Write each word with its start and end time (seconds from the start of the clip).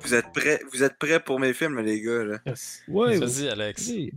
Vous 0.00 0.14
êtes 0.14 0.32
prêts, 0.32 0.60
vous 0.72 0.82
êtes 0.82 0.98
prêts 0.98 1.20
pour 1.20 1.38
mes 1.38 1.52
films, 1.52 1.80
les 1.80 2.00
gars, 2.00 2.24
là? 2.24 2.38
Yes. 2.46 2.82
Ouais, 2.88 3.18
Vas-y, 3.18 3.48
Alex. 3.48 3.86
oui. 3.88 4.12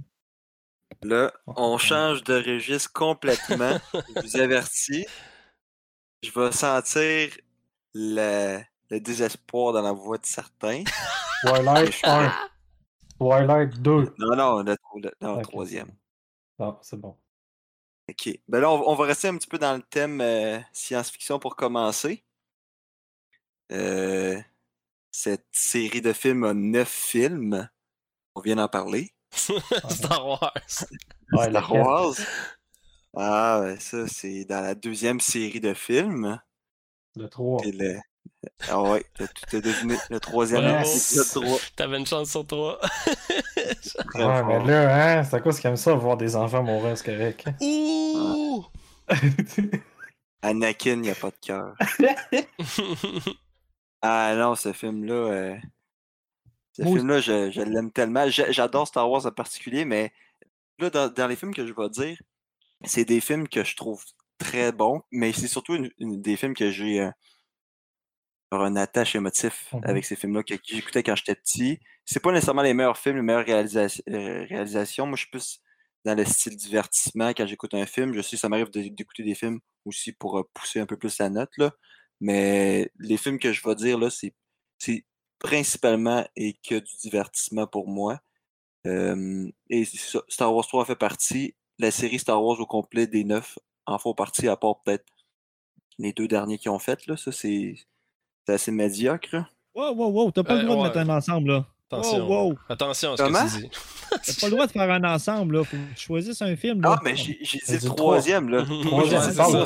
Là, 1.04 1.34
on 1.48 1.78
change 1.78 2.24
de 2.24 2.36
registre 2.36 2.94
complètement. 2.94 3.78
Je 4.16 4.22
vous 4.22 4.38
avertis. 4.38 5.06
Je 6.24 6.32
vais 6.32 6.52
sentir 6.52 7.30
le, 7.94 8.60
le 8.92 9.00
désespoir 9.00 9.74
dans 9.74 9.82
la 9.82 9.94
voix 9.94 10.18
de 10.18 10.26
certains. 10.26 10.84
Twilight 11.46 12.00
1. 12.04 12.32
Twilight 13.18 13.82
2. 13.82 14.14
Non, 14.20 14.36
non, 14.36 14.62
le, 14.62 14.76
le- 15.02 15.12
non, 15.22 15.42
troisième. 15.42 15.90
Non, 16.60 16.78
c'est 16.82 16.98
bon. 17.00 17.18
Ok. 18.10 18.38
Ben 18.48 18.60
là, 18.60 18.70
on, 18.70 18.90
on 18.90 18.96
va 18.96 19.06
rester 19.06 19.30
un 19.30 19.38
petit 19.38 19.48
peu 19.48 19.58
dans 19.58 19.76
le 19.76 19.82
thème 19.82 20.20
euh, 20.22 20.60
science-fiction 20.74 21.40
pour 21.40 21.56
commencer. 21.56 22.24
Euh, 23.72 24.38
cette 25.12 25.48
série 25.52 26.02
de 26.02 26.12
films 26.12 26.44
a 26.44 26.54
neuf 26.54 26.90
films. 26.90 27.70
On 28.36 28.42
vient 28.42 28.58
d'en 28.58 28.68
parler. 28.68 29.14
Star 29.32 30.28
Wars. 30.28 30.54
Ouais, 31.32 31.50
Star? 31.50 31.72
Wars. 31.74 32.16
Ah, 33.16 33.62
ouais, 33.62 33.80
ça, 33.80 34.08
c'est 34.08 34.44
dans 34.46 34.62
la 34.62 34.76
deuxième 34.76 35.22
série 35.22 35.62
de 35.62 35.74
films. 35.74 36.40
Le 37.16 37.30
3. 37.30 37.64
Et 37.66 37.72
le... 37.72 38.00
Ah 38.70 38.82
ouais, 38.82 39.04
t'as 39.18 39.28
tout 39.28 39.56
à 39.58 39.62
deviné. 39.62 39.96
Le 40.10 40.20
troisième 40.20 40.64
épisode 40.80 41.44
3. 41.44 41.60
T'avais 41.76 41.98
une 42.00 42.06
chance 42.06 42.32
sur 42.32 42.46
trois. 42.46 42.80
Très 43.56 44.24
Ouais, 44.26 44.40
fort. 44.40 44.46
mais 44.46 44.66
là, 44.66 45.20
hein, 45.20 45.24
c'est 45.24 45.36
à 45.36 45.40
cause 45.42 45.60
qu'ils 45.60 45.70
aiment 45.70 45.76
ça, 45.78 45.94
voir 45.94 46.18
des 46.18 46.36
enfants 46.36 46.64
mourir, 46.64 46.98
c'est 46.98 47.06
correct. 47.06 47.48
Ouh! 47.62 48.66
Anakin, 50.42 51.02
il 51.04 51.10
a 51.12 51.16
pas 51.16 51.30
de 51.32 51.36
cœur. 51.42 51.76
Ah 54.04 54.34
non, 54.36 54.56
ce 54.56 54.74
film-là. 54.74 55.14
euh, 55.14 55.56
Ce 56.74 56.82
film-là, 56.82 57.20
je, 57.22 57.52
je 57.52 57.62
l'aime 57.62 57.92
tellement. 57.92 58.28
J'a- 58.30 58.52
J'adore 58.52 58.88
Star 58.88 59.08
Wars 59.10 59.28
en 59.28 59.32
particulier, 59.32 59.86
mais 59.86 60.12
là, 60.80 60.90
dans, 60.90 61.08
dans 61.08 61.28
les 61.28 61.36
films 61.36 61.54
que 61.54 61.68
je 61.68 61.74
vais 61.74 61.90
dire, 61.90 62.18
c'est 62.84 63.06
des 63.06 63.22
films 63.22 63.48
que 63.48 63.64
je 63.64 63.76
trouve 63.76 64.04
très 64.40 64.72
bons, 64.72 65.04
mais 65.12 65.32
c'est 65.34 65.48
surtout 65.48 65.76
une- 65.76 65.92
une- 66.00 66.20
des 66.20 66.36
films 66.36 66.56
que 66.56 66.72
j'ai 66.72 67.02
euh, 67.02 67.12
un 68.60 68.76
attache 68.76 69.16
émotif 69.16 69.70
Mhm. 69.74 69.82
avec 69.86 70.06
ces 70.06 70.16
films-là 70.16 70.44
que, 70.44 70.56
que 70.56 70.62
j'écoutais 70.66 71.04
quand 71.04 71.16
j'étais 71.16 71.36
petit. 71.36 71.80
C'est 72.06 72.20
pas 72.22 72.32
nécessairement 72.32 72.62
les 72.64 72.74
meilleurs 72.74 72.98
films, 72.98 73.18
les 73.18 73.22
meilleures 73.22 73.46
réalisa- 73.46 74.02
euh, 74.10 74.46
réalisations. 74.50 75.06
Moi, 75.08 75.16
je 75.16 75.22
suis 75.22 75.32
plus 75.32 75.60
dans 76.04 76.16
le 76.16 76.26
style 76.26 76.58
divertissement 76.58 77.30
quand 77.30 77.46
j'écoute 77.48 77.74
un 77.74 77.86
film. 77.86 78.14
Je 78.14 78.22
sais, 78.22 78.36
ça 78.38 78.50
m'arrive 78.50 78.70
d'écouter 78.72 79.24
des 79.24 79.36
films 79.36 79.60
aussi 79.86 80.12
pour 80.12 80.40
euh, 80.40 80.44
pousser 80.54 80.80
un 80.80 80.86
peu 80.86 80.98
plus 80.98 81.18
la 81.20 81.30
note, 81.30 81.52
là. 81.58 81.72
Mais 82.20 82.92
les 83.00 83.18
films 83.18 83.40
que 83.40 83.52
je 83.54 83.62
vais 83.68 83.76
dire, 83.76 83.98
là, 84.00 84.10
c'est 84.10 84.34
c'est 84.80 85.06
principalement 85.40 86.26
et 86.36 86.54
que 86.68 86.76
du 86.76 86.96
divertissement 87.02 87.68
pour 87.68 87.88
moi. 87.88 88.20
Euh, 88.88 89.50
et 89.70 89.86
Star 89.86 90.54
Wars 90.56 90.68
3 90.68 90.86
fait 90.86 90.96
partie. 90.96 91.56
La 91.80 91.92
série 91.92 92.20
Star 92.20 92.44
Wars 92.44 92.60
au 92.60 92.66
complet 92.66 93.08
des 93.08 93.24
neuf 93.24 93.58
en 93.86 93.98
font 94.00 94.14
partie, 94.16 94.48
à 94.48 94.58
part 94.58 94.82
peut-être 94.84 95.06
les 96.00 96.14
deux 96.14 96.28
derniers 96.28 96.58
qui 96.60 96.70
ont 96.70 96.80
fait. 96.80 97.06
Là. 97.08 97.18
Ça, 97.18 97.32
c'est 97.32 97.76
c'est 98.46 98.54
assez 98.54 98.72
médiocre. 98.72 99.36
Wow, 99.76 99.94
wow, 99.96 100.10
wow, 100.10 100.32
t'as 100.32 100.44
pas 100.44 100.56
Euh, 100.56 100.62
le 100.62 100.64
droit 100.68 100.76
ouais. 100.78 100.90
de 100.92 100.98
mettre 101.00 101.10
un 101.12 101.18
ensemble, 101.18 101.50
là. 101.52 101.66
Attention. 101.92 102.28
Wow, 102.28 102.50
wow. 102.52 102.58
Attention 102.70 103.14
à 103.14 103.18
ce 103.18 103.24
Comment? 103.24 103.46
que 103.46 103.52
tu 103.52 103.62
dis. 103.64 103.70
T'as 104.12 104.34
pas 104.42 104.48
le 104.48 104.52
droit 104.52 104.68
de 104.68 104.72
faire 104.72 104.92
un 104.92 105.04
ensemble, 105.04 105.58
là. 105.58 105.64
Faut 105.66 105.76
que 105.78 105.94
tu 105.96 106.04
choisisses 106.06 106.42
un 106.42 106.56
film, 106.56 106.82
là. 106.82 106.96
Ah, 106.98 107.02
mais 107.04 107.16
j'ai 107.16 107.38
dit 107.78 107.86
troisième. 107.96 108.50
Là. 108.50 108.64
Troisième, 108.84 109.22
c'est 109.22 109.32
ça, 109.34 109.66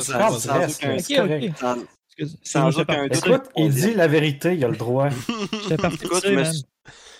sans 2.42 2.78
aucun- 2.78 3.06
doute. 3.08 3.16
Écoute, 3.26 3.42
il 3.56 3.70
dit 3.72 3.94
la 3.94 4.08
vérité, 4.08 4.54
il 4.54 4.64
a 4.64 4.68
le 4.68 4.76
droit. 4.76 5.08
Écoute, 6.02 6.22
je 6.24 6.32
me, 6.32 6.44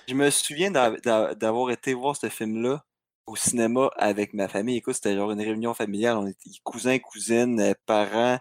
je 0.08 0.14
me 0.14 0.30
souviens 0.30 0.70
d'a- 0.70 0.96
d'a- 1.04 1.34
d'avoir 1.34 1.70
été 1.70 1.94
voir 1.94 2.16
ce 2.16 2.28
film-là 2.28 2.82
au 3.26 3.36
cinéma 3.36 3.90
avec 3.96 4.32
ma 4.34 4.48
famille. 4.48 4.76
Écoute, 4.78 4.94
c'était 4.94 5.14
genre 5.14 5.30
une 5.32 5.40
réunion 5.40 5.74
familiale. 5.74 6.16
On 6.16 6.26
était 6.26 6.50
cousins, 6.64 6.98
cousines, 6.98 7.60
euh, 7.60 7.74
parents. 7.86 8.38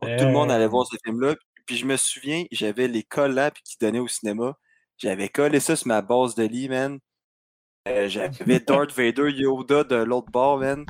Tout 0.00 0.06
le 0.08 0.30
monde 0.32 0.50
Euh. 0.50 0.54
allait 0.54 0.68
voir 0.68 0.86
ce 0.86 0.96
film-là. 1.04 1.34
Puis 1.68 1.76
je 1.76 1.84
me 1.86 1.96
souviens, 1.98 2.44
j'avais 2.50 2.88
les 2.88 3.02
collants 3.02 3.50
qu'ils 3.62 3.76
donnaient 3.78 3.98
au 4.00 4.08
cinéma. 4.08 4.56
J'avais 4.96 5.28
collé 5.28 5.60
ça 5.60 5.76
sur 5.76 5.86
ma 5.86 6.00
base 6.02 6.34
de 6.34 6.42
lit, 6.44 6.68
man. 6.68 6.98
Euh, 7.86 8.08
J'avais 8.08 8.58
Darth 8.66 8.92
Vader, 8.96 9.30
Yoda 9.30 9.84
de 9.84 9.96
l'autre 9.96 10.30
bord, 10.32 10.58
man. 10.58 10.84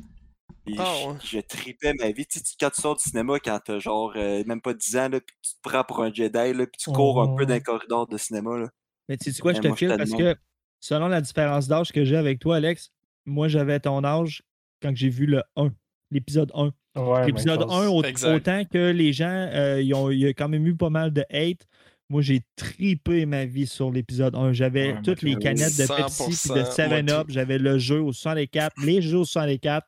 Ah, 0.79 1.17
je- 1.25 1.41
tripais 1.41 1.95
ma 1.95 2.11
vie. 2.13 2.27
Tu 2.27 2.39
sais, 2.39 2.45
tu- 2.45 2.55
quand 2.61 2.71
tu 2.71 2.81
sors 2.81 2.95
du 2.97 3.03
cinéma, 3.03 3.39
quand 3.41 3.59
t'as 3.65 3.79
genre 3.81 4.13
euh, 4.17 4.45
même 4.47 4.61
pas 4.61 4.73
10 4.73 4.97
ans, 4.99 5.09
là, 5.09 5.21
puis 5.21 5.35
tu 5.43 5.55
te 5.55 5.59
prends 5.69 5.83
pour 5.83 6.03
un 6.03 6.13
Jedi, 6.13 6.53
là, 6.55 6.67
puis 6.67 6.79
tu 6.79 6.91
cours 6.93 7.21
un 7.23 7.35
peu 7.35 7.45
dans 7.45 7.55
Mhm. 7.55 7.59
le 7.61 7.65
corridor 7.65 8.07
de 8.07 8.17
cinéma. 8.19 8.57
Là. 8.59 8.69
Mais 9.09 9.17
tu 9.17 9.33
sais 9.33 9.41
quoi, 9.43 9.53
je 9.55 9.61
te 9.61 9.75
file 9.75 9.89
parce 9.97 10.11
que 10.13 10.37
selon 10.81 11.09
la 11.09 11.21
différence 11.21 11.67
d'âge 11.69 11.91
que 11.91 12.05
j'ai 12.05 12.17
avec 12.17 12.39
toi, 12.39 12.57
Alex, 12.57 12.93
moi 13.27 13.49
j'avais 13.49 13.81
ton 13.81 14.05
âge 14.05 14.43
quand 14.81 14.95
j'ai 14.95 15.09
vu 15.09 15.27
le 15.27 15.43
1, 15.57 15.71
l'épisode 16.13 16.53
1. 16.55 16.73
Ouais, 16.99 17.31
chose. 17.33 17.67
1, 17.71 17.89
au- 17.89 18.03
Exact. 18.05 18.35
autant 18.37 18.65
que 18.65 18.91
les 18.91 19.13
gens, 19.13 19.29
euh, 19.53 19.81
il 19.81 20.19
y 20.19 20.27
a 20.27 20.29
quand 20.35 20.49
même 20.49 20.67
eu 20.67 20.75
pas 20.75 20.91
mal 20.91 21.13
de 21.13 21.25
hate. 21.31 21.67
Moi, 22.11 22.23
j'ai 22.23 22.41
tripé 22.57 23.27
ma 23.27 23.45
vie 23.45 23.67
sur 23.67 23.91
l'épisode 23.91 24.35
1. 24.35 24.53
J'avais 24.55 24.93
Ouais, 24.95 25.03
toutes 25.05 25.21
les 25.23 25.37
canettes 25.37 25.77
de 25.77 25.87
Pepsi 25.87 26.25
puis 26.25 26.35
100%, 26.35 26.55
de 26.55 26.61
moi, 26.61 26.71
7-Up. 26.71 27.27
tout. 27.27 27.33
J'avais 27.35 27.59
le 27.59 27.79
jeu 27.79 28.01
au 28.01 28.13
64, 28.13 28.75
les 28.85 29.03
jeux 29.03 29.19
au 29.19 29.25
64. 29.25 29.87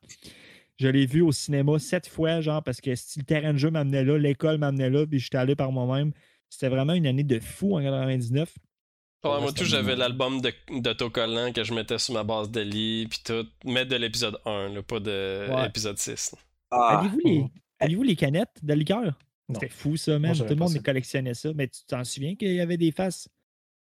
Je 0.79 0.89
l'ai 0.89 1.07
vu 1.07 1.23
au 1.23 1.33
cinéma 1.33 1.79
sept 1.79 2.07
fois, 2.09 2.41
genre, 2.41 2.63
parce 2.63 2.81
que 2.81 2.95
si 2.95 3.19
le 3.21 3.25
terrain 3.25 3.53
de 3.53 3.59
jeu 3.59 3.71
m'amenait 3.71 4.05
là, 4.05 4.19
l'école 4.19 4.59
m'amenait 4.59 4.91
là, 4.91 5.07
puis 5.07 5.19
j'étais 5.19 5.39
allé 5.39 5.55
par 5.55 5.73
moi-même. 5.73 6.13
C'était 6.51 6.69
vraiment 6.69 6.93
une 6.95 7.07
année 7.07 7.23
de 7.25 7.39
fou 7.41 7.77
en 7.77 7.83
99. 7.83 8.53
Ouais, 9.25 9.31
Ouais, 9.31 9.41
moi, 9.43 9.53
tout, 9.53 9.65
j'avais 9.65 9.97
l'album 9.97 10.41
de- 10.41 10.53
d'autocollant 10.81 11.53
que 11.53 11.63
je 11.65 11.75
mettais 11.75 11.99
sur 11.99 12.15
ma 12.15 12.25
base 12.25 12.51
de 12.51 12.61
lit, 12.63 13.07
puis 13.09 13.21
tout. 13.25 13.47
Mais 13.67 13.85
de 13.85 13.95
l'épisode 13.97 14.39
1, 14.47 14.71
là, 14.71 14.83
pas 14.83 14.99
de 15.01 15.47
Ouais. 15.51 15.63
l'épisode 15.65 15.99
6. 15.99 16.35
Ah, 16.71 16.99
Aviez-vous 17.79 18.03
les, 18.03 18.17
canettes 18.17 18.59
de 18.63 18.75
liqueur? 18.75 19.19
C'était 19.53 19.69
fou, 19.69 19.97
ça, 19.97 20.19
man. 20.19 20.37
Moi, 20.37 20.47
Tout 20.47 20.55
le 20.55 20.57
monde 20.57 20.69
ça. 20.71 20.79
collectionnait 20.79 21.35
ça. 21.35 21.51
Mais 21.55 21.69
tu 21.69 21.81
t'en 21.87 22.05
souviens 22.05 22.37
qu'il 22.37 22.53
y 22.53 22.61
avait 22.61 22.77
des 22.77 22.93
faces? 22.93 23.29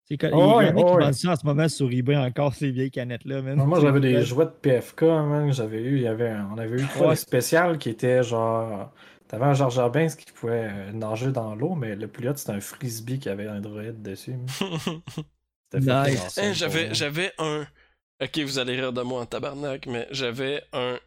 C'est 0.09 0.19
Oh, 0.33 0.61
il 0.61 0.67
y 0.69 0.71
en 0.71 0.71
a 0.71 0.75
ouais, 0.75 0.85
qui 0.85 0.85
oh, 0.85 0.99
vendent 1.01 1.13
ça 1.15 1.31
en 1.33 1.37
ce 1.37 1.45
moment 1.45 1.69
sur 1.69 1.91
eBay 1.91 2.17
encore, 2.17 2.55
ces 2.55 2.71
vieilles 2.71 2.93
canettes-là, 2.93 3.43
man. 3.43 3.57
Moi, 3.57 3.81
j'avais 3.81 3.99
des 4.01 4.23
jouets 4.25 4.45
de 4.45 4.51
PFK, 4.51 5.03
man, 5.03 5.53
j'avais 5.53 5.83
eu. 5.83 5.97
Il 5.97 6.03
y 6.03 6.07
avait, 6.07 6.29
un- 6.29 6.49
on 6.53 6.59
avait 6.59 6.81
eu 6.81 6.87
trois 6.87 7.09
Ouais. 7.09 7.15
des 7.15 7.21
spéciales 7.21 7.79
qui 7.79 7.89
étaient 7.91 8.23
genre. 8.23 8.93
T'avais 9.27 9.47
un 9.47 9.55
Jar 9.55 9.71
Jar 9.71 9.91
Binks 9.91 10.15
qui 10.17 10.31
pouvait 10.31 10.69
euh, 10.71 10.93
nager 10.93 11.33
dans 11.33 11.57
l'eau, 11.57 11.75
mais 11.75 11.97
le 11.97 12.07
plus 12.07 12.29
hot, 12.29 12.37
c'était 12.37 12.53
un 12.53 12.61
frisbee 12.61 13.19
qui 13.19 13.29
avait 13.29 13.49
un 13.49 13.61
droïde 13.61 14.01
dessus. 14.01 14.37
Nice. 15.75 16.39
Hein, 16.39 16.43
pour 16.47 16.55
j'avais, 16.55 16.95
j'avais 16.95 17.33
un. 17.39 17.67
Ok, 18.23 18.39
vous 18.39 18.59
allez 18.59 18.77
rire 18.77 18.93
de 18.93 19.03
moi 19.03 19.21
en 19.23 19.27
tabarnak, 19.27 19.87
mais 19.87 20.07
j'avais 20.11 20.63
un 20.73 20.99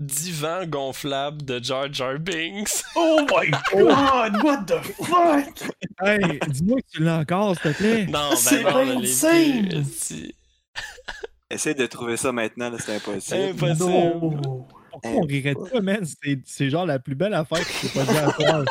divan 0.00 0.66
gonflable 0.66 1.44
de 1.44 1.62
Jar 1.62 1.92
Jar 1.92 2.18
Binks. 2.18 2.82
Oh 2.96 3.20
my 3.30 3.50
god, 3.72 4.42
what 4.42 4.64
the 4.66 4.82
fuck? 4.82 5.72
Hey, 6.02 6.38
dis-moi 6.48 6.80
que 6.80 6.90
tu 6.92 7.02
l'as 7.02 7.18
encore, 7.18 7.54
s'il 7.56 7.72
te 7.72 7.76
plaît. 7.76 8.06
Non, 8.06 8.30
ben 8.30 8.36
C'est 8.36 8.64
insane! 8.64 9.84
Essaye 11.50 11.74
de 11.74 11.86
trouver 11.86 12.16
ça 12.16 12.32
maintenant, 12.32 12.72
c'est 12.78 12.96
impossible. 12.96 13.40
Impossible. 13.50 13.88
No. 13.88 14.66
Pourquoi 14.90 15.10
on 15.10 15.20
rirait 15.22 15.54
toi, 15.54 15.80
man? 15.80 16.04
C'est, 16.04 16.38
c'est 16.44 16.70
genre 16.70 16.86
la 16.86 16.98
plus 16.98 17.14
belle 17.14 17.34
affaire 17.34 17.66
que 17.66 17.72
je 17.72 17.88
t'ai 17.88 17.98
pas 17.98 18.04
dit 18.04 18.18
encore. 18.18 18.64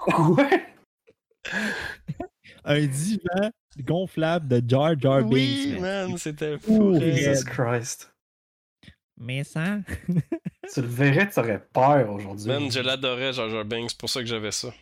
Quoi? 0.00 0.50
Un 2.64 2.86
divan 2.86 3.50
gonflable 3.84 4.48
de 4.48 4.62
Jar 4.68 4.98
Jar 4.98 5.22
Binks. 5.22 5.32
Oui, 5.32 5.78
man. 5.80 6.08
man, 6.08 6.18
c'était 6.18 6.58
fou. 6.58 6.98
Jesus 6.98 7.44
Christ. 7.44 8.10
Mais 9.18 9.44
ça. 9.44 9.78
Tu 10.74 10.80
le 10.80 10.88
verrais, 10.88 11.30
tu 11.30 11.38
aurais 11.38 11.64
peur 11.72 12.10
aujourd'hui. 12.12 12.48
Man, 12.48 12.72
je 12.72 12.80
l'adorais, 12.80 13.32
Jar 13.32 13.48
Jar 13.48 13.64
Binks, 13.64 13.90
c'est 13.90 13.98
pour 13.98 14.10
ça 14.10 14.18
que 14.20 14.26
j'avais 14.26 14.50
ça. 14.50 14.74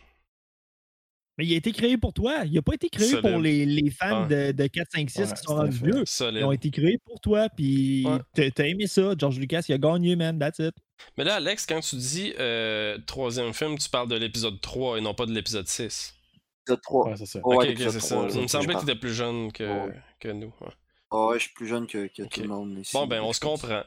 Mais 1.37 1.45
il 1.45 1.53
a 1.53 1.57
été 1.57 1.71
créé 1.73 1.95
pour 1.97 2.11
toi. 2.11 2.43
Il 2.45 2.57
a 2.57 2.61
pas 2.63 2.73
été 2.73 2.89
créé 2.89 3.07
Solide. 3.07 3.29
pour 3.31 3.39
les, 3.39 3.67
les 3.67 3.91
fans 3.91 4.23
Ouais. 4.27 4.51
de, 4.51 4.63
de 4.63 4.67
4, 4.67 4.87
5, 4.91 5.09
6 5.11 5.19
Ouais, 5.19 5.25
qui 5.27 5.43
sont 5.43 5.55
rendus 5.55 5.77
vieux. 5.83 6.03
Ils 6.31 6.43
ont 6.43 6.51
été 6.51 6.71
créés 6.71 6.97
pour 7.05 7.19
toi, 7.19 7.49
puis 7.55 8.03
Ouais. 8.07 8.49
t'as, 8.51 8.65
aimé 8.65 8.87
ça. 8.87 9.13
George 9.15 9.37
Lucas, 9.37 9.63
il 9.69 9.73
a 9.73 9.77
gagné, 9.77 10.15
man. 10.15 10.39
That's 10.39 10.57
it. 10.57 10.73
Mais 11.17 11.23
là, 11.23 11.35
Alex, 11.35 11.65
quand 11.67 11.81
tu 11.81 11.97
dis 11.97 12.33
euh, 12.39 12.97
troisième 13.05 13.53
film, 13.53 13.77
tu 13.77 13.87
parles 13.89 14.07
de 14.09 14.15
l'épisode 14.15 14.59
3 14.61 14.97
et 14.97 15.01
non 15.01 15.13
pas 15.13 15.27
de 15.27 15.33
l'épisode 15.33 15.67
6. 15.67 16.15
Épisode 16.63 16.81
3. 16.81 17.09
Ouais, 17.09 17.17
c'est 17.17 17.25
ça. 17.27 17.39
Ok, 17.43 17.63
l'épisode 17.63 17.91
c'est 17.91 17.99
ça. 17.99 18.15
3, 18.15 18.29
Il 18.33 18.41
me 18.41 18.47
semblait 18.47 18.73
que 18.73 18.79
tu 18.79 18.85
étais 18.85 18.95
plus 18.99 19.13
jeune 19.13 19.51
que, 19.51 19.63
Ouais. 19.87 19.93
que 20.19 20.29
nous. 20.29 20.47
ouais. 20.61 20.71
Ah 21.11 21.27
ouais, 21.27 21.37
je 21.37 21.43
suis 21.43 21.53
plus 21.53 21.67
jeune 21.67 21.85
que, 21.85 22.07
que 22.07 22.23
tout 22.23 22.41
le 22.41 22.47
monde 22.47 22.79
ici. 22.79 22.91
Bon, 22.93 23.05
ben, 23.05 23.21
on 23.21 23.31
se 23.33 23.39
comprend. 23.39 23.83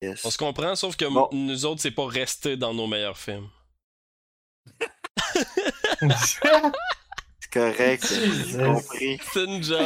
Yes. 0.00 0.24
On 0.24 0.30
se 0.30 0.38
comprend, 0.38 0.76
sauf 0.76 0.96
que 0.96 1.04
Bon. 1.06 1.28
nous 1.32 1.64
autres, 1.66 1.80
c'est 1.82 1.90
pas 1.90 2.06
resté 2.06 2.56
dans 2.56 2.72
nos 2.72 2.86
meilleurs 2.86 3.18
films. 3.18 3.48
C'est 6.00 7.50
correct, 7.50 8.06
j'ai 8.06 8.58
compris. 8.64 9.18
C'est 9.32 9.44
une 9.44 9.62
joke. 9.64 9.80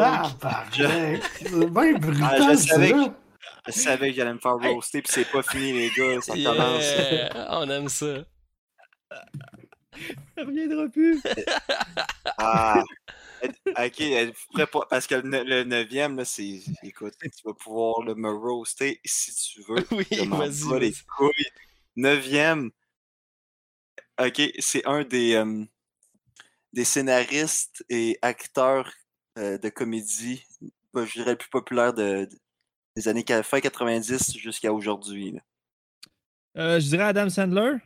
Ah, 0.00 0.30
barré. 0.40 1.20
C'est 1.38 1.48
bien 1.50 1.94
Ah, 1.94 1.98
brutal, 1.98 2.50
je 2.50 2.56
savais 2.56 2.92
que- 2.92 3.10
Je 3.66 3.72
savais 3.72 4.10
que 4.10 4.16
j'allais 4.16 4.34
me 4.34 4.38
faire 4.38 4.56
roaster, 4.56 5.00
puis 5.00 5.12
c'est 5.12 5.30
pas 5.30 5.42
fini, 5.42 5.72
les 5.72 5.90
gars. 5.90 6.20
Ça 6.20 6.34
commence. 6.34 6.84
On 7.50 7.70
aime 7.70 7.88
ça. 7.88 8.24
Ça 9.10 10.42
reviendra 10.44 10.88
plus. 10.92 11.22
Ah. 12.36 12.82
Ok, 13.66 14.66
Parce 14.90 15.06
que 15.06 15.14
le 15.16 15.22
ne- 15.22 15.42
le 15.42 15.64
neuvième, 15.64 16.16
là, 16.16 16.24
c'est. 16.24 16.60
Écoute, 16.82 17.14
tu 17.20 17.28
vas 17.44 17.54
pouvoir 17.54 18.04
là, 18.04 18.14
me 18.14 18.30
roaster 18.30 19.00
si 19.04 19.34
tu 19.34 19.62
veux. 19.62 19.76
Oui, 19.92 20.06
vas-y. 20.28 20.80
les 20.80 20.90
vas-y. 20.90 21.04
couilles. 21.16 21.46
Neuvième. 21.96 22.70
Ok, 24.20 24.40
c'est 24.60 24.86
un 24.86 25.02
des, 25.04 25.34
euh, 25.34 25.64
des 26.72 26.84
scénaristes 26.84 27.84
et 27.88 28.18
acteurs 28.22 28.92
euh, 29.38 29.58
de 29.58 29.68
comédie, 29.68 30.44
bah, 30.92 31.04
je 31.04 31.12
dirais 31.14 31.32
le 31.32 31.36
plus 31.38 31.50
populaire 31.50 31.92
de, 31.92 32.28
des 32.96 33.08
années 33.08 33.24
fin 33.42 33.60
90 33.60 34.36
jusqu'à 34.38 34.72
aujourd'hui. 34.72 35.38
Euh, 36.56 36.78
je 36.78 36.86
dirais 36.86 37.04
Adam 37.04 37.28
Sandler. 37.28 37.78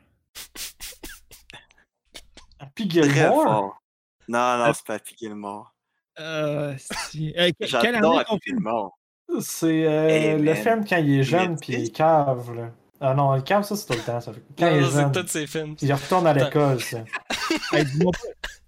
Gilmore? 2.77 3.81
Non, 4.29 4.59
non, 4.59 4.73
c'est 4.75 4.87
pas 4.87 4.95
Happy 4.95 5.17
Gilmore. 5.19 5.75
Euh, 6.21 6.75
si- 7.11 7.33
euh, 7.37 7.51
que- 7.59 7.81
quelle 7.81 7.95
année? 7.95 8.25
Gilmore. 8.45 8.99
C'est 9.41 9.87
euh, 9.87 10.09
Hey, 10.09 10.39
le 10.43 10.55
film 10.55 10.85
quand 10.89 10.97
il 10.97 11.21
est 11.21 11.23
jeune 11.23 11.59
puis 11.59 11.75
il 11.75 11.93
cave. 11.93 12.55
Là. 12.55 12.71
Ah 13.01 13.15
non, 13.15 13.35
le 13.37 13.43
cave, 13.43 13.63
ça 13.63 13.77
c'est 13.77 13.87
tout 13.87 13.93
le 13.93 14.01
temps. 14.05 14.21
Ça. 14.21 14.33
Quand 14.59 14.71
Non, 14.71 14.77
il 14.77 14.83
est 14.85 14.91
jeune, 14.91 15.13
tous 15.13 15.47
films. 15.47 15.77
il 15.81 15.93
retourne 15.93 16.27
à 16.27 16.33
l'école. 16.35 16.81
ça. 16.81 17.05
Hey, 17.73 17.85
dis-moi 17.85 18.13
pas- 18.13 18.19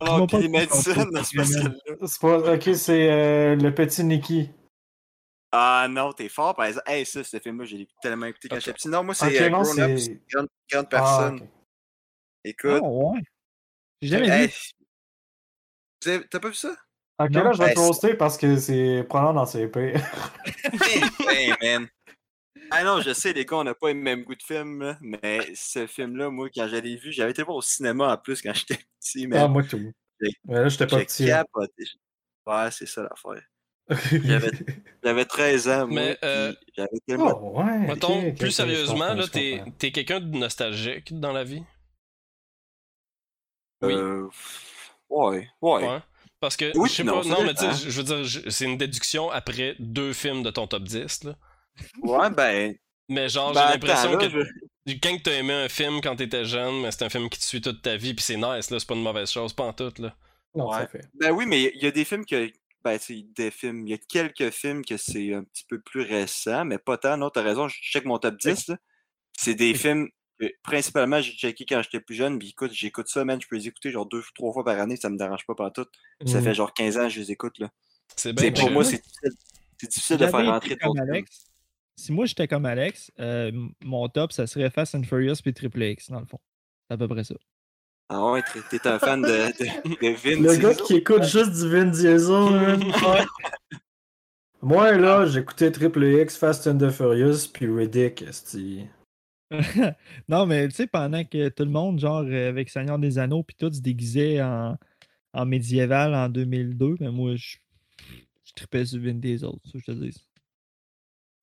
Oh, 0.03 0.27
Dis-moi 0.27 0.61
pas 0.67 0.77
c'est 0.77 0.95
pas 0.95 1.05
vraiment. 1.05 1.23
celle-là. 1.25 1.71
C'est 2.07 2.21
pas... 2.21 2.55
Ok, 2.55 2.71
c'est 2.75 3.11
euh, 3.11 3.57
le 3.57 3.75
petit 3.75 4.03
Nicky. 4.05 4.51
Ah 5.53 5.87
non, 5.91 6.13
t'es 6.13 6.29
fort 6.29 6.55
par 6.55 6.67
exemple. 6.67 6.89
Hey, 6.91 7.05
ça, 7.05 7.25
ce 7.25 7.39
film-là, 7.39 7.65
j'ai 7.67 7.89
tellement 8.01 8.27
écouté 8.27 8.49
quand 8.49 8.57
j'étais 8.57 8.73
petit. 8.73 8.89
Non, 8.89 9.03
moi, 9.03 9.15
c'est 9.15 9.27
Ok, 9.27 9.41
euh, 9.41 9.49
Grown 9.51 9.65
c'est- 9.65 10.23
grande, 10.31 10.47
grande 10.71 10.87
Ah, 10.87 10.89
personne. 10.91 11.37
ok. 11.41 11.49
Écoute. 12.45 12.81
Ah, 12.83 12.89
ouais. 12.89 13.21
J'ai 14.01 14.09
jamais 14.09 14.29
hey, 14.29 14.47
vu. 14.47 14.53
Vous 16.03 16.09
avez- 16.09 16.27
T'as 16.29 16.41
pas 16.41 16.49
vu 16.49 16.55
ça? 16.55 16.75
Ok, 17.19 17.31
Non. 17.31 17.45
là, 17.45 17.53
je 17.53 17.59
vais 17.59 17.69
Hey, 17.69 17.75
te 17.75 17.81
roaster 17.81 18.15
parce 18.15 18.39
que 18.39 18.57
c'est 18.57 19.05
probablement 19.09 19.41
dans 19.41 19.47
ses 19.47 19.69
pays. 19.69 19.95
hey, 21.31 21.53
man. 21.63 21.89
Ah 22.71 22.85
non, 22.85 23.01
je 23.01 23.13
sais, 23.13 23.33
les 23.33 23.45
gars, 23.45 23.57
on 23.57 23.65
n'a 23.65 23.75
pas 23.75 23.89
le 23.89 23.95
même 23.99 24.23
goût 24.23 24.35
de 24.35 24.43
film, 24.43 24.83
là, 24.83 24.97
mais 25.01 25.53
ce 25.55 25.87
film-là, 25.87 26.31
moi, 26.31 26.49
quand 26.55 26.69
je 26.69 26.77
l'ai 26.77 26.97
vu, 26.97 27.13
j'avais 27.13 27.33
été 27.33 27.43
voir 27.43 27.57
au 27.57 27.63
cinéma 27.63 28.13
en 28.13 28.17
plus 28.17 28.41
quand 28.43 28.55
j'étais 28.55 28.79
petit, 29.01 29.27
mais 29.27 29.39
Ah, 29.39 29.49
moi 29.49 29.63
tout. 29.65 29.93
Mais 30.21 30.31
là, 30.47 30.69
j'étais 30.69 30.87
pas 30.87 30.99
petit. 31.01 31.27
capoté. 31.27 31.85
Ouais, 32.47 32.71
c'est 32.71 32.87
ça 32.87 33.03
l'affaire. 33.03 33.43
J'avais- 34.25 34.51
J'avais 35.03 35.25
13 35.25 35.69
ans, 35.69 35.87
moi, 35.89 36.01
Mais, 36.01 36.19
euh, 36.23 36.53
j'avais 36.77 37.01
tellement... 37.07 37.41
Oh, 37.43 37.61
ouais. 37.63 37.79
Mettons, 37.79 38.33
plus 38.35 38.51
sérieusement, 38.53 39.15
là, 39.15 39.27
t'es 39.29 39.91
quelqu'un 39.93 40.21
de 40.21 40.37
nostalgique 40.37 41.19
dans 41.19 41.33
la 41.33 41.43
vie? 41.45 41.63
Oui. 43.83 43.95
euh, 43.95 44.29
ouais, 45.11 45.49
ouais. 45.61 45.89
Ouais. 45.89 45.99
Parce 46.41 46.57
que, 46.57 46.73
Oui, 46.77 46.89
je 46.89 46.95
sais 46.97 47.05
non, 47.05 47.21
pas, 47.21 47.29
non, 47.29 47.43
mais 47.43 47.53
tu 47.55 47.61
sais, 47.61 47.67
dépend. 47.67 47.77
je 47.77 48.01
veux 48.01 48.03
dire, 48.25 48.43
c'est 48.51 48.65
une 48.65 48.79
déduction 48.79 49.31
après 49.31 49.77
deux 49.79 50.13
films 50.15 50.43
de 50.43 50.51
ton 50.51 50.67
top 50.67 50.85
10, 50.85 51.25
là. 51.25 51.37
Ouais, 52.03 52.31
ben... 52.31 52.75
Mais 53.09 53.29
genre, 53.29 53.53
ben, 53.53 53.61
j'ai 53.67 53.73
l'impression 53.75 54.11
attends, 54.13 54.19
là, 54.21 54.29
que 54.29 54.45
je- 54.87 54.95
quand 55.03 55.17
t'as 55.23 55.33
aimé 55.33 55.53
un 55.53 55.69
film 55.69 56.01
quand 56.01 56.17
t'étais 56.17 56.45
jeune, 56.45 56.81
mais 56.81 56.91
c'est 56.93 57.05
un 57.05 57.09
film 57.11 57.29
qui 57.29 57.39
te 57.39 57.45
suit 57.45 57.61
toute 57.61 57.83
ta 57.83 57.97
vie, 57.97 58.15
puis 58.15 58.25
c'est 58.25 58.37
nice, 58.37 58.71
là, 58.71 58.79
c'est 58.79 58.87
pas 58.87 58.95
une 58.95 59.03
mauvaise 59.03 59.31
chose, 59.31 59.53
pas 59.53 59.65
en 59.65 59.73
tout, 59.73 59.93
là. 59.99 60.15
Non, 60.55 60.71
Ouais. 60.71 60.87
fait. 60.87 61.05
Ben 61.15 61.31
oui, 61.33 61.45
mais 61.47 61.63
il 61.75 61.83
y 61.83 61.87
a 61.87 61.91
des 61.91 62.05
films 62.05 62.25
que. 62.25 62.51
Ben, 62.83 62.99
tu 62.99 63.19
sais, 63.19 63.27
des 63.37 63.51
films. 63.51 63.87
Il 63.87 63.91
y 63.91 63.95
a 63.95 63.99
quelques 63.99 64.51
films 64.51 64.85
que 64.85 64.97
c'est 64.97 65.35
un 65.35 65.45
petit 65.45 65.65
peu 65.69 65.79
plus 65.81 66.01
récent, 66.03 66.65
mais 66.65 66.79
pas 66.79 66.97
tant. 66.97 67.17
Non, 67.19 67.29
t'as 67.31 67.43
raison, 67.43 67.69
je 67.69 67.77
check 67.77 68.05
mon 68.07 68.19
top 68.19 68.37
10. 68.39 68.69
là. 68.69 68.77
C'est 69.37 69.55
des 69.55 69.75
films 69.75 70.09
principalement, 70.63 71.21
j'ai 71.21 71.33
checké 71.33 71.65
quand 71.67 71.83
j'étais 71.83 72.01
plus 72.01 72.15
jeune. 72.15 72.39
Puis 72.39 72.49
écoute, 72.51 72.73
j'écoute 72.73 73.09
ça, 73.09 73.25
man. 73.25 73.41
Je 73.41 73.47
peux 73.49 73.57
les 73.57 73.69
écouter 73.69 73.91
genre 73.91 74.07
deux, 74.07 74.23
trois 74.35 74.53
fois 74.53 74.65
par 74.65 74.79
année, 74.79 74.97
ça 74.97 75.11
me 75.11 75.17
dérange 75.19 75.45
pas 75.47 75.55
par 75.55 75.73
tout. 75.73 75.87
Ça 76.27 76.41
Mm. 76.41 76.45
fait 76.45 76.55
genre 76.55 76.73
15 76.75 76.97
ans 76.99 77.05
que 77.05 77.11
je 77.11 77.21
les 77.21 77.31
écoute. 77.33 77.59
Là. 77.59 77.71
C'est 78.17 78.33
bien 78.33 78.51
pour 78.53 78.71
moi, 78.71 78.85
c'est 78.85 78.97
difficile, 79.03 79.31
c'est 79.79 79.91
difficile 79.91 80.17
de 80.19 80.27
faire 80.27 80.47
rentrer 80.47 80.77
ton. 80.77 80.93
Alex, 80.95 81.47
si 81.97 82.13
moi 82.13 82.27
j'étais 82.27 82.49
comme 82.49 82.65
Alex, 82.67 83.11
euh, 83.21 83.53
mon 83.83 84.09
top, 84.09 84.33
ça 84.33 84.47
serait 84.47 84.71
Fast 84.71 84.95
and 84.95 85.03
Furious 85.05 85.37
puis 85.43 85.53
Triple 85.55 85.83
X, 85.83 86.11
dans 86.11 86.21
le 86.21 86.27
fond. 86.27 86.41
C'est 86.89 86.95
à 86.95 86.97
peu 86.97 87.07
près 87.09 87.25
ça. 87.25 87.35
Ah 88.09 88.33
ouais, 88.33 88.43
t'es- 88.71 88.89
un 88.89 88.99
fan 88.99 89.23
de, 89.23 89.29
de, 89.29 90.09
de 90.09 90.15
Vin 90.17 90.43
Le 90.43 90.57
gars 90.57 90.75
qui 90.75 90.95
écoute 90.97 91.23
juste 91.23 91.53
du 91.53 91.69
Vin 91.71 91.85
Diesel. 91.85 92.29
man. 92.51 92.83
Ouais. 93.07 93.25
Moi, 94.63 94.93
là, 94.93 95.25
j'écoutais 95.27 95.71
Triple 95.71 96.05
X, 96.05 96.37
Fast 96.37 96.67
and 96.67 96.77
the 96.79 96.91
Furious, 96.91 97.47
puis 97.53 97.67
Riddick. 97.67 98.25
non, 100.29 100.47
mais 100.47 100.69
tu 100.69 100.75
sais, 100.75 100.87
pendant 100.87 101.25
que 101.25 101.49
tout 101.49 101.65
le 101.65 101.71
monde, 101.71 101.99
genre 101.99 102.23
euh, 102.23 102.49
avec 102.49 102.69
Seigneur 102.71 102.99
des 102.99 103.19
Anneaux, 103.19 103.43
puis 103.43 103.57
tout 103.59 103.73
se 103.73 103.81
déguisait 103.81 104.41
en, 104.43 104.77
en 105.33 105.47
médiéval 105.47 106.15
en 106.15 106.29
2002, 106.29 106.97
mais 107.01 107.11
moi, 107.11 107.35
je, 107.37 107.57
je 108.45 108.53
tripais 108.55 108.87
sur 108.87 109.01
Vin 109.01 109.15
Diesel, 109.15 109.51
ça 109.65 109.79
je 109.79 109.85
te 109.85 109.91
dis. 109.93 110.25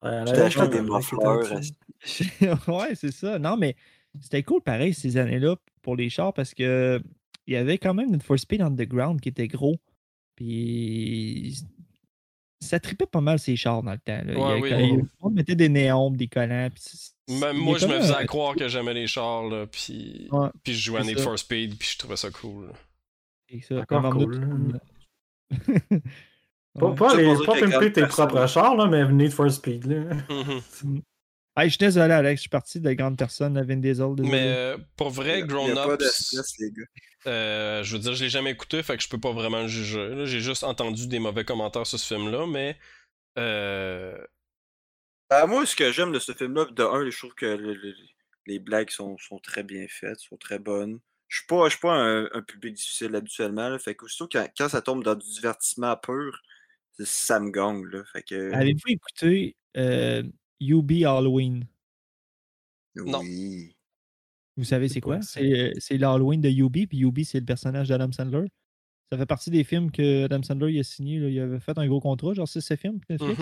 Ouais, 0.04 0.10
acheté 0.10 0.60
là, 0.60 0.68
des 0.68 0.82
là, 2.46 2.60
ouais, 2.68 2.96
c'est 2.96 3.12
ça. 3.12 3.40
Non, 3.40 3.58
mais 3.58 3.76
c'était 4.22 4.44
cool 4.44 4.62
pareil 4.62 4.94
ces 4.94 5.18
années-là 5.18 5.56
pour 5.82 5.96
les 5.96 6.10
chars 6.10 6.34
parce 6.34 6.54
que 6.54 7.02
il 7.48 7.54
y 7.54 7.58
avait 7.58 7.78
quand 7.78 7.94
même 7.94 8.14
une 8.14 8.22
for 8.22 8.38
Speed 8.38 8.62
Underground 8.62 9.22
qui 9.22 9.30
était 9.30 9.48
gros. 9.48 9.78
Puis 10.36 11.58
ça 12.60 12.80
tripait 12.80 13.06
pas 13.06 13.22
mal 13.22 13.40
ces 13.40 13.56
chars 13.56 13.84
dans 13.84 13.92
le 13.92 13.98
temps. 14.00 14.22
Là. 14.26 14.34
Il 14.34 14.34
y 14.34 14.42
Ouais, 14.42 14.62
oui. 14.62 14.70
il 15.00 15.06
On 15.22 15.30
mettait 15.30 15.56
des 15.56 15.70
néons, 15.70 16.10
des 16.12 16.28
collants. 16.28 16.70
Même 17.30 17.58
moi, 17.58 17.78
je 17.78 17.86
me 17.88 18.00
faisais 18.00 18.16
un- 18.16 18.26
croire 18.26 18.56
que 18.56 18.68
j'aimais 18.68 18.94
les 18.94 19.06
chars, 19.08 19.44
là, 19.44 19.66
puis... 19.68 20.28
Ouais, 20.32 20.48
puis 20.64 20.74
je 20.74 20.86
jouais 20.86 21.00
à 21.02 21.04
Need 21.04 21.18
ça. 21.18 21.24
for 21.24 21.38
Speed, 21.38 21.78
puis 21.78 21.90
je 21.94 21.98
trouvais 21.98 22.16
ça 22.16 22.30
cool. 22.32 22.72
c'est 23.50 23.62
ça, 23.62 23.80
Encore 23.82 24.02
comme 24.02 24.12
cool, 24.14 24.36
Arnold- 24.36 24.80
Pas, 26.80 26.86
Ouais. 26.90 26.96
pas, 26.96 27.16
les, 27.16 27.36
pas 27.46 27.90
tes 27.90 28.06
propres 28.08 28.48
chars, 28.48 28.76
là, 28.76 28.86
mais 28.88 29.12
Need 29.12 29.32
for 29.32 29.50
Speed. 29.52 29.86
Là. 29.86 30.04
Mhm. 30.30 31.02
Hey, 31.58 31.70
je 31.70 31.70
suis 31.70 31.80
désolé, 31.80 32.14
Alex, 32.14 32.38
je 32.38 32.42
suis 32.42 32.50
parti 32.50 32.80
de 32.80 32.94
grande 32.94 33.18
personne, 33.18 33.56
la 33.56 33.64
Vin 33.64 33.78
Diesel. 33.78 34.14
désolé. 34.16 34.30
Mais 34.30 34.54
euh, 34.56 34.78
pour 34.96 35.10
vrai, 35.10 35.42
Grown 35.42 35.74
pas 35.74 35.98
de 35.98 36.06
Ups, 36.06 36.14
stress, 36.14 36.54
les 36.60 36.70
gars. 36.70 36.84
euh, 37.32 37.84
je 37.84 37.94
veux 37.94 38.00
dire, 38.00 38.14
je 38.14 38.24
l'ai 38.24 38.30
jamais 38.30 38.52
écouté, 38.52 38.84
fait 38.84 38.96
que 38.96 39.02
je 39.02 39.10
peux 39.10 39.20
pas 39.20 39.32
vraiment 39.32 39.64
le 39.64 39.68
juger. 39.68 40.28
J'ai 40.28 40.40
juste 40.40 40.64
entendu 40.64 41.08
des 41.08 41.18
mauvais 41.18 41.46
commentaires 41.46 41.88
sur 41.88 41.98
ce 42.00 42.14
film-là, 42.14 42.46
mais... 42.46 42.78
Euh... 43.40 44.24
Ben, 45.32 45.48
moi, 45.48 45.66
ce 45.66 45.76
que 45.76 45.92
j'aime 45.92 46.12
de 46.12 46.20
ce 46.20 46.32
film-là, 46.32 46.66
de 46.66 46.84
un, 46.84 47.10
je 47.10 47.18
trouve 47.18 47.34
que 47.34 47.48
le- 47.48 47.74
le- 47.74 47.96
les 48.46 48.60
blagues 48.60 48.92
sont, 48.92 49.18
sont 49.18 49.40
très 49.40 49.64
bien 49.64 49.88
faites, 49.90 50.20
sont 50.20 50.38
très 50.38 50.60
bonnes. 50.60 51.00
Je 51.28 51.38
suis 51.40 51.48
pas, 51.48 51.66
je 51.66 51.72
suis 51.72 51.80
pas 51.82 51.92
un, 51.94 52.30
un 52.34 52.42
public 52.44 52.76
difficile 52.76 53.16
habituellement, 53.16 53.68
là, 53.68 53.80
fait 53.80 53.96
que 53.96 54.06
aussitôt 54.06 54.30
quand, 54.32 54.48
quand 54.56 54.70
ça 54.70 54.82
tombe 54.84 55.04
dans 55.04 55.16
du 55.16 55.28
divertissement 55.28 55.98
pur, 55.98 56.40
ça 57.00 57.40
me 57.40 57.50
gagne, 57.50 57.84
là. 57.88 58.04
Fait 58.14 58.22
que. 58.22 58.54
Avez-vous 58.54 58.90
écouté 58.94 59.58
euh, 59.76 60.24
UB 60.62 60.92
Halloween? 61.04 61.66
Non. 62.96 63.20
Oui. 63.20 63.76
Vous 64.58 64.64
savez 64.64 64.90
c'est 64.90 65.02
quoi? 65.02 65.22
C'est 65.22 65.70
euh, 65.70 65.72
c'est 65.78 65.98
l'Halloween 65.98 66.42
de 66.42 66.50
UB, 66.50 66.88
puis 66.88 67.04
UB, 67.04 67.20
c'est 67.24 67.40
le 67.40 67.46
personnage 67.46 67.90
d'Adam 67.90 68.12
Sandler. 68.12 68.48
Ça 69.12 69.18
fait 69.18 69.26
partie 69.26 69.52
des 69.52 69.64
films 69.64 69.92
que 69.92 70.26
Adam 70.26 70.42
Sandler 70.42 70.74
il 70.74 70.80
a 70.80 70.84
signé. 70.84 71.20
là. 71.20 71.30
Il 71.30 71.40
avait 71.40 71.60
fait 71.60 71.78
un 71.78 71.88
gros 71.88 72.02
contrat, 72.02 72.34
genre 72.34 72.48
c'est 72.48 72.62
ce 72.62 72.76
film, 72.76 73.00
Netflix. 73.10 73.42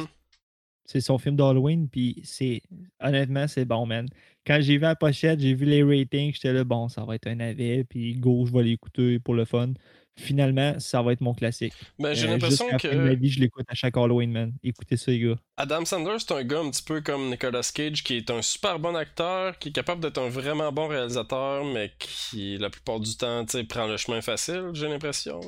C'est 0.88 1.02
son 1.02 1.18
film 1.18 1.36
d'Halloween, 1.36 1.90
puis 1.90 2.22
c'est. 2.24 2.62
Honnêtement, 3.00 3.48
c'est 3.48 3.66
bon, 3.66 3.88
man. 3.88 4.08
Quand 4.46 4.60
j'ai 4.62 4.76
vu 4.76 4.84
la 4.84 4.96
pochette, 4.96 5.40
j'ai 5.40 5.56
vu 5.56 5.66
les 5.66 5.82
ratings, 5.84 6.34
j'étais 6.34 6.54
là, 6.54 6.64
bon, 6.64 6.90
ça 6.90 7.04
va 7.06 7.16
être 7.16 7.26
un 7.26 7.36
navet, 7.36 7.86
puis 7.86 8.14
go, 8.20 8.46
je 8.46 8.54
vais 8.54 8.62
l'écouter 8.62 9.18
pour 9.20 9.34
le 9.34 9.46
fun. 9.46 9.74
Finalement, 10.18 10.80
ça 10.80 11.02
va 11.02 11.12
être 11.12 11.20
mon 11.22 11.34
classique. 11.34 11.74
Ben, 12.00 12.14
j'ai 12.14 12.28
Euh, 12.28 12.32
l'impression 12.32 12.70
jusqu'à 12.70 12.88
la 12.94 13.10
que 13.10 13.16
vie, 13.16 13.30
je 13.30 13.40
l'écoute 13.42 13.66
à 13.68 13.74
chaque 13.76 13.98
Halloween, 13.98 14.32
man. 14.32 14.54
Écoutez 14.64 14.96
ça, 14.96 15.12
les 15.12 15.20
gars. 15.20 15.36
Adam 15.58 15.84
Sandler, 15.84 16.16
c'est 16.20 16.32
un 16.32 16.44
gars 16.44 16.60
un 16.62 16.70
petit 16.70 16.84
peu 16.84 17.02
comme 17.02 17.30
Nicolas 17.30 17.70
Cage, 17.74 18.02
qui 18.04 18.16
est 18.18 18.30
un 18.32 18.42
super 18.42 18.80
bon 18.80 18.96
acteur, 18.96 19.60
qui 19.60 19.70
est 19.70 19.72
capable 19.74 20.02
d'être 20.02 20.18
un 20.20 20.30
vraiment 20.30 20.72
bon 20.72 20.88
réalisateur, 20.88 21.66
mais 21.66 21.92
qui, 22.00 22.58
la 22.58 22.70
plupart 22.70 23.02
du 23.02 23.16
temps, 23.18 23.44
tu 23.46 23.58
sais, 23.58 23.64
prend 23.66 23.88
le 23.88 23.98
chemin 23.98 24.22
facile, 24.22 24.70
j'ai 24.74 24.88
l'impression. 24.88 25.40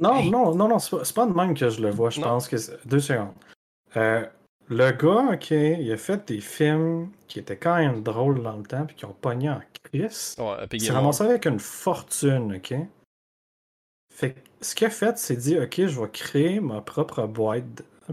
Non, 0.00 0.24
non, 0.24 0.54
non, 0.54 0.66
non, 0.68 0.78
c'est 0.80 0.90
pas, 0.96 1.02
pas 1.14 1.26
de 1.26 1.32
même 1.36 1.54
que 1.54 1.68
je 1.68 1.80
le 1.80 1.90
vois. 1.90 2.10
Je 2.10 2.20
Non. 2.20 2.26
pense 2.28 2.48
que. 2.48 2.56
c'est- 2.56 2.76
Deux 2.88 3.00
secondes. 3.00 3.34
Euh, 3.96 4.24
le 4.66 4.90
gars, 4.92 5.34
ok, 5.34 5.50
il 5.50 5.92
a 5.92 5.96
fait 5.96 6.26
des 6.26 6.40
films 6.40 7.10
qui 7.28 7.38
étaient 7.38 7.56
quand 7.58 7.76
même 7.76 8.02
drôles 8.02 8.42
dans 8.42 8.56
le 8.56 8.62
temps, 8.64 8.84
puis 8.86 8.96
qui 8.96 9.04
ont 9.04 9.12
pogné 9.20 9.50
en 9.50 9.60
crise. 9.84 10.34
Ouais, 10.38 10.54
Il 10.72 10.80
s'est 10.80 10.92
ramassé 10.92 11.22
avec 11.24 11.44
une 11.46 11.60
fortune, 11.60 12.54
ok? 12.56 12.74
Fait 14.20 14.32
que 14.32 14.40
ce 14.60 14.74
qu'il 14.74 14.86
a 14.86 14.90
fait, 14.90 15.16
c'est 15.16 15.36
dit, 15.36 15.58
ok, 15.58 15.86
je 15.86 16.00
vais 16.00 16.08
créer 16.10 16.60
ma 16.60 16.80
propre 16.82 17.26
boîte, 17.26 17.64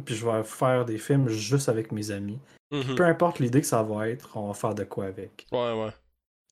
puis 0.05 0.15
je 0.15 0.25
vais 0.25 0.43
faire 0.43 0.85
des 0.85 0.97
films 0.97 1.27
juste 1.27 1.67
avec 1.67 1.91
mes 1.91 2.11
amis. 2.11 2.39
Mhm. 2.71 2.95
Peu 2.95 3.03
importe 3.05 3.39
l'idée 3.39 3.59
que 3.61 3.67
ça 3.67 3.83
va 3.83 4.07
être, 4.09 4.35
on 4.37 4.47
va 4.47 4.53
faire 4.53 4.73
de 4.73 4.83
quoi 4.85 5.05
avec. 5.05 5.45
Ouais, 5.51 5.73
ouais. 5.73 5.91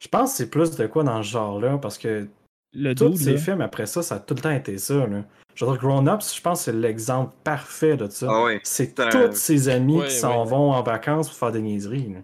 Je 0.02 0.08
pense 0.10 0.32
que 0.32 0.38
c'est 0.38 0.50
plus 0.50 0.72
de 0.72 0.88
quoi 0.88 1.04
dans 1.04 1.24
ce 1.24 1.30
genre-là, 1.30 1.78
parce 1.78 1.98
que 1.98 2.28
le 2.74 2.94
tous 2.96 3.10
dude, 3.12 3.18
ces 3.18 3.32
là, 3.34 3.38
films 3.38 3.62
après 3.62 3.86
ça, 3.86 4.02
ça 4.04 4.16
a 4.16 4.20
tout 4.20 4.34
le 4.36 4.42
temps 4.42 4.52
été 4.52 4.78
ça. 4.78 5.08
Là. 5.08 5.24
Je 5.54 5.64
veux 5.64 5.72
dire, 5.72 5.80
Grown 5.82 6.10
Ups, 6.10 6.36
je 6.36 6.42
pense 6.42 6.60
que 6.60 6.66
c'est 6.66 6.74
l'exemple 6.78 7.34
parfait 7.46 7.96
de 7.96 8.10
ça. 8.10 8.28
Ah 8.30 8.44
ouais. 8.44 8.60
C'est 8.64 8.94
tous 8.96 9.34
ses 9.36 9.70
amis 9.70 10.00
Ouais, 10.00 10.08
qui 10.08 10.14
s'en 10.16 10.44
ouais. 10.44 10.50
vont 10.50 10.74
en 10.74 10.84
vacances 10.84 11.30
pour 11.30 11.38
faire 11.38 11.54
des 11.54 11.62
niaiseries. 11.62 12.10
là. 12.14 12.20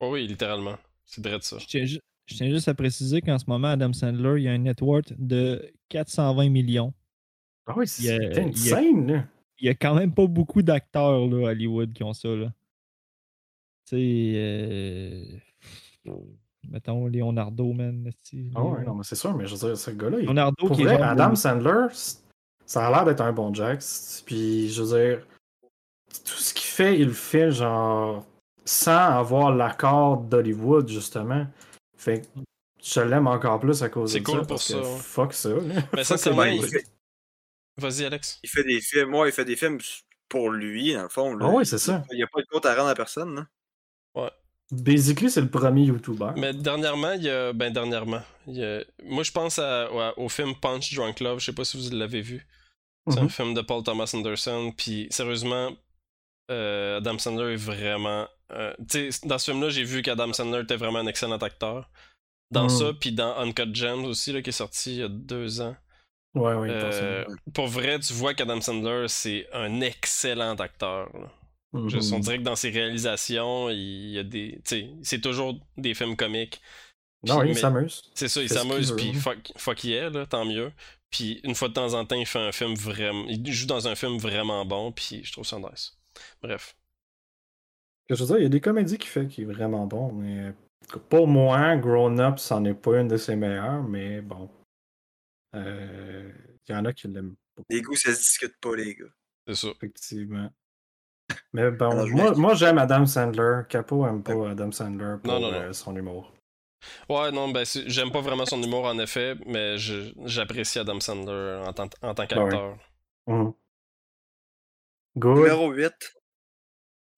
Oh 0.00 0.10
oui, 0.10 0.26
littéralement. 0.26 0.74
C'est 1.06 1.24
vrai 1.24 1.38
de 1.38 1.44
ça. 1.44 1.58
je 1.60 1.66
tiens, 1.66 1.84
je 2.32 2.36
tiens 2.38 2.50
juste 2.50 2.68
à 2.68 2.74
préciser 2.74 3.20
qu'en 3.20 3.38
ce 3.38 3.44
moment, 3.46 3.68
Adam 3.68 3.92
Sandler, 3.92 4.40
il 4.40 4.44
y 4.44 4.48
a 4.48 4.52
un 4.52 4.58
net 4.58 4.80
worth 4.80 5.12
de 5.18 5.72
420 5.88 6.48
millions. 6.50 6.92
Ah 7.66 7.74
oui, 7.76 7.86
c'est 7.86 8.38
insane. 8.40 9.06
Là. 9.12 9.24
Il 9.58 9.66
y 9.66 9.68
a 9.68 9.74
quand 9.74 9.94
même 9.94 10.12
pas 10.12 10.26
beaucoup 10.26 10.62
d'acteurs 10.62 11.26
là, 11.28 11.48
à 11.48 11.50
Hollywood 11.52 11.92
qui 11.92 12.02
ont 12.02 12.12
ça. 12.12 12.28
Là. 12.28 12.52
Tu 13.88 13.96
sais, 13.96 14.32
euh, 14.36 15.24
mettons 16.68 17.06
Leonardo, 17.06 17.72
man. 17.72 18.10
Ah 18.54 18.62
ouais, 18.64 18.84
non, 18.84 18.94
mais 18.94 19.04
c'est 19.04 19.14
sûr, 19.16 19.34
mais 19.36 19.46
je 19.46 19.54
veux 19.54 19.68
dire, 19.68 19.76
ce 19.76 19.90
gars-là, 19.90 20.18
il- 20.20 20.26
Leonardo 20.26 20.66
pour 20.66 20.76
qui 20.76 20.84
vrai, 20.84 21.00
Adam 21.00 21.30
le- 21.30 21.36
Sandler, 21.36 21.86
ça 22.66 22.86
a 22.86 22.90
l'air 22.90 23.04
d'être 23.04 23.20
un 23.20 23.32
bon 23.32 23.52
Jack. 23.54 23.80
Puis, 24.26 24.68
je 24.70 24.82
veux 24.82 24.98
dire, 24.98 25.26
tout 26.24 26.38
ce 26.38 26.52
qu'il 26.54 26.64
fait, 26.66 26.98
il 26.98 27.06
le 27.06 27.12
fait 27.12 27.50
genre 27.52 28.24
sans 28.64 29.18
avoir 29.18 29.54
l'accord 29.54 30.18
d'Hollywood, 30.22 30.88
justement. 30.88 31.46
Fait 32.02 32.22
que 32.22 32.26
je 32.82 33.00
l'aime 33.00 33.26
encore 33.28 33.60
plus 33.60 33.82
à 33.82 33.88
cause 33.88 34.12
C'est 34.12 34.20
de 34.20 34.24
cool 34.24 34.34
ça. 34.34 34.40
pour 34.40 34.48
parce 34.48 34.66
ça, 34.66 34.74
que 34.74 34.80
ouais. 34.80 34.98
Fuck 34.98 35.32
ça. 35.34 35.48
Mais 35.94 36.32
Ouais, 36.32 36.48
Hollywood. 36.48 36.66
il, 36.66 36.70
fait, 36.70 36.86
Vas-y, 37.78 38.04
Alex. 38.04 38.40
il 38.42 38.50
fait 38.50 38.64
des 38.64 38.80
films. 38.80 39.10
Moi, 39.10 39.28
il 39.28 39.32
fait 39.32 39.44
des 39.44 39.56
films 39.56 39.78
pour 40.28 40.50
lui, 40.50 40.94
dans 40.94 41.02
le 41.04 41.08
fond. 41.08 41.34
Là. 41.36 41.46
Ah 41.48 41.50
ouais, 41.54 41.64
c'est 41.64 41.78
ça. 41.78 42.04
Il 42.10 42.16
n'y 42.16 42.22
a 42.22 42.26
pas 42.26 42.40
de 42.40 42.46
compte 42.46 42.66
à 42.66 42.74
rendre 42.74 42.88
à 42.88 42.94
personne. 42.94 43.34
Là. 44.14 44.30
Basically, 44.70 45.30
c'est 45.30 45.42
le 45.42 45.50
premier 45.50 45.82
YouTuber. 45.82 46.30
Mais 46.36 46.54
dernièrement, 46.54 47.12
il 47.12 47.24
y 47.24 47.30
a. 47.30 47.52
Ben, 47.52 47.70
dernièrement. 47.72 48.22
il 48.46 48.56
y 48.56 48.64
a- 48.64 48.82
Moi, 49.04 49.22
je 49.22 49.30
pense 49.30 49.58
à- 49.58 49.92
ouais, 49.92 50.12
au 50.16 50.30
film 50.30 50.54
Punch 50.54 50.94
Drunk 50.94 51.20
Love. 51.20 51.40
Je 51.40 51.44
sais 51.46 51.52
pas 51.52 51.64
si 51.64 51.76
vous 51.76 51.94
l'avez 51.94 52.22
vu. 52.22 52.46
C'est 53.06 53.18
un 53.18 53.24
Mhm. 53.24 53.28
film 53.30 53.54
de 53.54 53.60
Paul 53.60 53.82
Thomas 53.82 54.10
Anderson. 54.14 54.72
Puis, 54.74 55.08
sérieusement, 55.10 55.72
euh, 56.50 56.96
Adam 56.98 57.18
Sandler 57.18 57.52
est 57.52 57.56
vraiment. 57.56 58.26
Euh, 58.52 58.72
dans 59.24 59.38
ce 59.38 59.50
film-là, 59.50 59.68
j'ai 59.70 59.84
vu 59.84 60.02
qu'Adam 60.02 60.32
Sandler 60.32 60.62
était 60.62 60.76
vraiment 60.76 60.98
un 61.00 61.06
excellent 61.06 61.38
acteur. 61.38 61.88
Dans 62.50 62.64
Mhm. 62.64 62.68
ça, 62.68 62.92
puis 63.00 63.12
dans 63.12 63.36
Uncut 63.38 63.74
Gems 63.74 64.04
aussi, 64.04 64.32
là, 64.32 64.42
qui 64.42 64.50
est 64.50 64.52
sorti 64.52 64.92
il 64.96 64.98
y 64.98 65.02
a 65.02 65.08
deux 65.08 65.60
ans. 65.60 65.74
Ouais, 66.34 66.54
ouais, 66.54 66.68
Euh, 66.70 67.24
pour 67.54 67.66
vrai, 67.66 67.98
tu 67.98 68.12
vois 68.14 68.34
qu'Adam 68.34 68.60
Sandler, 68.60 69.06
c'est 69.08 69.46
un 69.52 69.80
excellent 69.80 70.54
acteur. 70.56 71.10
Je-. 71.74 72.12
On 72.14 72.18
dirait 72.18 72.38
que 72.38 72.42
dans 72.42 72.56
ses 72.56 72.68
réalisations, 72.70 73.70
il 73.70 74.10
y 74.10 74.18
a 74.18 74.22
des. 74.22 74.60
C'est 75.02 75.20
toujours 75.20 75.58
des 75.78 75.94
films 75.94 76.16
comiques. 76.16 76.60
Non, 77.26 77.40
Puis- 77.40 77.50
il 77.50 77.56
s'amuse. 77.56 78.02
C'est 78.14 78.28
ça, 78.28 78.42
il 78.42 78.48
s'amuse, 78.48 78.94
puis 78.96 79.12
veut. 79.12 79.20
fuck, 79.20 79.52
fuck 79.56 79.84
yeah, 79.84 80.10
là, 80.10 80.26
tant 80.26 80.44
mieux. 80.44 80.72
Puis 81.10 81.40
une 81.44 81.54
fois 81.54 81.68
de 81.68 81.74
temps 81.74 81.94
en 81.94 82.04
temps, 82.04 82.16
il 82.16 82.26
fait 82.26 82.38
un 82.38 82.52
film 82.52 82.74
vraiment. 82.74 83.24
Il 83.28 83.50
joue 83.52 83.66
dans 83.66 83.86
un 83.88 83.94
film 83.94 84.18
vraiment 84.18 84.64
bon, 84.66 84.92
puis 84.92 85.22
je 85.24 85.32
trouve 85.32 85.46
ça 85.46 85.58
nice. 85.58 85.96
Bref. 86.42 86.74
Que 88.08 88.14
je 88.14 88.20
veux 88.22 88.26
dire, 88.26 88.38
il 88.38 88.42
y 88.42 88.46
a 88.46 88.50
des 88.50 88.60
comédies 88.60 88.98
qu'il 88.98 89.10
fait 89.10 89.26
qui 89.28 89.42
est 89.42 89.46
vraiment 89.46 89.86
bon, 89.86 90.12
mais 90.12 90.52
pour 91.08 91.26
moi, 91.28 91.76
Grown 91.76 92.18
Up, 92.20 92.38
c'en 92.38 92.64
est 92.64 92.74
pas 92.74 93.00
une 93.00 93.08
de 93.08 93.16
ses 93.16 93.36
meilleures, 93.36 93.82
mais 93.82 94.20
bon. 94.20 94.50
Euh, 95.54 96.30
Il 96.68 96.72
y 96.72 96.74
en 96.76 96.84
a 96.84 96.92
qui 96.92 97.08
l'aiment 97.08 97.34
pas, 97.56 97.62
Les 97.70 97.82
goûts, 97.82 97.94
ça 97.96 98.12
se 98.12 98.18
discute 98.18 98.56
pas, 98.60 98.74
les 98.76 98.94
gars. 98.94 99.04
C'est 99.46 99.54
ça. 99.54 99.68
effectivement. 99.68 100.50
Mais 101.52 101.70
bon, 101.70 101.90
Alors, 101.90 102.36
moi, 102.38 102.54
j'aime 102.54 102.78
Adam 102.78 103.06
Sandler. 103.06 103.62
Capo 103.68 104.06
aime 104.06 104.22
pas 104.22 104.50
Adam 104.50 104.70
Sandler 104.72 105.16
pour 105.22 105.32
Non, 105.32 105.40
non, 105.40 105.50
non. 105.52 105.58
euh, 105.58 105.72
son 105.72 105.94
humour. 105.96 106.32
Ouais, 107.08 107.30
non, 107.30 107.48
ben, 107.50 107.64
j'aime 107.86 108.10
pas 108.10 108.20
vraiment 108.20 108.44
son 108.44 108.60
humour 108.62 108.84
en 108.86 108.98
effet, 108.98 109.36
mais 109.46 109.76
j'apprécie 109.78 110.78
Adam 110.80 110.98
Sandler 111.00 111.62
en 111.64 111.72
tant, 111.72 111.88
en 112.02 112.14
tant 112.14 112.26
qu'acteur. 112.26 112.76
Mhm. 113.26 113.52
Numéro 115.14 115.70
8. 115.70 115.92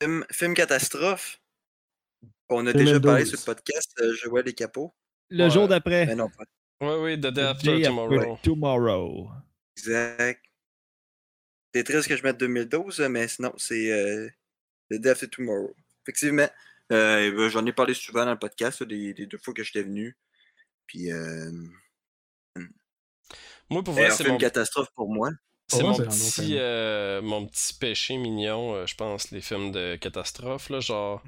Film, 0.04 0.25
film 0.30 0.52
catastrophe. 0.54 1.40
On 2.50 2.66
a 2.66 2.73
2012. 2.75 2.84
déjà 2.84 3.00
parlé 3.00 3.25
sur 3.25 3.38
le 3.38 3.44
podcast, 3.44 3.90
euh, 4.00 4.12
Joël 4.16 4.46
et 4.46 4.52
Capot. 4.52 4.94
Le 5.30 5.44
Ouais. 5.44 5.50
jour 5.50 5.66
d'après. 5.66 6.04
Mais 6.04 6.14
non, 6.14 6.28
pas 6.28 6.44
Ouais, 6.87 6.96
oui, 7.02 7.16
The 7.18 7.28
Day 7.28 7.32
The 7.32 7.38
After 7.46 7.78
Day 7.78 7.82
Tomorrow. 7.87 8.20
After 8.34 8.42
Tomorrow. 8.42 9.30
exact. 9.78 10.44
C'est 11.75 11.84
triste 11.84 12.06
que 12.08 12.16
je 12.16 12.23
mette 12.23 12.37
2012, 12.37 13.00
mais 13.08 13.26
sinon, 13.28 13.54
c'est 13.56 13.90
euh, 13.92 14.28
The 14.90 14.96
Day 14.96 15.08
After 15.11 15.28
Tomorrow. 15.28 15.75
Effectivement, 16.02 16.49
euh, 16.92 17.30
ben, 17.34 17.49
j'en 17.49 17.64
ai 17.64 17.73
parlé 17.73 17.94
souvent 17.94 18.26
dans 18.26 18.32
le 18.32 18.38
podcast, 18.38 18.80
là, 18.80 18.87
des, 18.87 19.14
des 19.14 19.25
deux 19.26 19.38
fois 19.38 19.54
que 19.54 19.62
j'étais 19.62 19.82
venu. 19.82 20.14
Puis, 20.87 21.11
euh, 21.11 21.50
Moi, 23.70 23.82
pour 23.82 23.94
vrai, 23.94 24.08
un 24.08 24.11
c'est 24.11 24.25
film 24.25 24.34
mon, 24.34 24.38
catastrophe 24.38 24.90
pour 24.94 25.08
moi. 25.08 25.30
C'est 25.68 25.83
mon, 25.83 25.94
petit, 25.94 26.56
euh, 26.59 27.23
mon 27.23 27.47
petit 27.47 27.75
péché 27.75 28.16
mignon, 28.16 28.75
euh, 28.75 28.87
je 28.87 28.94
pense, 28.94 29.30
les 29.30 29.40
films 29.40 29.73
de 29.73 29.97
catastrophe. 29.97 30.68
Là, 30.71 30.80
genre, 30.80 31.23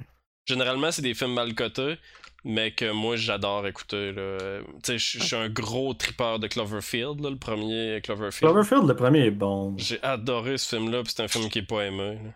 généralement, 0.46 0.90
c'est 0.92 1.02
des 1.02 1.14
films 1.14 1.34
mal 1.34 1.54
cotés, 1.54 1.96
mais 2.44 2.72
que 2.72 2.90
moi, 2.92 3.16
j'adore 3.16 3.66
écouter. 3.66 4.12
là. 4.12 4.60
Tu 4.84 4.98
sais, 4.98 4.98
je 4.98 5.24
suis 5.24 5.36
un 5.36 5.48
gros 5.48 5.94
tripeur 5.94 6.38
de 6.38 6.46
Cloverfield, 6.46 7.20
là, 7.20 7.30
le 7.30 7.38
premier 7.38 8.00
Cloverfield. 8.02 8.50
Cloverfield, 8.50 8.86
le 8.86 8.96
premier 8.96 9.26
est 9.26 9.30
bon. 9.30 9.74
J'ai 9.78 10.02
adoré 10.02 10.58
ce 10.58 10.76
film-là, 10.76 11.02
puis 11.02 11.12
c'est 11.16 11.22
un 11.22 11.28
film 11.28 11.48
qui 11.48 11.60
est 11.60 11.66
pas 11.66 11.84
aimé. 11.86 12.18
là. 12.22 12.30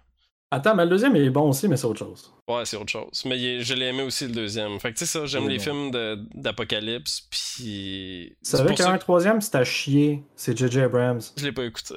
Attends, 0.53 0.75
mais 0.75 0.85
le 0.85 0.91
deuxième 0.91 1.15
il 1.15 1.23
est 1.23 1.31
bon 1.31 1.49
aussi, 1.49 1.69
mais 1.69 1.77
c'est 1.77 1.87
autre 1.87 2.01
chose. 2.01 2.33
Ouais, 2.49 2.65
c'est 2.65 2.77
autre 2.77 2.91
chose. 2.91 3.23
Mais 3.25 3.41
est- 3.41 3.61
je 3.63 3.73
l'ai 3.75 3.87
aimé 3.87 4.03
aussi 4.03 4.27
le 4.27 4.33
deuxième. 4.33 4.81
Fait 4.81 4.93
que 4.93 4.99
tu 4.99 5.07
sais 5.07 5.19
ça, 5.19 5.25
j'aime 5.27 5.49
les 5.49 5.59
bon. 5.59 5.63
films 5.63 6.27
d'apocalypse, 6.35 7.21
puis. 7.31 8.37
C'est 8.43 8.57
savais 8.57 8.67
pour 8.69 8.77
qu'il 8.77 8.81
y 8.81 8.83
ça 8.85 8.91
a 8.91 8.95
un 8.95 8.99
que 8.99 9.03
troisième, 9.03 9.41
c'est 9.41 9.55
à 9.55 9.65
chier. 9.65 10.25
C'est 10.35 10.57
J.J. 10.57 10.81
Abrams. 10.81 11.21
je 11.37 11.45
l'ai 11.45 11.53
pas 11.53 11.65
écouté. 11.65 11.95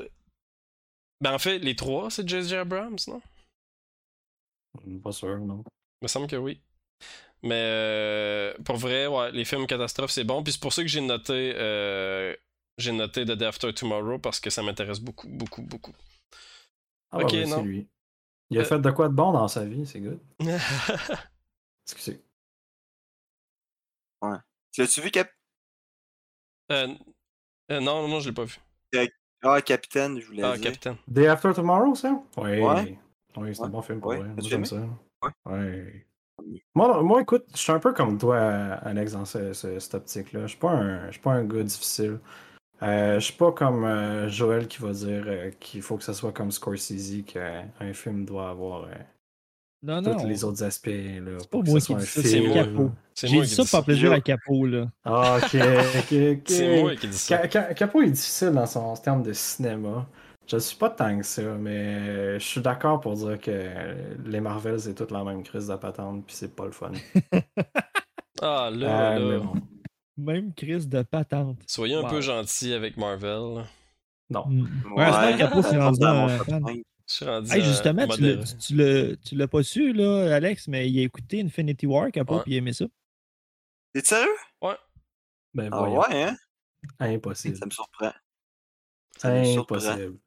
Ben 1.22 1.34
en 1.34 1.40
fait, 1.40 1.58
les 1.60 1.76
trois, 1.76 2.12
c'est 2.12 2.28
J.J. 2.28 2.56
Abrams, 2.56 2.98
non? 3.08 3.22
Hmm, 4.86 5.00
Pas 5.00 5.12
sûr, 5.12 5.38
non. 5.40 5.64
Il 6.02 6.06
me 6.06 6.08
semble 6.08 6.28
que 6.28 6.36
oui. 6.36 6.62
Mais 7.42 7.56
euh, 7.56 8.54
pour 8.66 8.78
vrai, 8.78 9.08
ouais, 9.08 9.32
les 9.32 9.46
films 9.46 9.68
catastrophes, 9.68 10.12
c'est 10.12 10.24
bon. 10.24 10.44
Puis 10.44 10.54
c'est 10.54 10.62
pour 10.62 10.74
ça 10.74 10.82
que 10.82 10.88
j'ai 10.88 11.02
noté, 11.02 11.54
euh, 11.56 12.36
j'ai 12.78 12.92
noté 12.92 13.26
The 13.26 13.32
Day 13.32 13.46
After 13.46 13.74
Tomorrow 13.74 14.20
parce 14.20 14.40
que 14.40 14.50
ça 14.50 14.62
m'intéresse 14.64 15.00
beaucoup, 15.00 15.28
beaucoup, 15.28 15.62
beaucoup. 15.62 15.94
Ah, 17.12 17.20
Ok, 17.20 17.32
ouais, 17.34 17.40
ouais, 17.40 17.46
non. 17.46 17.62
lui. 17.64 17.88
Il 18.50 18.58
a 18.60 18.62
Euh, 18.62 18.66
fait 18.66 18.80
de 18.80 18.92
quoi 18.92 19.08
de 19.10 19.14
bon 19.14 19.32
dans 19.32 19.48
sa 19.48 19.66
vie, 19.66 19.86
c'est 19.86 20.00
good. 20.00 20.20
Excusez. 21.88 22.22
Tu 24.72 24.82
l'as-tu 24.82 25.02
vu, 25.02 25.12
Cap... 25.12 25.30
Euh, 26.72 26.88
euh, 27.72 27.80
non, 27.80 28.08
non, 28.08 28.20
je 28.20 28.30
l'ai 28.30 28.34
pas 28.34 28.46
vu. 28.46 28.58
Ah, 29.44 29.62
Capitaine, 29.62 30.20
je 30.20 30.26
voulais 30.26 30.42
Ah, 30.44 30.54
dire. 30.54 30.64
Capitaine. 30.72 30.96
Day 31.08 31.28
After 31.28 31.52
Tomorrow, 31.54 31.94
ça? 31.96 32.12
Oui. 32.38 32.60
Ouais. 32.62 32.98
Oui, 33.36 33.54
c'est 33.56 33.62
un 33.62 33.66
Ouais. 33.66 33.70
bon 33.72 33.82
film 33.82 34.00
pour 34.00 34.10
Ouais. 34.12 34.18
vrai. 34.20 34.30
Moi, 34.30 34.38
j'aime 34.40 34.66
ça. 34.66 34.78
Ouais. 35.22 35.30
Ouais. 35.46 36.08
Moi, 36.74 37.04
moi, 37.04 37.22
écoute, 37.22 37.46
je 37.54 37.58
suis 37.58 37.72
un 37.72 37.80
peu 37.80 37.94
comme 37.94 38.18
toi, 38.18 38.40
Alex, 38.40 39.12
dans 39.14 39.26
ce- 39.26 39.54
ce- 39.54 39.78
cette 39.80 39.94
optique-là. 39.96 40.42
Je 40.44 40.48
suis 40.48 40.58
pas 40.58 40.72
un, 40.72 41.08
je 41.08 41.12
suis 41.14 41.22
pas 41.22 41.34
un 41.34 41.44
gars 41.44 41.64
difficile. 41.64 42.20
Euh, 42.84 43.16
je 43.20 43.26
suis 43.26 43.34
pas 43.34 43.52
comme 43.52 43.86
euh, 43.86 44.28
Joël 44.30 44.68
qui 44.68 44.82
va 44.82 44.92
dire 44.92 45.24
euh, 45.28 45.52
qu'il 45.60 45.82
faut 45.82 45.98
que 45.98 46.04
ça 46.04 46.14
soit 46.14 46.32
comme 46.34 46.52
Scorsese, 46.52 47.24
qu'un 47.26 47.94
film 47.94 48.26
doit 48.26 48.50
avoir 48.50 48.84
euh, 48.86 48.94
Non, 49.84 50.02
non. 50.02 50.16
tous 50.18 50.28
les 50.28 50.44
autres 50.44 50.64
aspects. 50.64 50.88
Là, 50.90 51.38
C'est 51.40 51.50
pour 51.50 51.62
pas 51.62 51.66
que 51.66 51.70
moi 51.72 51.80
qui 51.80 51.86
soit 51.86 51.96
dis 51.98 52.04
un 52.04 52.06
ça, 52.06 52.22
c'est 52.22 52.28
film. 52.42 52.54
Capo. 52.54 52.92
C'est 53.14 53.28
J'ai 53.28 53.42
dit 53.42 53.48
ça 53.48 53.64
par 53.72 53.86
plaisir 53.86 54.12
à 54.12 54.20
Capo, 54.22 54.66
là. 54.66 54.88
Ah, 55.06 55.38
ok, 55.42 55.56
ok, 55.56 56.14
ok. 56.14 56.42
C'est 56.46 56.82
moi 56.82 56.96
qui 56.96 57.08
dis 57.08 57.18
ça. 57.18 57.38
Ca- 57.38 57.50
Ca- 57.50 57.74
Capo 57.74 58.02
est 58.02 58.10
difficile 58.12 58.52
dans 58.52 58.66
son 58.66 58.94
terme 58.96 59.24
de 59.24 59.34
cinéma. 59.34 60.08
Je 60.46 60.58
suis 60.58 60.76
pas 60.78 60.90
tant 60.90 61.18
que 61.18 61.24
ça, 61.24 61.42
mais 61.42 62.38
je 62.38 62.44
suis 62.46 62.60
d'accord 62.60 63.00
pour 63.00 63.14
dire 63.14 63.40
que 63.40 63.70
les 64.26 64.42
Marvels, 64.42 64.82
c'est 64.82 64.94
toute 64.94 65.12
la 65.12 65.24
même 65.24 65.42
crise 65.42 65.68
de 65.68 65.76
patente, 65.76 66.26
puis 66.26 66.36
c'est 66.36 66.54
pas 66.54 66.66
le 66.66 66.72
fun. 66.72 66.92
Ah 68.42 68.70
là, 68.74 69.14
Euh, 69.16 69.20
là. 69.20 69.26
mais 69.40 69.46
bon. 69.46 69.54
Même 70.18 70.54
crise 70.54 70.88
de 70.88 71.02
patente. 71.02 71.58
Soyez 71.68 71.96
un 71.96 72.02
Wow. 72.04 72.10
peu 72.10 72.22
gentil 72.22 72.74
avec 72.74 72.98
Marvel. 72.98 73.66
Non. 74.30 74.46
Mm. 74.48 74.94
Ouais, 74.96 75.06
c'est 75.12 75.38
Capo, 75.38 75.62
c'est 75.62 75.78
rendu 75.80 76.00
dans 76.00 76.08
un 76.08 76.28
mon 76.28 76.38
top 76.38 76.48
fan. 76.48 76.64
5. 76.66 76.78
Je 77.08 77.14
suis 77.14 77.26
rendu 77.26 77.52
Hey, 77.52 77.62
à 77.62 77.66
justement, 77.66 78.08
tu 78.08 78.22
l'as- 78.22 78.36
modéré. 78.36 78.44
tu- 78.46 78.58
tu 78.58 78.76
l'as 78.76 79.16
tu 79.18 79.36
l'as 79.36 79.48
pas 79.48 79.64
su, 79.64 79.94
là, 79.94 80.36
Alex, 80.36 80.68
mais 80.68 80.90
il 80.90 81.00
a 81.00 81.04
écouté 81.04 81.42
Infinity 81.42 81.86
War, 81.86 82.12
Capo, 82.12 82.36
Ouais. 82.38 82.42
puis 82.44 82.52
il 82.52 82.56
a 82.56 82.58
aimé 82.60 82.74
ça. 82.74 82.86
T'es 83.94 84.02
sérieux? 84.02 84.28
Ben 85.56 85.70
Ah 85.72 85.78
voyons. 85.80 86.00
ouais, 86.00 86.24
hein? 86.24 86.36
Impossible. 87.00 87.58
Ça 87.58 87.66
me 87.66 87.72
surprend. 87.72 88.12
Ça. 89.18 89.30
Impossible. 89.34 90.18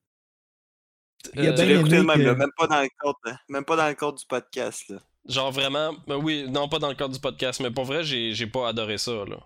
Il 1.35 1.41
a 1.41 1.43
Euh, 1.43 1.55
Tu 1.55 1.55
bien 1.57 1.65
l'as 1.75 1.81
écouté 1.81 1.95
aimé 1.97 2.05
même, 2.07 2.17
que- 2.19 2.23
là, 2.23 2.35
même 2.37 2.51
pas 2.57 2.67
dans 2.69 2.81
le 2.83 2.89
cadre, 3.03 3.39
même 3.49 3.65
pas 3.65 3.77
dans 3.77 3.89
le 3.89 3.95
cadre 3.95 4.19
du 4.19 4.27
podcast, 4.27 4.89
là. 4.89 4.99
Genre 5.29 5.51
vraiment, 5.51 5.93
ben 6.07 6.17
oui, 6.17 6.47
non 6.49 6.69
pas 6.69 6.79
dans 6.79 6.89
le 6.89 6.95
cadre 6.95 7.13
du 7.15 7.19
podcast, 7.21 7.61
mais 7.61 7.71
pour 7.73 7.85
vrai, 7.85 8.05
j'ai 8.05 8.33
j'ai 8.35 8.47
pas 8.47 8.69
adoré 8.69 8.99
ça, 8.99 9.25
là. 9.25 9.39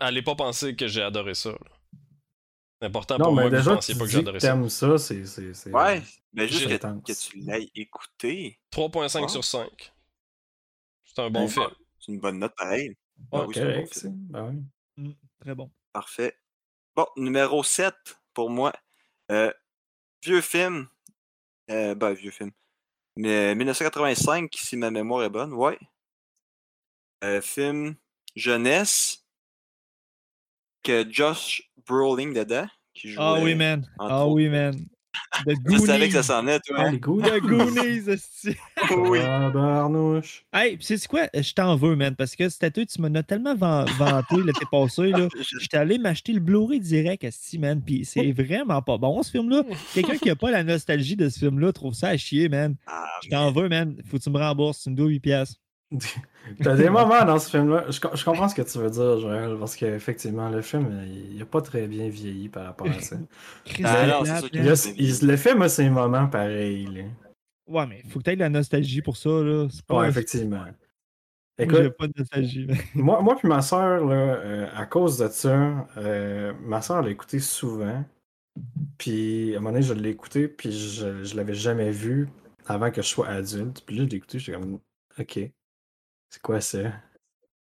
Allez 0.00 0.22
pas 0.22 0.34
penser 0.34 0.76
que 0.76 0.86
j'ai 0.86 1.02
adoré 1.02 1.34
ça. 1.34 1.56
C'est 2.80 2.86
important 2.88 3.18
Non, 3.18 3.24
pour 3.26 3.34
moi 3.34 3.44
que 3.44 3.48
vous 3.50 3.56
déjà, 3.56 3.74
pensiez 3.74 3.94
pas 3.94 4.00
que 4.04 4.06
j'ai 4.10 4.18
que 4.18 4.22
adoré 4.22 4.40
ça. 4.40 4.68
ça, 4.68 4.98
c'est... 4.98 5.70
Ouais, 5.72 6.02
mais 6.32 6.48
juste 6.48 6.66
que, 6.68 7.00
que 7.00 7.12
tu 7.18 7.38
l'aies 7.38 7.70
écouté, 7.74 8.58
3.5 8.72 9.22
Ouais. 9.22 9.28
sur 9.28 9.44
5. 9.44 9.92
C'est 11.04 11.18
un 11.20 11.30
bon 11.30 11.42
Ouais. 11.42 11.48
film. 11.48 11.70
c'est 12.00 12.12
une 12.12 12.20
bonne 12.20 12.38
note 12.38 12.54
pareil. 12.56 12.88
Ouais, 12.90 13.40
Ah 13.40 13.46
oui, 13.46 13.54
bon. 13.54 13.88
Ben 14.30 14.48
oui. 14.50 15.04
Mm, 15.08 15.12
Très 15.40 15.54
bon. 15.54 15.70
Parfait. 15.92 16.36
Bon, 16.96 17.06
numéro 17.16 17.62
7 17.62 17.94
pour 18.34 18.50
moi. 18.50 18.72
Euh, 19.30 19.52
vieux 20.22 20.40
film. 20.40 20.88
Euh, 21.70 21.94
ben, 21.94 22.12
vieux 22.12 22.32
film. 22.32 22.50
Mais 23.16 23.54
1985, 23.54 24.52
si 24.56 24.76
ma 24.76 24.90
mémoire 24.90 25.22
est 25.22 25.30
bonne, 25.30 25.52
ouais. 25.52 25.78
Euh, 27.22 27.40
film 27.40 27.94
jeunesse. 28.34 29.23
Que 30.84 31.04
Josh 31.10 31.62
Brolin 31.88 32.32
dedans. 32.32 32.66
Qui 32.94 33.08
jouait, 33.10 33.24
Ah 33.24 33.38
oui, 33.42 33.54
man. 33.56 33.84
Ah 33.98 34.24
autres. 34.24 34.34
oui, 34.34 34.48
man. 34.48 34.74
The 35.46 35.54
Je 35.70 35.78
savais 35.78 36.08
que 36.08 36.20
ça 36.22 36.40
Goonies. 36.42 36.46
s'en 36.46 36.46
est, 36.48 36.60
toi. 36.60 36.76
Ah, 36.78 36.86
hein? 36.86 36.90
les. 36.92 37.22
The 37.22 37.40
Goonies, 37.40 38.08
esti. 38.10 38.56
oui. 38.96 39.18
Ah, 39.22 39.48
barnouche. 39.50 40.44
Hey, 40.52 40.76
pis 40.76 40.84
c'est 40.86 41.06
quoi? 41.06 41.28
Je 41.32 41.52
t'en 41.54 41.76
veux, 41.76 41.94
man, 41.96 42.14
parce 42.16 42.34
que 42.36 42.48
cette 42.48 42.64
tu 42.86 43.00
m'en 43.00 43.12
as 43.14 43.22
tellement 43.22 43.54
van- 43.54 43.84
vanté 43.98 44.36
l'été 44.44 44.64
passé, 44.70 45.10
là. 45.10 45.28
Je- 45.36 45.58
J'étais 45.60 45.76
allé 45.76 45.98
m'acheter 45.98 46.32
le 46.32 46.40
Blu-ray 46.40 46.80
direct, 46.80 47.24
esti, 47.24 47.58
man, 47.58 47.80
pis 47.82 48.04
c'est 48.04 48.32
vraiment 48.32 48.82
pas 48.82 48.98
bon, 48.98 49.22
ce 49.22 49.30
film-là. 49.30 49.62
Quelqu'un 49.94 50.18
qui 50.18 50.30
a 50.30 50.36
pas 50.36 50.50
la 50.50 50.62
nostalgie 50.64 51.16
de 51.16 51.28
ce 51.28 51.38
film-là 51.38 51.72
trouve 51.72 51.94
ça 51.94 52.08
à 52.08 52.16
chier, 52.16 52.48
man. 52.48 52.76
Ah, 52.86 53.06
Je 53.24 53.30
t'en 53.30 53.50
veux, 53.52 53.68
man. 53.68 53.96
Faut 54.10 54.18
que 54.18 54.22
tu 54.22 54.30
me 54.30 54.38
rembourses. 54.38 54.82
Tu 54.82 54.90
me 54.90 54.96
dois 54.96 55.06
8 55.06 55.20
piastres. 55.20 55.56
T'as 56.62 56.76
des 56.76 56.90
moments 56.90 57.24
dans 57.24 57.38
ce 57.38 57.50
film-là. 57.50 57.84
Je, 57.88 57.92
je 57.92 58.24
comprends 58.24 58.48
ce 58.48 58.54
que 58.54 58.62
tu 58.62 58.78
veux 58.78 58.90
dire, 58.90 59.18
Joël, 59.20 59.56
parce 59.58 59.76
qu'effectivement, 59.76 60.48
le 60.50 60.60
film, 60.60 61.02
il 61.06 61.38
n'a 61.38 61.46
pas 61.46 61.62
très 61.62 61.86
bien 61.86 62.08
vieilli 62.08 62.48
par 62.48 62.64
rapport 62.66 62.86
à 62.88 63.00
ça. 63.00 63.16
Ah 63.84 64.06
non, 64.06 64.24
sûr 64.24 64.48
Il 64.52 64.68
a- 64.68 64.92
il- 64.96 65.26
le 65.26 65.36
film 65.36 65.62
a 65.62 65.68
ses 65.68 65.88
moments 65.88 66.26
pareils. 66.26 66.86
là. 66.86 67.02
Ouais, 67.66 67.86
mais 67.86 68.02
faut 68.10 68.18
que 68.18 68.24
t'aies 68.24 68.34
de 68.36 68.40
la 68.40 68.50
nostalgie 68.50 69.00
pour 69.00 69.16
ça, 69.16 69.30
là. 69.30 69.66
C'est 69.70 69.84
pas 69.86 70.00
Ouais, 70.00 70.08
effectivement. 70.08 70.64
Écoute, 71.56 71.88
pas 71.96 72.08
de 72.08 72.12
nostalgie. 72.18 72.66
moi, 72.94 73.22
moi 73.22 73.36
puis 73.36 73.48
ma 73.48 73.62
soeur, 73.62 74.04
là, 74.04 74.14
euh, 74.14 74.66
à 74.74 74.84
cause 74.86 75.16
de 75.18 75.28
ça, 75.28 75.86
euh, 75.96 76.52
ma 76.62 76.82
soeur 76.82 77.00
l'a 77.00 77.10
écouté 77.10 77.38
souvent. 77.38 78.04
Puis 78.98 79.54
à 79.54 79.58
un 79.58 79.60
moment 79.60 79.72
donné, 79.72 79.82
je 79.82 79.94
l'ai 79.94 80.10
écouté, 80.10 80.48
puis 80.48 80.72
je, 80.72 81.24
je 81.24 81.36
l'avais 81.36 81.54
jamais 81.54 81.90
vu 81.90 82.28
avant 82.66 82.90
que 82.90 83.02
je 83.02 83.06
sois 83.08 83.28
adulte. 83.28 83.82
Puis 83.86 83.96
là, 83.96 84.04
je 84.04 84.08
l'ai 84.10 84.16
écouté, 84.16 84.38
j'étais 84.38 84.58
comme, 84.58 84.78
OK, 85.18 85.40
c'est 86.34 86.42
quoi 86.42 86.60
ça? 86.60 87.00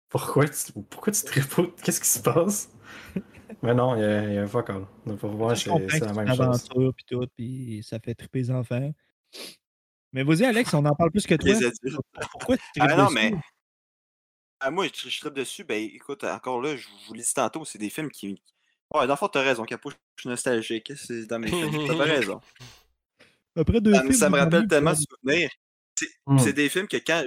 Pourquoi 0.08 0.48
tu, 0.48 0.72
pourquoi 0.90 1.12
tu 1.12 1.24
te 1.24 1.32
répètes? 1.34 1.82
Qu'est-ce 1.82 2.00
qui 2.00 2.08
se 2.08 2.22
passe? 2.22 2.70
Mais 3.62 3.74
non, 3.74 3.98
il 3.98 4.02
y 4.02 4.06
a, 4.06 4.24
il 4.30 4.34
y 4.34 4.38
a 4.38 4.44
un 4.44 4.48
fuck 4.48 4.70
all. 4.70 4.86
Donc, 5.06 5.20
Pour 5.20 5.32
moi, 5.32 5.54
je 5.56 5.64
c'est 5.90 6.00
la 6.00 6.14
même 6.14 6.26
chose. 6.26 6.40
aventure, 6.40 6.94
puis 6.96 7.04
tout, 7.06 7.28
puis 7.36 7.84
ça 7.84 8.00
fait 8.00 8.16
triper 8.16 8.40
les 8.40 8.52
enfants. 8.52 8.94
Mais 10.14 10.24
vas-y, 10.24 10.46
Alex, 10.46 10.74
on 10.74 10.86
en 10.86 10.96
parle 10.96 11.12
plus 11.12 11.28
que 11.28 11.36
toi. 11.36 11.54
Pourquoi 12.32 12.56
tu 12.56 12.64
Ah 12.80 12.88
tripes 12.88 12.98
non, 12.98 13.04
dessus? 13.08 13.16
mais. 13.16 13.34
Ah, 14.62 14.72
moi, 14.72 14.88
je, 14.88 15.10
je 15.10 15.20
tripe 15.20 15.34
dessus. 15.34 15.66
Ben, 15.66 15.84
écoute, 15.94 16.24
encore 16.24 16.62
là, 16.62 16.78
je 16.78 16.88
vous 17.08 17.14
l'ai 17.14 17.24
dit 17.24 17.34
tantôt, 17.34 17.66
c'est 17.66 17.78
des 17.78 17.90
films 17.90 18.10
qui. 18.10 18.42
Ouais, 18.94 19.06
dans 19.06 19.14
le 19.14 19.18
fond, 19.18 19.28
t'as 19.28 19.42
raison, 19.42 19.66
Capo, 19.66 19.90
je 19.90 19.96
suis 20.18 20.30
nostalgique. 20.30 20.94
C'est 20.96 21.26
dans 21.26 21.40
mes 21.40 21.50
films. 21.50 21.86
T'as 21.88 21.98
pas 21.98 22.06
raison. 22.06 22.40
Après 23.58 23.82
deux 23.82 23.96
Ça, 23.96 24.00
films, 24.00 24.14
ça 24.14 24.30
me 24.30 24.38
rappelle 24.38 24.66
tellement 24.70 24.94
de- 24.94 24.96
souvenirs. 24.96 25.50
Hmm. 26.26 26.38
C'est 26.38 26.54
des 26.54 26.68
films 26.70 26.88
que 26.88 26.98
quand. 26.98 27.24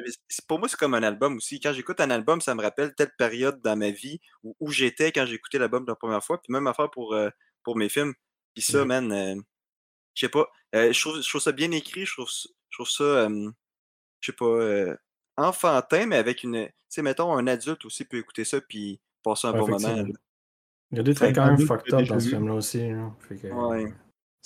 Pour 0.47 0.59
moi, 0.59 0.69
c'est 0.69 0.79
comme 0.79 0.95
un 0.95 1.03
album 1.03 1.37
aussi. 1.37 1.59
Quand 1.61 1.73
j'écoute 1.73 2.01
un 2.01 2.11
album, 2.11 2.41
ça 2.41 2.55
me 2.55 2.63
rappelle 2.63 2.95
telle 2.95 3.13
période 3.19 3.61
dans 3.63 3.77
ma 3.77 3.91
vie 3.91 4.21
où, 4.43 4.55
où 4.61 4.71
j'étais 4.71 5.11
quand 5.13 5.25
j'écoutais 5.27 5.59
l'album 5.59 5.85
la 5.87 5.95
première 5.97 6.23
fois. 6.23 6.41
Puis 6.43 6.53
même 6.53 6.67
affaire 6.67 6.91
pour, 6.91 7.15
euh, 7.15 7.31
pour 7.63 7.77
mes 7.77 7.89
films. 7.89 8.15
Puis 8.55 8.63
ça, 8.63 8.85
man, 8.85 9.11
euh, 9.13 9.35
je 10.15 10.27
sais 10.27 10.29
pas. 10.29 10.47
euh, 10.75 10.93
je, 10.93 11.01
trouve, 11.01 11.23
je 11.23 11.29
trouve 11.29 11.41
ça 11.41 11.53
bien 11.53 11.71
écrit. 11.73 12.05
Je 12.05 12.13
trouve, 12.13 12.29
ça- 12.31 12.49
je 12.71 12.77
trouve 12.77 12.89
ça, 12.91 13.03
euh, 13.05 13.51
je 14.21 14.27
sais 14.33 14.37
pas, 14.37 14.45
euh, 14.47 14.97
enfantin, 15.37 16.07
mais 16.07 16.17
avec 16.17 16.43
une. 16.43 16.67
Tu 16.67 16.73
sais, 16.89 17.03
mettons, 17.03 17.33
un 17.37 17.47
adulte 17.47 17.85
aussi 17.85 18.05
peut 18.05 18.19
écouter 18.19 18.45
ça 18.45 18.61
puis 18.61 19.01
passer 19.23 19.47
un 19.47 19.53
Ouais, 19.53 19.61
bon 19.61 19.69
moment. 19.69 19.97
là. 19.97 20.05
Il 20.91 20.97
y 20.97 21.01
a 21.01 21.03
des 21.03 21.15
trucs 21.15 21.29
Ouais, 21.29 21.33
quand 21.35 21.47
même 21.47 21.67
fucked 21.67 21.93
up 21.95 22.07
dans 22.09 22.19
ce 22.21 22.29
film-là 22.31 22.55
aussi. 22.55 22.89
là. 22.91 23.15
Fait 23.29 23.37
que, 23.37 23.47
Ouais. 23.49 23.93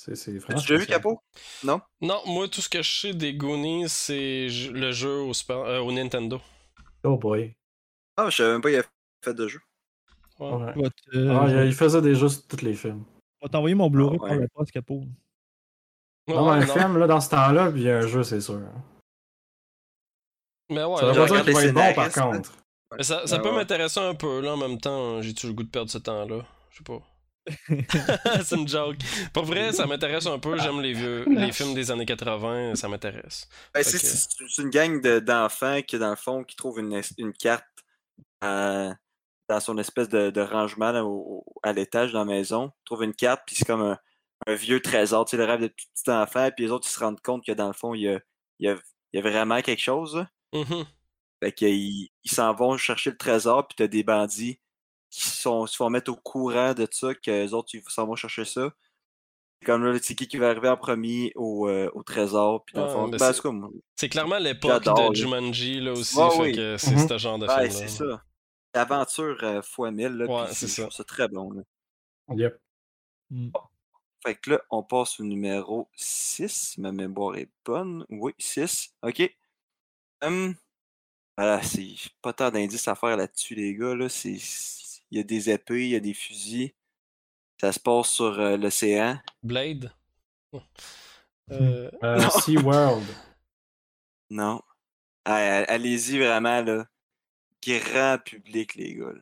C'est 0.04 0.12
As-tu 0.12 0.38
vraiment 0.38 0.60
déjà 0.60 0.76
vu. 0.76 0.86
Capo? 0.86 1.20
Non? 1.62 1.80
Non, 2.00 2.20
moi, 2.26 2.48
tout 2.48 2.60
ce 2.60 2.68
que 2.68 2.82
je 2.82 2.90
sais 3.00 3.12
des 3.14 3.34
Goonies, 3.34 3.88
c'est 3.88 4.48
le 4.72 4.90
jeu 4.90 5.20
au, 5.20 5.32
Super- 5.32 5.58
euh, 5.64 5.78
au 5.80 5.92
Nintendo. 5.92 6.40
Oh 7.04 7.16
boy. 7.16 7.54
Ah, 8.16 8.28
je 8.28 8.36
savais 8.36 8.52
même 8.52 8.60
pas 8.62 8.68
qu'il 8.70 8.76
y 8.76 8.78
avait 8.78 8.88
fait 9.24 9.34
de 9.34 9.46
jeu. 9.46 9.60
Ouais. 10.40 10.74
Euh, 11.14 11.38
Ah, 11.40 11.64
il, 11.64 11.72
faisait 11.72 12.02
déjà 12.02 12.28
sur 12.28 12.44
tous 12.48 12.62
les 12.64 12.74
films. 12.74 13.04
je 13.40 13.46
vais 13.46 13.50
t'envoyer 13.50 13.76
mon 13.76 13.88
Blu-ray 13.90 14.18
Ah, 14.22 14.24
ouais. 14.24 14.36
le 14.38 14.48
poste, 14.48 14.72
Capo. 14.72 15.04
Non, 16.26 16.48
Ouais, 16.48 16.56
un 16.56 16.66
non. 16.66 16.72
film, 16.74 16.98
là, 16.98 17.06
dans 17.06 17.20
ce 17.20 17.30
temps-là, 17.30 17.70
puis 17.70 17.82
il 17.82 17.86
y 17.86 17.90
a 17.90 17.98
un 17.98 18.06
jeu, 18.08 18.24
c'est 18.24 18.40
sûr. 18.40 18.60
Mais 20.68 20.84
ouais, 20.84 20.96
ça 20.96 21.06
veut 21.06 21.12
dire 21.26 21.44
qu'il 21.44 21.52
va 21.54 21.64
être 21.64 21.74
bon, 21.74 21.94
par 21.94 22.12
contre. 22.12 22.52
mais 22.96 23.02
ça, 23.04 23.26
ça 23.26 23.36
Ouais, 23.36 23.42
peut 23.42 23.50
ouais. 23.50 23.56
m'intéresser 23.56 24.00
un 24.00 24.14
peu, 24.14 24.40
là, 24.40 24.54
en 24.54 24.56
même 24.56 24.80
temps, 24.80 25.20
j'ai-tu 25.22 25.46
le 25.46 25.52
goût 25.52 25.62
de 25.64 25.68
perdre 25.70 25.90
ce 25.90 25.98
temps-là? 25.98 26.44
Je 26.70 26.78
sais 26.78 26.84
pas. 26.84 27.00
C'est 27.68 28.56
une 28.56 28.68
joke. 28.68 28.98
Pour 29.32 29.44
vrai, 29.44 29.72
ça 29.72 29.86
m'intéresse 29.86 30.26
un 30.26 30.38
peu, 30.38 30.56
j'aime 30.58 30.80
les 30.80 30.92
vieux, 30.92 31.24
les 31.28 31.52
films 31.52 31.74
des 31.74 31.90
années 31.90 32.06
80, 32.06 32.74
ça 32.76 32.88
m'intéresse. 32.88 33.48
Ben, 33.74 33.82
c'est, 33.82 33.98
que- 33.98 34.06
c'est- 34.06 34.28
c'est 34.48 34.62
une 34.62 34.70
gang 34.70 35.00
de- 35.00 35.18
d'enfants 35.18 35.80
qui, 35.82 35.98
dans 35.98 36.10
le 36.10 36.16
fond, 36.16 36.44
qui 36.44 36.56
trouvent 36.56 36.78
une, 36.78 37.02
carte 37.32 37.64
euh, 38.44 38.92
dans 39.48 39.60
son 39.60 39.76
espèce 39.78 40.08
de, 40.08 40.30
de 40.30 40.40
rangement 40.40 40.92
là, 40.92 41.04
au- 41.04 41.44
au- 41.46 41.60
à 41.62 41.72
l'étage 41.72 42.12
dans 42.12 42.20
la 42.20 42.24
maison. 42.24 42.66
Ils 42.82 42.84
trouvent 42.84 43.02
une 43.04 43.14
carte, 43.14 43.42
puis 43.46 43.56
c'est 43.56 43.64
comme 43.66 43.82
un, 43.82 43.98
un 44.46 44.54
vieux 44.54 44.80
trésor. 44.80 45.24
Tu 45.24 45.32
sais, 45.32 45.36
le 45.36 45.44
rêve 45.44 45.60
de 45.62 45.66
tout 45.68 45.84
petit 45.94 46.10
enfant, 46.10 46.48
puis 46.56 46.64
les 46.66 46.70
autres, 46.70 46.86
ils 46.88 46.92
se 46.92 47.00
rendent 47.00 47.20
compte 47.20 47.44
que 47.44 47.52
dans 47.52 47.66
le 47.68 47.72
fond, 47.72 47.94
il 47.94 48.02
y 48.02 48.08
a, 48.08 48.20
il 48.60 48.66
y 48.66 48.70
a, 48.70 48.76
il 49.12 49.16
y 49.16 49.18
a 49.18 49.22
vraiment 49.28 49.60
quelque 49.62 49.82
chose. 49.82 50.24
Mhm. 50.54 50.84
Fait 51.42 51.52
qu'ils 51.52 52.08
ils 52.22 52.30
s'en 52.30 52.54
vont 52.54 52.76
chercher 52.76 53.10
le 53.10 53.16
trésor, 53.16 53.66
puis 53.66 53.74
t'as 53.76 53.88
des 53.88 54.04
bandits 54.04 54.60
qui 55.12 55.28
sont, 55.28 55.66
se 55.66 55.76
font 55.76 55.90
mettre 55.90 56.10
au 56.10 56.16
courant 56.16 56.72
de 56.74 56.88
ça, 56.90 57.14
que 57.14 57.30
les 57.30 57.52
autres, 57.54 57.68
ils 57.74 57.82
s'en 57.88 58.06
vont 58.06 58.16
chercher 58.16 58.44
ça. 58.44 58.72
C'est 59.60 59.66
Comme 59.66 59.84
là, 59.84 59.96
c'est 60.02 60.14
qui 60.16 60.26
qui 60.26 60.38
va 60.38 60.48
arriver 60.48 60.68
en 60.70 60.76
premier 60.76 61.32
au, 61.36 61.68
euh, 61.68 61.88
au 61.94 62.02
trésor, 62.02 62.64
puis 62.64 62.74
dans 62.74 62.84
le 62.86 62.90
Ah, 62.90 62.92
fond, 62.94 63.08
ben, 63.08 63.18
c'est- 63.18 63.32
c'est 63.34 63.40
comme, 63.42 63.70
C'est 63.94 64.08
clairement 64.08 64.38
l'époque 64.38 64.82
de. 64.82 65.14
Jumanji, 65.14 65.80
là 65.80 65.92
aussi, 65.92 66.16
Ouais, 66.18 66.30
fait 66.30 66.40
oui. 66.40 66.52
que 66.56 66.76
c'est 66.78 66.96
Mhm. 66.96 67.08
ce 67.08 67.18
genre 67.18 67.38
de 67.38 67.46
Ouais, 67.46 67.68
film 67.68 67.70
c'est 67.70 67.88
ça. 67.88 68.24
L'aventure 68.74 69.38
euh, 69.44 69.60
fois 69.62 69.90
1000, 69.92 70.08
là, 70.16 70.24
Ouais, 70.26 70.46
c'est 70.48 70.54
c'est, 70.54 70.66
je 70.66 70.72
ça. 70.72 70.82
trouve 70.82 70.94
ça 70.94 71.04
très 71.04 71.28
bon. 71.28 71.52
là. 71.52 71.62
Yep. 72.34 72.58
Mm. 73.30 73.50
Fait 74.24 74.34
que 74.36 74.50
là, 74.50 74.62
on 74.70 74.82
passe 74.82 75.20
au 75.20 75.24
numéro 75.24 75.88
6, 75.94 76.48
si 76.72 76.80
ma 76.80 76.90
mémoire 76.90 77.36
est 77.36 77.50
bonne. 77.64 78.06
Oui, 78.08 78.32
6. 78.38 78.94
OK. 79.02 79.30
Hum, 80.22 80.54
voilà, 81.36 81.62
c'est 81.62 81.94
pas 82.22 82.32
tant 82.32 82.50
d'indices 82.50 82.86
à 82.88 82.94
faire 82.94 83.16
là-dessus, 83.16 83.54
les 83.54 83.74
gars. 83.74 83.94
Là. 83.94 84.08
C'est, 84.08 84.38
il 85.12 85.18
y 85.18 85.20
a 85.20 85.24
des 85.24 85.50
épées, 85.50 85.84
il 85.84 85.90
y 85.90 85.96
a 85.96 86.00
des 86.00 86.14
fusils. 86.14 86.72
Ça 87.60 87.70
se 87.70 87.78
passe 87.78 88.08
sur 88.08 88.40
euh, 88.40 88.56
l'océan. 88.56 89.20
Blade? 89.42 89.92
Euh, 91.50 91.90
Euh, 92.02 92.18
Non. 92.22 92.30
SeaWorld. 92.30 93.04
Non. 94.30 94.62
Allez-y 95.24 96.18
vraiment, 96.18 96.62
là. 96.62 96.86
Grand 97.66 98.18
public, 98.24 98.74
les 98.76 98.94
gars. 98.94 99.12
là. 99.12 99.20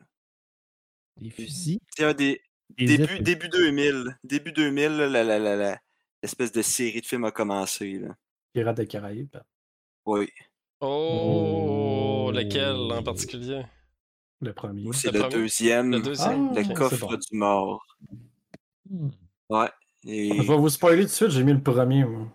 Des 1.19 1.29
fusils? 1.29 1.79
C'est 1.95 2.05
un 2.05 2.13
des, 2.13 2.41
Des 2.77 2.97
début, 2.97 3.19
début 3.19 3.49
2000. 3.49 4.17
Début 4.23 4.51
2000, 4.51 4.83
là, 4.97 5.07
la, 5.07 5.23
la, 5.23 5.39
la, 5.39 5.55
la- 5.55 5.79
l'espèce 6.23 6.51
de 6.51 6.61
série 6.61 7.01
de 7.01 7.05
films 7.05 7.25
a 7.25 7.31
commencé. 7.31 7.99
Là. 7.99 8.15
Pirates 8.53 8.77
des 8.77 8.87
Caraïbes. 8.87 9.37
Oui. 10.05 10.29
Oh, 10.79 12.25
Oh. 12.27 12.31
lequel 12.31 12.75
en 12.75 13.03
particulier? 13.03 13.63
Le 14.41 14.53
premier. 14.53 14.83
Moi, 14.83 14.93
c'est 14.93 15.11
Le 15.11 15.29
deuxième. 15.29 15.91
Le 15.91 16.01
deuxième? 16.01 16.49
Ah, 16.55 16.59
Le 16.61 16.73
coffre 16.73 17.07
bon. 17.07 17.13
du 17.15 17.37
mort. 17.37 17.85
Hmm. 18.89 19.09
Ouais. 19.49 19.69
Et... 20.05 20.35
Je 20.35 20.41
vais 20.47 20.57
vous 20.57 20.69
spoiler 20.69 21.03
tout 21.03 21.09
de 21.09 21.13
suite, 21.13 21.29
j'ai 21.29 21.43
mis 21.43 21.53
le 21.53 21.61
premier. 21.61 22.03
Moi. 22.05 22.27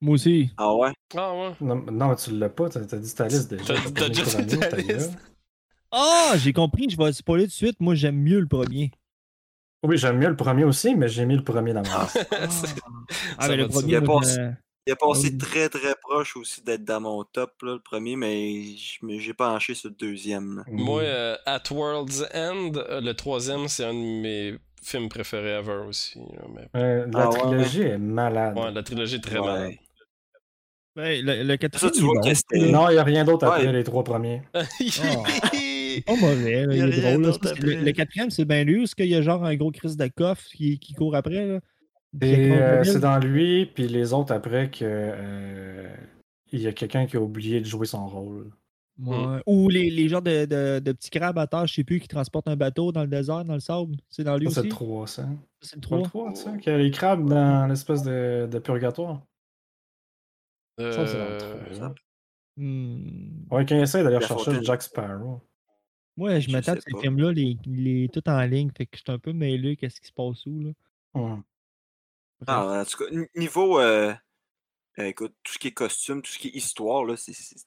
Moi 0.00 0.14
aussi. 0.14 0.50
Ah 0.56 0.74
ouais? 0.74 0.92
Ah 1.14 1.34
ouais. 1.34 1.50
Non, 1.60 1.76
non, 1.92 2.08
mais 2.08 2.16
tu 2.16 2.30
l'as 2.32 2.48
pas, 2.48 2.68
t'as 2.70 2.80
dit 2.80 3.14
ta 3.14 3.28
liste 3.28 3.50
déjà. 3.54 3.74
T'as- 3.94 4.08
déjà 4.08 4.42
dit 4.42 4.58
ta 4.58 4.76
liste. 4.76 5.12
Ah, 5.90 6.32
j'ai 6.38 6.52
compris, 6.54 6.88
je 6.88 6.96
vais 6.96 7.12
spoiler 7.12 7.44
tout 7.44 7.48
de 7.50 7.54
suite. 7.54 7.76
Moi, 7.80 7.94
j'aime 7.94 8.16
mieux 8.16 8.40
le 8.40 8.48
premier. 8.48 8.90
Oui, 9.84 9.98
j'aime 9.98 10.16
mieux 10.18 10.28
le 10.28 10.36
premier 10.36 10.64
aussi, 10.64 10.94
mais 10.96 11.08
j'ai 11.08 11.26
mis 11.26 11.36
le 11.36 11.44
premier 11.44 11.72
dans 11.74 11.82
ma 11.82 11.88
Ah. 11.94 12.02
liste. 12.04 12.28
Ah, 12.30 12.48
C'est- 12.50 12.74
ah 13.38 13.48
mais 13.48 13.56
le 13.56 13.68
premier, 13.68 13.88
Il 13.88 13.92
y 13.92 13.96
a 13.96 14.00
Il 14.86 14.92
a 14.92 14.96
passé 14.96 15.28
oui. 15.30 15.38
très 15.38 15.68
très 15.68 15.94
proche 15.94 16.36
aussi 16.36 16.60
d'être 16.62 16.84
dans 16.84 17.00
mon 17.00 17.22
top, 17.24 17.52
là, 17.62 17.74
le 17.74 17.78
premier, 17.80 18.16
mais 18.16 18.62
j'ai 19.18 19.32
penché 19.34 19.74
sur 19.74 19.90
le 19.90 19.94
deuxième. 19.94 20.56
là. 20.56 20.64
Moi, 20.68 21.02
euh, 21.02 21.36
At 21.46 21.62
World's 21.70 22.24
End, 22.34 22.72
euh, 22.76 23.00
le 23.00 23.14
troisième, 23.14 23.68
c'est 23.68 23.84
un 23.84 23.94
de 23.94 23.98
mes 23.98 24.58
films 24.82 25.08
préférés 25.08 25.52
ever 25.58 25.84
aussi. 25.88 26.18
là, 26.18 26.42
mais... 26.52 26.68
Euh, 26.80 27.06
la 27.12 27.22
Ah 27.22 27.30
ouais, 27.30 27.38
trilogie 27.38 27.82
est 27.82 27.98
malade. 27.98 28.58
Ouais, 28.58 28.72
la 28.72 28.82
trilogie 28.82 29.16
est 29.16 29.20
très 29.20 29.38
Ouais. 29.38 29.46
malade. 29.46 29.72
Ouais, 30.96 31.22
le, 31.22 31.42
le 31.44 31.48
Ça, 31.52 31.56
quatrième. 31.58 31.92
tu 31.92 32.00
vois 32.00 32.14
bon, 32.20 32.72
Non, 32.72 32.88
il 32.90 32.92
n'y 32.94 32.98
a 32.98 33.04
rien 33.04 33.24
d'autre 33.24 33.46
après 33.46 33.72
les 33.72 33.84
trois 33.84 34.04
premiers. 34.04 34.42
c'est 34.80 36.04
pas 36.04 36.16
mauvais, 36.16 36.64
il 36.70 36.72
est 36.72 37.00
drôle. 37.00 37.22
là. 37.22 37.32
Le, 37.60 37.92
quatrième, 37.92 38.30
c'est 38.30 38.44
bien 38.44 38.64
lui, 38.64 38.80
ou 38.80 38.82
est-ce 38.82 38.94
qu'il 38.94 39.06
y 39.06 39.14
a 39.14 39.22
genre 39.22 39.44
un 39.44 39.54
gros 39.54 39.70
Chris 39.70 39.96
de 39.96 40.06
coffre 40.08 40.42
qui, 40.54 40.78
qui 40.78 40.92
court 40.94 41.14
après? 41.14 41.46
Là? 41.46 41.60
Euh, 42.22 42.78
le 42.78 42.84
c'est 42.84 43.00
dans 43.00 43.18
lui, 43.18 43.66
puis 43.66 43.88
les 43.88 44.12
autres 44.12 44.32
après 44.34 44.70
que 44.70 44.84
euh, 44.84 45.94
il 46.52 46.60
y 46.60 46.66
a 46.66 46.72
quelqu'un 46.72 47.06
qui 47.06 47.16
a 47.16 47.20
oublié 47.20 47.60
de 47.60 47.66
jouer 47.66 47.86
son 47.86 48.06
rôle. 48.06 48.50
Ouais. 49.02 49.40
Ou 49.46 49.68
les, 49.70 49.88
les 49.90 50.08
genres 50.08 50.20
de, 50.20 50.44
de, 50.44 50.78
de 50.78 50.92
petits 50.92 51.08
crabes 51.08 51.38
à 51.38 51.46
terre, 51.46 51.66
je 51.66 51.72
sais 51.74 51.84
plus, 51.84 51.98
qui 51.98 52.08
transportent 52.08 52.48
un 52.48 52.56
bateau 52.56 52.92
dans 52.92 53.00
le 53.02 53.08
désert, 53.08 53.44
dans 53.44 53.54
le 53.54 53.60
sable. 53.60 53.96
C'est 54.10 54.22
dans 54.24 54.36
lui 54.36 54.48
Ça, 54.48 54.54
c'est 54.56 54.60
aussi? 54.60 54.68
le 54.68 54.74
3, 54.74 55.06
ça. 55.06 55.28
C'est 55.62 55.76
le 55.76 55.80
Pas 55.80 55.86
3. 55.86 55.98
le 55.98 56.04
3, 56.04 56.34
ça, 56.34 56.56
qu'il 56.58 56.72
y 56.72 56.74
a 56.74 56.78
les 56.78 56.90
crabes 56.90 57.26
dans 57.28 57.66
l'espèce 57.66 58.02
de, 58.02 58.46
de 58.50 58.58
purgatoire. 58.58 59.22
Ça, 60.78 61.06
c'est 61.06 61.18
dans 61.18 61.24
le 61.24 61.34
Euh, 61.34 61.74
3. 61.74 61.86
hein. 61.86 61.94
Hmm. 62.58 63.44
Ouais, 63.50 63.64
quand 63.64 63.74
il 63.76 63.80
essaie 63.82 64.02
d'aller 64.04 64.20
chercher 64.20 64.44
fontaine. 64.44 64.64
Jack 64.64 64.82
Sparrow. 64.82 65.40
Ouais, 66.18 66.42
je 66.42 66.48
Je 66.48 66.52
m'attends 66.52 66.72
sais 66.74 66.78
à 66.78 66.80
ces 66.82 67.00
films-là, 67.00 67.32
les, 67.32 67.56
les 67.64 68.08
tout 68.12 68.28
en 68.28 68.42
ligne, 68.42 68.70
fait 68.76 68.84
que 68.84 68.98
je 68.98 69.02
suis 69.02 69.10
un 69.12 69.18
peu 69.18 69.32
mêlé, 69.32 69.76
qu'est-ce 69.76 69.98
qui 70.02 70.08
se 70.08 70.12
passe 70.12 70.44
où, 70.44 70.60
là. 70.60 70.70
Ah, 72.46 72.80
en 72.80 72.84
tout 72.84 72.98
cas, 73.04 73.10
niveau. 73.36 73.78
euh, 73.80 74.12
euh, 74.98 75.04
écoute, 75.04 75.34
tout 75.42 75.52
ce 75.52 75.58
qui 75.58 75.68
est 75.68 75.72
costume, 75.72 76.22
tout 76.22 76.30
ce 76.30 76.38
qui 76.38 76.48
est 76.48 76.52
histoire, 76.56 77.04
là, 77.04 77.14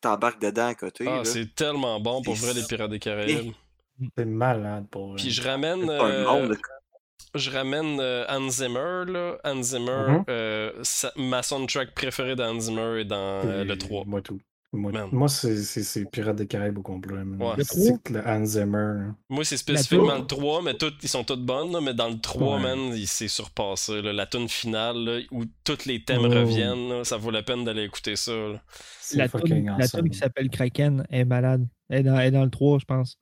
t'embarques 0.01 0.41
dedans 0.41 0.67
à 0.67 0.75
côté. 0.75 1.05
Ah, 1.07 1.21
c'est 1.23 1.53
tellement 1.55 1.99
bon 1.99 2.21
pour 2.21 2.35
vrai, 2.35 2.53
les 2.53 2.63
Pirates 2.63 2.91
des 2.91 2.99
Caraïbes. 2.99 3.53
C'est 4.17 4.25
malade 4.25 4.87
pour 4.91 5.07
vrai. 5.09 5.15
Puis 5.17 5.31
je 5.31 5.41
ramène. 5.41 5.81
C'est 5.81 5.97
pas 5.97 6.07
un 6.07 6.09
euh, 6.11 6.23
monde. 6.23 6.57
Je 7.33 7.49
ramène 7.51 7.99
euh, 7.99 8.25
Hans 8.29 8.49
Zimmer, 8.49 9.03
là. 9.07 9.37
Hans 9.43 9.61
Zimmer, 9.63 9.91
Mhm. 10.19 10.23
euh, 10.29 10.71
sa- 10.83 11.11
ma 11.15 11.43
soundtrack 11.43 11.93
préférée 11.93 12.35
d'Hans 12.35 12.59
Zimmer 12.59 13.01
est 13.01 13.05
dans 13.05 13.41
euh, 13.45 13.63
le 13.63 13.73
Et 13.73 13.77
3. 13.77 14.03
Moi, 14.05 14.21
tout. 14.21 14.39
Moi, 14.73 15.29
c'est 15.29 16.05
Pirates 16.11 16.35
des 16.35 16.47
Caraïbes 16.47 16.77
au 16.77 16.81
complet. 16.81 17.21
Ouais. 17.21 17.55
Le 17.57 18.13
le 18.13 18.27
Hans 18.27 18.45
Zimmer. 18.45 19.11
Moi, 19.29 19.45
c'est 19.45 19.57
spécifiquement 19.57 20.17
le 20.17 20.25
3, 20.27 20.61
mais 20.63 20.73
toutes, 20.77 21.01
ils 21.01 21.07
sont 21.07 21.23
toutes 21.23 21.45
bonnes, 21.45 21.71
là, 21.71 21.79
mais 21.81 21.93
dans 21.93 22.09
le 22.09 22.19
3, 22.19 22.57
Ouais. 22.57 22.61
man, 22.63 22.79
il 22.93 23.07
s'est 23.07 23.29
surpassé. 23.29 24.01
là. 24.01 24.11
La 24.11 24.25
tune 24.25 24.49
finale, 24.49 24.97
là, 24.97 25.19
où 25.31 25.45
tous 25.63 25.85
les 25.85 26.03
thèmes 26.03 26.25
Oh. 26.25 26.29
reviennent, 26.29 26.89
là, 26.89 27.03
ça 27.05 27.15
vaut 27.17 27.31
la 27.31 27.41
peine 27.43 27.63
d'aller 27.63 27.83
écouter 27.83 28.15
ça. 28.17 28.33
La 29.13 29.25
awesome. 29.25 29.41
toune 30.01 30.09
qui 30.09 30.17
s'appelle 30.17 30.49
Kraken 30.49 31.05
est 31.09 31.25
malade. 31.25 31.65
Elle 31.89 31.99
est 31.99 32.03
dans, 32.03 32.17
elle 32.19 32.27
est 32.27 32.31
dans 32.31 32.43
le 32.43 32.49
3, 32.51 32.79
je 32.79 32.85
pense. 32.85 33.17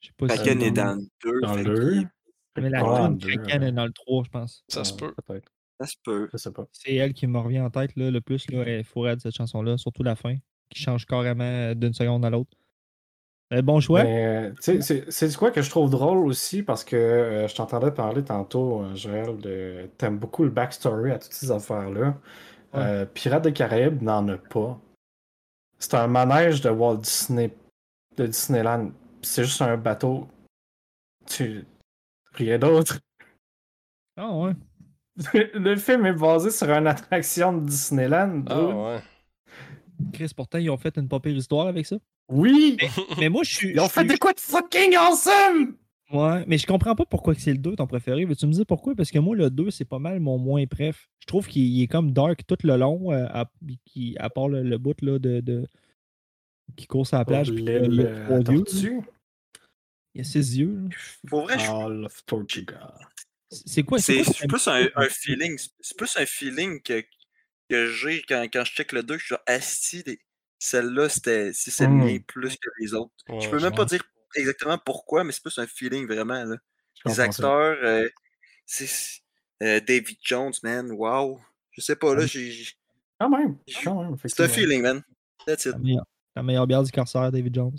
Je 0.00 0.06
sais 0.08 0.12
pas 0.16 0.28
si. 0.28 0.36
Kraken 0.36 0.58
dans- 0.60 0.64
est 0.64 0.70
dans 0.70 0.94
le 0.94 1.00
2. 1.24 1.40
Dans 1.42 1.54
le 1.56 1.64
qu'il- 1.64 1.74
2. 1.74 2.04
Mais 2.60 2.70
la 2.70 2.80
toune 2.82 3.18
deux, 3.18 3.28
Kraken 3.36 3.62
ouais. 3.62 3.68
est 3.68 3.72
dans 3.72 3.86
le 3.86 3.92
3, 3.92 4.24
je 4.24 4.30
pense. 4.30 4.64
Ça 4.68 4.82
se 4.84 4.94
peut. 4.94 5.12
Peut-être. 5.26 5.52
Ça 5.80 5.86
se 5.86 5.96
peut. 6.02 6.28
C'est 6.72 6.94
elle 6.94 7.12
qui 7.12 7.26
me 7.26 7.38
revient 7.38 7.60
en 7.60 7.70
tête 7.70 7.94
là, 7.96 8.10
le 8.10 8.20
plus. 8.20 8.50
Là, 8.50 8.62
elle 8.66 8.80
est 8.80 9.14
de 9.16 9.20
cette 9.20 9.36
chanson-là, 9.36 9.78
surtout 9.78 10.02
la 10.02 10.16
fin, 10.16 10.36
qui 10.70 10.82
change 10.82 11.06
carrément 11.06 11.74
d'une 11.74 11.94
seconde 11.94 12.24
à 12.24 12.30
l'autre. 12.30 12.50
Euh, 13.52 13.62
bon 13.62 13.80
choix. 13.80 14.04
Mais, 14.04 14.52
tu 14.62 14.82
sais, 14.82 15.04
c'est- 15.10 15.36
quoi 15.36 15.50
que 15.50 15.62
je 15.62 15.70
trouve 15.70 15.88
drôle 15.88 16.18
aussi 16.26 16.62
parce 16.62 16.84
que 16.84 16.96
euh, 16.96 17.48
je 17.48 17.54
t'entendais 17.54 17.90
parler 17.90 18.22
tantôt, 18.22 18.82
euh, 18.82 18.94
Joël, 18.94 19.38
de 19.38 19.88
t'aimes 19.96 20.18
beaucoup 20.18 20.44
le 20.44 20.50
backstory 20.50 21.12
à 21.12 21.18
toutes 21.18 21.32
ces 21.32 21.50
affaires-là. 21.50 22.08
Ouais. 22.74 22.80
Euh, 22.80 23.06
Pirates 23.06 23.44
des 23.44 23.54
Caraïbes 23.54 24.02
n'en 24.02 24.28
a 24.28 24.36
pas. 24.36 24.78
C'est 25.78 25.94
un 25.94 26.08
manège 26.08 26.60
de 26.60 26.68
Walt 26.68 26.98
Disney, 26.98 27.54
de 28.18 28.26
Disneyland. 28.26 28.90
C'est 29.22 29.44
juste 29.44 29.62
un 29.62 29.76
bateau. 29.78 30.28
Tu... 31.26 31.64
Rien 32.32 32.58
d'autre. 32.58 32.98
Ah 34.16 34.34
ouais. 34.34 34.52
le 35.54 35.76
film 35.76 36.06
est 36.06 36.12
basé 36.12 36.50
sur 36.50 36.68
une 36.70 36.86
attraction 36.86 37.52
de 37.52 37.66
Disneyland. 37.66 38.44
Ah 38.48 38.54
dude. 38.54 38.74
ouais. 38.74 38.98
Chris, 40.12 40.30
pourtant, 40.36 40.58
ils 40.58 40.70
ont 40.70 40.76
fait 40.78 40.96
une 40.96 41.08
pas 41.08 41.18
pire 41.20 41.36
histoire 41.36 41.66
avec 41.66 41.86
ça. 41.86 41.96
Oui! 42.28 42.76
Mais 43.18 43.28
moi, 43.28 43.42
je 43.42 43.54
suis. 43.54 43.70
Ils 43.70 43.80
ont 43.80 43.88
fait 43.88 44.04
des 44.04 44.16
quoi 44.18 44.32
de 44.32 44.40
fucking 44.40 44.94
awesome! 44.96 45.76
Ouais, 46.10 46.44
mais 46.46 46.56
je 46.56 46.66
comprends 46.66 46.94
pas 46.94 47.04
pourquoi 47.04 47.34
c'est 47.34 47.52
le 47.52 47.58
2 47.58 47.76
ton 47.76 47.86
préféré. 47.86 48.24
Veux-tu 48.24 48.46
me 48.46 48.52
dire 48.52 48.64
pourquoi? 48.64 48.94
Parce 48.94 49.10
que 49.10 49.18
moi, 49.18 49.36
le 49.36 49.50
2, 49.50 49.70
c'est 49.70 49.84
pas 49.84 49.98
mal 49.98 50.20
mon 50.20 50.38
moins 50.38 50.64
préf. 50.66 51.10
Je 51.20 51.26
trouve 51.26 51.46
qu'il 51.46 51.64
il 51.64 51.82
est 51.82 51.86
comme 51.86 52.12
dark 52.12 52.46
tout 52.46 52.56
le 52.64 52.76
long, 52.76 53.12
euh, 53.12 53.26
à, 53.28 53.50
qui, 53.84 54.16
à 54.18 54.30
part 54.30 54.48
le, 54.48 54.62
le 54.62 54.78
bout 54.78 54.98
là, 55.02 55.18
de, 55.18 55.40
de- 55.40 55.66
qui 56.76 56.86
court 56.86 57.06
sur 57.06 57.18
la 57.18 57.24
plage. 57.26 57.50
puis 57.52 57.62
il 57.62 57.68
y 57.68 57.70
a 57.70 58.06
euh. 58.06 58.42
Il 60.14 60.18
y 60.18 60.20
a 60.20 60.24
six 60.24 60.56
yeux. 60.58 60.76
là. 60.82 60.88
Pour 61.28 61.42
vrai, 61.42 61.58
je- 61.58 61.70
All 61.70 62.04
of 62.06 62.24
Tortuga. 62.24 62.94
C'est 63.50 63.82
quoi? 63.82 63.98
c'est 63.98 64.22
plus 64.46 64.68
un, 64.68 64.88
un 64.94 65.08
feeling. 65.08 65.58
C'est 65.80 65.96
plus 65.96 66.16
un 66.16 66.26
feeling 66.26 66.82
que, 66.82 67.02
que 67.70 67.86
j'ai 67.90 68.22
quand, 68.22 68.42
quand 68.52 68.64
je 68.64 68.72
check 68.72 68.92
le 68.92 69.02
2. 69.02 69.14
Je 69.16 69.24
suis 69.24 69.28
genre, 69.30 69.42
asti, 69.46 70.04
celle-là, 70.58 71.08
c'était 71.08 71.52
si 71.52 71.70
c'est 71.70 71.88
Mm. 71.88 72.04
mien 72.04 72.18
plus 72.26 72.56
que 72.56 72.68
les 72.80 72.94
autres. 72.94 73.12
Ouais, 73.28 73.40
je 73.40 73.48
peux 73.48 73.58
je 73.58 73.64
même 73.66 73.74
pas 73.74 73.84
dire 73.84 74.02
exactement 74.34 74.76
pourquoi, 74.78 75.24
mais 75.24 75.32
c'est 75.32 75.42
plus 75.42 75.58
un 75.58 75.66
feeling 75.66 76.06
vraiment. 76.06 76.44
Là. 76.44 76.56
Les 77.06 77.20
acteurs, 77.20 77.78
euh, 77.82 78.08
c'est 78.66 79.20
euh, 79.62 79.80
David 79.80 80.18
Jones, 80.22 80.52
man, 80.62 80.90
wow. 80.92 81.40
Je 81.70 81.80
sais 81.80 81.96
pas, 81.96 82.14
là, 82.14 82.26
j'ai. 82.26 82.66
Quand 83.20 83.30
même, 83.30 83.56
C'est 84.26 84.40
un 84.40 84.48
feeling, 84.48 84.82
man. 84.82 85.02
That's 85.46 85.64
it. 85.64 85.72
La 85.72 85.78
meilleure, 85.78 86.06
la 86.36 86.42
meilleure 86.42 86.66
bière 86.66 86.82
du 86.82 86.90
corsaire, 86.92 87.32
David 87.32 87.54
Jones. 87.54 87.78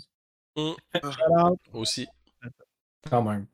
Mm. 0.56 0.72
Shout 0.94 1.32
out. 1.38 1.60
Aussi. 1.72 2.08
Quand 3.08 3.22
même. 3.22 3.46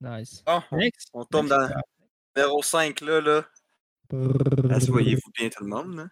Nice. 0.00 0.42
Bon, 0.46 0.62
Next. 0.72 1.08
on 1.12 1.24
tombe 1.24 1.48
dans 1.48 1.68
numéro 2.36 2.62
5, 2.62 3.00
là. 3.00 3.20
là. 3.20 3.44
Brrr. 4.08 4.72
Asseyez-vous 4.72 5.30
bien, 5.36 5.48
tout 5.48 5.64
le 5.64 5.70
monde. 5.70 6.08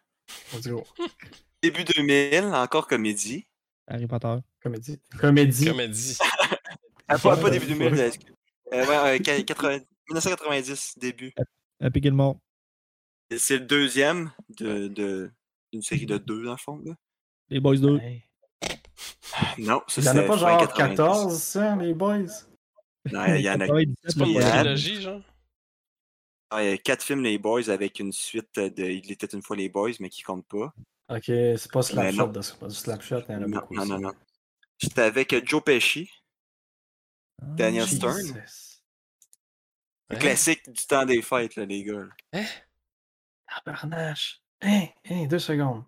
go. 0.64 0.85
Début 1.62 1.85
2000, 1.85 2.44
encore 2.55 2.87
comédie. 2.87 3.46
Harry 3.87 4.07
Potter. 4.07 4.37
Comédie. 4.62 5.01
Comédie. 5.18 5.66
Comédie. 5.66 6.18
Ah, 7.09 7.18
pas, 7.18 7.37
pas 7.37 7.51
début 7.51 7.66
2000, 7.66 7.92
ouais. 7.94 8.01
euh, 8.01 8.07
excuse. 8.09 8.35
Euh, 8.72 8.85
ouais, 8.87 8.96
euh, 8.96 9.18
qua- 9.18 9.42
80 9.42 9.79
1990, 10.09 10.99
début. 10.99 11.33
Happy 11.81 12.03
Gilmore. 12.03 12.37
C'est 13.37 13.59
le 13.59 13.64
deuxième 13.64 14.33
de, 14.59 14.88
de, 14.88 15.31
d'une 15.72 15.83
série 15.83 16.07
de 16.07 16.18
deux, 16.18 16.44
dans 16.44 16.53
le 16.53 16.57
fond. 16.57 16.81
Là. 16.85 16.94
Les 17.49 17.61
Boys 17.61 17.77
2. 17.79 17.99
Hey. 18.01 18.25
Non, 19.59 19.83
ça 19.87 20.01
Il 20.01 20.05
y 20.05 20.09
en 20.09 20.11
a 20.12 20.14
c'est 20.22 20.27
pas 20.27 20.37
genre 20.37 20.59
90. 20.59 20.96
14, 20.96 21.38
ça, 21.42 21.77
les 21.77 21.94
boys? 21.94 22.27
Non, 23.12 23.34
il 23.34 23.40
y 23.42 23.50
en 23.50 23.60
a, 23.60 23.66
97, 23.66 23.96
C'est 24.06 24.18
pas 24.18 24.24
une 24.26 24.32
Yeah. 24.32 24.44
le 24.48 24.62
trilogie, 24.62 25.00
genre? 25.02 25.20
ah, 26.50 26.62
il 26.64 26.70
y 26.70 26.72
a 26.72 26.78
quatre 26.78 27.02
films, 27.04 27.22
Les 27.22 27.38
Boys, 27.38 27.68
avec 27.70 27.98
une 28.00 28.12
suite 28.12 28.54
de 28.58 28.84
Il 28.84 29.10
était 29.12 29.26
une 29.26 29.42
fois 29.42 29.56
les 29.56 29.68
Boys, 29.68 29.92
mais 30.00 30.08
qui 30.10 30.22
compte 30.22 30.46
pas. 30.46 30.72
Ok, 31.08 31.24
c'est 31.26 31.70
pas 31.70 31.82
Slapshot, 31.82 32.42
c'est 32.42 32.58
pas 32.58 32.66
du 32.68 32.74
Slapshot, 32.74 33.20
il 33.28 33.32
y 33.32 33.34
en 33.36 33.42
a 33.42 33.46
Non, 33.46 33.60
beaucoup. 33.60 33.74
non, 33.74 33.82
aussi. 33.82 33.90
non, 33.92 34.00
non. 34.00 34.12
C'était 34.80 35.02
avec 35.02 35.32
euh, 35.32 35.40
Joe 35.44 35.62
Pesci, 35.62 36.10
Ah, 37.40 37.44
Daniel. 37.56 37.86
Stern. 37.86 38.16
Jesus. 38.16 38.80
le 40.10 40.16
Hein? 40.16 40.18
classique 40.18 40.70
du 40.70 40.86
temps 40.86 41.04
des 41.04 41.22
fêtes, 41.22 41.56
là, 41.56 41.64
les 41.64 41.82
gars. 41.84 42.04
là. 42.32 42.42
Tabarnache. 43.64 44.42
Hein, 44.62 44.86
hein, 45.08 45.26
deux 45.26 45.38
secondes. 45.38 45.84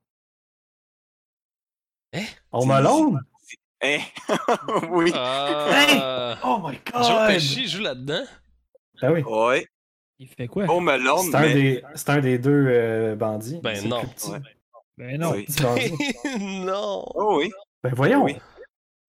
Hein? 2.13 2.25
On 2.53 2.65
Malone? 2.67 3.21
Hein? 3.83 3.99
oui. 4.91 5.13
Ah! 5.15 6.37
Oh 6.45 6.59
my 6.63 6.79
god! 6.93 7.05
Joe 7.05 7.27
Pesci 7.29 7.69
joue 7.69 7.83
là-dedans? 7.83 8.25
Ah 9.01 9.13
oui. 9.13 9.23
Ouais. 9.23 9.67
Il 10.19 10.27
fait 10.29 10.49
quoi? 10.49 10.65
Home 10.69 10.89
Alone, 10.89 11.27
C'est 11.31 11.37
un, 11.37 11.41
mais... 11.43 11.55
des, 11.55 11.83
c'est 11.95 12.11
un 12.11 12.19
des 12.21 12.39
deux 12.39 12.67
euh, 12.69 13.15
bandits. 13.15 13.61
Ben 13.63 13.87
non. 13.89 14.01
plus 14.01 14.09
petit. 14.09 14.31
Ouais. 14.31 14.41
Ben 14.97 15.21
non. 15.21 15.31
Oui. 15.33 15.47
Non! 16.65 17.05
Oh 17.15 17.37
oui. 17.39 17.51
Ben 17.85 17.93
voyons! 17.95 18.25
Oui. 18.25 18.37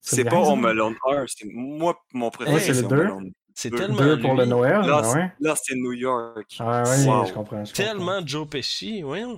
C'est 0.01 0.23
pas 0.23 0.37
Home 0.37 0.65
hein? 0.65 0.69
Alone 0.69 0.95
1. 1.03 1.25
C'est 1.27 1.47
moi, 1.51 1.97
mon 2.13 2.29
préféré, 2.29 2.59
c'est 2.59 2.73
c'est 2.75 2.81
le 2.81 2.85
Home 2.87 2.89
deux. 2.95 3.01
Alone. 3.01 3.31
C'est 3.55 3.69
Deux. 3.71 3.77
tellement 3.77 3.97
Deux 3.97 4.19
pour 4.19 4.35
le. 4.35 4.45
Noël, 4.45 4.81
Là, 4.85 5.01
ben 5.01 5.13
ouais. 5.15 5.31
Là, 5.41 5.55
c'est 5.61 5.75
New 5.75 5.91
York. 5.91 6.55
Ah 6.59 6.83
Wow. 6.83 6.85
je 6.85 7.03
comprends. 7.03 7.25
je 7.33 7.33
comprends. 7.33 7.63
Tellement 7.73 8.21
Joe 8.25 8.47
Pesci, 8.47 9.01
voyons. 9.01 9.37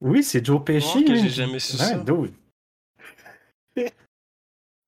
Oui, 0.00 0.24
c'est 0.24 0.44
Joe 0.44 0.64
Pesci. 0.64 1.04
Oh, 1.04 1.08
que 1.08 1.14
j'ai 1.14 1.28
jamais 1.28 1.58
su 1.60 1.76
Ouais, 1.76 1.84
ça. 1.84 1.94
dude. 1.98 2.32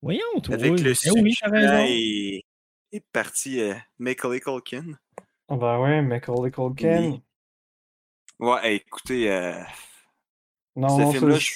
Voyons, 0.03 0.41
toi. 0.41 0.55
Avec 0.55 0.79
le 0.79 0.91
Eh 1.05 1.11
oui, 1.11 1.33
t'as 1.39 1.47
succulent 1.47 1.51
raison. 1.71 1.85
et, 1.87 2.45
et 2.91 2.99
parti 2.99 3.59
euh, 3.61 3.73
Macaulay 3.99 4.41
Culkin. 4.41 4.85
Ben 5.49 5.79
ouais, 5.79 6.01
Macaulay 6.01 6.51
Culkin. 6.51 7.11
Oui. 7.11 7.21
Ouais, 8.39 8.75
écoutez, 8.75 9.31
euh, 9.31 9.61
Non, 10.75 10.89
ce 10.89 11.17
film-là, 11.17 11.37
je, 11.37 11.51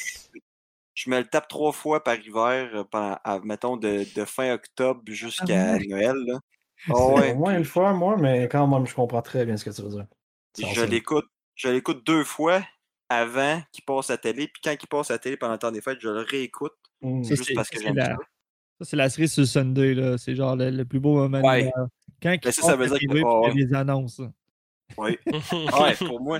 je 0.93 1.09
me 1.09 1.17
le 1.19 1.25
tape 1.25 1.47
trois 1.49 1.73
fois 1.73 2.03
par 2.03 2.15
hiver, 2.17 2.69
euh, 2.73 2.83
pendant, 2.85 3.17
à- 3.23 3.39
mettons, 3.43 3.75
de, 3.77 4.05
de 4.15 4.25
fin 4.25 4.53
octobre 4.53 5.01
jusqu'à 5.07 5.73
Ah 5.75 5.77
Noël. 5.87 6.15
Là. 6.25 6.39
Oh, 6.89 7.15
ouais, 7.17 7.33
au 7.33 7.35
moins 7.35 7.57
une 7.57 7.65
fois, 7.65 7.91
moi, 7.93 8.15
mais 8.17 8.47
quand 8.47 8.65
même, 8.67 8.87
je 8.87 8.95
comprends 8.95 9.21
très 9.21 9.45
bien 9.45 9.57
ce 9.57 9.65
que 9.65 9.71
tu 9.75 9.81
veux 9.81 9.89
dire. 9.89 10.07
Je 10.57 10.81
l'écoute. 10.85 11.25
Je 11.55 11.69
l'écoute 11.69 12.05
deux 12.05 12.23
fois 12.23 12.61
avant 13.09 13.61
qu'il 13.71 13.83
passe 13.83 14.09
à 14.11 14.13
la 14.13 14.17
télé, 14.19 14.47
puis 14.47 14.61
quand 14.63 14.75
il 14.79 14.87
passe 14.87 15.09
à 15.09 15.15
la 15.15 15.19
télé 15.19 15.35
pendant 15.37 15.53
le 15.53 15.59
temps 15.59 15.71
des 15.71 15.81
fêtes, 15.81 15.99
je 15.99 16.07
le 16.09 16.21
réécoute 16.21 16.73
Mm. 16.99 17.23
Ça, 17.23 17.35
juste 17.35 17.53
parce 17.53 17.69
que 17.69 17.79
j'aime 17.79 17.95
la- 17.95 18.05
ça. 18.05 18.17
Ça, 18.79 18.85
c'est 18.85 18.95
la 18.95 19.09
cerise 19.09 19.33
sur 19.33 19.41
le 19.41 19.47
Sunday, 19.47 19.93
là. 19.95 20.17
C'est 20.17 20.35
genre 20.35 20.55
le, 20.55 20.69
le 20.69 20.85
plus 20.85 20.99
beau 20.99 21.15
moment 21.15 21.41
Ouais. 21.41 21.61
de 21.61 21.65
l'hiver. 21.65 21.87
Quand 22.21 22.31
il 22.31 22.39
Ben, 22.39 22.51
ça, 22.51 22.61
ça 22.61 22.75
veut 22.75 22.87
dire 22.87 22.99
que- 22.99 23.05
TV, 23.07 23.23
oh, 23.25 23.41
puis 23.45 23.53
il 23.55 23.59
y 23.61 23.63
a 23.63 23.67
des 23.67 23.73
annonces. 23.73 24.21
Oui. 24.97 25.17
Ah 25.73 25.83
ouais, 25.83 25.95
pour 25.95 26.21
moi, 26.21 26.39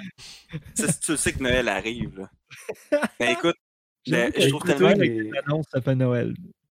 ça, 0.75 0.87
tu 0.93 1.17
sais 1.17 1.33
que 1.33 1.43
Noël 1.43 1.67
arrive. 1.67 2.19
Là. 2.19 3.01
Ben 3.19 3.29
écoute, 3.31 3.55
le- 4.07 4.31
que 4.31 4.41
je 4.41 4.49
trouve 4.49 4.63
tellement. 4.63 4.87
avec 4.87 5.09
les- 5.11 5.23
les 5.23 5.37
annonces, 5.39 5.65
ça 5.71 5.81
fait 5.81 5.95
Noël. 5.95 6.33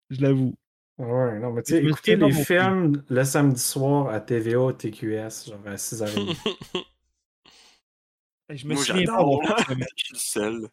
Je 0.10 0.22
l'avoue. 0.22 0.54
Ouais, 0.98 1.40
non, 1.40 1.52
mais 1.54 1.64
tu 1.64 1.74
sais, 1.74 1.82
Je 1.84 2.16
dans 2.16 2.28
les 2.28 2.34
films 2.34 3.04
le 3.10 3.24
samedi 3.24 3.62
soir 3.62 4.10
à 4.10 4.20
TVA, 4.20 4.74
TQS, 4.74 5.50
genre 5.50 5.60
à 5.66 5.76
6h30. 5.78 6.36
Je 8.50 8.68
me 8.68 8.74
Moi, 8.74 8.84
souviens 8.84 9.06
pas 9.06 9.58
ça, 9.58 9.66
Je 9.70 10.04
suis 10.04 10.14
le 10.14 10.18
seul. 10.20 10.70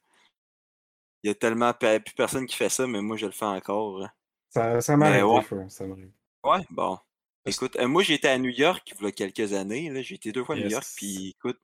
il 1.22 1.28
y 1.28 1.30
a 1.30 1.34
tellement 1.34 1.72
plus 1.72 2.14
personne 2.16 2.46
qui 2.46 2.56
fait 2.56 2.68
ça, 2.68 2.86
mais 2.86 3.00
moi, 3.00 3.16
je 3.16 3.26
le 3.26 3.32
fais 3.32 3.44
encore. 3.44 4.02
hein. 4.02 4.10
Ça, 4.50 4.80
ça 4.80 4.96
m'arrive 4.96 5.24
ouais. 5.26 5.40
des 5.40 5.46
fois, 5.46 5.68
ça 5.68 5.86
m'arrive. 5.86 6.10
Ouais, 6.44 6.60
bon. 6.70 6.98
Écoute, 7.44 7.76
euh, 7.76 7.88
moi, 7.88 8.02
j'étais 8.02 8.28
à 8.28 8.38
New 8.38 8.50
York 8.50 8.82
il 8.98 9.02
y 9.04 9.06
a 9.06 9.12
quelques 9.12 9.52
années. 9.52 9.88
là. 9.90 10.02
J'ai 10.02 10.16
été 10.16 10.32
deux 10.32 10.44
fois 10.44 10.54
à 10.54 10.58
New 10.58 10.64
Yes. 10.64 10.72
York, 10.72 10.86
puis 10.96 11.28
écoute, 11.38 11.58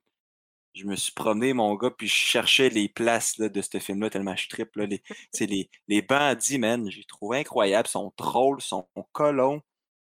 je 0.73 0.83
me 0.85 0.95
suis 0.95 1.13
promené, 1.13 1.53
mon 1.53 1.73
gars, 1.75 1.89
puis 1.91 2.07
je 2.07 2.13
cherchais 2.13 2.69
les 2.69 2.89
places 2.89 3.37
là, 3.37 3.47
de 3.49 3.61
ce 3.61 3.79
film-là, 3.79 4.09
tellement 4.09 4.35
je 4.35 4.49
trippe. 4.49 4.75
Là, 4.75 4.85
les, 4.85 5.01
les, 5.39 5.69
les 5.87 6.01
bandits, 6.01 6.57
man, 6.59 6.89
j'ai 6.89 7.03
trouvé 7.05 7.39
incroyable. 7.39 7.87
Ils 7.87 7.91
sont 7.91 8.13
drôles, 8.17 8.57
ils 8.59 8.65
sont 8.65 8.87
colons, 9.13 9.61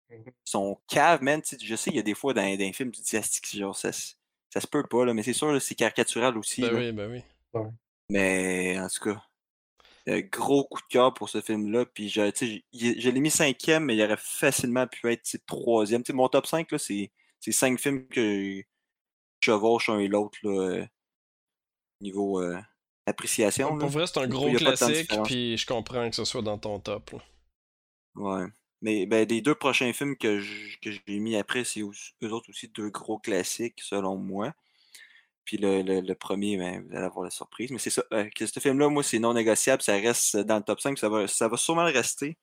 Mhm. 0.10 0.24
ils 0.26 0.34
sont 0.44 0.82
caves, 0.88 1.22
man. 1.22 1.42
Je 1.62 1.76
sais, 1.76 1.92
il 1.92 1.96
y 1.96 2.00
a 2.00 2.04
des 2.04 2.16
fois 2.16 2.34
dans, 2.34 2.42
dans 2.42 2.58
les 2.58 2.74
films, 2.74 2.92
tu 2.92 3.02
dis, 3.02 3.58
genre, 3.60 3.78
ça, 3.78 3.92
se- 3.92 4.16
ça 4.52 4.60
se 4.60 4.66
peut 4.68 4.84
pas, 4.84 5.06
là, 5.06 5.14
mais 5.14 5.22
c'est 5.24 5.34
sûr, 5.34 5.62
c'est 5.62 5.76
caricatural 5.76 6.36
aussi. 6.38 6.62
Ben 6.62 6.72
là. 6.74 6.80
oui, 6.80 6.92
ben 6.92 7.12
oui. 7.54 7.64
Mais 8.10 8.80
en 8.80 8.88
tout 8.88 9.04
cas, 9.04 9.24
gros 10.18 10.64
coup 10.66 10.82
de 10.82 10.88
cœur 10.88 11.14
pour 11.14 11.30
ce 11.30 11.42
film-là. 11.42 11.86
Puis 11.86 12.10
je, 12.10 13.10
l'ai 13.10 13.20
mis 13.20 13.32
cinquième, 13.32 13.86
mais 13.86 13.96
il 13.96 14.04
aurait 14.04 14.18
facilement 14.18 14.88
pu 14.88 15.12
être 15.12 15.38
troisième. 15.46 16.04
Mon 16.14 16.28
top 16.30 16.48
5, 16.48 16.72
là, 16.72 16.78
c'est 16.78 17.12
cinq 17.52 17.80
films 17.80 18.08
que 18.08 18.62
je 18.62 18.64
chevauche 19.42 19.90
un 19.90 20.00
et 20.00 20.08
l'autre 20.08 20.38
euh, 20.46 20.86
niveau 22.02 22.42
euh, 22.42 22.60
appréciation. 23.06 23.76
là. 23.76 23.80
Pour 23.80 23.90
vrai, 23.90 24.08
c'est 24.08 24.20
un 24.20 24.28
gros 24.28 24.52
classique, 24.54 25.12
puis 25.24 25.58
je 25.58 25.66
comprends 25.66 26.10
que 26.10 26.16
ce 26.16 26.26
soit 26.26 26.42
dans 26.42 26.58
ton 26.58 26.80
top. 26.80 27.12
là. 27.12 27.20
Ouais. 28.16 28.48
Mais 28.82 29.06
ben, 29.06 29.28
les 29.28 29.42
deux 29.42 29.56
prochains 29.56 29.92
films 29.92 30.16
que 30.16 30.40
j'ai 30.40 31.20
mis 31.20 31.36
après, 31.36 31.64
c'est 31.64 31.82
eux 31.82 32.32
autres 32.32 32.50
aussi 32.50 32.70
deux 32.70 32.90
gros 32.90 33.20
classiques, 33.20 33.82
selon 33.82 34.16
moi. 34.16 34.54
Puis 35.50 35.58
le, 35.58 35.82
le- 35.82 36.02
le 36.02 36.14
premier, 36.16 36.58
ben, 36.58 36.84
vous 36.88 36.96
allez 36.96 37.06
avoir 37.06 37.24
la 37.26 37.32
surprise. 37.32 37.72
Mais 37.72 37.80
c'est 37.80 37.90
ça. 37.90 38.04
euh, 38.14 38.30
que 38.36 38.46
ce 38.46 38.60
film-là, 38.60 38.88
moi, 38.90 39.02
c'est 39.02 39.18
non 39.18 39.34
négociable. 39.34 39.82
Ça 39.82 39.94
reste 39.94 40.38
dans 40.38 40.58
le 40.58 40.62
top 40.64 40.80
5. 40.80 40.96
Ça 41.00 41.10
va, 41.10 41.28
ça 41.28 41.48
va 41.48 41.58
sûrement 41.58 41.86
le 41.86 41.92
rester 41.92 42.38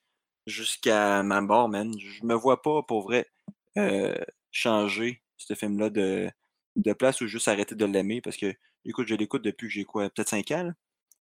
jusqu'à 0.47 1.23
ma 1.23 1.41
mort, 1.41 1.69
man. 1.69 1.95
Je 2.01 2.25
me 2.25 2.35
vois 2.35 2.63
pas, 2.63 2.83
pour 2.83 3.03
vrai, 3.05 3.31
euh, 3.79 4.13
changer 4.51 5.23
ce 5.37 5.55
film-là 5.55 5.89
de, 5.91 6.29
de 6.75 6.93
place 6.95 7.21
ou 7.21 7.29
juste 7.29 7.47
arrêter 7.47 7.77
de 7.77 7.85
l'aimer. 7.87 8.21
Parce 8.21 8.37
que, 8.37 8.53
écoute, 8.85 9.07
je 9.07 9.15
l'écoute 9.15 9.43
depuis 9.43 9.69
que 9.69 9.73
j'ai 9.75 9.85
quoi, 9.85 10.11
peut-être 10.11 10.31
5 10.31 10.51
ans. 10.51 10.65
là. 10.65 10.73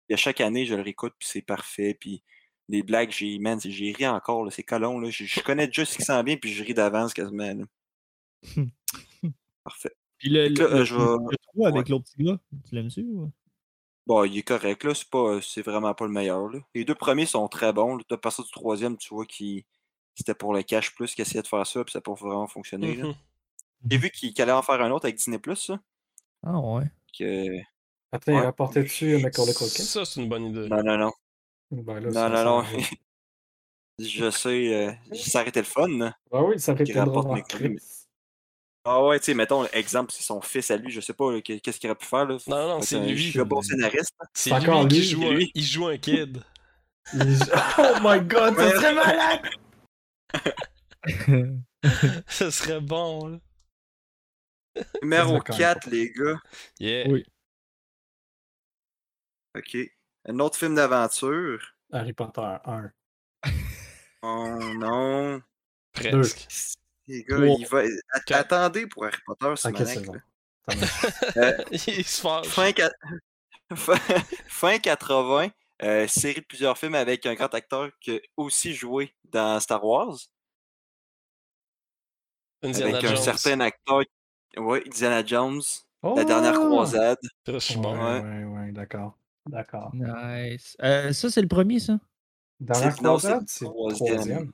Et 0.09 0.14
à 0.14 0.16
chaque 0.16 0.40
année, 0.40 0.64
je 0.64 0.74
le 0.74 0.81
réécoute, 0.83 1.12
puis 1.18 1.28
c'est 1.31 1.42
parfait. 1.42 1.92
Puis 2.00 2.22
les 2.70 2.83
blagues, 2.83 3.11
j'ai, 3.11 3.38
man, 3.38 3.61
j'ai 3.61 3.92
ri 3.92 4.07
encore, 4.07 4.42
là, 4.46 4.50
c'est 4.50 4.62
colon, 4.62 5.00
là. 5.00 5.11
Je, 5.11 5.24
je 5.26 5.40
connais 5.42 5.66
déjà 5.66 5.85
ce 5.85 5.98
qui 5.98 6.02
s'en 6.04 6.22
vient, 6.22 6.38
puis 6.38 6.50
je 6.54 6.64
ris 6.64 6.72
d'avance 6.74 7.12
quasiment, 7.12 7.52
là. 7.54 7.64
Parfait. 9.64 9.97
Puis 10.18 10.31
le, 10.31 10.48
là, 10.48 10.68
le, 10.68 10.74
euh, 10.74 10.85
je 10.85 10.94
le- 10.96 11.00
vais- 11.02 11.26
le 11.31 11.37
trou 11.38 11.66
avec 11.66 11.88
l'autre 11.88 12.04
petit 12.04 12.24
gars, 12.24 12.38
tu 12.68 12.74
l'aimes-tu? 12.74 13.07
Bon, 14.07 14.24
il 14.24 14.38
est 14.38 14.42
correct, 14.42 14.85
là. 14.85 14.94
C'est 14.94 15.09
pas, 15.11 15.40
c'est 15.42 15.62
vraiment 15.62 15.94
pas 15.94 16.07
le 16.07 16.12
meilleur, 16.12 16.48
là. 16.48 16.59
Les 16.74 16.85
deux 16.85 16.94
premiers 16.94 17.26
sont 17.26 17.46
très 17.48 17.72
bons. 17.72 17.96
Là. 17.96 18.02
À 18.11 18.16
partir 18.16 18.44
du 18.44 18.50
troisième, 18.50 18.96
tu 18.96 19.14
vois 19.14 19.26
qu'il 19.26 19.64
c'était 20.14 20.35
pour 20.35 20.52
le 20.52 20.62
cash 20.62 20.94
plus 20.96 21.14
qu'il 21.14 21.22
essayait 21.22 21.42
de 21.42 21.46
faire 21.46 21.64
ça, 21.66 21.85
puis 21.85 21.92
ça 21.92 21.98
n'a 21.98 22.02
pas 22.02 22.14
vraiment 22.14 22.48
fonctionné, 22.48 22.96
là. 22.96 23.07
Mhm. 23.07 23.14
J'ai 23.90 23.98
vu 23.98 24.11
qu'il 24.11 24.33
qu'il 24.35 24.42
allait 24.42 24.50
en 24.52 24.62
faire 24.62 24.81
un 24.83 24.90
autre 24.90 25.04
avec 25.04 25.16
Disney+, 25.16 25.38
ça. 25.54 25.78
Ah 26.42 26.59
ouais. 26.59 26.85
Que... 27.16 27.59
Attends, 28.11 28.33
il 28.33 28.35
Ouais. 28.37 28.40
rapportait-tu 28.40 29.18
Macaulay 29.18 29.52
Culkin? 29.52 29.83
Ça, 29.85 30.04
c'est 30.04 30.20
une 30.22 30.28
bonne 30.28 30.46
idée. 30.46 30.68
Non, 30.68 30.83
non, 30.83 30.96
non. 30.96 31.12
Ben 31.70 32.00
là, 32.00 32.11
Non, 32.11 32.35
non, 32.35 32.44
non. 32.62 32.64
je 33.98 34.31
sais, 34.31 34.74
euh, 34.74 34.92
ça 35.14 35.40
aurait 35.40 35.50
été 35.50 35.61
le 35.61 35.66
fun, 35.66 35.87
là. 35.88 36.16
Ah 36.33 36.42
oui, 36.42 36.59
ça 36.59 36.72
aurait 36.72 36.85
Qui 36.85 36.90
été 36.92 37.00
rapporte 37.00 37.26
drôle 37.26 37.38
en 37.38 37.40
Macaulay, 37.42 37.68
mais- 37.68 37.76
Christ. 37.76 38.09
Ah 38.90 39.05
ouais, 39.05 39.18
tu 39.18 39.27
sais, 39.27 39.35
mettons, 39.35 39.66
exemple, 39.66 40.12
c'est 40.12 40.22
son 40.22 40.40
fils 40.40 40.70
à 40.70 40.79
lui, 40.79 40.90
je 40.90 41.03
sais 41.03 41.12
pas, 41.12 41.38
qu'est-ce 41.42 41.79
qu'il 41.79 41.90
aurait 41.90 41.98
pu 41.98 42.07
faire, 42.07 42.24
là. 42.24 42.38
Non, 42.46 42.68
non, 42.68 42.81
c'est 42.81 42.98
lui. 42.98 43.18
giga 43.18 43.44
bon 43.44 43.61
scénariste. 43.61 44.14
C'est 44.33 44.48
lui 44.48 44.57
encore 44.57 44.88
qui 44.88 44.96
lui, 44.96 45.05
joue, 45.05 45.20
c'est 45.20 45.29
un, 45.29 45.33
lui. 45.35 45.51
il 45.55 45.62
joue 45.62 45.87
un 45.88 45.98
kid. 45.98 46.42
Oh 47.79 47.94
my 48.03 48.20
god, 48.20 48.57
ça 48.57 48.70
serait 48.70 48.94
malade! 48.94 49.40
Ce 52.29 52.51
serait 52.51 52.81
bon, 52.81 53.29
là. 53.29 53.38
Numéro 55.03 55.35
me 55.35 55.40
connais 55.40 55.59
4, 55.59 55.85
pas. 55.85 55.90
les 55.90 56.11
gars. 56.11 56.40
Yeah. 56.81 57.09
Oui. 57.09 57.24
OK. 59.55 59.77
Un 60.27 60.38
autre 60.38 60.57
film 60.57 60.74
d'aventure. 60.74 61.74
Harry 61.92 62.14
Potter 62.14 62.57
1. 62.64 62.90
Oh 64.22 64.59
non. 64.79 65.42
Presque. 65.92 66.48
Les 67.09 67.25
gars, 67.25 67.38
il 67.47 67.66
va... 67.66 67.83
Attendez 68.31 68.87
pour 68.87 69.05
Harry 69.05 69.16
Potter, 69.27 69.53
c'est 69.57 69.68
Ok, 69.68 69.87
c'est 69.87 70.05
bon. 70.05 70.14
Ça 70.68 70.77
marche. 70.77 71.37
Euh, 71.37 71.64
il 71.73 72.05
se 72.05 72.21
fâche. 72.21 72.47
fin, 72.47 72.71
fin, 73.75 73.97
fin 74.47 74.79
80, 74.79 75.49
euh, 75.83 76.07
série 76.07 76.40
de 76.40 76.47
plusieurs 76.47 76.77
films 76.77 76.94
avec 76.94 77.25
un 77.25 77.35
grand 77.35 77.53
acteur 77.55 77.90
qui 78.01 78.16
a 78.16 78.18
aussi 78.37 78.75
joué 78.75 79.14
dans 79.25 79.59
Star 79.61 79.83
Wars. 79.85 80.16
Indiana 82.62 82.99
avec 82.99 83.11
un 83.11 83.16
certain 83.16 83.61
acteur. 83.61 84.03
Oui, 84.57 84.81
Indiana 84.87 85.25
Jones. 85.25 85.62
La 86.03 86.25
dernière 86.25 86.55
Oh! 86.61 86.66
croisade. 86.66 87.18
Suis 87.59 87.77
Ouais, 87.77 87.83
bon. 87.83 87.97
Ouais. 87.97 88.21
ouais, 88.21 88.44
ouais, 88.44 88.73
d'accord. 88.73 89.16
D'accord. 89.47 89.90
nice. 89.94 90.77
Euh, 90.83 91.12
ça, 91.12 91.31
c'est 91.31 91.40
le 91.42 91.49
premier, 91.49 91.81
ça? 91.81 91.99
Non, 92.61 92.75
c'est 92.75 92.97
croisade, 92.97 93.40
le 93.40 93.47
c'est 93.47 93.64
le 93.64 93.71
troisième. 93.71 94.14
troisième. 94.16 94.53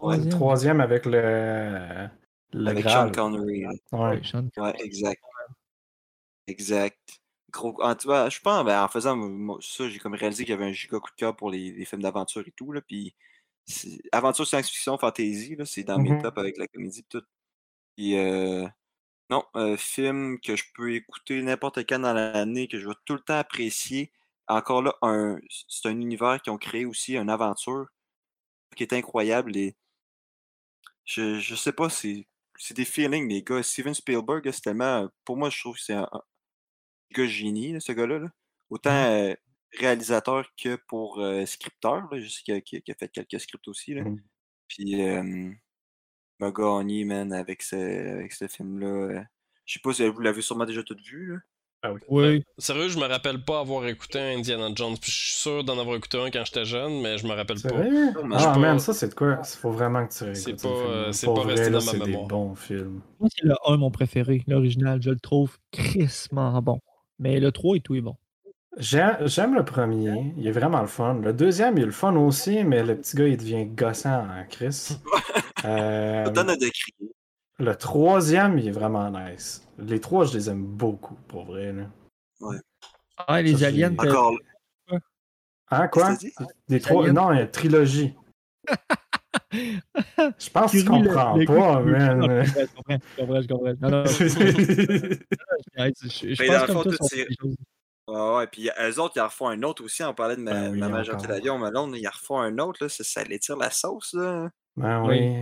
Ouais. 0.00 0.16
Le 0.16 0.28
Troisième. 0.28 0.30
troisième 0.30 0.80
avec 0.80 1.06
le. 1.06 2.08
Le 2.52 2.66
avec 2.70 2.84
Graal. 2.84 3.08
Sean 3.08 3.30
Connery. 3.30 3.60
là. 3.62 3.70
Ouais. 3.92 3.98
Ouais, 4.16 4.22
Sean- 4.24 4.50
Ouais, 4.56 4.74
exact. 4.84 5.22
Exact. 6.46 6.98
Gros, 7.50 7.80
en, 7.82 7.94
tout 7.94 8.08
cas, 8.08 8.28
je 8.30 8.40
pense, 8.40 8.64
ben, 8.64 8.82
en 8.84 8.88
faisant 8.88 9.16
moi, 9.16 9.58
ça, 9.60 9.88
j'ai 9.88 9.98
comme 9.98 10.14
réalisé 10.14 10.44
qu'il 10.44 10.52
y 10.52 10.54
avait 10.56 10.66
un 10.66 10.72
giga 10.72 10.98
coup 10.98 11.10
de 11.10 11.16
cœur 11.16 11.36
pour 11.36 11.50
les, 11.50 11.72
les 11.72 11.84
films 11.84 12.02
d'aventure 12.02 12.42
et 12.46 12.52
tout. 12.52 12.72
Là, 12.72 12.80
puis 12.80 13.14
aventure, 14.12 14.46
science-fiction, 14.46 14.98
fantasy, 14.98 15.56
là, 15.56 15.64
c'est 15.64 15.84
dans 15.84 15.98
mes 15.98 16.10
Mhm. 16.10 16.22
tops 16.22 16.38
avec 16.38 16.56
la 16.58 16.66
comédie 16.68 17.00
et 17.00 17.04
tout. 17.08 17.22
Puis, 17.96 18.16
euh, 18.16 18.66
non, 19.30 19.44
un 19.54 19.76
film 19.76 20.40
que 20.40 20.56
je 20.56 20.64
peux 20.74 20.94
écouter 20.94 21.42
n'importe 21.42 21.78
quand 21.88 21.98
dans 22.00 22.12
l'année, 22.12 22.68
que 22.68 22.78
je 22.78 22.88
vais 22.88 22.94
tout 23.04 23.14
le 23.14 23.20
temps 23.20 23.38
apprécier. 23.38 24.12
Encore 24.48 24.82
là, 24.82 24.94
un, 25.02 25.38
c'est 25.68 25.88
un 25.88 25.92
univers 26.00 26.40
qui 26.42 26.50
ont 26.50 26.58
créé 26.58 26.84
aussi, 26.84 27.16
une 27.16 27.30
aventure 27.30 27.86
qui 28.76 28.82
est 28.84 28.92
incroyable. 28.92 29.56
Et 29.56 29.76
je, 31.04 31.38
je 31.40 31.54
sais 31.54 31.72
pas, 31.72 31.88
c'est 31.90 32.26
c'est 32.58 32.74
des 32.74 32.84
feelings, 32.84 33.28
les 33.28 33.42
gars. 33.42 33.62
Steven 33.62 33.94
Spielberg, 33.94 34.44
là, 34.44 34.52
c'est 34.52 34.60
tellement. 34.62 35.08
Pour 35.24 35.36
moi, 35.36 35.50
je 35.50 35.58
trouve 35.60 35.76
que 35.76 35.82
c'est 35.82 35.94
un, 35.94 36.08
un 36.12 36.22
gars 37.12 37.26
génie, 37.26 37.72
là, 37.72 37.80
ce 37.80 37.92
gars-là. 37.92 38.18
là. 38.20 38.28
Autant 38.70 38.90
euh, 38.92 39.34
réalisateur 39.78 40.46
que 40.56 40.76
pour 40.88 41.20
euh, 41.20 41.46
scripteur. 41.46 42.08
Je 42.12 42.28
sais 42.28 42.42
qu'il 42.44 42.54
a, 42.54 42.60
qu'il 42.60 42.94
fait 42.98 43.08
quelques 43.08 43.40
scripts 43.40 43.68
aussi. 43.68 43.94
Là. 43.94 44.04
Mhm. 44.04 44.22
Puis, 44.68 45.02
euh, 45.02 45.22
il 45.24 45.58
m'a 46.40 46.50
gagné, 46.52 47.04
man, 47.04 47.32
avec 47.32 47.62
ce, 47.62 47.76
avec 47.76 48.32
ce 48.32 48.48
film-là. 48.48 48.86
euh. 48.86 49.22
Je 49.66 49.74
sais 49.74 49.80
pas 49.80 49.92
si 49.94 50.08
vous 50.08 50.20
l'avez 50.20 50.42
sûrement 50.42 50.66
déjà 50.66 50.82
tout 50.82 50.96
vu. 51.04 51.38
Ah 51.82 51.92
oui. 51.92 52.00
Oui. 52.08 52.44
Sérieux, 52.58 52.88
je 52.88 52.98
me 52.98 53.06
rappelle 53.06 53.42
pas 53.42 53.60
avoir 53.60 53.86
écouté 53.86 54.18
un 54.18 54.36
Indiana 54.38 54.68
Jones. 54.74 54.96
Puis 55.00 55.10
je 55.10 55.16
suis 55.16 55.36
sûr 55.36 55.64
d'en 55.64 55.78
avoir 55.78 55.96
écouté 55.96 56.18
un 56.20 56.30
quand 56.30 56.44
j'étais 56.44 56.64
jeune, 56.66 57.00
mais 57.00 57.16
je 57.16 57.26
me 57.26 57.32
rappelle 57.32 57.60
pas. 57.60 57.70
Ah, 58.34 58.58
man, 58.58 58.76
pas. 58.76 58.78
ça, 58.80 58.92
c'est 58.92 59.08
de 59.08 59.14
quoi? 59.14 59.38
Il 59.42 59.56
faut 59.58 59.70
vraiment 59.70 60.06
que 60.06 60.12
tu 60.12 60.24
réécoutes 60.24 60.42
C'est 60.42 60.58
ce 60.60 60.66
pas, 60.66 60.74
euh, 60.74 61.12
c'est 61.12 61.26
Pour 61.26 61.36
pas 61.36 61.42
vrai, 61.44 61.54
resté 61.54 61.70
là, 61.70 61.78
dans 61.78 61.84
ma 61.86 61.90
c'est 61.92 61.98
des 62.00 62.04
mémoire. 62.06 62.26
bons 62.28 62.54
films. 62.54 63.00
Moi, 63.18 63.28
c'est 63.34 63.46
le 63.46 63.54
1, 63.66 63.76
mon 63.78 63.90
préféré, 63.90 64.42
l'original. 64.46 65.00
Je 65.02 65.10
le 65.10 65.18
trouve 65.20 65.56
crissement 65.72 66.60
bon. 66.60 66.80
Mais 67.18 67.40
le 67.40 67.50
3 67.50 67.76
et 67.76 67.80
tout 67.80 67.94
est 67.94 68.00
bon. 68.02 68.16
J'ai- 68.76 69.14
J'aime 69.26 69.54
le 69.54 69.64
premier, 69.64 70.32
il 70.36 70.46
est 70.46 70.52
vraiment 70.52 70.80
le 70.80 70.86
fun. 70.86 71.14
Le 71.22 71.32
deuxième, 71.32 71.76
il 71.76 71.82
est 71.82 71.86
le 71.86 71.92
fun 71.92 72.14
aussi, 72.16 72.62
mais 72.62 72.82
le 72.84 72.96
petit 72.96 73.16
gars, 73.16 73.26
il 73.26 73.36
devient 73.36 73.64
gossant 73.66 74.20
en 74.20 74.44
Chris. 74.48 74.98
Euh, 75.66 76.24
Ça 76.24 76.30
donne 76.30 76.48
à 76.48 76.56
décrire. 76.56 76.94
Le 77.60 77.76
troisième, 77.76 78.58
il 78.58 78.66
est 78.68 78.72
vraiment 78.72 79.10
nice. 79.10 79.66
Les 79.78 80.00
trois, 80.00 80.24
je 80.24 80.36
les 80.36 80.50
aime 80.50 80.64
beaucoup, 80.64 81.16
pour 81.28 81.44
vrai. 81.44 81.72
Là. 81.72 81.84
Ah, 83.26 83.42
les 83.42 83.58
Ça, 83.58 83.66
aliens, 83.66 83.92
Encore 83.92 84.32
là. 84.32 84.38
Hein, 85.70 85.88
quoi? 85.88 86.16
Les 86.68 86.80
trois... 86.80 87.02
aliens? 87.04 87.12
Non, 87.12 87.32
une 87.32 87.50
trilogie. 87.50 88.14
Je 89.52 90.50
pense 90.50 90.72
que 90.72 90.78
tu 90.78 90.84
comprends 90.84 91.36
le 91.36 91.44
pas, 91.44 91.80
man. 91.80 92.44
Je 92.44 92.66
comprends, 92.74 92.98
je 93.16 93.16
comprends, 93.16 93.40
je 93.42 93.48
comprends. 93.48 93.74
Non, 93.80 93.90
non, 93.90 94.04
je, 94.06 94.28
je, 94.28 94.36
Mais 96.40 96.46
pense 96.46 96.68
le 96.68 96.74
comme 96.74 96.90
des 96.90 96.96
choses. 97.40 97.56
Ouais, 98.06 98.36
ouais, 98.36 98.46
puis 98.48 98.70
eux 98.80 99.00
autres, 99.00 99.14
ils 99.16 99.20
en 99.20 99.26
refont 99.26 99.48
un 99.48 99.62
autre 99.62 99.84
aussi. 99.84 100.02
On 100.02 100.14
parlait 100.14 100.36
de 100.36 100.40
ma, 100.40 100.52
Ben 100.52 100.72
oui, 100.72 100.78
ma 100.78 100.88
majorité 100.88 101.26
d'avion, 101.28 101.58
Malone. 101.58 101.94
Ils 101.96 102.06
en 102.06 102.10
refont 102.10 102.40
un 102.40 102.58
autre. 102.58 102.82
Là, 102.82 102.88
ça, 102.88 103.04
ça 103.04 103.22
l'étire 103.24 103.56
la 103.56 103.70
sauce. 103.70 104.14
Là. 104.14 104.48
Ben 104.76 105.02
Oui. 105.04 105.18
oui. 105.20 105.36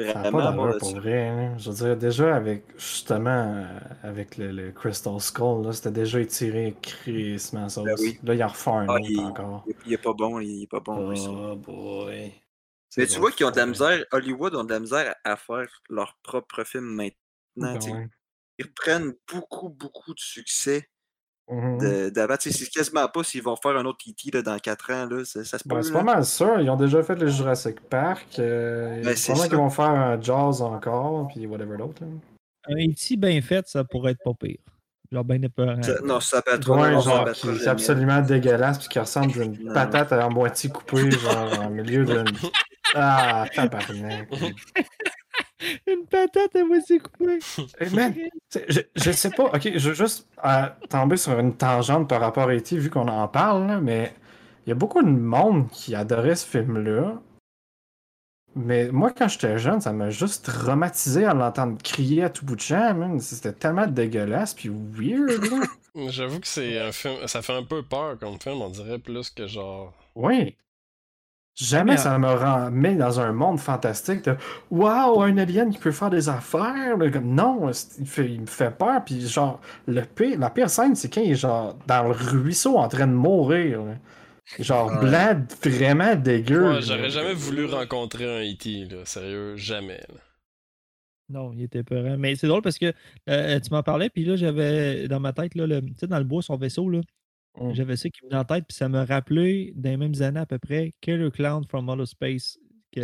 Ça 0.00 0.14
n'a 0.14 0.30
pas 0.32 0.50
bon, 0.52 0.78
pour 0.78 0.96
vrai. 0.96 1.28
hein. 1.28 1.56
Je 1.58 1.70
veux 1.70 1.76
dire, 1.76 1.96
déjà 1.96 2.34
avec 2.34 2.64
justement 2.76 3.30
euh, 3.64 3.78
avec 4.02 4.36
le, 4.38 4.50
le 4.50 4.72
Crystal 4.72 5.20
Skull, 5.20 5.64
là, 5.64 5.72
c'était 5.72 5.92
déjà 5.92 6.18
étiré 6.20 6.74
crissement. 6.82 7.68
Ben 7.76 7.94
oui. 8.00 8.18
Là, 8.24 8.34
il 8.34 8.42
en 8.42 8.48
refait 8.48 8.70
un 8.70 8.86
Ah, 8.88 8.94
autre 8.94 9.04
il- 9.08 9.20
encore. 9.20 9.64
Il, 9.68 9.74
il 9.86 9.92
est 9.92 9.98
pas 9.98 10.12
bon, 10.12 10.40
il 10.40 10.62
est 10.64 10.66
pas 10.66 10.80
bon. 10.80 11.10
lui. 11.10 11.20
Oh 11.28 11.54
boy. 11.54 12.06
Mais 12.16 12.32
C'est 12.88 13.06
tu 13.06 13.20
vois 13.20 13.30
qu'ils 13.30 13.46
ont 13.46 13.50
de 13.52 13.56
la 13.56 13.66
misère, 13.66 14.04
Hollywood 14.12 14.54
ont 14.56 14.64
de 14.64 14.72
la 14.72 14.80
misère 14.80 15.14
à 15.24 15.36
faire 15.36 15.68
leur 15.88 16.16
propre 16.24 16.64
film 16.64 16.84
maintenant. 16.86 17.78
Ben 17.78 17.92
ouais. 17.92 18.08
Ils 18.58 18.66
reprennent 18.66 19.14
beaucoup, 19.32 19.68
beaucoup 19.68 20.12
de 20.14 20.20
succès 20.20 20.88
De- 21.50 22.08
d'avant. 22.08 22.36
Tu 22.36 22.50
sais, 22.50 22.64
C'est 22.64 22.70
quasiment 22.70 23.06
pas 23.08 23.22
s'ils 23.22 23.42
vont 23.42 23.56
faire 23.56 23.76
un 23.76 23.84
autre 23.84 23.98
E.T. 24.08 24.30
là, 24.32 24.42
dans 24.42 24.58
4 24.58 24.90
ans. 24.92 25.06
Là. 25.10 25.24
Ça, 25.24 25.44
ça 25.44 25.58
se. 25.58 25.68
Ben, 25.68 25.82
c'est 25.82 25.92
pas 25.92 26.02
mal 26.02 26.24
ça. 26.24 26.56
Ils 26.60 26.70
ont 26.70 26.76
déjà 26.76 27.02
fait 27.02 27.16
le 27.16 27.26
Jurassic 27.28 27.80
Park. 27.80 28.26
Euh, 28.38 29.02
Ben, 29.02 29.14
c'est 29.14 29.34
qu'ils 29.34 29.56
vont 29.56 29.68
faire 29.70 29.84
un 29.90 30.20
Jaws 30.20 30.62
encore, 30.62 31.28
puis 31.28 31.46
whatever 31.46 31.76
d'autre. 31.76 32.02
là. 32.02 32.08
Un 32.68 32.76
E.T. 32.76 33.16
bien 33.16 33.40
fait, 33.42 33.66
ça 33.68 33.84
pourrait 33.84 34.12
être 34.12 34.22
pas 34.24 34.32
pire. 34.32 34.56
Genre 35.12 35.22
bien 35.22 35.40
épeurant. 35.42 35.80
Ça- 35.82 36.00
non, 36.02 36.18
ça 36.18 36.40
peut 36.40 36.54
être 36.54 36.66
Ouais, 36.68 36.90
non, 36.90 37.00
ça 37.02 37.10
genre, 37.10 37.24
peut 37.24 37.30
être 37.30 37.36
qui 37.36 37.46
trop 37.46 37.56
est 37.56 37.68
absolument 37.68 38.20
dégueulasse, 38.22 38.78
puis 38.78 38.88
qui 38.88 38.98
ressemble 38.98 39.38
à 39.38 39.44
une 39.44 39.58
Non. 39.64 39.74
patate 39.74 40.12
à 40.12 40.28
moitié 40.30 40.70
coupée, 40.70 41.10
genre, 41.10 41.60
en 41.60 41.68
milieu 41.70 42.04
d'une. 42.06 42.24
Ah, 42.96 43.44
tabarnak. 43.52 44.28
Une 45.94 46.06
patate 46.06 46.56
à 46.56 46.64
moitié 46.64 46.98
coupée. 46.98 47.38
Hey, 47.80 47.90
man, 47.94 48.14
je, 48.52 48.80
je 48.94 49.10
sais 49.10 49.30
pas, 49.30 49.44
ok, 49.44 49.70
je 49.76 49.88
veux 49.88 49.94
juste 49.94 50.28
euh, 50.44 50.66
tomber 50.88 51.16
sur 51.16 51.38
une 51.38 51.56
tangente 51.56 52.08
par 52.08 52.20
rapport 52.20 52.48
à 52.48 52.54
E.T. 52.54 52.76
vu 52.78 52.90
qu'on 52.90 53.08
en 53.08 53.28
parle, 53.28 53.66
là, 53.66 53.80
mais 53.80 54.14
il 54.66 54.70
y 54.70 54.72
a 54.72 54.74
beaucoup 54.74 55.02
de 55.02 55.08
monde 55.10 55.68
qui 55.70 55.94
adorait 55.94 56.36
ce 56.36 56.46
film-là. 56.46 57.20
Mais 58.56 58.90
moi, 58.92 59.10
quand 59.10 59.28
j'étais 59.28 59.58
jeune, 59.58 59.80
ça 59.80 59.92
m'a 59.92 60.10
juste 60.10 60.44
traumatisé 60.46 61.24
à 61.24 61.34
l'entendre 61.34 61.76
crier 61.82 62.24
à 62.24 62.30
tout 62.30 62.44
bout 62.46 62.54
de 62.56 62.60
champ, 62.60 62.94
man. 62.94 63.18
C'était 63.20 63.52
tellement 63.52 63.86
dégueulasse 63.86 64.54
puis 64.54 64.70
weird, 64.70 65.44
là. 65.50 65.66
J'avoue 66.10 66.40
que 66.40 66.46
c'est 66.46 66.78
un 66.80 66.92
film. 66.92 67.26
Ça 67.26 67.42
fait 67.42 67.54
un 67.54 67.62
peu 67.64 67.82
peur 67.82 68.18
comme 68.18 68.40
film, 68.40 68.62
on 68.62 68.70
dirait 68.70 68.98
plus 68.98 69.30
que 69.30 69.46
genre. 69.46 69.92
Oui. 70.14 70.56
Jamais 71.56 71.92
Mais, 71.92 71.96
ça 71.98 72.18
me 72.18 72.70
mis 72.70 72.96
dans 72.96 73.20
un 73.20 73.32
monde 73.32 73.60
fantastique 73.60 74.24
de 74.24 74.36
Waouh, 74.70 75.22
un 75.22 75.38
alien 75.38 75.70
qui 75.72 75.78
peut 75.78 75.92
faire 75.92 76.10
des 76.10 76.28
affaires. 76.28 76.96
non, 77.22 77.70
il, 78.00 78.06
fait- 78.06 78.28
il 78.28 78.40
me 78.40 78.46
fait 78.46 78.76
peur. 78.76 79.04
Puis 79.04 79.20
genre, 79.28 79.60
le 79.86 80.02
pire, 80.02 80.38
la 80.40 80.50
pire 80.50 80.68
scène, 80.68 80.96
c'est 80.96 81.08
quand 81.12 81.20
il 81.20 81.30
est 81.32 81.36
genre 81.36 81.78
dans 81.86 82.02
le 82.08 82.10
ruisseau 82.10 82.76
en 82.76 82.88
train 82.88 83.06
de 83.06 83.12
mourir. 83.12 83.80
Genre 84.58 84.90
Ouais. 85.00 85.36
vraiment 85.70 86.16
dégueu. 86.16 86.72
Ouais, 86.74 86.82
j'aurais 86.82 87.10
jamais 87.10 87.34
voulu 87.34 87.66
rencontrer 87.66 88.24
un 88.24 88.42
E.T., 88.52 88.86
là. 88.86 89.04
Sérieux, 89.04 89.56
jamais. 89.56 90.00
là. 90.08 90.20
Non, 91.30 91.52
il 91.54 91.62
était 91.62 91.82
peurant. 91.82 92.16
Mais 92.18 92.34
c'est 92.36 92.46
drôle 92.48 92.60
parce 92.62 92.78
que 92.78 92.92
euh, 93.30 93.58
tu 93.60 93.70
m'en 93.70 93.82
parlais, 93.82 94.10
puis 94.10 94.24
là, 94.24 94.36
j'avais 94.36 95.08
dans 95.08 95.20
ma 95.20 95.32
tête, 95.32 95.54
là, 95.54 95.66
le, 95.66 95.80
tu 95.80 95.94
sais, 95.96 96.06
dans 96.06 96.18
le 96.18 96.24
bois, 96.24 96.42
son 96.42 96.56
vaisseau, 96.56 96.90
là, 96.90 97.00
Mm. 97.58 97.72
j'avais 97.72 97.96
ça 97.96 98.08
qui 98.08 98.24
me 98.24 98.30
venait 98.30 98.40
en 98.40 98.44
tête, 98.44 98.64
puis 98.66 98.76
ça 98.76 98.88
me 98.88 99.04
rappelait, 99.04 99.72
dans 99.76 99.90
les 99.90 99.96
mêmes 99.96 100.20
années 100.22 100.40
à 100.40 100.46
peu 100.46 100.58
près, 100.58 100.92
Killer 101.00 101.30
Clown 101.30 101.64
from 101.68 101.88
Outer 101.88 102.06
Space. 102.06 102.58
Que... 102.92 103.00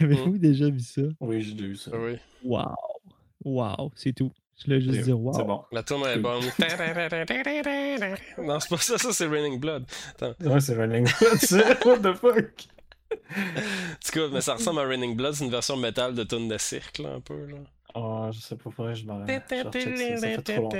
Avez-vous 0.00 0.38
déjà 0.38 0.68
vu 0.68 0.80
ça? 0.80 1.02
Oui, 1.20 1.42
j'ai 1.42 1.54
vu 1.54 1.76
ça. 1.76 1.90
Ah 1.94 1.98
Oui. 2.00 2.16
Wow! 2.44 2.74
Wow! 3.44 3.92
C'est 3.94 4.12
tout. 4.12 4.32
Je 4.58 4.66
voulais 4.66 4.80
juste 4.80 4.94
C'est 4.94 5.02
dire 5.04 5.18
wow. 5.18 5.32
c'est 5.32 5.44
bon. 5.44 5.64
La 5.72 5.82
tourne 5.82 6.06
est 6.06 6.18
bonne. 6.18 6.42
non, 8.38 8.60
c'est 8.60 8.68
pas 8.68 8.76
ça, 8.76 8.98
ça 8.98 9.12
c'est 9.12 9.26
Raining 9.26 9.58
Blood. 9.58 9.86
Ouais, 10.40 10.60
c'est 10.60 10.74
Running 10.74 11.04
Blood, 11.04 11.38
ça. 11.38 11.78
What 11.86 11.98
the 12.00 12.14
fuck? 12.14 12.66
En 13.10 13.16
tout 14.04 14.12
cas, 14.12 14.28
mais 14.32 14.40
ça 14.40 14.54
ressemble 14.54 14.80
à 14.80 14.86
Raining 14.86 15.16
Blood, 15.16 15.34
c'est 15.34 15.44
une 15.44 15.50
version 15.50 15.76
métal 15.76 16.14
de 16.14 16.22
tourne 16.24 16.48
de 16.48 16.58
cirque, 16.58 16.98
là, 16.98 17.14
un 17.14 17.20
peu. 17.20 17.46
Là. 17.46 17.58
Oh, 17.94 18.28
je 18.32 18.38
sais 18.38 18.56
pas, 18.56 18.70
que 18.70 18.94
je 18.94 19.04
m'en. 19.04 19.26
Ça 19.26 19.40
fait 19.40 20.42
trop 20.42 20.62
longtemps. 20.62 20.76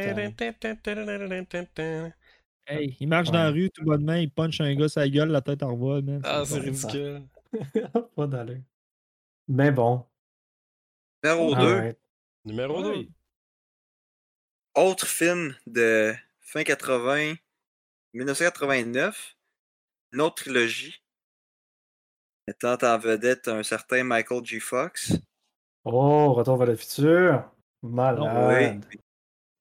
Hey, 2.71 2.97
il 3.01 3.09
marche 3.09 3.33
dans 3.33 3.43
la 3.43 3.51
rue 3.51 3.69
tout 3.69 3.83
bonnement, 3.83 4.15
il 4.15 4.31
punch 4.31 4.61
un 4.61 4.73
gars 4.77 4.89
sa 4.89 5.09
gueule, 5.09 5.31
la 5.31 5.41
tête 5.41 5.65
en 5.65 5.75
vol, 5.75 6.03
man. 6.03 6.21
Ah, 6.23 6.45
c'est 6.47 6.61
ridicule. 6.61 7.23
pas 8.15 8.29
d'allure. 8.29 8.63
Mais 9.49 9.73
bon. 9.73 10.07
Numéro 11.25 11.55
2, 11.57 11.61
alright. 11.61 11.99
Numéro 12.45 12.83
2. 12.83 12.91
Ouais. 12.91 13.09
autre 14.77 15.09
film 15.09 15.57
de 15.67 16.15
fin 16.39 16.63
80, 16.63 17.35
1989, 18.15 19.37
une 20.13 20.21
autre 20.21 20.45
trilogie, 20.45 21.03
mettant 22.47 22.79
en 22.83 22.99
vedette 22.99 23.49
un 23.49 23.65
certain 23.65 24.05
Michael 24.05 24.45
G. 24.45 24.61
Fox. 24.61 25.19
Oh, 25.83 26.35
Retour 26.35 26.57
vers 26.57 26.69
le 26.69 26.77
futur. 26.77 27.51
Malade. 27.83 28.85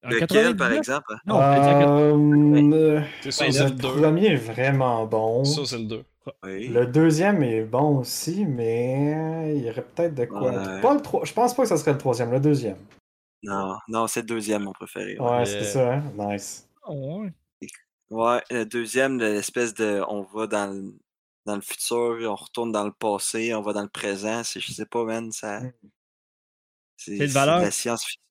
Lequel, 0.04 0.56
par 0.56 0.70
99? 0.70 0.78
exemple? 0.78 1.16
Non, 1.26 1.42
Euh, 1.42 3.02
C'est 3.22 3.32
ça, 3.32 3.52
c'est 3.52 3.60
le 3.64 3.66
le 3.66 3.72
2. 3.76 3.88
premier 4.02 4.28
est 4.28 4.36
vraiment 4.36 5.06
bon. 5.06 5.44
Ça, 5.44 5.66
c'est 5.66 5.78
le 5.78 5.86
2. 5.86 6.04
Oui. 6.44 6.68
Le 6.68 6.86
deuxième 6.86 7.42
est 7.44 7.64
bon 7.64 7.98
aussi, 8.00 8.46
mais 8.46 9.56
il 9.58 9.66
y 9.66 9.70
aurait 9.70 9.82
peut-être 9.84 10.16
de 10.16 10.26
quoi. 10.26 10.52
Ouais. 10.52 10.82
Pas 10.82 10.94
le 10.94 11.02
tro- 11.02 11.26
Je 11.26 11.34
pense 11.34 11.54
pas 11.54 11.64
que 11.64 11.70
ça 11.70 11.78
serait 11.78 11.94
le 11.94 11.98
troisième, 11.98 12.32
le 12.32 12.40
deuxième. 12.40 12.78
Non, 13.44 13.78
non, 13.88 14.08
c'est 14.08 14.22
le 14.22 14.28
deuxième, 14.28 14.64
mon 14.64 14.74
préféré. 14.74 15.18
Ouais, 15.20 15.30
Ouais, 15.40 15.46
c'est 15.46 15.64
ça, 15.64 15.94
hein? 15.96 16.04
Nice. 16.18 16.68
Ah, 16.84 16.92
ouais. 16.92 17.32
Ouais, 18.10 18.42
le 18.52 18.66
deuxième, 18.66 19.18
l'espèce 19.20 19.74
de. 19.74 20.04
On 20.08 20.22
va 20.24 20.46
dans 20.48 20.72
le, 20.74 20.94
dans 21.46 21.56
le 21.56 21.62
futur, 21.62 22.18
on 22.22 22.36
retourne 22.36 22.72
dans 22.72 22.84
le 22.86 22.92
passé, 22.92 23.54
on 23.56 23.62
va 23.62 23.74
dans 23.74 23.84
le 23.84 23.90
présent. 23.90 24.44
C'est, 24.44 24.60
je 24.60 24.72
sais 24.72 24.86
pas, 24.86 25.04
man, 25.04 25.32
ça. 25.32 25.62
Mm. 25.62 25.72
C'est, 26.98 27.12
C'est 27.18 27.24
de 27.24 27.28
c'est 27.28 27.34
valeur? 27.34 27.60
de 27.60 27.66
la 27.66 27.72
science-fiction. 27.72 28.22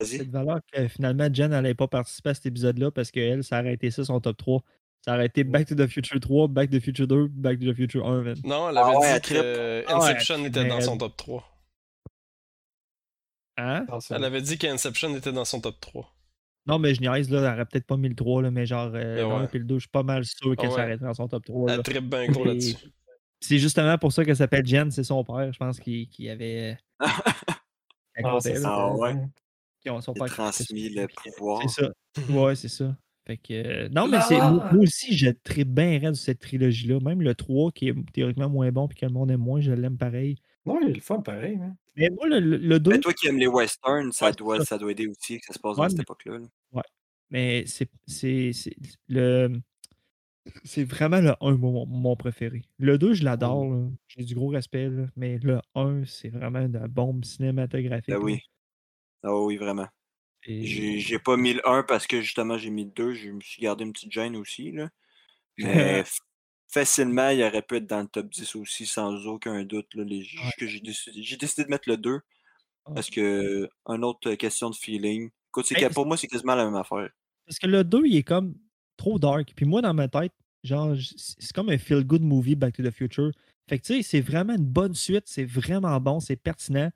De 0.00 0.30
valeur 0.30 0.60
que 0.72 0.88
finalement 0.88 1.28
Jen 1.32 1.50
n'allait 1.50 1.74
pas 1.74 1.88
participer 1.88 2.30
à 2.30 2.34
cet 2.34 2.46
épisode-là 2.46 2.90
parce 2.90 3.10
qu'elle, 3.10 3.42
ça 3.44 3.60
aurait 3.60 3.74
été 3.74 3.90
ça 3.90 4.04
son 4.04 4.20
top 4.20 4.36
3. 4.36 4.62
Ça 5.02 5.14
aurait 5.14 5.26
été 5.26 5.44
Back 5.44 5.68
to 5.68 5.74
the 5.74 5.86
Future 5.86 6.20
3, 6.20 6.48
Back 6.48 6.70
to 6.70 6.78
the 6.78 6.82
Future 6.82 7.06
2, 7.06 7.28
Back 7.28 7.60
to 7.60 7.72
the 7.72 7.74
Future 7.74 8.04
1, 8.06 8.22
man. 8.22 8.36
Non, 8.44 8.68
elle 8.70 8.76
Ah 8.78 8.86
avait 8.88 8.96
ouais, 8.96 9.20
dit 9.20 9.28
que 9.30 9.84
Ah 9.86 9.98
ouais, 9.98 10.04
Inception 10.04 10.44
était 10.44 10.64
dans 10.66 10.80
son 10.80 10.98
top 10.98 11.16
3. 11.16 11.44
Hein? 13.58 13.84
Attention. 13.88 14.16
Elle 14.16 14.24
avait 14.24 14.42
dit 14.42 14.58
qu'Inception 14.58 15.14
était 15.16 15.32
dans 15.32 15.44
son 15.44 15.60
top 15.60 15.80
3. 15.80 16.12
Non, 16.66 16.78
mais 16.78 16.94
je 16.94 17.00
niaise, 17.00 17.30
là, 17.30 17.38
elle 17.38 17.54
aurait 17.54 17.64
peut-être 17.64 17.86
pas 17.86 17.96
mis 17.96 18.08
le 18.08 18.16
3, 18.16 18.42
là, 18.42 18.50
mais 18.50 18.66
genre, 18.66 18.90
euh, 18.94 19.14
Mais 19.14 19.20
le 19.22 19.24
1 19.26 19.40
ouais. 19.42 19.48
et 19.54 19.58
le 19.58 19.64
2, 19.64 19.74
je 19.76 19.80
suis 19.80 19.88
pas 19.88 20.02
mal 20.02 20.24
sûr 20.24 20.56
qu'elle 20.56 20.66
Ah 20.66 20.70
ouais. 20.70 20.76
s'arrêterait 20.76 21.06
dans 21.06 21.14
son 21.14 21.28
top 21.28 21.44
3. 21.44 21.70
Elle 21.70 21.76
là. 21.78 21.82
trippe 21.82 22.10
bien 22.10 22.26
gros 22.26 22.44
là-dessus. 22.44 22.76
C'est 23.40 23.58
justement 23.58 23.96
pour 23.98 24.12
ça 24.12 24.24
qu'elle 24.24 24.36
s'appelle 24.36 24.66
Jen, 24.66 24.90
c'est 24.90 25.04
son 25.04 25.22
père, 25.22 25.52
je 25.52 25.58
pense, 25.58 25.78
qui, 25.80 26.08
qui 26.08 26.28
avait. 26.28 26.76
Ah, 28.18 28.32
là, 28.32 28.40
ça. 28.40 28.50
Ah 28.64 28.94
ouais. 28.94 29.14
Qui 29.90 30.10
ont 30.10 30.14
transmis 30.26 30.88
le 30.90 31.06
pouvoir. 31.08 31.62
C'est 31.68 31.82
ça. 31.82 31.90
Ouais, 32.30 32.54
c'est 32.54 32.68
ça. 32.68 32.96
Fait 33.26 33.36
que. 33.38 33.52
euh, 33.52 33.88
non, 33.88 34.06
mais 34.08 34.20
c'est. 34.20 34.36
Moi 34.36 34.50
moi 34.72 34.82
aussi, 34.82 35.16
je 35.16 35.28
tripe 35.30 35.68
bien 35.68 35.98
raide 35.98 36.10
de 36.10 36.12
cette 36.14 36.38
trilogie-là. 36.38 37.00
Même 37.00 37.22
le 37.22 37.34
3, 37.34 37.72
qui 37.72 37.88
est 37.88 37.94
théoriquement 38.12 38.48
moins 38.48 38.70
bon 38.70 38.86
puis 38.88 38.98
que 38.98 39.06
le 39.06 39.12
monde 39.12 39.30
aime 39.30 39.40
moins, 39.40 39.60
je 39.60 39.72
l'aime 39.72 39.98
pareil. 39.98 40.36
Non, 40.64 40.78
il 40.82 40.94
le 40.94 41.00
fun 41.00 41.20
pareil. 41.20 41.58
Hein? 41.60 41.76
Mais 41.96 42.08
moi, 42.10 42.28
le, 42.28 42.38
le, 42.40 42.56
le 42.56 42.78
2. 42.80 42.90
Mais 42.92 43.00
toi 43.00 43.12
qui 43.12 43.26
aimes 43.28 43.38
les 43.38 43.46
westerns, 43.48 44.12
ça, 44.12 44.26
Ouais, 44.26 44.32
doit, 44.32 44.58
ça. 44.58 44.64
ça 44.64 44.78
doit 44.78 44.90
aider 44.92 45.06
aussi 45.08 45.38
que 45.40 45.46
ça 45.46 45.52
se 45.54 45.58
passe 45.58 45.76
Ouais, 45.76 45.84
dans 45.84 45.88
cette 45.88 45.98
mais- 45.98 46.02
époque-là. 46.02 46.38
là. 46.38 46.82
Mais 47.30 47.64
c'est 47.66 47.88
c'est- 48.06 48.52
c'est- 48.52 48.76
le 49.08 49.60
c'est 50.62 50.84
vraiment 50.84 51.20
le 51.20 51.32
1 51.40 51.56
mon, 51.56 51.86
mon 51.86 52.14
préféré. 52.14 52.62
Le 52.78 52.98
2, 52.98 53.14
je 53.14 53.24
l'adore. 53.24 53.64
là. 53.68 53.88
J'ai 54.06 54.22
du 54.24 54.34
gros 54.36 54.48
respect. 54.48 54.88
là, 54.88 55.06
Mais 55.16 55.38
le 55.38 55.60
1, 55.74 56.04
c'est 56.04 56.28
vraiment 56.28 56.60
une 56.60 56.78
bombe 56.88 57.24
cinématographique. 57.24 58.08
Ben 58.10 58.18
là. 58.18 58.24
oui. 58.24 58.40
Ah 59.22 59.34
oui, 59.36 59.56
vraiment. 59.56 59.88
Et- 60.44 60.64
J'ai, 60.64 61.18
pas 61.18 61.36
mis 61.36 61.54
le 61.54 61.68
1 61.68 61.82
parce 61.82 62.06
que 62.06 62.20
justement 62.20 62.56
j'ai 62.58 62.70
mis 62.70 62.84
le 62.84 62.90
2. 62.90 63.14
Je 63.14 63.30
me 63.30 63.40
suis 63.40 63.60
gardé 63.62 63.84
une 63.84 63.92
petite 63.92 64.12
gêne 64.12 64.36
aussi. 64.36 64.70
Là. 64.72 64.88
Mais 65.58 66.04
facilement, 66.68 67.30
il 67.30 67.42
aurait 67.42 67.62
pu 67.62 67.76
être 67.76 67.86
dans 67.86 68.00
le 68.02 68.08
top 68.08 68.28
10 68.30 68.54
aussi, 68.56 68.86
sans 68.86 69.26
aucun 69.26 69.64
doute. 69.64 69.92
Là, 69.94 70.04
les, 70.04 70.20
Ouais. 70.20 70.50
que 70.58 70.66
j'ai, 70.66 70.80
décidé, 70.80 71.22
j'ai 71.22 71.36
décidé 71.36 71.64
de 71.64 71.70
mettre 71.70 71.88
le 71.88 71.96
2 71.96 72.20
Ah. 72.84 72.92
parce 72.94 73.10
que 73.10 73.68
une 73.86 74.04
autre 74.04 74.34
question 74.34 74.70
de 74.70 74.76
feeling. 74.76 75.30
Écoute, 75.50 75.72
Hey, 75.72 75.88
pour 75.90 76.06
moi, 76.06 76.16
c'est 76.16 76.28
quasiment 76.28 76.54
la 76.54 76.64
même 76.66 76.76
affaire. 76.76 77.08
Parce 77.46 77.58
que 77.58 77.66
le 77.66 77.82
2, 77.82 78.02
il 78.06 78.16
est 78.16 78.22
comme 78.22 78.54
trop 78.96 79.18
dark. 79.18 79.52
Puis 79.56 79.64
moi, 79.66 79.80
dans 79.82 79.94
ma 79.94 80.06
tête, 80.08 80.32
genre, 80.62 80.94
c'est 81.16 81.52
comme 81.52 81.70
un 81.70 81.78
feel-good 81.78 82.22
movie 82.22 82.54
Back 82.54 82.74
to 82.76 82.82
the 82.82 82.90
Future. 82.90 83.30
Fait 83.68 83.78
que 83.78 83.84
tu 83.86 83.94
sais, 83.94 84.02
c'est 84.02 84.20
vraiment 84.20 84.54
une 84.54 84.64
bonne 84.66 84.94
suite, 84.94 85.24
c'est 85.26 85.44
vraiment 85.44 85.98
bon, 86.00 86.20
c'est 86.20 86.36
pertinent. 86.36 86.90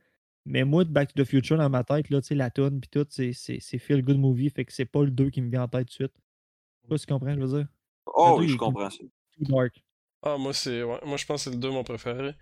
Mais 0.47 0.65
moi, 0.65 0.85
de 0.85 0.91
Back 0.91 1.13
to 1.15 1.23
the 1.23 1.27
Future, 1.27 1.59
dans 1.59 1.71
ma 1.71 1.85
tête, 1.85 2.11
là, 2.11 2.21
tu 2.21 2.29
sais, 2.29 2.35
la 2.35 2.51
tune 2.51 2.81
puis 2.81 2.91
tout, 2.91 3.07
c'est 3.11 3.33
c'est- 3.33 3.61
c'est 3.61 3.79
feel-good 3.79 4.19
movie. 4.19 4.51
Fait 4.51 4.65
que 4.65 4.73
c'est 4.73 4.85
pas 4.87 5.05
le 5.05 5.11
2 5.11 5.31
qui 5.31 5.43
me 5.43 5.51
vient 5.51 5.63
en 5.65 5.69
tête 5.69 5.87
tout 5.89 6.05
de 6.05 6.09
suite. 6.09 6.13
Je 6.17 6.83
sais 6.87 6.89
pas 6.89 6.99
si 6.99 7.07
tu 7.07 7.13
comprends, 7.13 7.35
je 7.35 7.41
veux 7.41 7.59
dire. 7.59 7.69
Oh, 8.07 8.35
deux, 8.37 8.43
oui, 8.43 8.49
je 8.49 8.57
comprends 8.57 8.91
ça. 8.91 8.99
Too 8.99 9.45
dark. 9.45 9.83
Ah, 10.23 10.37
moi, 10.39 10.53
c'est. 10.55 10.83
Ouais, 10.83 10.99
moi, 11.05 11.17
je 11.17 11.27
pense 11.27 11.45
que 11.45 11.51
c'est 11.51 11.57
le 11.57 11.61
2 11.61 11.71
mon 11.71 11.85
préféré. 11.85 12.35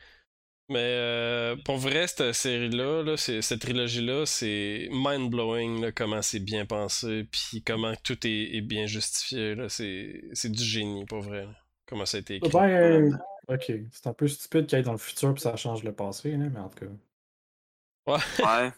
Mais 0.70 0.78
euh, 0.80 1.56
pour 1.64 1.76
vrai, 1.78 2.06
cette 2.06 2.32
série-là, 2.34 3.02
là, 3.02 3.16
c'est- 3.16 3.40
cette 3.40 3.60
trilogie-là, 3.60 4.26
c'est 4.26 4.88
mind-blowing, 4.90 5.80
là, 5.80 5.92
comment 5.92 6.20
c'est 6.20 6.40
bien 6.40 6.66
pensé, 6.66 7.24
puis 7.24 7.62
comment 7.62 7.94
tout 8.04 8.26
est, 8.26 8.56
est 8.56 8.60
bien 8.60 8.86
justifié. 8.86 9.54
là. 9.54 9.68
C'est 9.70 10.24
c'est 10.34 10.50
du 10.52 10.62
génie, 10.62 11.06
pour 11.06 11.20
vrai. 11.20 11.44
là, 11.44 11.54
Comment 11.86 12.04
ça 12.04 12.18
a 12.18 12.20
été 12.20 12.36
écrit. 12.36 12.50
Ben, 12.52 13.18
ok. 13.48 13.72
C'est 13.92 14.06
un 14.08 14.12
peu 14.12 14.28
stupide 14.28 14.66
qu'il 14.66 14.76
aille 14.76 14.82
dans 14.84 14.92
le 14.92 14.98
futur 14.98 15.32
puis 15.32 15.42
ça 15.42 15.56
change 15.56 15.82
le 15.84 15.92
passé, 15.94 16.32
là, 16.36 16.48
mais 16.50 16.60
en 16.60 16.68
tout 16.68 16.84
cas. 16.86 16.92
Ouais. 18.08 18.18
Ouais. 18.44 18.72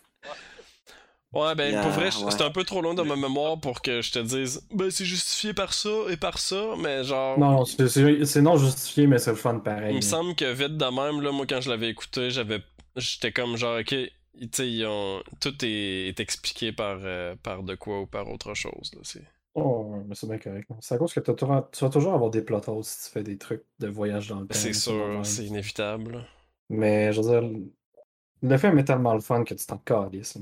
Ouais, 1.33 1.55
ben, 1.55 1.70
Yeah, 1.70 1.83
pour 1.83 1.93
vrai, 1.93 2.11
je- 2.11 2.18
ouais. 2.24 2.31
c'est 2.33 2.43
un 2.43 2.51
peu 2.51 2.64
trop 2.64 2.83
loin 2.83 2.93
dans 2.93 3.05
ma 3.05 3.14
mémoire 3.14 3.61
pour 3.61 3.83
que 3.83 4.03
je 4.03 4.11
te 4.11 4.18
dise, 4.18 4.66
ben, 4.74 4.91
c'est 4.91 5.05
justifié 5.05 5.55
par 5.55 5.72
ça 5.72 5.89
et 6.11 6.16
par 6.16 6.39
ça, 6.39 6.74
mais 6.76 7.05
genre. 7.05 7.39
Non, 7.39 7.64
c'est- 7.64 8.41
non 8.43 8.57
justifié, 8.57 9.07
mais 9.07 9.18
c'est 9.18 9.31
le 9.31 9.37
fun 9.37 9.61
pareil. 9.61 9.93
Il 9.93 9.97
me 9.97 10.01
semble 10.01 10.35
que 10.35 10.53
vite 10.53 10.76
de 10.76 10.85
même, 10.87 11.20
là, 11.22 11.31
moi, 11.31 11.47
quand 11.49 11.61
je 11.61 11.70
l'avais 11.70 11.89
écouté, 11.89 12.31
j'avais. 12.31 12.61
J'étais 12.97 13.31
comme 13.31 13.57
genre, 13.57 13.78
ok, 13.78 13.87
tu 13.87 14.11
sais, 14.53 14.68
ils 14.68 14.85
ont... 14.87 15.22
tout 15.41 15.55
est, 15.64 16.09
est 16.09 16.18
expliqué 16.18 16.72
par, 16.72 16.99
euh, 17.03 17.37
par 17.41 17.62
de 17.62 17.76
quoi 17.76 18.01
ou 18.01 18.07
par 18.07 18.28
autre 18.28 18.55
chose. 18.55 18.91
Là, 18.95 19.01
c'est... 19.05 19.22
Oh, 19.55 20.03
mais 20.09 20.16
c'est 20.16 20.26
bien 20.26 20.39
correct. 20.39 20.68
C'est 20.81 20.97
à 20.97 20.99
cause 20.99 21.12
que 21.14 21.20
t'as 21.20 21.35
toujours- 21.35 21.70
tu 21.70 21.85
vas 21.85 21.91
toujours 21.91 22.14
avoir 22.14 22.31
des 22.31 22.43
plot 22.43 22.61
si 22.83 23.05
tu 23.07 23.12
fais 23.12 23.22
des 23.22 23.39
trucs 23.39 23.62
de 23.78 23.87
voyage 23.87 24.26
dans 24.28 24.41
le 24.41 24.47
temps. 24.49 24.59
C'est 24.59 24.72
sûr, 24.72 25.20
c'est 25.22 25.45
inévitable. 25.45 26.26
Mais 26.68 27.12
je 27.12 27.20
veux 27.20 27.28
dire, 27.41 27.61
le 28.43 28.59
film 28.59 28.78
est 28.78 28.84
tellement 28.84 29.14
le 29.14 29.20
fun 29.20 29.45
que 29.45 29.55
tu 29.55 29.64
t'en 29.66 29.78
calisses. 29.78 30.38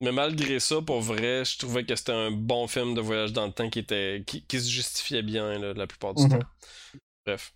Mais 0.00 0.12
malgré 0.12 0.60
ça, 0.60 0.80
pour 0.80 1.00
vrai, 1.00 1.44
je 1.44 1.58
trouvais 1.58 1.84
que 1.84 1.96
c'était 1.96 2.12
un 2.12 2.30
bon 2.30 2.68
film 2.68 2.94
de 2.94 3.00
voyage 3.00 3.32
dans 3.32 3.46
le 3.46 3.52
temps 3.52 3.68
qui 3.68 3.80
était 3.80 4.22
qui, 4.26 4.44
qui 4.46 4.60
se 4.60 4.68
justifiait 4.70 5.22
bien 5.22 5.58
là, 5.58 5.72
la 5.74 5.86
plupart 5.88 6.14
du 6.14 6.22
Mhm. 6.24 6.28
temps. 6.28 6.38
Bref. 7.26 7.52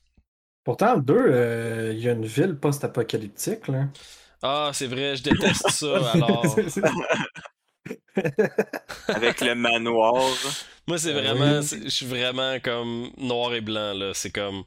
Pourtant, 0.64 0.97
le 0.97 1.03
2, 1.03 1.93
il 1.93 2.01
y 2.01 2.09
a 2.09 2.12
une 2.12 2.26
ville 2.26 2.57
post-apocalyptique. 2.57 3.68
là. 3.68 3.87
Ah, 4.43 4.70
c'est 4.74 4.87
vrai, 4.89 5.14
je 5.16 5.22
déteste 5.22 5.70
ça. 5.70 5.97
Alors, 6.12 6.57
Avec 9.09 9.41
le 9.41 9.55
manoir. 9.55 10.14
moi, 10.87 10.99
c'est 10.99 11.12
Ah 11.12 11.20
vraiment, 11.35 11.61
je 11.62 11.89
suis 11.89 12.07
vraiment 12.07 12.59
comme 12.61 13.11
noir 13.18 13.55
et 13.55 13.61
blanc 13.61 13.95
là. 13.95 14.12
C'est 14.14 14.30
comme 14.33 14.64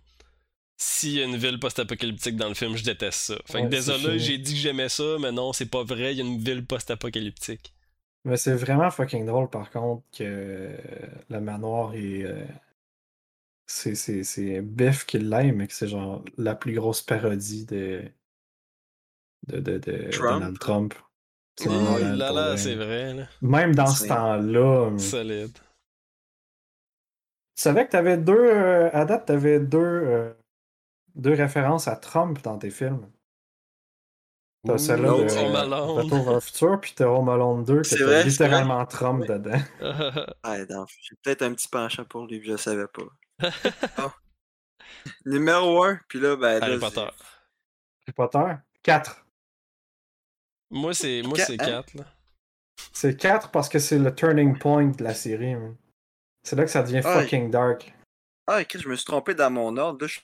s'il 0.78 1.12
y 1.14 1.22
a 1.22 1.26
une 1.26 1.38
ville 1.38 1.60
post-apocalyptique 1.60 2.36
dans 2.36 2.50
le 2.50 2.54
film, 2.54 2.76
je 2.76 2.84
déteste 2.84 3.20
ça. 3.20 3.36
Fait 3.46 3.60
que 3.60 3.64
Ouais, 3.64 3.70
désolé, 3.70 4.20
j'ai 4.20 4.38
dit 4.38 4.54
que 4.54 4.60
j'aimais 4.60 4.90
ça, 4.90 5.18
mais 5.20 5.32
non, 5.32 5.54
c'est 5.54 5.68
pas 5.70 5.84
vrai. 5.84 6.14
Il 6.14 6.18
y 6.18 6.22
a 6.22 6.26
une 6.26 6.40
ville 6.40 6.66
post-apocalyptique. 6.66 7.74
Mais 8.26 8.38
c'est 8.38 8.56
vraiment 8.56 8.90
fucking 8.92 9.26
drôle, 9.26 9.50
par 9.50 9.70
contre, 9.72 10.04
que 10.18 10.72
le 11.30 11.40
manoir 11.40 11.94
est. 11.94 12.24
euh, 12.24 12.46
C'est 13.68 13.96
c'est- 13.96 14.24
c'est 14.24 14.62
Biff 14.62 15.06
qui 15.06 15.18
l'aime, 15.18 15.56
mais 15.58 15.68
que 15.68 15.74
c'est 15.74 15.88
genre 15.88 16.24
la 16.38 16.54
plus 16.56 16.74
grosse 16.74 17.02
parodie 17.02 17.66
de. 17.66 18.04
de, 19.48 19.60
de, 19.60 19.78
de 19.80 20.10
Trump? 20.12 20.40
Donald 20.40 20.60
Trump. 20.60 20.94
C'est 21.58 21.70
Oh 21.70 21.98
là 22.00 22.16
là, 22.16 22.32
vrai. 22.50 22.58
c'est 22.58 22.76
vrai. 22.76 23.14
Là. 23.14 23.28
Même 23.42 23.74
dans 23.76 23.88
ce 23.88 24.08
temps-là. 24.08 24.90
mais- 24.92 25.00
Solide. 25.00 25.58
Tu 27.56 27.62
savais 27.62 27.86
que 27.86 27.92
t'avais 27.92 28.18
deux. 28.18 28.34
euh, 28.38 28.90
à 28.94 29.06
date, 29.06 29.26
t'avais 29.28 29.60
deux, 29.60 29.78
euh, 29.80 30.34
deux 31.16 31.34
références 31.34 31.88
à 31.88 31.96
Trump 31.96 32.42
dans 32.44 32.58
tes 32.58 32.70
films. 32.72 33.10
T'as 34.66 34.78
celle-là 34.80 35.10
de. 35.10 35.92
Retour 35.92 36.24
vers 36.24 36.34
le 36.34 36.40
futur, 36.40 36.80
puis 36.82 36.94
t'as 36.96 37.06
Home 37.06 37.30
Alone 37.30 37.64
2, 37.64 37.82
que 37.82 37.88
t'as 37.90 38.04
vrai, 38.04 38.24
littéralement 38.24 38.86
Trump 38.86 39.26
dedans. 39.26 39.62
Ah, 40.44 40.58
non, 40.70 40.86
J'ai 41.02 41.16
peut-être 41.22 41.44
un 41.44 41.54
petit 41.54 41.68
penchant 41.68 42.04
pour 42.06 42.26
lui, 42.26 42.42
je 42.44 42.52
le 42.52 42.58
savais 42.58 42.88
pas. 42.88 43.52
Ah. 43.98 44.14
Numéro 45.26 45.84
1, 45.84 46.00
puis 46.08 46.20
là, 46.20 46.36
ben. 46.36 46.62
Harry 46.64 46.80
Potter. 46.80 47.02
Harry 47.02 48.14
Potter? 48.16 48.54
4. 48.82 49.26
Moi, 50.72 50.94
c'est 50.94 51.22
moi 51.22 51.38
Quatre, 51.38 51.48
c'est 51.48 51.62
hein? 51.62 51.84
4. 51.84 51.94
Là. 51.96 52.06
C'est 52.92 53.16
4 53.18 53.52
parce 53.52 53.70
que 53.70 53.78
c'est 53.78 54.00
le 54.00 54.14
turning 54.14 54.58
point 54.58 54.88
de 54.88 55.04
la 55.04 55.14
série. 55.14 55.56
man. 55.56 55.76
C'est 56.44 56.56
là 56.56 56.64
que 56.64 56.72
ça 56.72 56.82
devient 56.82 57.02
Ah, 57.04 57.22
fucking 57.22 57.52
dark. 57.52 57.94
Ah, 58.48 58.62
ok, 58.62 58.78
je 58.78 58.88
me 58.90 58.96
suis 58.96 59.06
trompé 59.06 59.36
dans 59.36 59.50
mon 59.52 59.78
ordre. 59.78 60.02
Là, 60.02 60.08
je 60.08 60.14
suis 60.14 60.24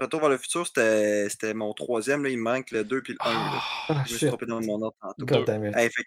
Retour 0.00 0.20
vers 0.20 0.28
le 0.28 0.38
futur, 0.38 0.66
c'était 0.66 1.28
c'était 1.28 1.54
mon 1.54 1.72
troisième. 1.72 2.24
Là, 2.24 2.30
il 2.30 2.38
me 2.38 2.42
manque 2.42 2.70
le 2.72 2.84
2 2.84 3.00
puis 3.02 3.12
le 3.12 3.18
1. 3.28 3.32
là. 3.32 3.60
Ah, 3.88 4.02
Je 4.06 4.12
me 4.12 4.18
suis 4.18 4.26
trompé 4.26 4.46
dans 4.46 4.60
mon 4.60 4.82
ordre 4.82 4.96
tantôt. 5.00 5.52
Hey, 5.74 5.90
fait 5.90 6.04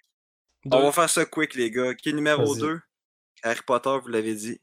on 0.65 0.81
va 0.81 0.91
faire 0.91 1.09
ça 1.09 1.25
quick, 1.25 1.55
les 1.55 1.71
gars. 1.71 1.93
Qui 1.95 2.09
est 2.09 2.13
numéro 2.13 2.53
Vas-y. 2.53 2.59
2 2.59 2.81
Harry 3.43 3.61
Potter, 3.65 3.97
vous 4.01 4.07
l'avez 4.09 4.35
dit. 4.35 4.59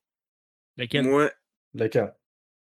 Lequel? 0.77 1.05
Moi, 1.07 1.31
Lequel? 1.73 2.15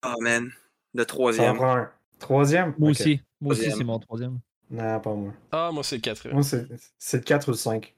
Oh 0.04 0.14
man, 0.20 0.50
le 0.94 1.04
troisième. 1.04 1.58
un. 1.60 1.90
Troisième? 2.18 2.74
Moi 2.78 2.90
Ok. 2.90 3.00
aussi. 3.00 3.20
Moi 3.40 3.52
aussi, 3.52 3.62
Troisième. 3.62 3.78
c'est 3.78 3.84
mon 3.84 3.98
troisième. 3.98 4.40
Non, 4.70 5.00
pas 5.00 5.14
moi. 5.14 5.32
Ah, 5.50 5.70
moi, 5.72 5.82
c'est 5.82 5.96
le 5.96 6.00
4. 6.02 6.28
Moi, 6.28 6.42
c'est 6.44 6.66
c'est 6.98 7.16
le 7.18 7.22
4 7.24 7.48
ou 7.48 7.50
le 7.52 7.56
5. 7.56 7.94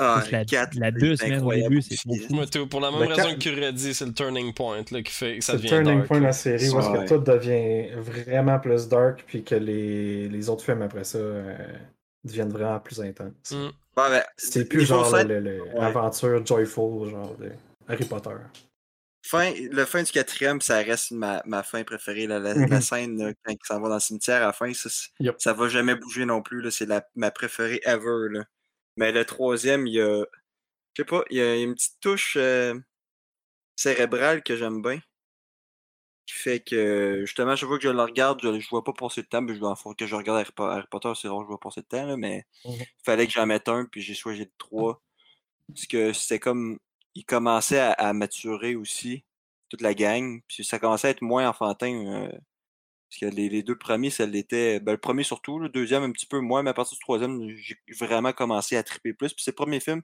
Ah, 0.00 0.22
la, 0.30 0.44
quatre, 0.44 0.74
la 0.76 0.92
c'est 0.92 0.98
deux 0.98 1.16
semaines 1.16 1.32
au 1.32 1.36
incroyable 1.38 1.70
début, 1.74 1.82
c'est 1.82 2.50
tout, 2.50 2.66
pour 2.68 2.80
la 2.80 2.90
même 2.92 3.00
Le 3.00 3.06
raison 3.08 3.22
quatre- 3.22 3.34
que 3.34 3.38
tu 3.40 3.50
aurais 3.52 3.72
dit, 3.72 3.92
c'est 3.94 4.06
le 4.06 4.12
turning 4.14 4.54
point 4.54 4.84
là, 4.92 5.02
qui 5.02 5.12
fait 5.12 5.38
que 5.38 5.44
ça 5.44 5.52
C'est 5.52 5.56
le 5.58 5.58
devient 5.64 5.68
turning 5.70 5.96
dark. 5.98 6.06
point 6.08 6.18
de 6.20 6.24
la 6.24 6.32
série 6.32 6.68
où 6.70 6.78
est-ce 6.78 6.88
Ouais. 6.88 7.04
que 7.04 7.08
tout 7.08 7.18
devient 7.18 7.90
vraiment 8.00 8.58
plus 8.60 8.86
dark, 8.88 9.24
puis 9.26 9.42
que 9.42 9.56
les, 9.56 10.28
les 10.28 10.48
autres 10.48 10.64
films 10.64 10.82
après 10.82 11.02
ça 11.04 11.18
euh, 11.18 11.56
deviennent 12.24 12.50
vraiment 12.52 12.78
plus 12.78 13.00
intenses. 13.00 13.32
Mm. 13.50 13.68
C'est 14.36 14.68
plus 14.68 14.86
genre 14.86 15.10
scène- 15.10 15.26
le, 15.26 15.40
le- 15.40 15.62
Ouais. 15.62 15.80
aventure 15.80 16.46
joyful, 16.46 17.10
genre 17.10 17.34
de 17.36 17.50
Harry 17.88 18.04
Potter. 18.04 18.30
fin, 19.26 19.52
le 19.72 19.84
fin 19.84 20.02
du 20.04 20.12
quatrième, 20.12 20.60
ça 20.60 20.76
reste 20.78 21.10
ma, 21.10 21.42
ma 21.44 21.62
fin 21.64 21.82
préférée. 21.82 22.26
La, 22.28 22.38
la, 22.38 22.54
Mhm. 22.54 22.70
la 22.70 22.80
scène 22.80 23.18
là, 23.18 23.32
quand 23.44 23.52
il 23.52 23.58
s'en 23.66 23.80
va 23.80 23.88
dans 23.88 23.94
le 23.96 24.00
cimetière 24.00 24.42
à 24.42 24.46
la 24.46 24.52
fin, 24.52 24.72
ça, 24.72 24.88
ça 25.38 25.52
va 25.52 25.68
jamais 25.68 25.96
bouger 25.96 26.24
non 26.24 26.40
plus. 26.40 26.62
là, 26.62 26.70
C'est 26.70 26.86
ma 27.16 27.30
préférée 27.32 27.80
ever. 27.84 28.28
Là. 28.30 28.44
Mais 28.98 29.12
le 29.12 29.24
troisième, 29.24 29.86
il 29.86 29.94
y 29.94 30.00
a. 30.02 30.26
Je 30.94 31.02
sais 31.02 31.06
pas, 31.06 31.24
il 31.30 31.38
y 31.38 31.42
a 31.42 31.56
une 31.56 31.74
petite 31.74 32.00
touche 32.00 32.36
euh, 32.38 32.74
cérébrale 33.76 34.42
que 34.42 34.56
j'aime 34.56 34.82
bien. 34.82 35.00
Qui 36.26 36.34
fait 36.34 36.60
que 36.60 37.22
justement, 37.24 37.56
je 37.56 37.64
vois 37.64 37.78
que 37.78 37.84
je 37.84 37.88
le 37.88 38.02
regarde, 38.02 38.40
je, 38.42 38.60
je 38.60 38.68
vois 38.68 38.84
pas 38.84 38.92
passer 38.92 39.22
de 39.22 39.26
temps, 39.28 39.40
mais 39.40 39.54
je 39.54 39.60
dois 39.60 39.74
faut 39.76 39.94
que 39.94 40.06
je 40.06 40.14
regarde 40.14 40.40
Harry, 40.40 40.52
Po- 40.54 40.64
Harry 40.64 40.86
Potter, 40.90 41.10
c'est 41.16 41.26
rare 41.28 41.38
que 41.38 41.44
je 41.44 41.48
vois 41.48 41.58
passer 41.60 41.80
de 41.80 41.86
temps, 41.86 42.04
là, 42.06 42.16
mais 42.18 42.44
Mhm. 42.64 42.84
il 43.00 43.04
fallait 43.04 43.26
que 43.26 43.32
j'en 43.32 43.46
mette 43.46 43.68
un, 43.68 43.86
puis 43.86 44.02
j'ai 44.02 44.14
choisi 44.14 44.40
le 44.40 44.50
3. 44.58 45.02
Parce 45.68 45.86
que 45.86 46.12
c'était 46.14 46.40
comme. 46.40 46.78
Il 47.16 47.24
commençait 47.26 47.80
à, 47.80 47.92
à 47.92 48.12
maturer 48.14 48.76
aussi, 48.76 49.24
toute 49.70 49.82
la 49.82 49.94
gang, 49.94 50.42
puis 50.48 50.64
ça 50.64 50.78
commençait 50.80 51.08
à 51.08 51.12
être 51.12 51.22
moins 51.22 51.48
enfantin. 51.48 51.94
euh, 52.26 52.30
parce 53.10 53.20
que 53.20 53.26
les, 53.26 53.48
les 53.48 53.62
deux 53.62 53.76
premiers, 53.78 54.10
ça 54.10 54.26
l'était. 54.26 54.80
Ben, 54.80 54.92
le 54.92 54.98
premier 54.98 55.22
surtout, 55.24 55.58
le 55.58 55.68
deuxième 55.70 56.02
un 56.02 56.12
petit 56.12 56.26
peu 56.26 56.40
moins, 56.40 56.62
mais 56.62 56.70
à 56.70 56.74
partir 56.74 56.94
du 56.96 57.00
troisième, 57.00 57.48
j'ai 57.56 57.76
vraiment 57.98 58.32
commencé 58.32 58.76
à 58.76 58.82
triper 58.82 59.14
plus. 59.14 59.32
Puis 59.34 59.42
c'est 59.44 59.52
le 59.52 59.56
premier 59.56 59.80
film 59.80 60.02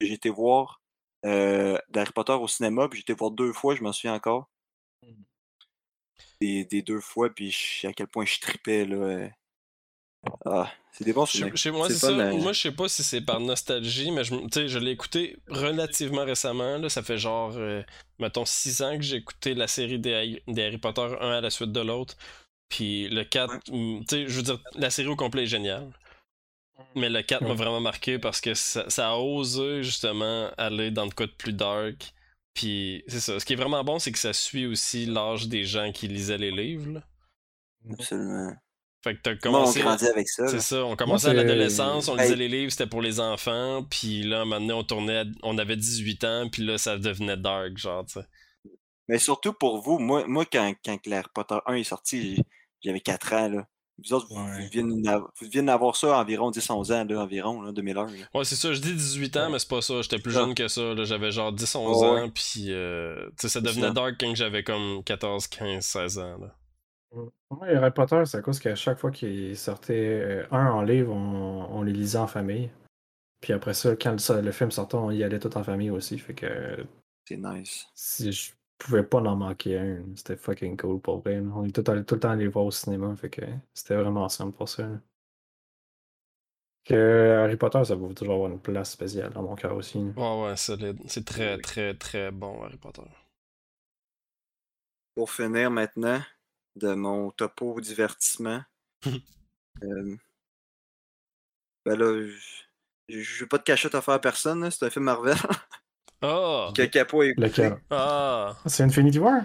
que 0.00 0.06
j'ai 0.06 0.14
été 0.14 0.30
voir 0.30 0.82
euh, 1.26 1.78
d'Harry 1.90 2.12
Potter 2.12 2.32
au 2.34 2.48
cinéma, 2.48 2.88
puis 2.88 2.98
j'ai 3.00 3.02
été 3.02 3.14
voir 3.14 3.30
deux 3.32 3.52
fois, 3.52 3.74
je 3.76 3.82
m'en 3.82 3.92
souviens 3.92 4.14
encore. 4.14 4.50
Mhm. 5.02 5.24
Des, 6.40 6.64
des 6.64 6.82
deux 6.82 7.00
fois, 7.00 7.30
puis 7.30 7.50
je- 7.52 7.86
à 7.86 7.92
quel 7.92 8.08
point 8.08 8.24
je 8.24 8.40
tripais, 8.40 8.84
là. 8.84 9.30
Ah, 10.44 10.70
c'est 10.92 11.04
des 11.04 11.12
bons 11.12 11.26
souvenirs. 11.26 11.56
chez 11.56 11.70
moi, 11.70 11.86
C'est 11.88 11.94
c'est 11.94 12.06
fun, 12.08 12.18
ça. 12.18 12.32
Moi, 12.32 12.52
je 12.52 12.60
sais 12.60 12.72
pas 12.72 12.88
si 12.88 13.02
c'est 13.04 13.20
par 13.20 13.40
nostalgie, 13.40 14.10
mais 14.10 14.24
je, 14.24 14.78
l'ai 14.78 14.90
écouté 14.90 15.38
relativement 15.48 16.24
récemment. 16.24 16.78
Là. 16.78 16.88
Ça 16.88 17.02
fait 17.02 17.18
genre, 17.18 17.52
euh, 17.56 17.82
mettons, 18.18 18.44
6 18.44 18.82
ans 18.82 18.96
que 18.96 19.02
j'ai 19.02 19.16
écouté 19.16 19.54
la 19.54 19.68
série 19.68 19.98
des, 19.98 20.14
Harry- 20.14 20.42
des 20.48 20.64
Harry 20.64 20.78
Potter, 20.78 21.06
un 21.20 21.30
à 21.30 21.40
la 21.40 21.50
suite 21.50 21.72
de 21.72 21.80
l'autre. 21.80 22.16
Puis 22.68 23.08
le 23.08 23.24
4, 23.24 23.70
mm, 23.70 24.00
tu 24.00 24.04
sais, 24.08 24.28
je 24.28 24.36
veux 24.36 24.42
dire, 24.42 24.58
la 24.74 24.90
série 24.90 25.08
au 25.08 25.16
complet 25.16 25.44
est 25.44 25.46
géniale. 25.46 25.88
Mais 26.94 27.08
le 27.08 27.22
4 27.22 27.42
m'a 27.42 27.54
vraiment 27.54 27.80
marqué 27.80 28.18
parce 28.18 28.40
que 28.40 28.54
ça, 28.54 28.88
ça 28.90 29.10
a 29.10 29.16
osé 29.16 29.82
justement 29.82 30.50
aller 30.58 30.90
dans 30.90 31.04
le 31.04 31.10
quoi 31.10 31.26
de 31.26 31.32
plus 31.32 31.52
dark. 31.52 32.12
Puis 32.54 33.04
c'est 33.08 33.20
ça. 33.20 33.38
Ce 33.38 33.44
qui 33.44 33.52
est 33.52 33.56
vraiment 33.56 33.82
bon, 33.84 33.98
c'est 33.98 34.12
que 34.12 34.18
ça 34.18 34.32
suit 34.32 34.66
aussi 34.66 35.06
l'âge 35.06 35.48
des 35.48 35.64
gens 35.64 35.92
qui 35.92 36.08
lisaient 36.08 36.38
les 36.38 36.50
livres. 36.50 36.92
là. 36.92 37.02
Absolument. 37.92 38.54
Fait 39.04 39.14
que 39.14 39.20
t'as 39.22 39.36
Comment 39.36 39.58
on 39.58 39.60
commencé. 39.62 39.80
grandit 39.80 40.06
avec 40.06 40.28
ça? 40.28 40.48
C'est 40.48 40.60
ça, 40.60 40.84
on 40.84 40.96
commençait 40.96 41.28
à 41.28 41.32
l'adolescence, 41.34 42.08
on 42.08 42.16
lisait 42.16 42.34
les 42.34 42.48
livres, 42.48 42.72
c'était 42.72 42.86
pour 42.88 43.00
les 43.00 43.20
enfants, 43.20 43.84
puis 43.88 44.22
là, 44.24 44.44
maintenant 44.44 44.78
on 44.80 44.84
tournait, 44.84 45.18
à- 45.18 45.24
on 45.44 45.56
avait 45.56 45.76
18 45.76 46.24
ans, 46.24 46.48
puis 46.50 46.64
là, 46.64 46.78
ça 46.78 46.98
devenait 46.98 47.36
dark, 47.36 47.76
genre, 47.78 48.04
tu 48.06 48.14
sais. 48.14 48.26
Mais 49.08 49.18
surtout 49.18 49.52
pour 49.52 49.80
vous, 49.82 49.98
moi, 49.98 50.24
moi 50.26 50.44
quand, 50.50 50.74
quand 50.84 50.98
Harry 51.12 51.28
Potter 51.32 51.58
1 51.66 51.74
est 51.74 51.84
sorti, 51.84 52.36
j'ai- 52.36 52.42
j'avais 52.84 53.00
4 53.00 53.32
ans. 53.32 53.48
Là. 53.48 53.66
Vous 54.04 54.12
autres, 54.12 54.26
vous, 54.30 54.36
Ouais. 54.40 54.68
vous 55.40 55.48
venez 55.50 55.62
d'avoir 55.66 55.96
ça 55.96 56.18
environ 56.20 56.50
10-11 56.50 56.92
ans, 56.92 57.04
là, 57.08 57.20
environ, 57.22 57.62
là, 57.62 57.72
2001. 57.72 58.06
là. 58.06 58.12
Ouais, 58.34 58.44
c'est 58.44 58.54
ça, 58.56 58.72
je 58.72 58.80
dis 58.80 58.92
18 58.94 59.36
ans, 59.36 59.46
Ouais. 59.46 59.52
mais 59.52 59.58
c'est 59.60 59.68
pas 59.68 59.80
ça, 59.80 60.02
j'étais 60.02 60.18
plus 60.18 60.32
jeune 60.32 60.54
que 60.54 60.66
ça, 60.68 60.82
là, 60.94 61.04
j'avais 61.04 61.30
genre 61.30 61.52
10-11 61.52 62.02
Ouais, 62.02 62.20
ans, 62.20 62.30
puis 62.30 62.66
euh, 62.72 63.16
tu 63.30 63.42
sais, 63.42 63.48
ça 63.48 63.60
devenait 63.60 63.92
dark 63.92 64.16
quand 64.20 64.34
j'avais 64.34 64.62
comme 64.64 65.02
14, 65.04 65.46
15, 65.46 65.84
16 65.84 66.18
ans, 66.18 66.36
là. 66.38 66.54
Ouais, 67.12 67.74
Harry 67.74 67.90
Potter, 67.90 68.22
c'est 68.26 68.36
à 68.38 68.42
cause 68.42 68.60
qu'à 68.60 68.74
chaque 68.74 68.98
fois 68.98 69.10
qu'il 69.10 69.56
sortait 69.56 70.20
euh, 70.22 70.46
un 70.50 70.70
en 70.70 70.82
livre, 70.82 71.12
on, 71.14 71.64
on 71.70 71.82
les 71.82 71.92
lisait 71.92 72.18
en 72.18 72.26
famille. 72.26 72.70
Puis 73.40 73.52
après 73.52 73.74
ça, 73.74 73.96
quand 73.96 74.16
le, 74.30 74.40
le 74.42 74.52
film 74.52 74.70
sortait, 74.70 74.96
on 74.96 75.10
y 75.10 75.22
allait 75.24 75.38
tout 75.38 75.56
en 75.56 75.64
famille 75.64 75.90
aussi. 75.90 76.18
Fait 76.18 76.34
que 76.34 76.86
C'est 77.26 77.36
nice. 77.38 77.86
si 77.94 78.32
je 78.32 78.52
pouvais 78.78 79.02
pas 79.02 79.18
en 79.18 79.36
manquer 79.36 79.78
un, 79.78 80.02
c'était 80.16 80.36
fucking 80.36 80.76
cool 80.76 81.00
pour 81.00 81.20
vrai. 81.20 81.40
On 81.40 81.64
est 81.64 81.72
tout, 81.74 81.90
allé- 81.90 82.04
tout 82.04 82.14
le 82.14 82.20
temps 82.20 82.30
allé 82.30 82.46
voir 82.48 82.66
au 82.66 82.70
cinéma. 82.70 83.14
Fait 83.16 83.30
que 83.30 83.42
c'était 83.74 83.96
vraiment 83.96 84.28
simple 84.28 84.56
pour 84.56 84.68
ça. 84.68 84.86
là. 84.86 85.00
Que 86.84 87.42
Harry 87.44 87.56
Potter, 87.56 87.84
ça 87.84 87.94
va 87.96 88.14
toujours 88.14 88.34
avoir 88.34 88.50
une 88.50 88.60
place 88.60 88.92
spéciale 88.92 89.32
dans 89.32 89.42
mon 89.42 89.54
cœur 89.54 89.74
aussi. 89.76 89.98
là. 89.98 90.10
Ouais, 90.16 90.44
ouais, 90.50 90.56
solide. 90.56 90.98
C'est 91.06 91.24
très, 91.24 91.58
très, 91.58 91.94
très 91.94 92.30
bon, 92.30 92.62
Harry 92.62 92.78
Potter. 92.78 93.02
Pour 95.14 95.30
finir 95.30 95.70
maintenant 95.70 96.22
de 96.78 96.94
mon 96.94 97.30
topo 97.30 97.80
divertissement. 97.80 98.62
euh, 99.82 100.16
ben 101.84 101.96
là, 101.98 102.26
je 103.08 103.20
je 103.20 103.40
veux 103.40 103.46
pas 103.48 103.56
de 103.58 103.62
cachette 103.62 103.94
à 103.94 104.02
faire 104.02 104.14
à 104.14 104.20
personne, 104.20 104.70
c'est 104.70 104.84
un 104.84 104.90
film 104.90 105.06
Marvel 105.06 105.36
Ah! 106.20 106.72
que 106.76 106.84
Capo 106.84 107.22
a 107.22 107.26
écouté. 107.26 107.46
Lequel 107.46 107.80
Ah! 107.90 108.56
C'est 108.66 108.82
Infinity 108.82 109.18
War? 109.18 109.42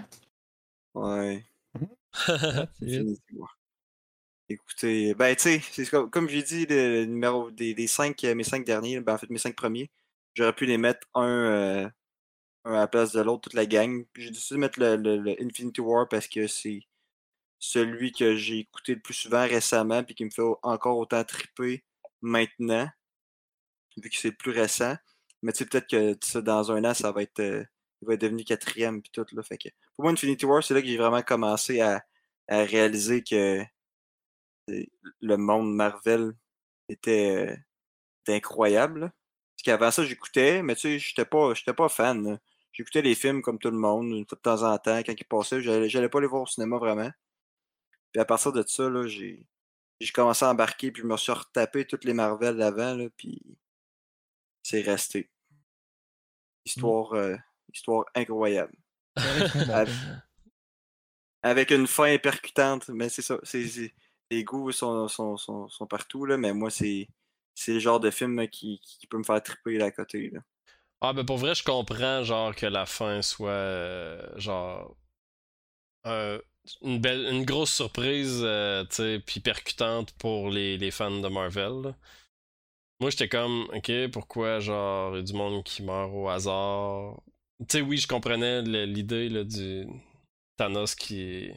Ouais. 0.94 1.44
Infinity 2.82 3.22
War. 3.34 3.58
Écoutez, 4.50 5.14
ben 5.14 5.34
tu 5.34 5.42
sais, 5.42 5.60
c'est 5.72 5.88
comme, 5.88 6.10
comme 6.10 6.28
j'ai 6.28 6.42
dit, 6.42 6.66
le 6.66 7.06
numéro 7.06 7.50
des, 7.50 7.72
des 7.72 7.86
cinq, 7.86 8.22
euh, 8.24 8.34
mes 8.34 8.44
cinq 8.44 8.66
derniers, 8.66 9.00
ben 9.00 9.14
en 9.14 9.18
fait 9.18 9.30
mes 9.30 9.38
cinq 9.38 9.56
premiers, 9.56 9.90
j'aurais 10.34 10.52
pu 10.52 10.66
les 10.66 10.76
mettre 10.76 11.06
un, 11.14 11.26
euh, 11.26 11.88
un 12.66 12.72
à 12.74 12.80
la 12.80 12.86
place 12.88 13.12
de 13.12 13.22
l'autre, 13.22 13.42
toute 13.42 13.54
la 13.54 13.64
gang. 13.66 14.04
J'ai 14.16 14.30
décidé 14.30 14.56
de 14.56 14.60
mettre 14.60 14.78
le, 14.80 14.96
le- 14.96 15.16
le 15.16 15.42
Infinity 15.42 15.80
War 15.80 16.06
parce 16.08 16.28
que 16.28 16.46
c'est 16.46 16.82
celui 17.64 18.12
que 18.12 18.36
j'ai 18.36 18.58
écouté 18.60 18.94
le 18.94 19.00
plus 19.00 19.14
souvent 19.14 19.46
récemment 19.46 20.04
puis 20.04 20.14
qui 20.14 20.24
me 20.24 20.30
fait 20.30 20.42
encore 20.62 20.98
autant 20.98 21.24
triper 21.24 21.82
maintenant, 22.20 22.88
vu 23.96 24.10
que 24.10 24.16
c'est 24.16 24.32
plus 24.32 24.50
récent. 24.50 24.96
Mais 25.42 25.52
tu 25.52 25.58
sais, 25.58 25.66
peut-être 25.66 25.88
que 25.88 26.38
dans 26.40 26.72
un 26.72 26.84
an, 26.84 26.94
ça 26.94 27.12
va 27.12 27.22
être, 27.22 27.40
euh, 27.40 27.64
il 28.02 28.08
va 28.08 28.44
quatrième 28.44 29.02
puis 29.02 29.10
tout. 29.12 29.26
Là, 29.32 29.42
fait 29.42 29.58
que, 29.58 29.68
pour 29.96 30.04
moi, 30.04 30.12
Infinity 30.12 30.46
War, 30.46 30.62
c'est 30.62 30.74
là 30.74 30.82
que 30.82 30.88
j'ai 30.88 30.96
vraiment 30.98 31.22
commencé 31.22 31.80
à, 31.80 32.04
à 32.48 32.64
réaliser 32.64 33.22
que 33.22 33.62
euh, 34.70 34.84
le 35.20 35.36
monde 35.36 35.74
Marvel 35.74 36.32
était, 36.88 37.48
euh, 37.50 37.56
incroyable. 38.28 39.12
Parce 39.56 39.62
qu'avant 39.64 39.90
ça, 39.90 40.04
j'écoutais, 40.04 40.62
mais 40.62 40.74
tu 40.76 40.82
sais, 40.82 40.98
j'étais 40.98 41.24
pas, 41.24 41.54
j'étais 41.54 41.74
pas 41.74 41.88
fan. 41.88 42.38
J'écoutais 42.72 43.02
les 43.02 43.14
films 43.14 43.42
comme 43.42 43.58
tout 43.58 43.70
le 43.70 43.78
monde, 43.78 44.08
une 44.08 44.26
fois 44.26 44.36
de 44.36 44.42
temps 44.42 44.62
en 44.62 44.78
temps, 44.78 44.98
quand 44.98 45.14
ils 45.18 45.24
passaient. 45.24 45.60
J'allais 45.62 45.88
j'allais 45.88 46.08
pas 46.08 46.20
les 46.20 46.26
voir 46.26 46.42
au 46.42 46.46
cinéma 46.46 46.78
vraiment. 46.78 47.10
Puis 48.14 48.20
à 48.20 48.24
partir 48.24 48.52
de 48.52 48.62
ça, 48.66 48.88
là, 48.88 49.06
j'ai 49.08 49.44
j'ai 50.00 50.12
commencé 50.12 50.44
à 50.44 50.50
embarquer, 50.50 50.90
puis 50.92 51.02
je 51.02 51.06
me 51.06 51.16
suis 51.16 51.32
retapé 51.32 51.84
toutes 51.86 52.04
les 52.04 52.14
Marvel 52.14 52.56
d'avant, 52.56 52.94
là, 52.94 53.08
puis 53.16 53.42
c'est 54.62 54.82
resté. 54.82 55.30
Histoire, 56.64 57.12
euh, 57.14 57.36
histoire 57.72 58.04
incroyable. 58.14 58.76
Avec- 59.16 59.90
Avec 61.42 61.70
une 61.72 61.86
fin 61.86 62.16
percutante, 62.18 62.88
mais 62.88 63.08
c'est 63.08 63.22
ça. 63.22 63.38
c'est- 63.42 63.66
c'est- 63.66 63.94
les 64.30 64.44
goûts 64.44 64.72
sont, 64.72 65.08
sont, 65.08 65.36
sont, 65.36 65.68
sont 65.68 65.86
partout, 65.86 66.24
là, 66.24 66.36
mais 66.36 66.52
moi, 66.54 66.70
c'est 66.70 67.08
c'est 67.56 67.74
le 67.74 67.78
genre 67.80 68.00
de 68.00 68.10
film 68.10 68.48
qui, 68.48 68.80
qui, 68.80 68.98
qui 68.98 69.06
peut 69.06 69.18
me 69.18 69.22
faire 69.22 69.40
triper 69.42 69.76
là, 69.78 69.86
à 69.86 69.90
côté. 69.92 70.30
Là. 70.30 70.40
Ah, 71.00 71.12
ben 71.12 71.24
pour 71.24 71.36
vrai, 71.38 71.54
je 71.54 71.62
comprends, 71.62 72.24
genre, 72.24 72.54
que 72.54 72.66
la 72.66 72.84
fin 72.86 73.22
soit, 73.22 73.50
euh, 73.50 74.38
genre, 74.40 74.96
euh, 76.06 76.40
une, 76.82 77.00
belle, 77.00 77.26
une 77.32 77.44
grosse 77.44 77.72
surprise, 77.72 78.40
euh, 78.42 78.84
tu 78.84 78.96
sais, 78.96 79.22
puis 79.24 79.40
percutante 79.40 80.12
pour 80.12 80.50
les, 80.50 80.76
les 80.78 80.90
fans 80.90 81.20
de 81.20 81.28
Marvel. 81.28 81.82
là. 81.82 81.94
Moi, 83.00 83.10
j'étais 83.10 83.28
comme, 83.28 83.66
ok, 83.74 84.10
pourquoi, 84.12 84.60
genre, 84.60 85.14
il 85.14 85.16
y 85.16 85.20
a 85.20 85.22
du 85.22 85.32
monde 85.34 85.62
qui 85.64 85.82
meurt 85.82 86.10
au 86.12 86.28
hasard? 86.28 87.20
Tu 87.60 87.78
sais, 87.78 87.80
oui, 87.80 87.96
je 87.98 88.06
comprenais 88.06 88.62
l'idée, 88.62 89.28
là, 89.28 89.44
du 89.44 89.86
Thanos 90.56 90.94
qui... 90.94 91.50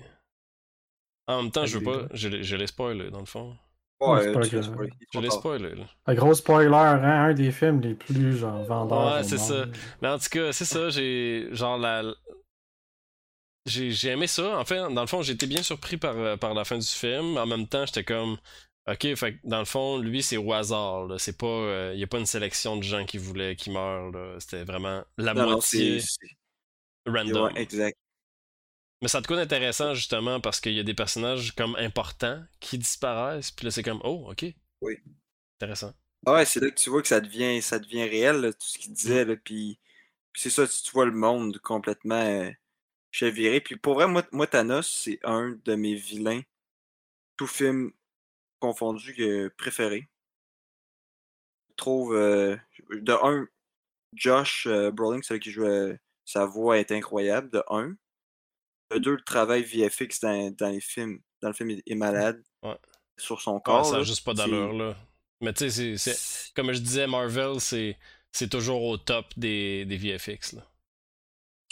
En 1.28 1.44
même 1.44 1.52
temps, 1.52 1.66
je 1.66 1.78
veux 1.78 1.84
pas, 1.84 2.08
je, 2.14 2.30
l'ai- 2.30 2.44
je 2.44 2.56
l'ai 2.56 2.68
spoilé, 2.68 3.12
dans 3.12 3.20
le 3.20 3.26
fond. 3.26 3.56
Ouais, 4.00 4.22
tu 4.22 4.64
spoilé, 4.64 4.92
Je 5.14 5.20
l'ai 5.20 5.30
spoilé, 5.30 5.76
là. 5.76 5.86
Un 6.06 6.14
gros 6.14 6.34
spoiler, 6.34 6.74
hein, 6.74 7.26
un 7.26 7.34
des 7.34 7.52
films 7.52 7.82
les 7.82 7.96
plus 7.96 8.38
genre 8.38 8.64
vendeurs. 8.64 9.16
Ouais, 9.16 9.24
c'est 9.24 9.38
ça. 9.38 9.66
Mais 10.02 10.08
en 10.08 10.18
tout 10.18 10.30
cas, 10.30 10.54
c'est 10.54 10.66
ça, 10.66 10.90
j'ai 10.90 11.50
genre 11.52 11.78
la 11.78 12.04
j'ai 13.68 14.10
aimé 14.10 14.28
ça. 14.28 14.58
En 14.60 14.66
fait, 14.66 14.78
dans 14.78 15.02
le 15.02 15.08
fond, 15.08 15.22
été 15.22 15.48
bien 15.48 15.64
surpris 15.64 15.98
par, 15.98 16.18
euh, 16.18 16.38
par 16.38 16.54
la 16.54 16.66
fin 16.66 16.78
du 16.78 16.88
film. 16.88 17.38
En 17.38 17.46
même 17.46 17.68
temps, 17.68 17.86
j'étais 17.86 18.04
comme 18.04 18.38
OK, 18.90 19.16
fait 19.16 19.38
dans 19.44 19.60
le 19.60 19.66
fond, 19.66 19.98
lui, 19.98 20.24
c'est 20.24 20.38
au 20.38 20.54
hasard. 20.54 21.08
pas. 21.38 21.92
Il 21.94 22.00
y 22.00 22.04
a 22.04 22.08
pas 22.08 22.20
une 22.20 22.26
sélection 22.26 22.78
de 22.78 22.84
gens 22.84 23.06
qui 23.06 23.18
voulaient 23.18 23.56
qu'il 23.56 23.74
meure. 23.74 24.12
là. 24.12 24.36
C'était 24.40 24.64
vraiment 24.64 25.04
la 25.18 25.34
Non, 25.34 25.52
moitié 25.52 26.02
random. 27.06 27.52
ouais, 27.54 27.62
exact. 27.62 27.98
Mais 29.02 29.08
ça 29.08 29.22
te 29.22 29.28
quoi 29.28 29.36
d'intéressant 29.36 29.94
justement 29.94 30.40
parce 30.40 30.60
qu'il 30.60 30.74
y 30.74 30.80
a 30.80 30.84
des 30.84 30.94
personnages 30.96 31.54
comme 31.54 31.76
importants 31.76 32.44
qui 32.60 32.78
disparaissent. 32.78 33.52
Puis 33.52 33.66
là, 33.66 33.72
c'est 33.72 33.84
comme 33.84 34.02
Oh, 34.04 34.28
OK. 34.32 34.46
Oui. 34.82 34.98
Intéressant. 35.60 35.94
Ah 36.26 36.34
Ouais, 36.34 36.46
c'est 36.46 36.60
là 36.60 36.70
que 36.72 36.76
tu 36.80 36.90
vois 36.90 37.02
que 37.02 37.08
ça 37.08 37.20
devient, 37.22 37.62
ça 37.62 37.80
devient 37.80 38.04
réel, 38.06 38.38
là, 38.38 38.52
tout 38.54 38.60
ce 38.68 38.78
qu'il 38.78 38.94
disait. 38.94 39.26
Là, 39.26 39.36
puis, 39.36 39.80
puis 40.32 40.42
c'est 40.42 40.50
ça, 40.50 40.68
tu, 40.68 40.82
tu 40.82 40.92
vois 40.92 41.06
le 41.06 41.12
monde 41.12 41.58
complètement 41.60 42.16
euh, 42.16 42.50
chaviré. 43.18 43.62
Puis 43.62 43.76
pour 43.78 43.96
vrai, 43.96 44.08
moi, 44.08 44.24
moi, 44.32 44.48
Thanos, 44.48 44.88
c'est 45.04 45.20
un 45.24 45.58
de 45.66 45.76
mes 45.76 45.96
vilains, 45.96 46.42
tout 47.36 47.48
film 47.48 47.92
confondu, 48.60 49.16
que 49.16 49.48
préféré. 49.58 50.08
Je 51.72 51.76
trouve, 51.76 52.16
euh, 52.16 52.56
de 52.90 53.14
un, 53.14 53.48
Josh 54.14 54.66
euh, 54.68 54.92
Brolin, 54.92 55.22
celui 55.22 55.40
qui 55.40 55.52
joue, 55.52 55.66
euh, 55.66 55.96
sa 56.26 56.46
voix 56.46 56.78
est 56.80 56.92
incroyable, 56.92 57.50
de 57.52 57.64
un. 57.70 57.96
De 58.92 59.00
deux, 59.00 59.16
le 59.16 59.22
travail 59.24 59.64
VFX 59.64 60.20
dans, 60.22 60.52
dans 60.52 60.70
les 60.70 60.80
films, 60.80 61.20
dans 61.42 61.50
le 61.50 61.54
film 61.54 61.70
est, 61.72 61.84
est 61.86 61.96
malade. 61.96 62.42
Ouais. 62.64 62.78
Sur 63.18 63.42
son 63.42 63.56
Ouais, 63.56 63.62
corps. 63.66 63.86
ça 63.86 63.96
a 63.96 63.98
là. 64.00 64.04
juste 64.04 64.24
pas 64.24 64.34
d'allure 64.34 64.74
là. 64.74 64.96
Mais 65.42 65.54
tu 65.54 65.70
sais, 65.70 65.98
c'est- 65.98 66.54
comme 66.56 66.72
je 66.72 66.80
disais, 66.80 67.06
Marvel, 67.08 67.60
c'est 67.60 67.98
c'est 68.32 68.50
toujours 68.50 68.84
au 68.84 68.98
top 68.98 69.26
des, 69.38 69.86
des 69.86 69.98
VFX 69.98 70.54
là, 70.54 70.64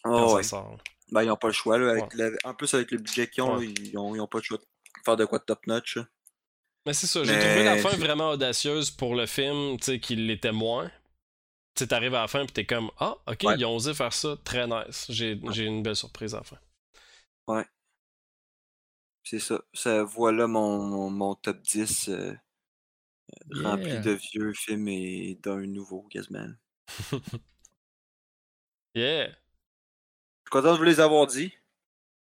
quand 0.03 0.25
Ah 0.25 0.27
ça 0.29 0.35
ouais. 0.35 0.43
sort. 0.43 0.71
là. 0.71 0.83
Ben, 1.11 1.23
ils 1.23 1.27
n'ont 1.27 1.37
pas 1.37 1.47
le 1.47 1.53
choix. 1.53 1.77
Là, 1.77 1.91
avec 1.91 2.13
Ouais. 2.15 2.31
En 2.43 2.53
plus, 2.53 2.73
avec 2.73 2.91
le 2.91 2.97
budget 2.97 3.29
qu'ils 3.29 3.43
ont, 3.43 3.57
Ouais. 3.57 3.67
ils 3.67 3.93
n'ont 3.93 4.15
ils 4.15 4.19
ont 4.21 4.27
pas 4.27 4.39
le 4.39 4.43
choix 4.43 4.57
de 4.57 4.63
faire 5.03 5.15
de 5.17 5.25
quoi 5.25 5.39
de 5.39 5.43
top-notch. 5.45 5.99
Mais 6.85 6.93
c'est 6.93 7.07
ça, 7.07 7.23
j'ai 7.23 7.33
Mais 7.33 7.39
trouvé 7.39 7.63
la 7.63 7.77
fin 7.77 7.89
vraiment 7.97 8.29
audacieuse 8.31 8.91
pour 8.91 9.15
le 9.15 9.25
film, 9.25 9.77
tu 9.79 9.85
sais, 9.85 9.99
qu'il 9.99 10.27
l'était 10.27 10.51
moins. 10.51 10.89
Tu 11.75 11.83
sais, 11.83 11.87
t'arrives 11.87 12.15
à 12.15 12.21
la 12.21 12.27
fin 12.27 12.45
pis 12.45 12.53
t'es 12.53 12.65
comme 12.65 12.91
Ah, 12.99 13.17
ok, 13.27 13.45
Ouais. 13.45 13.55
ils 13.57 13.65
ont 13.65 13.75
osé 13.75 13.93
faire 13.93 14.13
ça, 14.13 14.37
très 14.43 14.67
nice. 14.67 15.07
J'ai 15.09 15.39
j'ai 15.51 15.65
une 15.65 15.83
belle 15.83 15.95
surprise 15.95 16.33
à 16.35 16.39
la 16.39 16.43
fin. 16.43 16.57
C'est 19.23 19.39
ça. 19.39 19.61
ça. 19.73 20.03
Voilà 20.03 20.47
mon, 20.47 20.81
mon, 20.83 21.09
mon 21.09 21.35
top 21.35 21.61
10 21.61 22.09
euh, 22.09 22.33
rempli 23.51 23.99
de 23.99 24.11
vieux 24.11 24.53
films 24.53 24.87
et 24.87 25.35
d'un 25.41 25.65
nouveau, 25.65 26.03
quasiment. 26.03 26.47
Yeah! 28.93 29.35
Je 30.55 30.59
suis 30.59 30.63
content 30.63 30.73
de 30.73 30.77
vous 30.77 30.83
les 30.85 30.99
avoir 31.01 31.27
dit? 31.27 31.51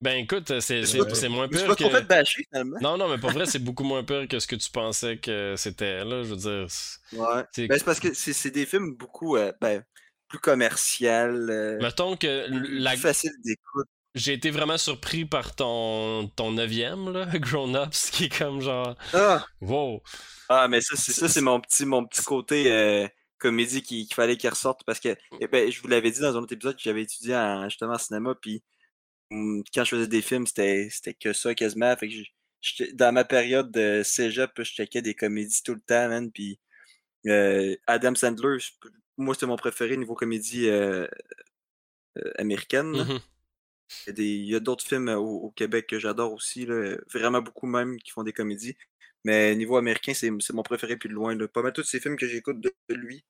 Ben 0.01 0.17
écoute, 0.17 0.59
c'est 0.61 0.79
me 0.82 0.86
c'est- 1.13 1.29
moins 1.29 1.47
pire 1.47 1.67
pas 1.67 1.75
trop 1.75 1.89
fait 1.91 2.01
que. 2.01 2.07
bâcher, 2.07 2.43
finalement. 2.49 2.77
Non, 2.82 2.97
non, 2.97 3.07
mais 3.07 3.19
pour 3.19 3.29
vrai, 3.32 3.45
c'est 3.45 3.59
beaucoup 3.59 3.84
moins 3.84 4.03
pire 4.03 4.27
que 4.27 4.39
ce 4.39 4.47
que 4.47 4.55
tu 4.55 4.71
pensais 4.71 5.17
que 5.17 5.53
c'était, 5.57 6.03
là. 6.03 6.23
Je 6.23 6.29
veux 6.29 6.36
dire. 6.38 6.65
c'est- 6.69 7.15
Ouais. 7.17 7.43
c'est- 7.51 7.67
Ben, 7.67 7.77
c'est 7.77 7.84
parce 7.86 7.99
que 7.99 8.13
c'est 8.13 8.34
c'est 8.34 8.49
des 8.49 8.65
films 8.65 8.95
beaucoup 8.95 9.38
euh, 9.38 9.51
ben, 9.61 9.84
plus 10.27 10.39
commercial, 10.39 11.49
euh, 11.51 11.77
Mettons 11.82 12.15
que 12.15 12.47
plus 12.47 12.79
la, 12.79 12.95
facile 12.97 13.32
d'écoute. 13.43 13.86
j'ai 14.15 14.34
été 14.34 14.49
vraiment 14.49 14.77
surpris 14.79 15.25
par 15.25 15.55
ton, 15.55 16.29
ton 16.36 16.51
neuvième, 16.53 17.11
là, 17.13 17.25
Grown 17.36 17.75
Ups, 17.75 18.09
qui 18.11 18.25
est 18.25 18.38
comme 18.38 18.61
genre, 18.61 18.95
Ah! 19.13 19.45
wow. 19.59 20.01
Ah, 20.49 20.67
mais 20.67 20.82
ça, 20.82 20.95
c'est 20.95 21.11
ça, 21.13 21.27
c'est 21.29 21.41
mon 21.41 21.59
petit, 21.61 21.86
mon 21.86 22.05
petit 22.05 22.23
côté 22.23 22.71
euh, 22.71 23.07
comédie 23.41 23.81
qui- 23.81 24.05
qu'il 24.05 24.15
fallait 24.15 24.37
qu'il 24.37 24.49
ressorte 24.49 24.83
parce 24.85 24.99
que, 24.99 25.15
eh 25.41 25.47
ben, 25.47 25.71
je 25.71 25.81
vous 25.81 25.87
l'avais 25.89 26.11
dit 26.11 26.21
dans 26.21 26.35
un 26.37 26.41
autre 26.41 26.53
épisode 26.53 26.75
que 26.77 26.83
j'avais 26.83 27.03
étudié 27.03 27.35
en, 27.35 27.65
justement 27.69 27.93
en 27.93 27.97
cinéma, 27.99 28.35
puis 28.41 28.63
hum, 29.31 29.63
quand 29.73 29.83
je 29.85 29.91
faisais 29.95 30.07
des 30.07 30.21
films, 30.21 30.47
c'était 30.47 30.89
que 31.19 31.33
ça 31.33 31.55
quasiment. 31.55 31.95
Fait 31.97 32.09
que 32.09 32.93
dans 32.93 33.13
ma 33.13 33.25
période 33.25 33.71
de 33.71 34.01
cégep, 34.03 34.51
je 34.57 34.63
checkais 34.63 35.01
des 35.01 35.15
comédies 35.15 35.63
tout 35.63 35.73
le 35.75 35.81
temps, 35.81 36.09
man, 36.09 36.31
puis 36.31 36.59
euh, 37.27 37.75
Adam 37.87 38.15
Sandler, 38.15 38.57
moi, 39.17 39.33
c'était 39.35 39.47
mon 39.47 39.57
préféré 39.57 39.97
niveau 39.97 40.15
comédie 40.15 40.69
euh, 40.69 41.07
euh, 42.17 42.31
américaine. 42.37 42.91
Mhm. 42.91 43.19
Il 44.17 44.45
y 44.45 44.55
a 44.55 44.59
d'autres 44.59 44.85
films 44.85 45.09
au, 45.09 45.47
au 45.47 45.51
Québec 45.51 45.87
que 45.87 45.99
j'adore 45.99 46.33
aussi, 46.33 46.65
là, 46.65 46.95
vraiment 47.13 47.41
beaucoup 47.41 47.67
même 47.67 47.97
qui 47.99 48.11
font 48.11 48.23
des 48.23 48.33
comédies. 48.33 48.75
Mais 49.24 49.55
niveau 49.55 49.78
américain, 49.78 50.13
c'est 50.13 50.32
c'est 50.39 50.53
mon 50.53 50.63
préféré 50.63 50.97
plus 50.97 51.09
de 51.09 51.13
loin. 51.13 51.36
Là. 51.36 51.47
Pas 51.47 51.61
mal 51.61 51.74
tous 51.74 51.84
ces 51.84 51.99
films 51.99 52.17
que 52.17 52.28
j'écoute 52.28 52.59
de, 52.59 52.74
de 52.89 52.95
lui, 52.95 53.24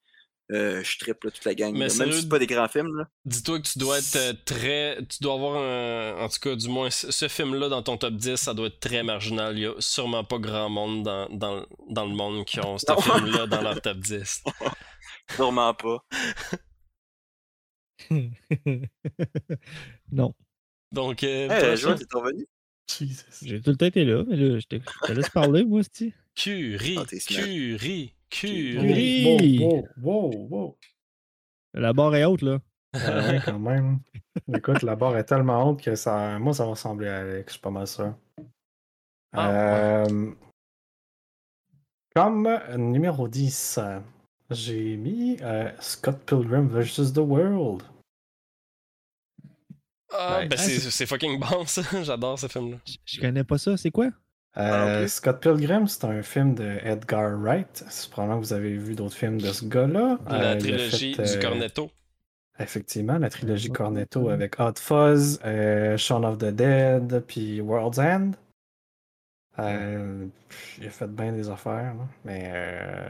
euh, 0.51 0.83
je 0.83 0.97
triple 0.97 1.27
là, 1.27 1.31
toute 1.31 1.45
la 1.45 1.55
gang. 1.55 1.73
Mais 1.73 1.87
là. 1.87 1.93
Même 1.99 2.11
si 2.11 2.21
c'est 2.21 2.29
pas 2.29 2.39
des 2.39 2.47
grands 2.47 2.67
films. 2.67 2.97
Là. 2.97 3.07
Dis-toi 3.25 3.59
que 3.59 3.67
tu 3.67 3.79
dois 3.79 3.99
être 3.99 4.15
euh, 4.17 4.33
très. 4.45 4.97
Tu 5.05 5.19
dois 5.21 5.35
avoir 5.35 5.61
un. 5.61 6.17
En 6.23 6.27
tout 6.29 6.39
cas, 6.41 6.55
du 6.55 6.67
moins, 6.67 6.89
ce 6.89 7.27
film-là 7.27 7.69
dans 7.69 7.83
ton 7.83 7.97
top 7.97 8.15
10, 8.15 8.35
ça 8.35 8.53
doit 8.53 8.67
être 8.67 8.79
très 8.79 9.03
marginal. 9.03 9.57
Il 9.57 9.61
y 9.61 9.65
a 9.65 9.73
sûrement 9.79 10.23
pas 10.25 10.39
grand 10.39 10.69
monde 10.69 11.03
dans, 11.03 11.29
dans, 11.29 11.65
dans 11.89 12.05
le 12.05 12.15
monde 12.15 12.45
qui 12.45 12.59
ont 12.59 12.77
ce 12.77 12.85
film-là 13.01 13.47
dans 13.47 13.61
leur 13.61 13.81
top 13.81 13.97
10. 13.97 14.43
Sûrement 15.35 15.73
pas. 15.73 16.03
non. 20.11 20.33
Donc, 20.91 21.23
euh, 21.23 21.49
Hey, 21.49 21.77
Joël, 21.77 21.97
t'es 21.97 22.05
revenu? 22.13 22.45
J'ai 23.41 23.61
tout 23.61 23.71
le 23.71 23.77
temps 23.77 23.85
été 23.85 24.03
là, 24.05 24.23
mais 24.27 24.35
là, 24.35 24.59
je 24.59 24.67
te, 24.67 25.11
laisse 25.11 25.29
parler, 25.29 25.63
moi, 25.63 25.81
c'ti. 25.83 26.13
Curie, 26.35 26.97
Ah. 26.99 27.05
Curie, 27.05 28.13
Curie. 28.29 29.37
Curie. 29.37 29.59
Wow, 29.63 29.85
wow, 30.01 30.31
wow, 30.31 30.47
wow. 30.49 30.77
La 31.73 31.93
barre 31.93 32.15
est 32.15 32.25
haute, 32.25 32.41
là. 32.41 32.59
Ah 32.93 33.29
ouais, 33.29 33.39
quand 33.45 33.59
même. 33.59 33.99
Écoute, 34.53 34.81
la 34.83 34.95
barre 34.97 35.17
est 35.17 35.23
tellement 35.23 35.69
haute 35.69 35.81
que 35.81 35.95
ça. 35.95 36.37
Moi, 36.39 36.53
ça 36.53 36.65
va 36.65 36.71
ressembler 36.71 37.07
à 37.07 37.19
Alex, 37.19 37.45
je 37.47 37.51
suis 37.53 37.61
pas 37.61 37.69
mal 37.69 37.87
sûr. 37.87 38.13
Ah, 39.33 40.03
Euh, 40.05 40.31
Comme 42.13 42.49
numéro 42.77 43.27
10, 43.29 43.79
euh, 43.81 43.99
j'ai 44.49 44.97
mis 44.97 45.37
euh, 45.41 45.71
Scott 45.79 46.19
Pilgrim 46.25 46.67
vs. 46.67 47.13
The 47.13 47.19
World. 47.19 47.83
Ah, 50.13 50.39
Ouais. 50.39 50.47
ben 50.47 50.57
Ah, 50.59 50.63
c'est 50.63 51.05
fucking 51.05 51.39
bon 51.39 51.65
ça. 51.65 51.81
J'adore 52.03 52.37
ce 52.39 52.47
film-là. 52.47 52.77
Je- 52.85 52.97
Je 53.05 53.21
connais 53.21 53.43
pas 53.43 53.57
ça. 53.57 53.77
C'est 53.77 53.91
quoi? 53.91 54.09
Euh. 54.57 55.07
Scott 55.07 55.39
Pilgrim, 55.41 55.87
c'est 55.87 56.03
un 56.05 56.21
film 56.23 56.53
de 56.55 56.77
Edgar 56.83 57.37
Wright. 57.39 57.85
C'est 57.89 58.09
probablement 58.09 58.41
que 58.41 58.45
vous 58.47 58.53
avez 58.53 58.75
vu 58.77 58.95
d'autres 58.95 59.15
films 59.15 59.39
de 59.39 59.51
ce 59.51 59.63
gars-là. 59.65 60.17
La 60.29 60.51
Euh, 60.51 60.59
trilogie 60.59 61.13
fait, 61.13 61.23
du 61.23 61.29
euh, 61.37 61.41
Cornetto. 61.41 61.91
Effectivement, 62.59 63.17
la 63.17 63.29
trilogie 63.29 63.69
Cornetto 63.69 64.29
avec 64.29 64.59
Hot 64.59 64.73
Fuzz, 64.77 65.39
euh, 65.45 65.95
Shaun 65.97 66.25
of 66.25 66.37
the 66.37 66.45
Dead, 66.53 67.23
puis 67.25 67.61
World's 67.61 67.97
End. 67.97 68.31
Euh, 69.59 70.25
pff, 70.49 70.77
il 70.79 70.87
a 70.87 70.89
fait 70.89 71.07
bien 71.07 71.31
des 71.33 71.49
affaires, 71.49 71.93
là. 71.95 72.07
mais 72.23 72.51
euh, 72.53 73.07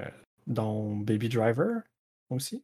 dont 0.47 0.95
Baby 0.95 1.29
Driver 1.29 1.81
aussi. 2.29 2.63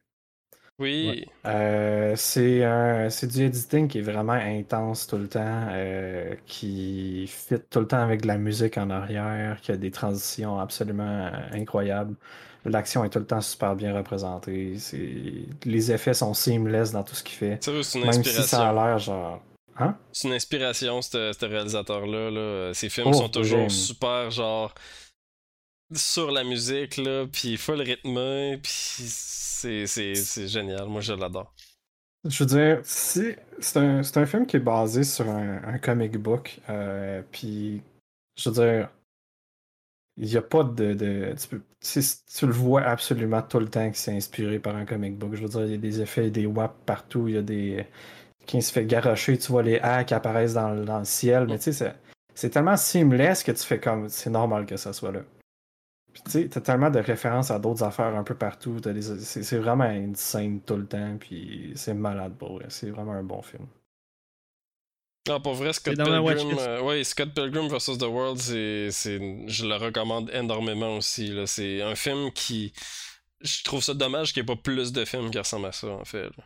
Oui. 0.78 1.24
Euh, 1.46 2.14
c'est 2.16 2.62
un- 2.64 3.10
c'est 3.10 3.26
du 3.26 3.44
editing 3.44 3.88
qui 3.88 3.98
est 3.98 4.02
vraiment 4.02 4.32
intense 4.34 5.06
tout 5.08 5.18
le 5.18 5.28
temps, 5.28 5.66
euh, 5.70 6.34
qui 6.46 7.26
fit 7.26 7.56
tout 7.68 7.80
le 7.80 7.86
temps 7.88 8.00
avec 8.02 8.22
de 8.22 8.28
la 8.28 8.38
musique 8.38 8.78
en 8.78 8.88
arrière, 8.90 9.60
qui 9.60 9.72
a 9.72 9.76
des 9.76 9.90
transitions 9.90 10.58
absolument 10.60 11.02
euh, 11.26 11.30
incroyables. 11.52 12.14
L'action 12.64 13.04
est 13.04 13.08
tout 13.10 13.18
le 13.18 13.26
temps 13.26 13.40
super 13.40 13.74
bien 13.76 13.94
représentée. 13.96 14.78
c'est- 14.78 15.46
Les 15.64 15.90
effets 15.92 16.14
sont 16.14 16.34
seamless 16.34 16.92
dans 16.92 17.02
tout 17.02 17.14
ce 17.14 17.24
qu'il 17.24 17.36
fait. 17.36 17.58
C'est 17.60 17.70
une 17.72 18.04
Même 18.04 18.12
si 18.22 18.30
ça 18.30 18.68
a 18.68 18.70
inspiration. 18.70 18.72
l'air 18.74 18.98
genre. 18.98 19.42
Hein? 19.80 19.96
C'est 20.12 20.28
une 20.28 20.34
inspiration, 20.34 21.00
ce 21.02 21.32
ce 21.38 21.44
réalisateur-là. 21.46 22.30
là. 22.30 22.74
Ses 22.74 22.88
films 22.88 23.08
Oh, 23.08 23.12
sont 23.14 23.28
toujours 23.28 23.62
oui. 23.64 23.70
super, 23.70 24.30
genre, 24.30 24.74
sur 25.94 26.30
la 26.30 26.44
musique, 26.44 26.96
là, 26.98 27.26
puis 27.30 27.56
full 27.56 27.80
rythmé, 27.80 28.58
puis 28.62 28.72
c'est 28.72 29.86
c'est- 29.86 30.14
c'est 30.14 30.48
génial. 30.48 30.86
Moi, 30.88 31.00
je 31.00 31.12
l'adore. 31.14 31.52
Je 32.24 32.44
veux 32.44 32.46
dire, 32.48 32.80
si- 32.84 33.36
c'est 33.60 33.78
un, 33.78 34.02
c'est 34.02 34.18
un 34.18 34.26
film 34.26 34.46
qui 34.46 34.56
est 34.56 34.60
basé 34.60 35.04
sur 35.04 35.28
un, 35.30 35.62
un 35.64 35.78
comic 35.78 36.16
book. 36.18 36.60
euh, 36.70 37.22
puis, 37.32 37.82
je 38.36 38.50
veux 38.50 38.54
dire, 38.56 38.90
il 40.16 40.28
n'y 40.28 40.36
a 40.36 40.42
pas 40.42 40.64
de. 40.64 40.94
de- 40.94 41.34
tu, 41.40 41.48
peux- 41.48 41.62
tu 41.80 42.46
le 42.46 42.52
vois 42.52 42.82
absolument 42.82 43.42
tout 43.42 43.60
le 43.60 43.68
temps 43.68 43.90
que 43.90 43.96
c'est 43.96 44.14
inspiré 44.16 44.58
par 44.58 44.74
un 44.76 44.84
comic 44.84 45.16
book. 45.16 45.34
Je 45.34 45.42
veux 45.42 45.48
dire, 45.48 45.64
il 45.64 45.70
y 45.72 45.74
a 45.74 45.78
des 45.78 46.00
effets, 46.00 46.30
des 46.30 46.46
waps 46.46 46.74
partout. 46.86 47.28
Il 47.28 47.34
y 47.34 47.38
a 47.38 47.42
des. 47.42 47.86
Il 48.52 48.62
se 48.62 48.72
fait 48.72 48.84
garocher, 48.86 49.38
tu 49.38 49.52
vois 49.52 49.62
les 49.62 49.78
A 49.80 50.04
qui 50.04 50.14
apparaissent 50.14 50.54
dans, 50.54 50.70
le- 50.70 50.84
dans 50.84 50.98
le 51.00 51.04
ciel. 51.04 51.46
Mais 51.48 51.58
tu 51.58 51.64
sais, 51.64 51.72
c'est- 51.72 51.94
c'est 52.34 52.50
tellement 52.50 52.76
seamless 52.76 53.42
que 53.44 53.52
tu 53.52 53.62
fais 53.64 53.78
comme. 53.80 54.08
C'est 54.08 54.30
normal 54.30 54.66
que 54.66 54.76
ça 54.76 54.92
soit 54.92 55.12
là. 55.12 55.20
Puis 56.12 56.22
tu 56.24 56.30
sais, 56.30 56.48
t'as 56.48 56.60
tellement 56.60 56.90
de 56.90 56.98
références 56.98 57.50
à 57.50 57.58
d'autres 57.58 57.82
affaires 57.84 58.14
un 58.16 58.24
peu 58.24 58.34
partout. 58.34 58.80
t'as 58.80 58.92
des- 58.92 59.02
C'est 59.02 59.42
c'est 59.42 59.58
vraiment 59.58 59.84
une 59.90 60.16
scène 60.16 60.60
tout 60.62 60.76
le 60.76 60.86
temps. 60.86 61.16
Puis 61.18 61.72
c'est 61.76 61.94
malade 61.94 62.34
pour 62.38 62.54
vrai. 62.54 62.66
C'est 62.68 62.90
vraiment 62.90 63.12
un 63.12 63.22
bon 63.22 63.42
film. 63.42 63.66
Ah, 65.30 65.38
pour 65.40 65.52
vrai, 65.54 65.72
Scott 65.74 65.94
Pilgrim, 66.38 66.58
euh, 66.68 66.80
ouais, 66.82 67.04
Scott 67.04 67.34
Pilgrim 67.34 67.68
vs. 67.68 67.98
The 67.98 68.02
World, 68.04 68.38
c'est, 68.38 68.90
c'est, 68.90 69.18
je 69.46 69.66
le 69.66 69.74
recommande 69.76 70.30
énormément 70.32 70.96
aussi. 70.96 71.26
Là. 71.28 71.46
C'est 71.46 71.82
un 71.82 71.94
film 71.94 72.32
qui. 72.32 72.72
Je 73.42 73.62
trouve 73.62 73.82
ça 73.82 73.92
dommage 73.94 74.32
qu'il 74.32 74.42
n'y 74.42 74.50
ait 74.50 74.54
pas 74.56 74.60
plus 74.60 74.90
de 74.92 75.04
films 75.04 75.30
qui 75.30 75.38
ressemblent 75.38 75.66
à 75.66 75.72
ça, 75.72 75.88
en 75.88 76.04
fait. 76.04 76.24
là. 76.24 76.44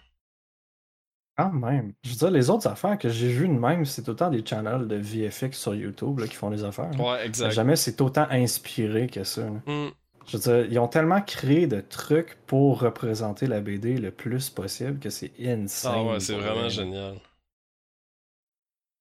Quand 1.36 1.52
même. 1.52 1.94
Je 2.04 2.10
veux 2.10 2.16
dire, 2.16 2.30
les 2.30 2.50
autres 2.50 2.66
affaires 2.68 2.98
que 2.98 3.08
j'ai 3.08 3.28
vues 3.32 3.48
de 3.48 3.54
même, 3.54 3.84
c'est 3.86 4.08
autant 4.08 4.28
des 4.28 4.44
channels 4.44 4.86
de 4.86 4.96
VFX 4.96 5.52
sur 5.58 5.74
YouTube 5.74 6.18
là, 6.18 6.26
qui 6.26 6.34
font 6.34 6.50
des 6.50 6.62
affaires. 6.62 6.90
là. 6.90 7.12
Ouais, 7.12 7.26
exact. 7.26 7.50
Jamais 7.52 7.76
c'est 7.76 8.00
autant 8.00 8.26
inspiré 8.30 9.06
que 9.06 9.24
ça. 9.24 9.48
Hmm. 9.66 9.88
Je 10.26 10.36
veux 10.36 10.42
dire, 10.42 10.72
ils 10.72 10.78
ont 10.78 10.88
tellement 10.88 11.20
créé 11.22 11.66
de 11.66 11.80
trucs 11.80 12.36
pour 12.46 12.80
représenter 12.80 13.46
la 13.46 13.60
BD 13.60 13.96
le 13.96 14.10
plus 14.10 14.50
possible 14.50 14.98
que 15.00 15.10
c'est 15.10 15.32
insane. 15.40 15.92
Ah 15.96 16.04
ouais, 16.04 16.20
c'est 16.20 16.34
vraiment 16.34 16.60
vrai. 16.60 16.70
génial. 16.70 17.14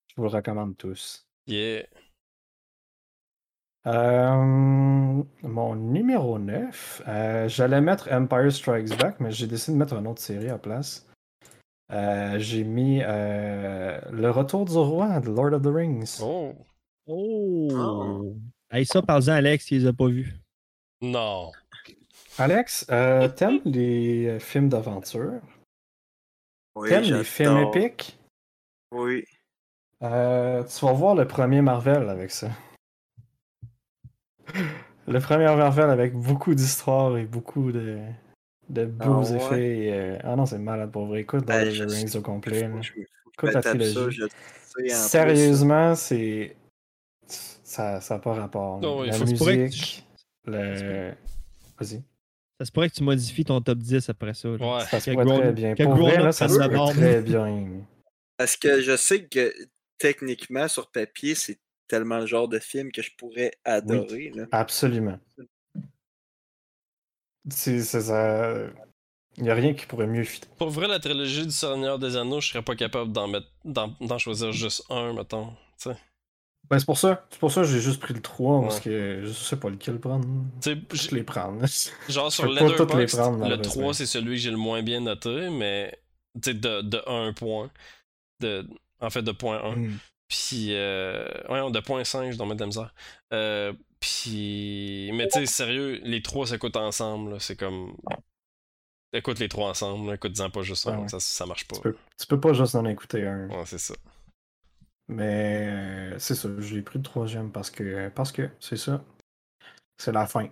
Je 0.08 0.16
vous 0.18 0.24
le 0.24 0.30
recommande 0.30 0.78
tous. 0.78 1.28
Yeah. 1.48 1.84
Euh, 3.88 5.24
mon 5.44 5.76
numéro 5.76 6.38
9, 6.40 7.02
euh, 7.08 7.48
j'allais 7.50 7.82
mettre 7.82 8.12
Empire 8.12 8.52
Strikes 8.52 8.98
Back, 8.98 9.20
mais 9.20 9.32
j'ai 9.32 9.48
décidé 9.48 9.74
de 9.74 9.78
mettre 9.80 9.96
une 9.96 10.08
autre 10.08 10.22
série 10.22 10.50
à 10.50 10.58
place. 10.58 11.08
Euh, 11.92 12.40
j'ai 12.40 12.64
mis 12.64 13.02
euh, 13.04 14.00
Le 14.12 14.32
Retour 14.32 14.66
du 14.66 14.78
Roi 14.78 15.20
de 15.20 15.30
Lord 15.30 15.54
of 15.54 15.62
the 15.62 15.68
Rings. 15.68 16.22
Oh. 16.22 16.54
Oh! 17.08 18.36
Hey, 18.70 18.86
ça, 18.86 19.02
parle-en, 19.02 19.34
Alex, 19.34 19.72
il 19.72 19.82
les 19.82 19.88
a 19.88 19.94
pas 19.94 20.08
vus. 20.08 20.34
Non. 21.02 21.52
Alex, 22.38 22.86
euh, 22.90 23.28
t'aimes 23.36 23.60
les 23.66 24.40
films 24.40 24.70
d'aventure? 24.70 25.42
Oui, 26.76 26.88
T'aimes 26.88 27.04
les 27.04 27.24
films 27.26 27.58
épiques? 27.58 28.18
Oui. 28.92 29.26
Euh, 30.02 30.64
tu 30.64 30.86
vas 30.86 30.94
voir 30.94 31.16
le 31.16 31.28
premier 31.28 31.62
Marvel 31.62 32.10
avec 32.10 32.32
ça. 32.32 32.50
Le 35.08 35.20
premier 35.20 35.46
Marvel 35.46 35.90
avec 35.90 36.14
beaucoup 36.14 36.54
d'histoires 36.54 37.18
et 37.18 37.26
beaucoup 37.26 37.72
de, 37.72 38.00
de 38.72 38.86
beaux 38.86 39.04
Ah 39.06 39.20
ouais? 39.32 39.36
effets. 39.36 39.78
et, 39.88 39.94
euh, 39.94 40.18
Ah 40.24 40.36
non, 40.36 40.46
c'est 40.46 40.58
malade 40.60 40.92
pour 40.92 41.06
vrai. 41.06 41.22
Écoute 41.22 41.46
Ben, 41.46 41.68
the 41.72 41.90
Rings 41.92 42.16
au 42.18 42.22
complet. 42.22 42.62
là. 42.68 42.82
Je, 42.82 42.92
je 42.94 43.00
Écoute 43.02 43.50
me 43.50 43.54
la 43.54 43.62
ça, 43.62 43.70
trilogie. 43.76 44.22
Sérieusement, 44.90 45.96
c'est. 45.96 46.56
Ça 47.28 48.00
n'a 48.10 48.20
pas 48.20 48.34
rapport. 48.34 48.80
Non, 48.82 49.04
la 49.04 49.14
faut- 49.14 49.26
Ça 49.26 49.32
se 49.32 49.36
pourrait 49.38 49.56
que 49.58 49.62
musique. 49.62 50.06
Le... 50.46 51.12
Vas-y. 51.80 52.04
Ça 52.60 52.66
se 52.66 52.72
pourrait 52.72 52.90
que 52.90 52.96
tu 52.96 53.04
modifies 53.04 53.46
ton 53.46 53.62
top 53.62 53.78
10 53.80 54.10
après 54.10 54.34
ça. 54.34 54.50
là. 54.50 54.54
Ouais. 54.78 54.84
Ça 54.86 55.00
se 55.00 55.12
pourrait 55.12 55.26
très 55.40 55.52
bien. 55.54 55.74
que 55.76 55.84
Pour 55.84 55.96
Grown 55.96 56.10
vrai, 56.10 56.18
Up 56.20 56.24
là, 56.26 56.32
ça 56.32 56.48
se 56.48 56.56
prenne 56.58 56.70
la 56.72 56.78
pourrait 56.78 56.94
norme. 56.94 56.98
très 56.98 57.22
bien. 57.22 57.68
Parce 58.38 58.58
que 58.58 58.82
je 58.82 58.96
sais 58.98 59.24
que 59.26 59.54
techniquement, 59.98 60.68
sur 60.68 60.92
papier, 60.92 61.36
c'est 61.36 61.60
tellement 61.88 62.20
le 62.20 62.26
genre 62.26 62.48
de 62.48 62.60
film 62.60 62.92
que 62.92 63.02
je 63.02 63.12
pourrais 63.18 63.52
adorer. 63.66 64.32
là. 64.36 64.46
Absolument. 64.52 65.18
C'est 67.50 67.82
c'est 67.82 68.02
ça. 68.02 68.54
Il 69.38 69.44
n'y 69.44 69.50
a 69.50 69.56
rien 69.56 69.74
qui 69.74 69.86
pourrait 69.86 70.08
mieux 70.08 70.24
fitter. 70.24 70.48
Pour 70.58 70.70
vrai, 70.70 70.88
la 70.88 71.00
trilogie 71.00 71.46
du 71.46 71.52
Seigneur 71.52 71.98
des 72.00 72.18
Anneaux, 72.18 72.42
je 72.42 72.50
serais 72.50 72.62
pas 72.62 72.76
capable 72.76 73.12
d'en 73.12 73.28
mettre 73.28 73.48
d'en, 73.64 74.18
choisir 74.18 74.52
juste 74.52 74.84
un, 74.90 75.14
mettons. 75.14 75.54
Ben, 76.70 76.80
c'est 76.80 76.86
pour 76.86 76.98
ça. 76.98 77.26
C'est 77.30 77.40
pour 77.40 77.52
ça 77.52 77.62
que 77.62 77.68
j'ai 77.68 77.80
juste 77.80 78.00
pris 78.00 78.14
le 78.14 78.22
3 78.22 78.62
parce 78.62 78.80
que 78.80 79.24
je 79.26 79.32
sais 79.32 79.58
pas 79.58 79.70
lequel 79.70 80.00
prendre. 80.00 80.26
Tu 80.62 80.74
sais, 80.74 80.78
Je 80.94 81.16
les 81.16 81.24
prendre. 81.24 81.66
genre 82.10 82.32
sur 82.32 82.48
Letterboxd, 82.48 83.18
prendre, 83.18 83.38
le 83.38 83.42
malheureusement. 83.42 83.82
3 83.82 83.94
c'est 83.94 84.06
celui 84.06 84.36
que 84.36 84.42
j'ai 84.42 84.52
le 84.52 84.58
moins 84.58 84.84
bien 84.84 85.02
noté, 85.02 85.50
mais 85.50 85.98
de, 86.36 86.82
de 86.82 87.02
1 87.08 87.34
point. 87.34 87.70
De, 88.40 88.68
en 89.00 89.10
fait, 89.10 89.22
de 89.22 89.32
point 89.32 89.62
1. 89.64 89.76
Hmm. 89.76 89.98
Puis, 90.28 90.68
euh, 90.70 91.28
ouais, 91.50 91.72
de 91.72 91.80
point 91.82 92.04
5, 92.04 92.32
je 92.32 92.38
dois 92.38 92.46
mettre 92.46 92.58
de 92.58 92.64
la 92.64 92.68
misère. 92.68 92.94
Euh, 93.34 93.74
puis, 94.02 95.12
mais 95.14 95.28
tu 95.28 95.40
sais, 95.40 95.46
sérieux, 95.46 96.02
les 96.04 96.22
trois 96.22 96.46
s'écoutent 96.48 96.76
ensemble, 96.76 97.40
c'est 97.40 97.56
comme. 97.56 97.96
Écoute 99.14 99.40
les 99.40 99.50
trois 99.50 99.70
ensemble, 99.70 100.14
écoute-en 100.14 100.50
pas 100.50 100.62
juste 100.62 100.88
un, 100.88 101.00
ouais. 101.00 101.08
ça, 101.10 101.20
ça 101.20 101.46
marche 101.46 101.68
pas. 101.68 101.76
Tu 101.76 101.82
peux, 101.82 101.98
tu 102.18 102.28
peux 102.28 102.40
pas 102.40 102.54
juste 102.54 102.76
en 102.76 102.86
écouter 102.86 103.28
un. 103.28 103.50
Ouais, 103.50 103.66
c'est 103.66 103.78
ça. 103.78 103.94
Mais 105.08 105.68
euh, 105.70 106.20
c'est 106.20 106.36
ça. 106.36 106.50
J'ai 106.60 106.82
pris 106.82 107.00
le 107.00 107.04
troisième 107.04 107.52
parce 107.52 107.70
que 107.70 108.10
parce 108.10 108.32
que 108.32 108.50
c'est 108.60 108.78
ça. 108.78 109.04
C'est 109.98 110.14
la 110.14 110.26
fin. 110.28 110.48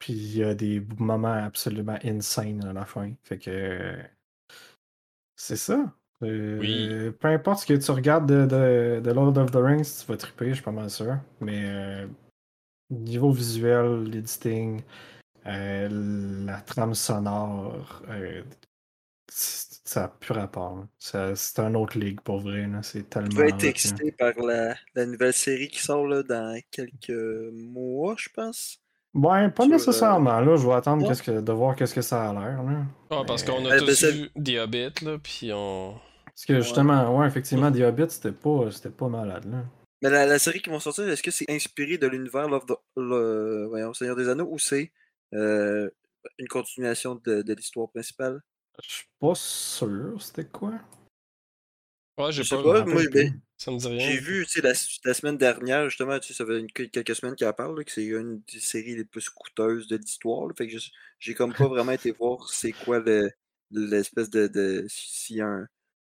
Puis 0.00 0.12
il 0.14 0.36
y 0.38 0.42
a 0.42 0.54
des 0.54 0.80
moments 0.98 1.32
absolument 1.44 1.98
insane 2.02 2.64
à 2.64 2.72
la 2.72 2.84
fin. 2.84 3.12
Fait 3.22 3.38
que 3.38 3.96
c'est 5.36 5.56
ça. 5.56 5.94
Euh, 6.22 6.58
Oui. 6.58 7.12
Peu 7.20 7.28
importe 7.28 7.60
ce 7.60 7.66
que 7.66 7.74
tu 7.74 7.90
regardes 7.92 8.28
de, 8.28 8.46
de, 8.46 9.00
de 9.00 9.12
Lord 9.12 9.38
of 9.38 9.52
the 9.52 9.56
Rings, 9.56 10.00
tu 10.00 10.06
vas 10.06 10.16
triper, 10.16 10.48
je 10.48 10.54
suis 10.54 10.64
pas 10.64 10.72
mal 10.72 10.90
sûr. 10.90 11.16
Mais 11.40 11.62
euh, 11.64 12.06
niveau 12.90 13.30
visuel, 13.32 14.04
l'editing, 14.04 14.82
euh, 15.46 16.44
la 16.46 16.60
trame 16.60 16.94
sonore, 16.94 18.02
euh, 18.10 18.42
ça 19.28 20.00
n'a 20.02 20.08
plus 20.08 20.32
rapport. 20.32 20.84
C'est 20.98 21.58
un 21.58 21.74
autre 21.74 21.98
ligue 21.98 22.20
pour 22.20 22.40
vrai. 22.40 22.68
C'est 22.82 23.08
tellement. 23.08 23.30
Je 23.30 23.36
vais 23.36 23.48
être 23.50 23.64
excité 23.64 24.12
par 24.12 24.32
la, 24.40 24.74
la 24.94 25.06
nouvelle 25.06 25.32
série 25.32 25.68
qui 25.68 25.80
sort 25.80 26.06
là, 26.06 26.22
dans 26.22 26.58
quelques 26.70 27.12
mois, 27.52 28.14
je 28.18 28.28
pense. 28.34 28.78
Ouais, 29.14 29.48
pas 29.50 29.64
Sur, 29.64 29.72
euh, 29.72 29.76
nécessairement. 29.76 30.40
Là, 30.40 30.56
je 30.56 30.66
vais 30.66 30.74
attendre 30.74 31.08
que, 31.20 31.40
de 31.40 31.52
voir 31.52 31.74
qu'est-ce 31.74 31.94
que 31.94 32.02
ça 32.02 32.30
a 32.30 32.32
l'air. 32.32 32.60
Ah, 33.10 33.22
parce 33.26 33.44
Mais- 33.46 33.52
qu'on 33.52 33.66
a 33.66 33.78
tous 33.78 33.86
ben, 33.86 33.94
c'est- 33.94 34.12
vu 34.12 34.30
The 34.30 34.58
Hobbit, 34.60 35.04
là, 35.04 35.18
puis 35.22 35.50
on. 35.52 35.94
Parce 36.26 36.44
que 36.46 36.60
justement, 36.60 37.18
ouais, 37.18 37.26
effectivement, 37.26 37.70
The 37.72 37.80
Hobbit, 37.80 38.06
c'était 38.10 38.32
pas, 38.32 38.70
c'était 38.70 38.90
pas 38.90 39.08
malade. 39.08 39.44
Là. 39.50 39.64
Mais 40.02 40.10
la, 40.10 40.26
la 40.26 40.38
série 40.38 40.62
qui 40.62 40.70
vont 40.70 40.80
sortir, 40.80 41.08
est-ce 41.08 41.22
que 41.22 41.30
c'est 41.30 41.50
inspiré 41.50 41.98
de 41.98 42.06
l'univers 42.06 42.48
Love 42.48 42.66
the- 42.66 42.78
le, 42.96 43.66
voyons, 43.68 43.92
Seigneur 43.92 44.16
des 44.16 44.28
Anneaux 44.28 44.48
ou 44.50 44.58
c'est 44.58 44.92
euh, 45.34 45.90
une 46.38 46.48
continuation 46.48 47.16
de, 47.16 47.42
de 47.42 47.54
l'histoire 47.54 47.90
principale? 47.90 48.40
Je 48.82 48.90
suis 48.90 49.08
pas 49.18 49.34
sûr, 49.34 50.20
c'était 50.22 50.46
quoi? 50.46 50.72
Ouais, 52.18 52.32
j'ai 52.32 52.44
pas. 52.44 52.62
pas, 52.62 52.84
moi, 52.86 53.02
ben. 53.12 53.40
Ça 53.58 53.70
me 53.70 53.76
dit 53.78 53.86
rien. 53.88 53.98
J'ai 53.98 54.18
vu 54.18 54.46
tu 54.46 54.52
sais, 54.52 54.62
la, 54.62 54.72
la 55.04 55.12
semaine 55.14 55.36
dernière, 55.36 55.86
justement, 55.90 56.18
tu 56.18 56.28
sais, 56.28 56.34
ça 56.34 56.46
fait 56.46 56.58
une- 56.60 56.70
quelques 56.72 57.14
semaines 57.14 57.34
qu'elle 57.36 57.52
parle, 57.52 57.76
là, 57.76 57.84
que 57.84 57.92
c'est 57.92 58.04
une 58.04 58.42
des 58.50 58.58
séries 58.60 58.96
les 58.96 59.04
plus 59.04 59.28
coûteuses 59.28 59.86
de 59.86 59.96
l'histoire. 59.98 60.48
Fait 60.56 60.66
que 60.66 60.78
je- 60.78 60.90
j'ai 61.18 61.34
comme 61.34 61.52
pas 61.52 61.68
vraiment 61.68 61.92
été 61.92 62.10
voir 62.12 62.48
c'est 62.48 62.72
quoi 62.72 63.00
le- 63.00 63.30
l'espèce 63.70 64.30
de, 64.30 64.46
de. 64.46 64.86
S'il 64.88 65.36
y 65.36 65.40
a 65.42 65.46
un 65.46 65.68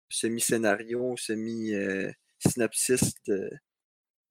semi-scénario, 0.09 1.15
semi-synopsis 1.17 3.13
de, 3.27 3.49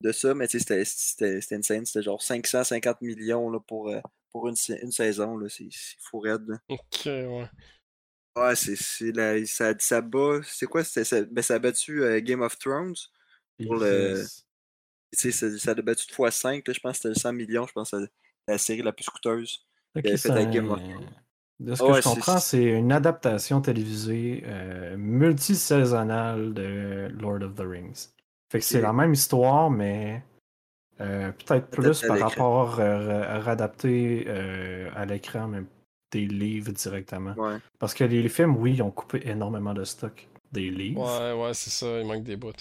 de 0.01 0.13
ça, 0.13 0.35
mais 0.35 0.47
c'était- 0.49 0.85
c'était 0.85 1.41
insane. 1.57 1.85
C'était 1.87 2.03
genre 2.03 2.23
550 2.23 3.01
millions 3.03 3.51
là, 3.51 3.59
pour, 3.61 3.89
euh, 3.89 4.01
pour 4.31 4.49
une, 4.49 4.55
une 4.83 4.93
saison. 4.93 5.39
C'est 5.49 5.69
fou 6.01 6.21
raide. 6.21 6.47
là. 6.49 6.59
Ok, 6.69 7.03
ouais. 7.07 7.49
Ouais, 8.37 8.55
c'est 8.55 9.13
la- 9.13 9.45
ça, 9.47 9.75
ça 9.79 10.01
bat. 10.01 10.41
C'est 10.45 10.67
quoi? 10.67 10.85
Ça, 10.85 11.03
ben, 11.25 11.43
ça 11.43 11.55
a 11.55 11.59
battu 11.59 12.03
euh, 12.05 12.21
Game 12.21 12.43
of 12.43 12.57
Thrones. 12.59 12.95
Pour 13.65 13.75
le- 13.77 14.19
Yes. 14.19 14.45
Tu 15.13 15.19
sais, 15.19 15.33
ça, 15.33 15.59
ça 15.59 15.71
a 15.73 15.75
battu 15.75 16.07
de 16.07 16.13
fois 16.13 16.31
5. 16.31 16.67
Là, 16.69 16.75
je 16.75 16.81
pense 16.81 16.99
que 17.01 17.09
c'était 17.09 17.19
100 17.21 17.33
millions. 17.33 17.67
Je 17.67 17.73
pense 17.73 17.91
que 17.91 17.99
c'est 18.01 18.11
la 18.47 18.59
série 18.59 18.83
la 18.83 18.93
plus 18.93 19.07
coûteuse. 19.09 19.67
Ok, 19.97 20.05
avait 20.05 20.11
fait 20.11 20.17
c'est 20.19 20.31
avec 20.31 20.51
Game 20.51 20.71
of 20.71 20.79
Thrones. 20.79 21.11
De 21.61 21.75
ce 21.75 21.83
que 21.83 21.87
je 21.87 22.03
comprends, 22.15 22.39
c'est 22.39 22.63
une 22.63 22.93
adaptation 22.93 23.61
télévisée 23.61 24.43
euh, 24.47 24.97
multisaisonnale 24.97 26.55
de 26.55 27.09
Lord 27.21 27.43
of 27.43 27.55
the 27.57 27.63
Rings. 27.67 28.09
Fait 28.51 28.59
que 28.61 28.65
c'est 28.65 28.81
la 28.81 28.93
même 28.93 29.13
histoire, 29.13 29.71
mais 29.71 30.23
euh, 31.01 31.33
peut-être 31.33 31.69
plus 31.71 32.03
par 32.03 32.19
rapport 32.19 32.81
euh, 32.81 33.23
à 33.25 33.39
réadapter 33.41 34.25
euh, 34.27 34.91
à 34.95 35.05
l'écran, 35.05 35.47
mais 35.49 35.63
des 36.11 36.27
livres 36.27 36.73
directement. 36.73 37.35
Ouais. 37.35 37.59
Parce 37.79 37.93
que 37.95 38.05
les 38.05 38.29
films, 38.31 38.57
oui, 38.57 38.75
ils 38.75 38.83
ont 38.83 38.91
coupé 38.91 39.21
énormément 39.29 39.75
de 39.75 39.85
stock 39.85 40.27
des 40.53 40.71
livres, 40.71 41.03
Ouais, 41.03 41.43
ouais, 41.45 41.55
c'est 41.55 41.71
ça, 41.71 42.01
il 42.01 42.07
manque 42.07 42.25
des 42.25 42.37
bouts. 42.37 42.53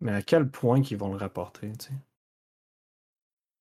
mais 0.00 0.12
à 0.12 0.22
quel 0.22 0.48
point 0.50 0.80
qu'ils 0.80 0.96
vont 0.96 1.10
le 1.12 1.18
rapporter, 1.18 1.70
tu 1.72 1.86
sais? 1.88 1.92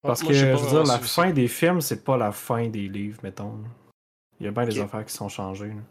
Parce 0.01 0.21
Moi, 0.21 0.31
que, 0.31 0.37
je 0.37 0.45
veux 0.45 0.67
dire, 0.69 0.83
la 0.85 0.99
ça. 0.99 0.99
fin 0.99 1.31
des 1.31 1.47
films, 1.47 1.81
c'est 1.81 2.03
pas 2.03 2.15
la 2.15 2.31
fin 2.31 2.69
des 2.69 2.87
livres, 2.87 3.19
mettons. 3.23 3.63
Il 4.39 4.45
y 4.45 4.47
a 4.47 4.51
bien 4.51 4.65
des 4.65 4.79
affaires 4.79 5.03
qui 5.05 5.13
sont 5.13 5.29
changées. 5.29 5.69
là. 5.69 5.81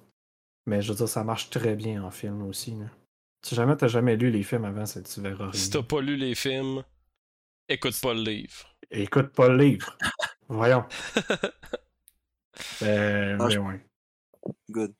Mais 0.67 0.81
je 0.81 0.93
veux 0.93 0.97
dire, 0.97 1.09
ça 1.09 1.25
marche 1.25 1.51
très 1.51 1.75
bien 1.77 2.03
en 2.03 2.11
film 2.11 2.43
aussi. 2.47 2.73
là. 2.77 2.87
Si 3.45 3.55
jamais 3.55 3.77
t'as 3.77 3.89
jamais 3.89 4.17
lu 4.17 4.31
les 4.31 4.43
films 4.43 4.65
avant, 4.65 4.87
c'est- 4.87 5.03
tu 5.03 5.21
verras 5.21 5.45
rien. 5.45 5.53
Si 5.53 5.71
t'as 5.71 5.83
pas 5.83 6.01
lu 6.01 6.17
les 6.17 6.35
films, 6.35 6.83
écoute 7.69 8.01
pas 8.01 8.15
le 8.15 8.23
livre. 8.23 8.75
Écoute 8.91 9.29
pas 9.35 9.49
le 9.49 9.57
livre. 9.59 9.97
Voyons. 10.49 10.85
Euh, 12.83 13.37
Ah, 13.39 13.45
mais 13.47 13.51
je- 13.55 13.59
ouais. 13.59 13.87
Good. 14.71 14.95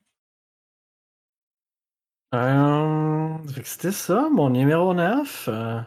Euh, 2.35 3.39
C'était 3.65 3.93
ça, 3.93 4.29
mon 4.31 4.51
numéro 4.51 4.93
9. 4.93 5.49
euh, 5.49 5.81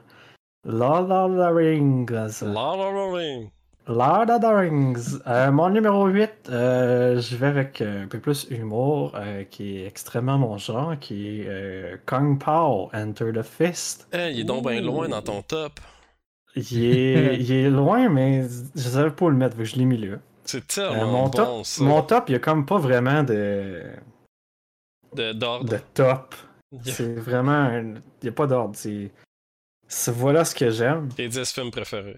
Lord 0.63 1.11
of 1.11 1.33
the 1.35 1.53
Rings. 1.53 2.09
Lord 2.41 2.79
of 2.79 2.93
the 2.93 3.13
Rings. 3.15 3.51
Lord 3.87 4.29
of 4.29 4.41
the 4.41 4.45
Rings. 4.53 5.19
Euh, 5.27 5.51
mon 5.51 5.69
numéro 5.69 6.07
8, 6.07 6.29
euh, 6.49 7.19
je 7.21 7.35
vais 7.37 7.47
avec 7.47 7.79
euh, 7.81 8.03
un 8.03 8.07
peu 8.07 8.19
plus 8.19 8.45
humour, 8.49 9.13
euh, 9.15 9.43
qui 9.45 9.77
est 9.77 9.85
extrêmement 9.87 10.37
mon 10.37 10.57
genre, 10.57 10.99
qui 10.99 11.39
est 11.41 11.45
euh, 11.47 11.97
Kung 12.05 12.37
Pao, 12.43 12.89
Enter 12.93 13.31
the 13.33 13.43
Fist. 13.43 14.07
Hey, 14.11 14.33
il 14.35 14.39
est 14.41 14.43
donc 14.43 14.67
bien 14.67 14.81
loin 14.81 15.07
dans 15.07 15.21
ton 15.21 15.41
top. 15.41 15.79
Il 16.55 16.83
est, 16.83 17.35
il 17.39 17.51
est 17.51 17.69
loin, 17.69 18.09
mais 18.09 18.43
je 18.75 18.81
savais 18.81 19.11
pas 19.11 19.25
où 19.25 19.29
le 19.29 19.37
mettre, 19.37 19.55
fait 19.55 19.63
que 19.63 19.69
je 19.69 19.75
l'ai 19.77 19.85
mis 19.85 19.97
là. 19.97 20.17
C'est 20.43 20.77
Euh, 20.79 20.89
tellement 20.89 21.05
mon, 21.11 21.23
bon, 21.23 21.29
top, 21.29 21.65
ça. 21.65 21.83
mon 21.83 22.01
top, 22.01 22.25
il 22.29 22.33
y 22.33 22.35
a 22.35 22.39
comme 22.39 22.65
pas 22.65 22.77
vraiment 22.77 23.23
de, 23.23 23.83
De- 25.15 25.31
D'ordre. 25.33 25.69
de 25.69 25.79
top. 25.93 26.35
Yeah. 26.71 26.93
C'est 26.93 27.13
vraiment. 27.15 27.51
un- 27.51 27.93
Il 27.93 28.23
n'y 28.23 28.29
a 28.29 28.31
pas 28.33 28.47
d'ordre. 28.47 28.75
C'est... 28.75 29.11
c'est 29.87 30.11
voilà 30.13 30.43
ce 30.43 30.53
que 30.55 30.69
j'aime. 30.69 31.07
Tes 31.15 31.29
10 31.29 31.53
films 31.53 31.71
préférés. 31.71 32.17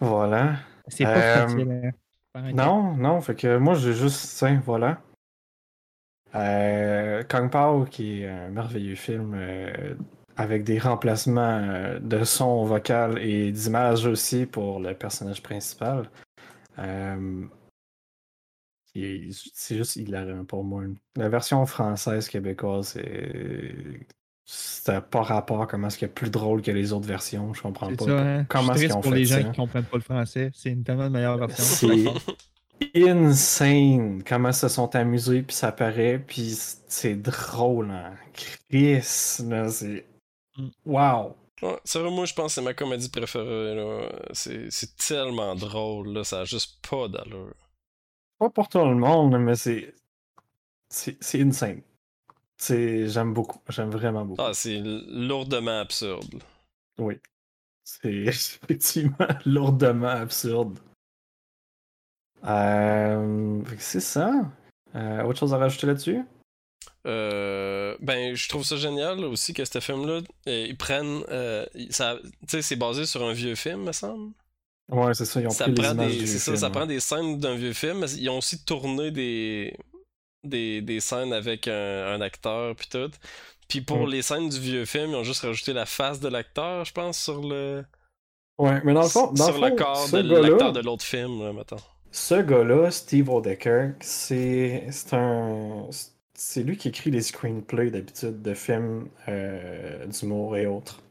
Voilà. 0.00 0.54
C'est 0.88 1.04
pas 1.04 1.16
Euh, 1.16 1.46
facile. 1.46 1.92
hein. 2.34 2.52
Non, 2.52 2.96
non, 2.96 3.20
fait 3.20 3.34
que 3.36 3.58
moi 3.58 3.74
j'ai 3.74 3.92
juste, 3.94 4.36
tiens, 4.38 4.60
voilà. 4.64 5.00
Euh, 6.34 7.22
Kung 7.24 7.48
Pao, 7.50 7.84
qui 7.84 8.22
est 8.22 8.28
un 8.28 8.48
merveilleux 8.50 8.96
film 8.96 9.34
euh, 9.36 9.94
avec 10.36 10.64
des 10.64 10.80
remplacements 10.80 11.60
euh, 11.62 12.00
de 12.00 12.24
son 12.24 12.64
vocal 12.64 13.18
et 13.18 13.52
d'images 13.52 14.04
aussi 14.06 14.44
pour 14.44 14.80
le 14.80 14.94
personnage 14.94 15.42
principal. 15.42 16.10
C'est 18.92 19.76
juste 19.76 19.96
hilarant 19.96 20.44
pour 20.44 20.64
moi. 20.64 20.82
La 21.16 21.28
version 21.28 21.64
française 21.66 22.28
québécoise, 22.28 22.88
c'est. 22.88 24.06
C'était 24.46 25.00
pas 25.00 25.22
rapport 25.22 25.66
comment 25.66 25.86
est-ce 25.86 25.98
qu'il 25.98 26.06
y 26.08 26.10
a 26.10 26.14
plus 26.14 26.30
drôle 26.30 26.60
que 26.60 26.70
les 26.70 26.92
autres 26.92 27.06
versions. 27.08 27.54
Je 27.54 27.62
comprends 27.62 27.88
C'est 27.88 27.96
pas. 27.96 28.04
ça, 28.04 28.18
hein? 28.20 28.44
Comment 28.48 28.74
est-ce 28.74 28.92
ont 28.92 29.00
pour 29.00 29.12
fait 29.12 29.18
les 29.18 29.24
gens 29.24 29.36
ça? 29.36 29.42
qui 29.44 29.56
comprennent 29.56 29.84
pas 29.84 29.96
le 29.96 30.02
français. 30.02 30.50
C'est 30.54 30.70
une 30.70 30.84
tellement 30.84 31.04
de 31.04 31.10
meilleure 31.10 31.38
version. 31.38 31.88
C'est 32.82 33.08
insane 33.08 34.22
comment 34.24 34.48
ils 34.48 34.54
se 34.54 34.68
sont 34.68 34.94
amusés, 34.96 35.42
puis 35.42 35.54
ça 35.56 35.72
paraît, 35.72 36.18
puis 36.18 36.54
c'est 36.88 37.14
drôle, 37.14 37.90
hein. 37.90 38.14
Chris, 38.34 39.44
là, 39.46 39.68
c'est... 39.68 40.04
Mm. 40.56 40.68
Wow! 40.84 41.36
Ouais, 41.62 41.78
ça, 41.84 42.00
moi, 42.02 42.24
je 42.26 42.34
pense 42.34 42.46
que 42.46 42.52
c'est 42.54 42.62
ma 42.62 42.74
comédie 42.74 43.08
préférée. 43.08 43.76
là. 43.76 44.10
C'est 44.32 44.70
c'est 44.70 44.96
tellement 44.96 45.54
drôle, 45.54 46.08
là. 46.08 46.24
Ça 46.24 46.40
a 46.40 46.44
juste 46.44 46.84
pas 46.88 47.08
d'allure. 47.08 47.54
Pas 48.38 48.50
pour 48.50 48.68
tout 48.68 48.84
le 48.84 48.96
monde, 48.96 49.38
mais 49.38 49.54
c'est... 49.54 49.94
C'est 50.88 51.16
c'est 51.20 51.40
insane. 51.42 51.82
C'est... 52.56 53.08
J'aime 53.08 53.34
beaucoup. 53.34 53.60
J'aime 53.68 53.90
vraiment 53.90 54.24
beaucoup. 54.24 54.42
Ah, 54.42 54.52
c'est 54.54 54.80
lourdement 54.80 55.80
absurde. 55.80 56.42
Oui. 56.98 57.18
C'est 57.84 58.12
effectivement 58.12 59.28
lourdement 59.44 60.08
absurde. 60.08 60.78
Euh... 62.44 63.62
C'est 63.78 64.00
ça. 64.00 64.32
Euh, 64.94 65.22
autre 65.24 65.40
chose 65.40 65.54
à 65.54 65.58
rajouter 65.58 65.86
là-dessus? 65.86 66.22
Euh, 67.06 67.96
ben, 68.00 68.34
je 68.34 68.48
trouve 68.48 68.64
ça 68.64 68.76
génial 68.76 69.24
aussi 69.24 69.52
que 69.52 69.64
ce 69.64 69.80
film-là, 69.80 70.20
ils 70.46 70.76
prennent. 70.76 71.22
euh, 71.28 71.66
ça, 71.90 72.16
tu 72.22 72.30
sais, 72.48 72.62
c'est 72.62 72.76
basé 72.76 73.04
sur 73.06 73.22
un 73.24 73.32
vieux 73.32 73.54
film, 73.56 73.84
me 73.84 73.92
semble. 73.92 74.32
Ouais, 74.90 75.12
c'est 75.14 75.24
ça, 75.24 75.40
ils 75.40 75.46
ont 75.46 75.50
Ça 75.50 75.64
pris 75.64 75.74
les 75.74 75.82
prend 75.82 75.92
images 75.92 76.12
des, 76.12 76.18
du 76.18 76.26
ça, 76.26 76.38
film, 76.38 76.56
ça 76.56 76.66
ouais. 76.66 76.72
prend 76.72 76.86
des 76.86 77.00
scènes 77.00 77.38
d'un 77.38 77.56
vieux 77.56 77.72
film. 77.72 78.00
mais 78.00 78.10
Ils 78.12 78.28
ont 78.30 78.38
aussi 78.38 78.64
tourné 78.64 79.10
des, 79.10 79.76
des, 80.44 80.82
des 80.82 81.00
scènes 81.00 81.32
avec 81.32 81.68
un, 81.68 82.06
un 82.14 82.20
acteur 82.20 82.74
puis 82.76 82.88
tout. 82.88 83.10
Puis 83.68 83.80
pour 83.80 84.06
Mm. 84.06 84.08
les 84.08 84.22
scènes 84.22 84.48
du 84.48 84.60
vieux 84.60 84.84
film, 84.86 85.10
ils 85.10 85.16
ont 85.16 85.24
juste 85.24 85.42
rajouté 85.42 85.72
la 85.72 85.86
face 85.86 86.20
de 86.20 86.28
l'acteur, 86.28 86.84
je 86.84 86.92
pense, 86.92 87.18
sur 87.18 87.42
le 87.42 87.84
Ouais, 88.58 88.80
mais 88.84 88.94
dans 88.94 89.02
le 89.04 89.08
fond, 89.08 89.32
dans 89.32 89.52
sur 89.52 89.58
le, 89.58 89.60
le 89.60 89.70
corps 89.70 90.08
de 90.10 90.36
l'acteur 90.36 90.72
de 90.72 90.80
l'autre 90.80 91.04
film, 91.04 91.40
là, 91.42 91.52
mettons. 91.52 91.76
Ce 92.12 92.34
gars-là, 92.40 92.90
Steve 92.90 93.28
Odecker, 93.28 93.92
c'est 94.00 94.86
c'est 94.90 95.14
un. 95.14 95.88
C'est 96.36 96.62
lui 96.62 96.76
qui 96.76 96.88
écrit 96.88 97.10
les 97.10 97.20
screenplays 97.22 97.90
d'habitude 97.90 98.42
de 98.42 98.54
films 98.54 99.08
euh, 99.28 100.06
d'humour 100.06 100.56
et 100.56 100.66
autres. 100.66 101.02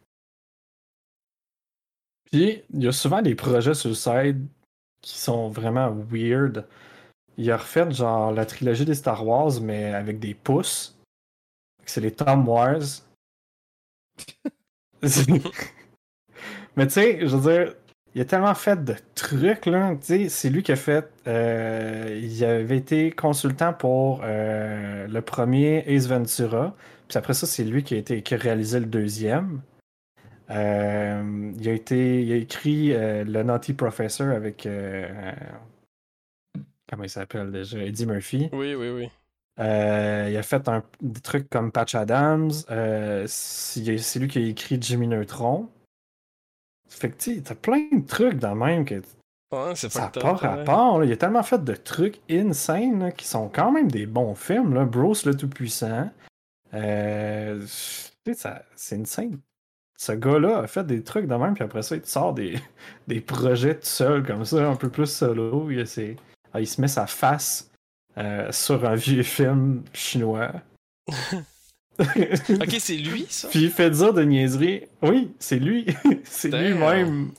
Puis, 2.32 2.64
il 2.74 2.84
y 2.84 2.88
a 2.88 2.92
souvent 2.92 3.22
des 3.22 3.36
projets 3.36 3.74
sur 3.74 3.90
le 3.90 3.96
side 3.96 4.48
qui 5.02 5.18
sont 5.18 5.50
vraiment 5.50 5.90
weird. 5.92 6.68
Il 7.38 7.50
a 7.52 7.58
refait 7.58 7.90
genre 7.92 8.32
la 8.32 8.46
trilogie 8.46 8.86
des 8.86 8.96
Star 8.96 9.26
Wars, 9.26 9.60
mais 9.62 9.94
avec 9.94 10.20
des 10.20 10.34
pouces. 10.34 10.98
C'est 11.86 12.02
les 12.02 12.12
Tom 12.12 12.48
Wars. 12.48 12.82
mais 16.76 16.88
tu 16.88 16.94
sais, 16.94 17.28
je 17.28 17.36
veux 17.36 17.52
dire, 17.52 17.74
il 18.16 18.22
a 18.22 18.26
tellement 18.26 18.54
fait 18.54 18.84
de 18.84 18.96
trucs, 19.16 19.66
là. 19.66 19.96
Tu 19.96 20.06
sais, 20.06 20.30
c'est 20.30 20.50
lui 20.50 20.64
qui 20.64 20.72
a 20.72 20.76
fait. 20.76 21.10
euh, 21.28 22.20
il 22.22 22.46
avait 22.46 22.78
été 22.78 23.12
consultant 23.12 23.74
pour 23.74 24.22
euh, 24.24 25.08
le 25.08 25.22
premier 25.22 25.84
Ace 25.88 26.08
Ventura. 26.08 26.76
Puis 27.08 27.18
après 27.18 27.34
ça, 27.34 27.48
c'est 27.48 27.64
lui 27.64 27.84
qui 27.84 27.96
a, 27.96 27.98
été, 27.98 28.22
qui 28.22 28.36
a 28.36 28.38
réalisé 28.38 28.80
le 28.80 28.86
deuxième. 28.86 29.62
Euh, 30.50 31.52
il, 31.60 31.70
a 31.70 31.74
été, 31.74 32.22
il 32.24 32.32
a 32.34 32.36
écrit 32.36 32.90
Le 32.94 33.44
Naughty 33.44 33.74
Professor 33.74 34.28
avec. 34.30 34.68
Comment 36.94 37.04
il 37.06 37.10
s'appelle 37.10 37.52
déjà 37.52 37.80
Eddie 37.80 38.06
Murphy. 38.06 38.50
Oui, 38.54 38.76
oui, 38.76 38.90
oui. 38.90 39.10
Euh, 39.60 40.28
il 40.32 40.38
a 40.38 40.44
fait 40.44 40.68
un, 40.68 40.84
des 41.02 41.22
trucs 41.22 41.50
comme 41.50 41.72
Patch 41.72 41.96
Adams. 41.96 42.52
Euh, 42.72 43.26
c'est 43.28 44.20
lui 44.20 44.28
qui 44.28 44.40
a 44.40 44.48
écrit 44.48 44.78
Jimmy 44.82 45.08
Neutron. 45.08 45.70
Fait 46.90 47.10
que 47.10 47.18
tu 47.18 47.36
sais, 47.36 47.42
t'as 47.42 47.56
plein 47.56 47.88
de 47.92 48.06
trucs 48.06 48.38
dans 48.38 48.54
le 48.54 48.60
même 48.60 48.86
que 48.86 49.02
Ouais, 49.52 49.76
c'est 49.76 49.92
ça 49.92 50.08
pas 50.08 50.34
ouais. 50.34 50.38
rapport. 50.40 51.00
là. 51.00 51.06
Il 51.06 51.12
a 51.12 51.18
tellement 51.18 51.44
fait 51.44 51.64
de 51.64 51.76
trucs 51.76 52.20
insane 52.30 53.00
là, 53.00 53.12
qui 53.12 53.28
sont 53.28 53.50
quand 53.50 53.72
même 53.72 53.90
des 53.92 54.08
bons 54.08 54.34
films. 54.34 54.74
Là. 54.74 54.86
Bruce 54.86 55.26
le 55.28 55.36
Tout-Puissant. 55.38 56.10
Euh, 56.74 57.64
c'est 57.68 58.96
insane. 58.98 59.40
Ce 59.96 60.12
gars-là 60.12 60.60
a 60.60 60.68
fait 60.68 60.84
des 60.86 61.04
trucs 61.04 61.28
de 61.28 61.36
même, 61.36 61.54
puis 61.54 61.64
après 61.64 61.84
ça, 61.84 61.96
il 61.96 62.02
te 62.02 62.08
sort 62.08 62.34
des, 62.34 62.58
des 63.08 63.22
projets 63.22 63.76
tout 63.76 63.86
seul, 63.86 64.26
comme 64.26 64.44
ça, 64.44 64.68
un 64.68 64.76
peu 64.76 64.90
plus 64.90 65.06
solo. 65.06 65.70
Il, 65.70 65.86
c'est- 65.86 66.16
il 66.60 66.68
se 66.68 66.80
met 66.82 66.88
sa 66.88 67.08
face 67.08 67.70
euh, 68.18 68.52
sur 68.52 68.86
un 68.86 68.96
vieux 68.96 69.24
film 69.24 69.84
chinois. 69.94 70.52
Ok, 72.00 72.76
c'est 72.80 72.96
lui, 72.96 73.28
ça? 73.30 73.50
Puis 73.50 73.66
il 73.66 73.72
fait 73.72 73.92
dire 73.92 74.16
de 74.16 74.24
niaiserie. 74.24 74.86
Oui, 75.04 75.32
c'est 75.38 75.60
lui. 75.60 75.86
c'est 76.24 76.50
lui-même. 76.50 77.32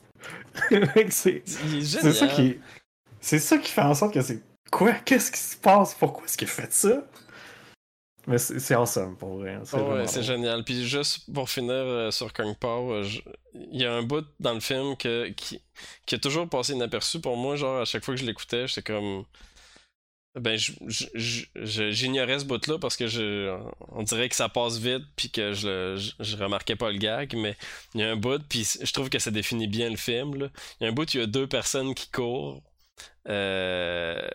C'est 1.10 1.42
ça 1.44 2.28
qui 2.28 2.60
c'est 3.20 3.38
ça 3.38 3.56
qui 3.56 3.72
fait 3.72 3.80
en 3.80 3.94
sorte 3.94 4.12
que 4.12 4.20
c'est 4.20 4.42
quoi? 4.70 4.92
Qu'est-ce 4.92 5.32
qui 5.32 5.40
se 5.40 5.56
passe? 5.56 5.94
Pourquoi 5.94 6.26
est-ce 6.26 6.36
qu'il 6.36 6.46
fait 6.46 6.70
ça? 6.72 7.02
Mais 8.26 8.38
c'est 8.38 8.74
awesome 8.74 9.16
pour 9.18 9.36
vrai. 9.38 9.58
C'est 9.64 9.76
Oh 9.76 9.80
ouais, 9.80 9.84
vraiment 9.84 10.06
c'est 10.06 10.20
drôle. 10.22 10.36
génial. 10.36 10.64
Puis 10.64 10.86
juste 10.86 11.30
pour 11.32 11.50
finir 11.50 11.72
euh, 11.74 12.10
sur 12.10 12.32
Kung 12.32 12.56
Pao, 12.58 12.92
euh, 12.92 13.02
je- 13.02 13.20
il 13.54 13.80
y 13.80 13.84
a 13.84 13.92
un 13.92 14.02
bout 14.02 14.24
dans 14.40 14.54
le 14.54 14.60
film 14.60 14.96
que, 14.96 15.28
qui, 15.30 15.60
qui 16.06 16.14
a 16.14 16.18
toujours 16.18 16.48
passé 16.48 16.72
inaperçu 16.72 17.20
pour 17.20 17.36
moi. 17.36 17.56
Genre, 17.56 17.82
à 17.82 17.84
chaque 17.84 18.04
fois 18.04 18.14
que 18.14 18.20
je 18.20 18.26
l'écoutais, 18.26 18.66
j'étais 18.66 18.82
comme. 18.82 19.24
Ben, 20.40 20.58
j'ignorais 21.54 22.40
ce 22.40 22.44
bout-là 22.44 22.78
parce 22.80 22.96
que 22.96 23.06
je, 23.06 23.56
on 23.92 24.02
dirait 24.02 24.28
que 24.28 24.34
ça 24.34 24.48
passe 24.48 24.78
vite 24.78 25.04
puis 25.14 25.30
que 25.30 25.52
je, 25.52 25.68
le- 25.68 25.96
je, 25.96 26.10
je 26.18 26.36
remarquais 26.36 26.74
pas 26.76 26.90
le 26.90 26.98
gag. 26.98 27.34
Mais 27.36 27.56
il 27.94 28.00
y 28.00 28.04
a 28.04 28.10
un 28.10 28.16
bout, 28.16 28.42
puis 28.48 28.66
je 28.82 28.92
trouve 28.92 29.10
que 29.10 29.18
ça 29.20 29.30
définit 29.30 29.68
bien 29.68 29.90
le 29.90 29.96
film. 29.96 30.34
là. 30.36 30.48
Il 30.80 30.84
y 30.84 30.86
a 30.86 30.90
un 30.90 30.92
bout, 30.92 31.12
il 31.14 31.20
y 31.20 31.22
a 31.22 31.26
deux 31.26 31.46
personnes 31.46 31.94
qui 31.94 32.10
courent. 32.10 32.62
Euh, 33.28 34.28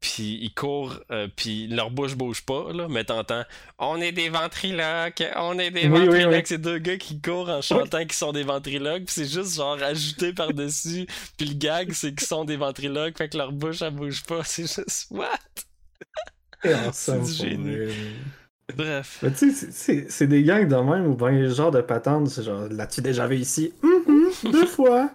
puis 0.00 0.38
ils 0.40 0.52
courent, 0.54 1.00
euh, 1.10 1.26
puis 1.34 1.66
leur 1.68 1.90
bouche 1.90 2.14
bouge 2.14 2.42
pas, 2.42 2.72
là, 2.72 2.86
mais 2.88 3.04
t'entends 3.04 3.42
«On 3.78 4.00
est 4.00 4.12
des 4.12 4.28
ventriloques! 4.28 5.24
On 5.36 5.58
est 5.58 5.70
des 5.70 5.88
Oui, 5.88 6.04
ventriloques! 6.06 6.32
oui. 6.34 6.42
C'est 6.44 6.58
deux 6.58 6.78
gars 6.78 6.96
qui 6.96 7.20
courent 7.20 7.48
en 7.48 7.62
chantant 7.62 8.00
qu'ils 8.02 8.12
sont 8.12 8.32
des 8.32 8.44
ventriloques, 8.44 9.04
puis 9.04 9.14
c'est 9.14 9.26
juste 9.28 9.56
genre 9.56 9.82
ajouté 9.82 10.32
par-dessus. 10.32 11.06
Puis 11.36 11.48
le 11.48 11.54
gag, 11.54 11.92
c'est 11.92 12.14
qu'ils 12.14 12.26
sont 12.28 12.44
des 12.44 12.56
ventriloques, 12.56 13.18
fait 13.18 13.28
que 13.28 13.36
leur 13.38 13.50
bouche, 13.52 13.82
elle 13.82 13.94
bouge 13.94 14.22
pas. 14.24 14.42
C'est 14.44 14.62
juste 14.72 15.06
«What? 15.10 15.38
C'est 16.92 17.22
du 17.22 17.32
génie. 17.32 17.76
vrai.» 17.76 17.92
Bref. 18.76 19.20
Mais 19.22 19.32
tu 19.32 19.50
sais, 19.50 20.06
c'est- 20.10 20.26
des 20.26 20.42
gangs 20.42 20.68
de 20.68 20.76
même 20.76 21.06
ou 21.06 21.14
bien 21.16 21.48
genre 21.48 21.70
de 21.70 21.80
patente, 21.80 22.28
c'est 22.28 22.42
genre, 22.42 22.66
l'as-tu 22.70 23.00
déjà 23.00 23.26
vu 23.26 23.36
ici? 23.36 23.72
Mhm, 23.82 24.52
deux 24.52 24.66
fois. 24.66 25.10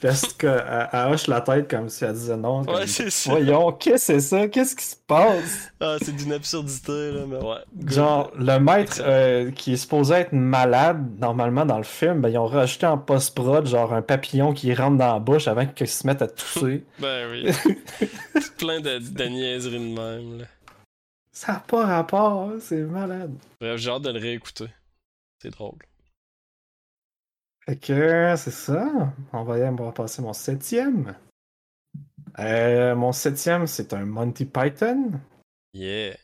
Parce 0.00 0.32
qu'elle 0.34 0.88
elle 0.92 1.12
hoche 1.12 1.26
la 1.26 1.40
tête 1.40 1.70
comme 1.70 1.88
si 1.88 2.04
elle 2.04 2.12
disait 2.12 2.36
non. 2.36 2.64
comme, 2.64 2.74
Ouais, 2.74 2.86
c'est 2.86 3.10
ça. 3.10 3.30
Voyons, 3.30 3.72
qu'est-ce 3.72 4.12
que 4.12 4.18
c'est 4.18 4.20
ça? 4.20 4.48
Qu'est-ce 4.48 4.76
qui 4.76 4.84
se 4.84 4.96
passe? 5.06 5.72
Ah, 5.80 5.96
c'est 6.02 6.14
d'une 6.14 6.32
absurdité, 6.32 7.12
là, 7.12 7.20
mais 7.26 7.36
ouais. 7.36 7.56
Good. 7.74 7.92
Genre, 7.92 8.30
le 8.38 8.58
maître 8.58 9.00
euh, 9.00 9.50
qui 9.50 9.72
est 9.72 9.76
supposé 9.76 10.14
être 10.14 10.32
malade, 10.32 11.18
normalement, 11.18 11.64
dans 11.64 11.78
le 11.78 11.84
film, 11.84 12.20
ben, 12.20 12.28
ils 12.28 12.38
ont 12.38 12.46
rajouté 12.46 12.86
en 12.86 12.98
post-prod, 12.98 13.66
genre, 13.66 13.94
un 13.94 14.02
papillon 14.02 14.52
qui 14.52 14.74
rentre 14.74 14.98
dans 14.98 15.14
la 15.14 15.18
bouche 15.18 15.48
avant 15.48 15.66
qu'il 15.66 15.88
se 15.88 16.06
mette 16.06 16.22
à 16.22 16.28
tousser. 16.28 16.84
Ben 16.98 17.28
oui. 17.30 17.50
Plein 18.58 18.80
de, 18.80 18.98
de 18.98 19.24
niaiseries 19.24 19.78
de 19.78 19.94
même, 19.94 20.38
là. 20.40 20.44
Ça 21.32 21.52
n'a 21.52 21.60
pas 21.60 21.84
rapport, 21.84 22.48
hein, 22.50 22.56
c'est 22.60 22.80
malade. 22.82 23.34
Bref, 23.60 23.76
j'ai 23.78 23.90
hâte 23.90 24.02
de 24.02 24.10
le 24.10 24.18
réécouter. 24.18 24.68
C'est 25.42 25.50
drôle. 25.50 25.76
Fait 27.66 27.76
que 27.76 28.34
c'est 28.36 28.50
ça. 28.52 29.12
On 29.32 29.42
va, 29.42 29.54
on 29.54 29.74
va 29.74 29.92
passer 29.92 30.22
mon 30.22 30.32
septième. 30.32 31.16
Euh, 32.38 32.94
mon 32.94 33.12
septième, 33.12 33.66
c'est 33.66 33.92
un 33.92 34.04
Monty 34.04 34.44
Python. 34.44 35.12
Yeah. 35.72 36.16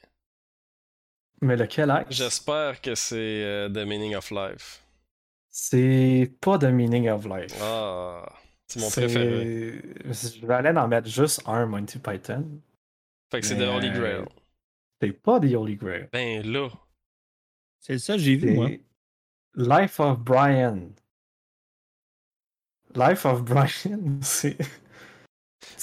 Mais 1.41 1.57
lequel 1.57 1.91
est 1.91 2.07
J'espère 2.11 2.81
que 2.81 2.95
c'est 2.95 3.43
euh, 3.45 3.69
The 3.69 3.87
Meaning 3.87 4.15
of 4.15 4.31
Life. 4.31 4.85
C'est 5.51 6.33
pas 6.41 6.59
The 6.59 6.65
Meaning 6.65 7.09
of 7.09 7.27
Life. 7.27 7.55
Ah, 7.61 8.25
c'est 8.69 8.81
mon 8.81 8.89
préféré. 8.89 9.83
Je 10.05 10.47
vais 10.47 10.55
aller 10.55 10.71
en 10.71 10.87
mettre 10.87 11.09
juste 11.09 11.43
un 11.47 11.67
Monty 11.67 11.99
Python. 11.99 12.61
Fait 13.31 13.41
que 13.41 13.47
c'est 13.47 13.57
The 13.57 13.69
Holy 13.69 13.91
Grail. 13.91 14.25
C'est 15.01 15.13
pas 15.13 15.41
The 15.41 15.55
Holy 15.55 15.77
Grail. 15.77 16.09
Ben 16.13 16.47
là. 16.47 16.69
C'est 17.81 17.99
ça 17.99 18.15
que 18.15 18.21
j'ai 18.21 18.37
vu, 18.37 18.53
moi. 18.53 18.69
Life 19.57 19.99
of 19.99 20.21
Brian. 20.21 20.91
Life 22.95 23.25
of 23.27 23.43
Brian, 23.43 24.01
c'est. 24.21 24.57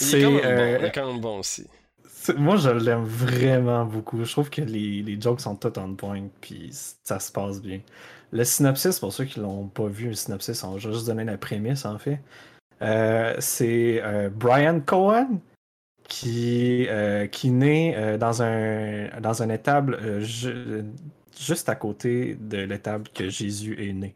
Il 0.02 0.16
est 0.16 0.22
quand 0.22 0.32
même 0.32 0.42
euh, 0.84 0.90
quand 0.94 1.12
même 1.12 1.22
bon 1.22 1.40
aussi. 1.40 1.66
c'est- 2.08 2.38
Moi, 2.38 2.58
je 2.58 2.70
l'aime 2.70 3.04
vraiment 3.06 3.86
beaucoup. 3.86 4.24
Je 4.24 4.32
trouve 4.32 4.50
que 4.50 4.62
les, 4.62 5.02
les 5.02 5.20
jokes 5.20 5.42
sont 5.42 5.56
tout 5.56 5.78
on 5.80 5.96
point, 5.96 6.28
puis 6.42 6.70
ça 7.04 7.20
se 7.20 7.32
passe 7.32 7.62
bien. 7.62 7.80
Le 8.32 8.44
synopsis, 8.44 9.00
pour 9.00 9.12
ceux 9.14 9.26
qui 9.26 9.40
l'ont 9.40 9.68
pas 9.68 9.88
vu, 9.88 10.08
le 10.10 10.14
synopsis, 10.14 10.64
on 10.64 10.74
va 10.74 10.78
juste 10.78 11.08
donner 11.08 11.24
la 11.24 11.38
prémisse, 11.38 11.86
en 11.86 11.98
fait. 11.98 12.20
Euh, 12.82 13.36
c'est 13.40 14.02
euh, 14.04 14.30
Brian 14.30 14.80
Cohen 14.82 15.40
qui, 16.08 16.88
qui 17.32 17.52
naît 17.52 18.18
dans, 18.18 18.42
un, 18.42 19.20
dans 19.20 19.44
un 19.44 19.50
étable 19.50 20.22
ju- 20.24 20.84
juste 21.40 21.70
à 21.70 21.76
côté 21.76 22.36
de 22.40 22.58
l'étable 22.60 23.08
que 23.14 23.30
Jésus 23.30 23.76
est 23.88 23.94
né. 23.94 24.16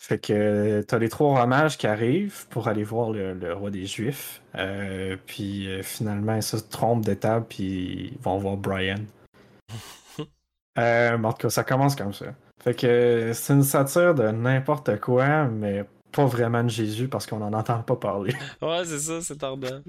Fait 0.00 0.18
que 0.18 0.80
t'as 0.82 0.98
les 0.98 1.08
trois 1.08 1.40
romages 1.40 1.76
qui 1.76 1.88
arrivent 1.88 2.46
pour 2.48 2.68
aller 2.68 2.84
voir 2.84 3.10
le, 3.10 3.34
le 3.34 3.52
roi 3.52 3.70
des 3.70 3.84
Juifs. 3.84 4.42
Euh, 4.54 5.16
puis 5.26 5.68
euh, 5.68 5.82
finalement, 5.82 6.36
ils 6.36 6.42
se 6.42 6.56
trompent 6.56 7.04
d'étable, 7.04 7.46
puis 7.48 8.12
ils 8.12 8.18
vont 8.22 8.38
voir 8.38 8.56
Brian. 8.56 9.04
Euh, 10.78 11.20
en 11.20 11.32
tout 11.32 11.38
cas, 11.38 11.50
ça 11.50 11.64
commence 11.64 11.96
comme 11.96 12.12
ça. 12.12 12.26
Fait 12.62 12.72
que 12.72 13.32
c'est 13.34 13.52
une 13.52 13.64
satire 13.64 14.14
de 14.14 14.28
n'importe 14.28 15.00
quoi, 15.00 15.48
mais 15.48 15.84
pas 16.12 16.24
vraiment 16.24 16.62
de 16.62 16.68
Jésus 16.68 17.08
parce 17.08 17.26
qu'on 17.26 17.38
n'en 17.38 17.52
entend 17.52 17.82
pas 17.82 17.96
parler. 17.96 18.32
Ouais, 18.62 18.84
c'est 18.84 19.00
ça, 19.00 19.20
c'est 19.20 19.38
tardant. 19.38 19.82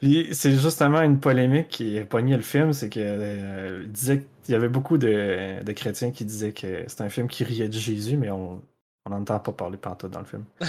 Puis 0.00 0.28
c'est 0.32 0.50
justement 0.50 1.02
une 1.02 1.20
polémique 1.20 1.68
qui 1.68 2.00
a 2.00 2.04
pogné 2.04 2.34
le 2.34 2.42
film, 2.42 2.72
c'est 2.72 2.90
que 2.90 2.98
euh, 3.00 3.82
il 3.84 3.92
disait 3.92 4.26
qu'il 4.42 4.54
y 4.54 4.56
avait 4.56 4.68
beaucoup 4.68 4.98
de, 4.98 5.62
de 5.62 5.72
chrétiens 5.72 6.10
qui 6.10 6.24
disaient 6.24 6.52
que 6.52 6.82
c'est 6.88 7.02
un 7.02 7.08
film 7.10 7.28
qui 7.28 7.44
riait 7.44 7.68
de 7.68 7.78
Jésus, 7.78 8.16
mais 8.16 8.30
on 8.32 8.60
on 9.06 9.10
n'entend 9.10 9.38
pas 9.40 9.52
parler 9.52 9.76
pantoute 9.76 10.10
dans 10.10 10.20
le 10.20 10.24
film. 10.26 10.44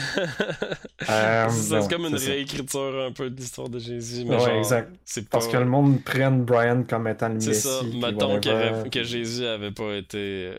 Euh, 1.10 1.50
c'est 1.50 1.62
ça, 1.70 1.82
c'est 1.82 1.90
comme 1.94 2.06
une 2.06 2.18
c'est 2.18 2.26
ça. 2.26 2.32
réécriture 2.32 3.04
un 3.06 3.12
peu 3.12 3.30
de 3.30 3.36
l'histoire 3.36 3.70
de 3.70 3.78
Jésus. 3.78 4.24
Mais 4.26 4.36
Ouais, 4.36 4.40
genre, 4.40 4.58
exact. 4.58 4.96
C'est 5.04 5.30
Parce 5.30 5.48
que 5.48 5.58
le 5.58 5.66
monde 5.66 6.04
prenne 6.04 6.44
Brian 6.46 6.84
comme 6.84 7.08
étant 7.08 7.30
le 7.30 7.40
C'est 7.40 7.50
Messie. 7.50 7.62
ça. 7.68 7.80
puis 7.82 8.00
Mettons 8.00 8.38
avait- 8.38 8.90
que 8.90 9.04
Jésus 9.04 9.46
avait 9.46 9.72
pas 9.72 9.94
été, 9.96 10.54
euh, 10.54 10.58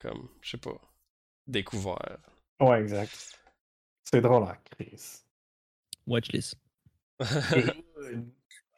comme, 0.00 0.28
je 0.42 0.50
sais 0.50 0.56
pas, 0.58 0.78
découvert. 1.46 2.18
Ouais, 2.60 2.80
exact. 2.80 3.38
C'est 4.04 4.20
drôle, 4.20 4.42
hein, 4.42 4.56
Chris. 4.76 5.22
Watchlist. 6.06 6.56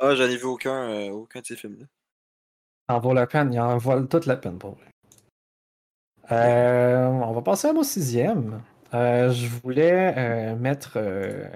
Ah, 0.00 0.14
j'en 0.14 0.24
ai 0.24 0.36
vu 0.36 0.44
aucun, 0.44 0.88
euh, 0.90 1.10
aucun 1.10 1.40
de 1.40 1.46
ces 1.46 1.56
films-là. 1.56 1.86
en 2.94 3.00
vaut 3.00 3.12
la 3.14 3.26
peine, 3.26 3.52
il 3.52 3.58
en 3.60 3.76
vaut 3.78 4.00
toute 4.02 4.26
la 4.26 4.36
peine 4.36 4.56
pour 4.58 4.76
vrai. 4.76 4.86
Euh, 6.30 7.06
on 7.06 7.32
va 7.32 7.42
passer 7.42 7.68
à 7.68 7.72
mon 7.72 7.82
sixième. 7.82 8.62
Euh, 8.94 9.30
je 9.32 9.46
voulais 9.48 10.14
euh, 10.16 10.56
mettre 10.56 10.92
euh, 10.96 11.48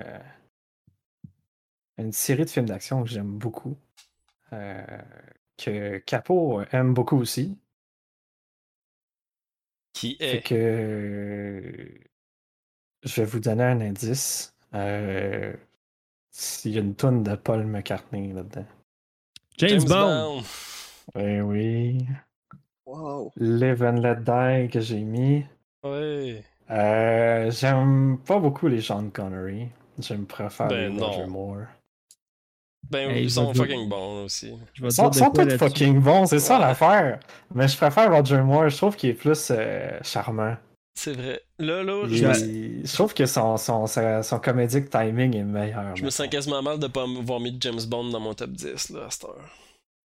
une 1.98 2.12
série 2.12 2.44
de 2.44 2.50
films 2.50 2.66
d'action 2.66 3.02
que 3.02 3.08
j'aime 3.08 3.38
beaucoup. 3.38 3.76
euh, 4.52 4.84
que 5.58 5.98
Capo 5.98 6.62
aime 6.72 6.94
beaucoup 6.94 7.16
aussi. 7.18 7.56
Qui 9.92 10.16
Fait 10.18 10.38
est. 10.38 10.42
que 10.42 12.00
je 13.04 13.20
vais 13.20 13.26
vous 13.26 13.40
donner 13.40 13.64
un 13.64 13.80
indice. 13.80 14.54
Euh, 14.74 15.54
S'il 16.30 16.72
y 16.72 16.78
a 16.78 16.80
une 16.80 16.94
tonne 16.96 17.22
de 17.22 17.34
Paul 17.36 17.66
McCartney 17.66 18.32
là-dedans. 18.32 18.66
James, 19.58 19.84
Bond. 19.84 20.42
Eh 21.14 21.40
oui. 21.42 21.98
Wow. 22.93 23.32
Live 23.36 23.82
and 23.82 23.97
Let 24.03 24.16
Die 24.16 24.68
que 24.70 24.80
j'ai 24.80 25.01
mis. 25.01 25.45
Ouais. 25.82 26.45
Euh, 26.70 27.51
J'aime 27.51 28.18
pas 28.26 28.38
beaucoup 28.38 28.68
les 28.68 28.80
Sean 28.82 29.09
Connery. 29.11 29.68
J'aime 29.99 30.26
préfère 30.26 30.68
Ben 30.68 30.95
les 30.95 31.03
Roger 31.03 31.20
non. 31.22 31.28
Moore. 31.28 31.62
Ben, 32.90 33.11
Hey, 33.11 33.22
ils 33.24 33.28
je 33.30 33.34
sont 33.34 33.55
fucking 33.55 33.88
bons 33.88 34.24
aussi. 34.24 34.53
Je 34.74 34.84
Ils 34.84 34.93
sont, 34.93 35.11
sont 35.12 35.30
tous 35.30 35.57
fucking 35.57 36.01
bons, 36.01 36.26
c'est 36.26 36.38
ça 36.38 36.59
l'affaire. 36.59 37.20
Mais 37.55 37.66
je 37.68 37.76
préfère 37.76 38.11
Roger 38.12 38.43
Moore. 38.43 38.68
Je 38.68 38.76
trouve 38.76 38.97
qu'il 38.97 39.11
est 39.11 39.14
plus 39.14 39.49
euh, 39.51 39.99
charmant. 40.03 40.57
C'est 40.95 41.12
vrai. 41.14 41.40
Là, 41.59 41.82
là, 41.82 42.03
je, 42.07 42.26
me, 42.26 42.84
je 42.86 42.93
trouve 42.93 43.14
que 43.14 43.24
son, 43.24 43.57
son, 43.57 43.86
sa- 43.86 44.22
son 44.22 44.38
comédique 44.38 44.90
timing 44.90 45.34
est 45.36 45.45
meilleur. 45.45 45.97
je 45.97 46.05
me 46.05 46.11
sens 46.11 46.28
quasiment 46.28 46.61
mal 46.62 46.78
de 46.78 46.86
pas 46.88 47.05
avoir 47.05 47.40
mis 47.40 47.57
James 47.61 47.80
Bond 47.88 48.11
dans 48.11 48.20
mon 48.20 48.34
top 48.34 48.51
10, 48.51 48.90
là, 48.90 49.07
à 49.07 49.11
cette 49.11 49.24
heure. 49.24 49.49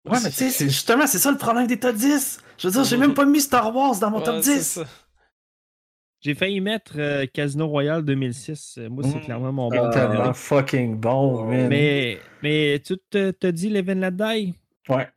Ouais, 0.05 0.19
mais 0.23 0.29
tu 0.29 0.35
sais, 0.35 0.49
c'est- 0.51 0.65
justement, 0.69 1.07
c'est 1.07 1.17
ça 1.19 1.31
le 1.31 1.37
problème 1.37 1.67
des 1.67 1.79
top 1.79 1.95
10. 1.95 2.39
Je 2.57 2.67
veux 2.67 2.73
dire, 2.73 2.83
j'ai 2.83 2.97
même 2.97 3.13
pas 3.13 3.25
mis 3.25 3.41
Star 3.41 3.75
Wars 3.75 3.97
dans 3.99 4.11
mon 4.11 4.19
Ouais, 4.19 4.23
top 4.23 4.41
c'est 4.41 4.57
10. 4.57 4.61
ça. 4.63 4.85
J'ai 6.21 6.33
failli 6.33 6.59
mettre 6.59 6.93
euh, 6.97 7.25
Casino 7.31 7.67
Royale 7.67 8.03
2006. 8.03 8.77
Euh, 8.79 8.89
Moi, 8.89 9.03
c'est 9.03 9.17
Mm. 9.17 9.21
clairement 9.21 9.51
mon 9.51 9.69
Ah, 9.71 9.77
bon 9.77 9.89
Tellement 9.91 10.07
préféré. 10.31 10.33
fucking 10.33 10.95
bon, 10.99 11.45
man. 11.45 11.67
Mais, 11.69 12.19
mais 12.41 12.79
tu 12.83 12.97
te- 13.09 13.31
t'as 13.31 13.51
dit 13.51 13.69
Live 13.69 13.89
and 13.89 13.99
Let 13.99 14.11
Die? 14.11 14.53
Ouais. 14.89 15.07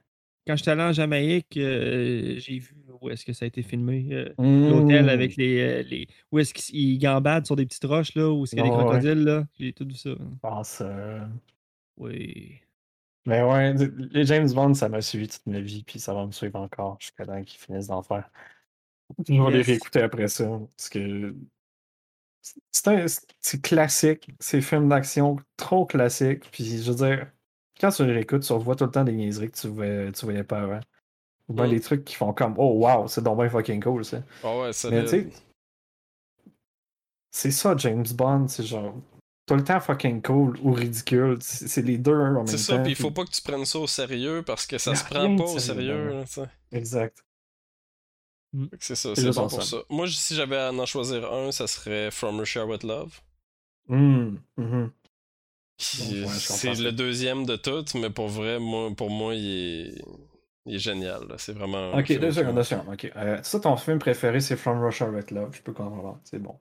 Quand 0.47 0.57
j'étais 0.57 0.71
allé 0.71 0.83
en 0.83 0.93
Jamaïque, 0.93 1.57
euh, 1.57 2.35
j'ai 2.39 2.59
vu 2.59 2.75
où 3.01 3.09
est-ce 3.11 3.25
que 3.25 3.33
ça 3.33 3.45
a 3.45 3.49
été 3.49 3.63
filmé. 3.63 4.09
euh, 4.11 4.29
Mm. 4.39 4.69
L'hôtel 4.71 5.09
avec 5.09 5.37
les, 5.37 5.61
euh, 5.61 5.83
les. 5.83 6.09
Où 6.33 6.39
est-ce 6.41 6.53
qu'ils 6.53 6.99
gambadent 6.99 7.47
sur 7.47 7.57
des 7.57 7.65
petites 7.65 7.85
roches, 7.85 8.15
là, 8.15 8.29
où 8.31 8.45
est-ce 8.45 8.51
qu'il 8.55 8.59
y 8.65 8.67
a 8.67 8.71
des 8.71 8.77
crocodiles, 8.77 9.25
là. 9.25 9.47
J'ai 9.59 9.73
tout 9.73 9.87
vu 9.87 9.95
ça. 9.95 10.11
Je 10.11 10.17
pense, 10.43 10.83
euh, 10.83 11.21
Oui. 11.97 12.61
Mais 13.29 13.43
ouais, 13.43 13.75
d- 13.75 13.93
les 14.11 14.25
James 14.25 14.51
Bond, 14.51 14.73
ça 14.73 14.89
m'a 14.89 15.03
suivi 15.03 15.29
toute 15.29 15.47
ma 15.47 15.61
vie, 15.61 15.85
puis 15.85 16.01
ça 16.01 16.15
va 16.15 16.25
me 16.25 16.33
suivre 16.33 16.59
encore 16.59 16.97
jusqu'à 16.99 17.27
temps 17.27 17.45
qu'ils 17.45 17.61
finissent 17.61 17.89
d'en 17.89 18.03
faire. 18.03 18.31
Je 19.29 19.35
vais 19.35 19.51
les 19.51 19.63
réécouter 19.63 20.01
après 20.01 20.29
ça, 20.29 20.49
parce 20.77 20.89
que 20.89 21.35
c'est 22.71 22.89
un- 22.89 23.05
c'est 23.41 23.61
classique, 23.63 24.31
c'est 24.41 24.63
film 24.63 24.89
d'action 24.89 25.37
trop 25.59 25.85
classique, 25.85 26.51
puis 26.51 26.83
je 26.83 26.91
veux 26.91 26.97
dire, 27.07 27.31
quand 27.79 27.91
tu 27.91 28.07
les 28.07 28.15
réécoutes, 28.15 28.45
tu 28.45 28.53
revois 28.55 28.77
tout 28.77 28.85
le 28.85 28.91
temps 28.91 29.05
des 29.05 29.13
niaiseries 29.13 29.51
que 29.51 29.59
tu 29.59 29.69
voyais, 29.69 30.11
tu 30.13 30.25
voyais 30.25 30.45
pas 30.45 30.63
avant. 30.63 30.81
Ou 31.49 31.53
bien 31.55 31.67
Mm. 31.67 31.71
des 31.71 31.81
trucs 31.81 32.05
qui 32.07 32.15
font 32.15 32.33
comme 32.33 32.55
Oh 32.57 32.79
wow, 32.79 33.09
c'est 33.09 33.23
donc 33.23 33.39
bien 33.39 33.51
fucking 33.51 33.83
cool 33.83 34.07
ça. 34.07 34.23
Ah 34.43 34.59
ouais, 34.59 34.73
ça 34.73 34.91
Mais 34.91 35.03
tu 35.05 35.11
sais, 35.11 35.29
c'est 37.31 37.51
ça, 37.51 37.77
James 37.77 38.07
Bond, 38.15 38.49
c'est 38.49 38.65
genre 38.65 38.95
tout 39.49 39.57
le 39.57 39.65
temps 39.65 39.81
fucking 39.81 40.21
cool 40.23 40.59
ou 40.63 40.73
ridicule. 40.73 41.39
C'est 41.41 41.83
les 41.83 41.97
deux 41.99 42.15
en 42.15 42.33
même 42.33 42.45
temps. 42.45 42.47
C'est 42.47 42.59
ça, 42.59 42.79
puis 42.79 42.93
il 42.93 42.97
faut 42.97 43.11
pas 43.11 43.25
que 43.25 43.31
tu 43.31 43.43
prennes 43.43 43.65
ça 43.65 43.79
au 43.79 43.87
sérieux 43.87 44.43
parce 44.47 44.67
que 44.67 44.79
ça 44.79 44.95
se 44.95 45.05
prend 45.05 45.35
pas 45.37 45.45
au 45.45 45.59
sérieux 45.59 46.11
là. 46.11 46.25
Exact. 46.71 47.25
Que 48.53 48.77
C'est 48.81 48.95
ça, 48.95 49.15
C'est 49.15 49.31
bon 49.31 49.49
pour 49.49 49.63
ça. 49.63 49.79
Moi, 49.91 50.07
si 50.09 50.35
j'avais 50.35 50.57
à 50.57 50.73
en 50.73 50.87
choisir 50.87 51.31
un, 51.33 51.51
ça 51.53 51.67
serait 51.67 52.11
From 52.11 52.39
Russia 52.39 52.65
with 52.65 52.83
Love. 52.83 53.21
Ouais, 53.89 53.97
je 55.79 56.25
comprends 56.25 56.29
c'est 56.29 56.75
le 56.75 56.93
deuxième 56.93 57.47
de 57.47 57.57
toutes, 57.57 57.95
mais 57.95 58.11
pour 58.11 58.29
vrai, 58.29 58.59
moi, 58.59 58.91
pour 58.97 59.11
moi, 59.11 59.35
il 59.35 59.47
est, 59.47 60.03
il 60.67 60.75
est 60.75 60.79
génial. 60.79 61.23
C'est 61.39 61.53
vraiment. 61.53 61.93
Ok, 61.93 62.19
deux 62.19 62.33
secondes, 62.33 62.55
deux 62.55 62.65
secondes. 62.65 62.89
Ok. 62.93 63.11
Euh, 63.17 63.39
ça, 63.43 63.61
ton 63.61 63.77
film 63.77 63.99
préféré, 63.99 64.41
c'est 64.41 64.57
From 64.57 64.83
Russia 64.83 65.09
with 65.09 65.31
Love. 65.31 65.55
Je 65.55 65.63
peux 65.63 65.73
comprendre. 65.73 66.19
C'est 66.25 66.39
bon. 66.39 66.59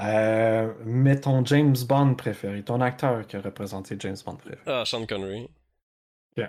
Euh, 0.00 0.72
mais 0.84 1.20
ton 1.20 1.44
James 1.44 1.76
Bond 1.88 2.14
préféré, 2.14 2.62
ton 2.64 2.80
acteur 2.80 3.26
qui 3.26 3.36
a 3.36 3.40
représenté 3.40 3.96
James 3.98 4.16
Bond 4.24 4.36
préféré. 4.36 4.62
Ah, 4.66 4.84
Sean 4.86 5.06
Connery. 5.06 5.48
Ok. 6.36 6.44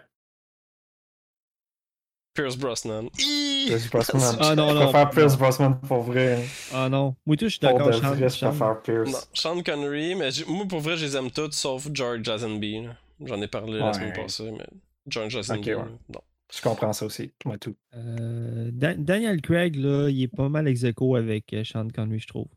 Pierce 2.33 2.57
Brosnan. 2.57 3.09
Pierce 3.15 3.89
Brosnan. 3.89 4.37
Ah, 4.41 4.55
non, 4.55 4.69
je 4.69 4.73
non. 4.75 4.81
préfère 4.89 5.09
Pierce 5.11 5.37
Brosnan 5.37 5.73
pour 5.87 6.01
vrai. 6.01 6.43
Ah 6.73 6.89
non. 6.89 7.15
Moi, 7.25 7.35
tout, 7.37 7.45
je 7.45 7.49
suis 7.51 7.59
Pour 7.59 7.69
d'accord. 7.73 7.87
de 7.87 7.91
Sean- 7.93 8.13
vrai, 8.15 8.29
je 8.29 8.35
Sean- 8.35 8.49
préfère 8.49 8.67
Non, 8.69 8.81
Pierce. 8.81 9.29
Sean 9.33 9.61
Connery, 9.61 10.15
mais 10.15 10.29
moi, 10.47 10.65
pour 10.67 10.79
vrai, 10.79 10.97
je 10.97 11.05
les 11.05 11.15
aime 11.15 11.29
tous, 11.29 11.51
sauf 11.51 11.87
George 11.93 12.25
Lazenby. 12.27 12.87
J'en 13.23 13.41
ai 13.41 13.47
parlé 13.47 13.77
la 13.79 13.93
semaine 13.93 14.13
passée, 14.13 14.51
mais 14.51 14.65
George 15.07 15.35
Lazenby, 15.35 15.73
Ok, 15.73 15.79
ouais. 15.83 15.91
non. 16.13 16.21
Je 16.51 16.61
comprends 16.61 16.93
ça 16.93 17.05
aussi. 17.05 17.31
Moi, 17.45 17.57
tout. 17.57 17.75
Euh, 17.95 18.69
Da- 18.73 18.93
Daniel 18.95 19.41
Craig, 19.41 19.75
là, 19.75 20.07
il 20.09 20.23
est 20.23 20.27
pas 20.27 20.49
mal 20.49 20.67
ex 20.67 20.83
avec 20.83 21.53
euh, 21.53 21.63
Sean 21.63 21.87
Connery, 21.89 22.19
je 22.19 22.27
trouve. 22.27 22.47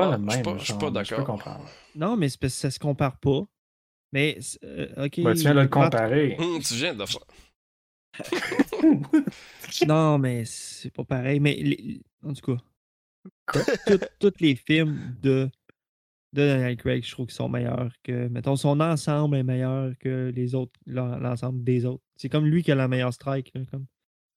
Pas 0.00 0.16
le 0.16 0.24
je 0.24 0.30
suis 0.30 0.36
même. 0.36 0.42
pas- 0.44 0.58
je 0.58 0.64
suis 0.64 0.74
pas 0.74 0.86
Je 0.88 0.92
d'accord. 0.92 1.24
comprendre. 1.26 1.68
Non, 1.94 2.16
mais 2.16 2.28
c'est 2.28 2.38
parce 2.40 2.54
que 2.54 2.60
ça 2.60 2.70
se 2.70 2.78
compare 2.78 3.18
pas. 3.18 3.42
Mais, 4.12 4.38
euh, 4.64 5.06
ok. 5.06 5.20
Ben, 5.22 5.34
tu 5.34 5.40
viens 5.40 5.54
de 5.54 5.60
le 5.60 5.68
comparer. 5.68 6.36
Hum, 6.40 6.60
tu 6.62 6.74
viens 6.74 6.94
de 6.94 7.00
le 7.00 7.06
faire. 7.06 7.20
Non, 9.86 10.18
mais 10.18 10.44
c'est 10.44 10.90
pas 10.90 11.04
pareil. 11.04 11.40
Mais 11.40 11.54
les- 11.56 12.00
en 12.24 12.32
tout 12.32 12.54
cas, 12.56 12.62
Quoi? 13.46 13.62
tous 14.20 14.32
les 14.40 14.54
films 14.56 15.16
de, 15.22 15.50
de 16.32 16.46
Daniel 16.46 16.76
Craig, 16.76 17.04
je 17.04 17.10
trouve 17.10 17.26
qu'ils 17.26 17.34
sont 17.34 17.48
meilleurs 17.48 17.90
que. 18.02 18.28
Mettons, 18.28 18.56
son 18.56 18.80
ensemble 18.80 19.36
est 19.36 19.42
meilleur 19.42 19.92
que 19.98 20.32
les 20.34 20.54
autres, 20.54 20.78
l'en- 20.86 21.18
l'ensemble 21.18 21.62
des 21.64 21.84
autres. 21.84 22.02
C'est 22.16 22.28
comme 22.28 22.46
lui 22.46 22.62
qui 22.62 22.72
a 22.72 22.74
la 22.74 22.88
meilleure 22.88 23.12
strike. 23.12 23.52
là, 23.54 23.62
comme... 23.70 23.86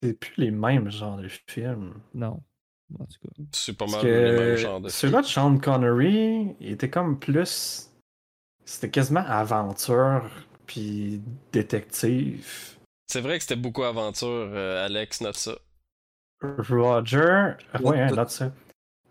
C'est 0.02 0.14
plus 0.20 0.34
les 0.38 0.52
mêmes 0.52 0.90
genres 0.90 1.18
de 1.18 1.28
films. 1.28 1.94
Non. 2.14 2.42
En 2.98 3.06
tout 3.06 3.20
cas. 3.22 3.44
C'est 3.52 3.78
pas 3.78 3.86
mal 3.88 4.06
le 4.06 4.56
genre 4.56 4.82
de 4.82 4.90
celui-là 4.90 5.22
de 5.22 5.28
Sean 5.28 5.58
Connery, 5.58 6.56
il 6.60 6.72
était 6.72 6.90
comme 6.90 7.20
plus. 7.20 7.92
C'était 8.66 8.90
quasiment 8.90 9.24
aventure 9.28 10.30
puis 10.66 11.22
détective. 11.52 12.78
C'est 13.08 13.22
vrai 13.22 13.38
que 13.38 13.44
c'était 13.44 13.56
beaucoup 13.56 13.84
aventure, 13.84 14.28
euh, 14.54 14.86
Alex, 14.86 15.22
note 15.22 15.36
ça. 15.36 15.58
Roger. 16.42 17.56
Ouais, 17.82 18.00
hein, 18.00 18.12
note 18.12 18.30
ça. 18.30 18.52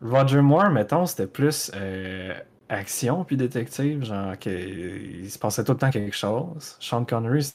Roger 0.01 0.41
Moore, 0.41 0.71
mettons, 0.71 1.07
c'était 1.07 1.27
plus 1.27 1.73
euh, 1.75 2.39
action 2.69 3.25
puis 3.25 3.37
détective, 3.37 4.05
genre 4.05 4.39
que 4.39 4.51
il 4.51 5.31
se 5.31 5.39
passait 5.39 5.65
tout 5.65 5.73
le 5.73 5.79
temps 5.79 5.91
quelque 5.91 6.15
chose. 6.15 6.77
Sean 6.79 7.05
Connery, 7.05 7.51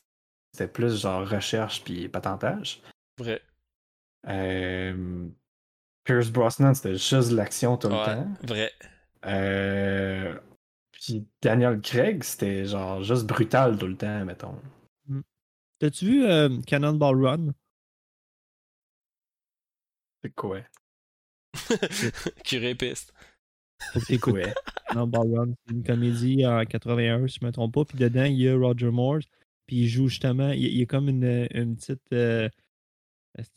c'était 0.51 0.67
plus 0.67 1.01
genre 1.01 1.28
recherche 1.28 1.84
puis 1.84 2.09
patentage. 2.09 2.82
Vrai. 3.17 3.41
Euh, 4.28 5.28
Pierce 6.06 6.30
Brosnan, 6.32 6.74
c'était 6.74 6.95
juste 6.95 7.30
de 7.32 7.36
l'action 7.36 7.78
tout 7.78 7.89
le 7.89 7.97
Ouais, 7.97 8.06
temps. 8.06 8.28
vrai. 8.41 8.72
Euh, 9.26 10.38
puis 10.91 11.28
Daniel 11.41 11.82
Craig, 11.82 12.24
c'était 12.24 12.66
genre 12.66 13.04
juste 13.04 13.26
brutal 13.26 13.78
tout 13.78 13.88
le 13.88 13.97
temps, 13.97 14.26
mettons. 14.26 14.56
T'as-tu 15.80 16.06
vu 16.06 16.26
euh, 16.26 16.62
Cannonball 16.66 17.24
Run? 17.26 17.54
C'est 20.24 20.34
quoi? 20.34 20.62
Curé 22.43 22.76
piste. 22.76 23.14
Faut 23.93 23.99
que 24.01 24.06
C'est 24.06 24.20
quoi? 24.20 24.54
Cannonball 24.88 25.36
Run. 25.38 25.54
C'est 25.68 25.74
une 25.74 25.84
comédie 25.84 26.45
en 26.45 26.66
81, 26.66 27.28
si 27.28 27.39
je 27.41 27.45
me 27.45 27.51
trompe 27.51 27.74
pas. 27.74 27.86
Puis 27.86 27.97
dedans, 27.97 28.26
il 28.26 28.38
y 28.39 28.49
a 28.49 28.56
Roger 28.58 28.91
Moore. 28.91 29.20
Puis 29.68 29.78
il 29.78 29.88
joue 29.88 30.08
justement, 30.08 30.49
il, 30.51 30.64
il 30.66 30.82
est 30.82 30.86
comme 30.86 31.10
une, 31.10 31.47
une 31.54 31.76
petite. 31.76 32.01
euh, 32.14 32.49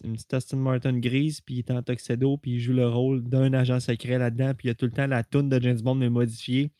une 0.04 0.14
petite 0.14 0.32
Aston 0.34 0.56
Martin 0.56 0.98
grise, 0.98 1.40
puis 1.40 1.56
il 1.56 1.58
est 1.60 1.70
en 1.70 1.82
tuxedo, 1.82 2.36
puis 2.38 2.52
il 2.52 2.60
joue 2.60 2.72
le 2.72 2.88
rôle 2.88 3.22
d'un 3.22 3.52
agent 3.52 3.80
secret 3.80 4.18
là-dedans, 4.18 4.54
puis 4.54 4.66
il 4.66 4.68
y 4.68 4.70
a 4.70 4.74
tout 4.74 4.86
le 4.86 4.92
temps 4.92 5.06
la 5.06 5.22
toune 5.22 5.48
de 5.48 5.60
James 5.60 5.80
Bond 5.80 5.94
mais 5.96 6.08
modifiée. 6.10 6.70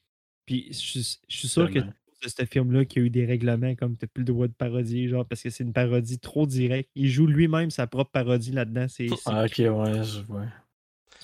Puis 0.46 0.66
je 0.70 0.74
suis- 0.74 1.18
je 1.28 1.36
suis 1.36 1.48
sûr 1.48 1.70
que 1.70 1.80
c'est 2.22 2.30
ce 2.40 2.44
film-là 2.46 2.84
qu'il 2.84 3.02
y 3.02 3.04
a 3.04 3.06
eu 3.06 3.10
des 3.10 3.26
règlements 3.26 3.74
comme 3.74 3.96
t'as 3.96 4.06
plus 4.06 4.20
le 4.22 4.26
droit 4.26 4.46
de 4.48 4.52
parodier, 4.52 5.08
genre 5.08 5.26
parce 5.26 5.42
que 5.42 5.50
c'est 5.50 5.64
une 5.64 5.72
parodie 5.72 6.18
trop 6.18 6.46
directe. 6.46 6.88
Il 6.94 7.08
joue 7.08 7.26
lui-même 7.26 7.70
sa 7.70 7.86
propre 7.86 8.10
parodie 8.12 8.52
là-dedans. 8.52 8.86
C'est, 8.88 9.08
c'est- 9.08 9.14
Ah, 9.26 9.44
ok, 9.44 9.58
ouais, 9.58 10.02
je 10.04 10.20
vois. 10.22 10.46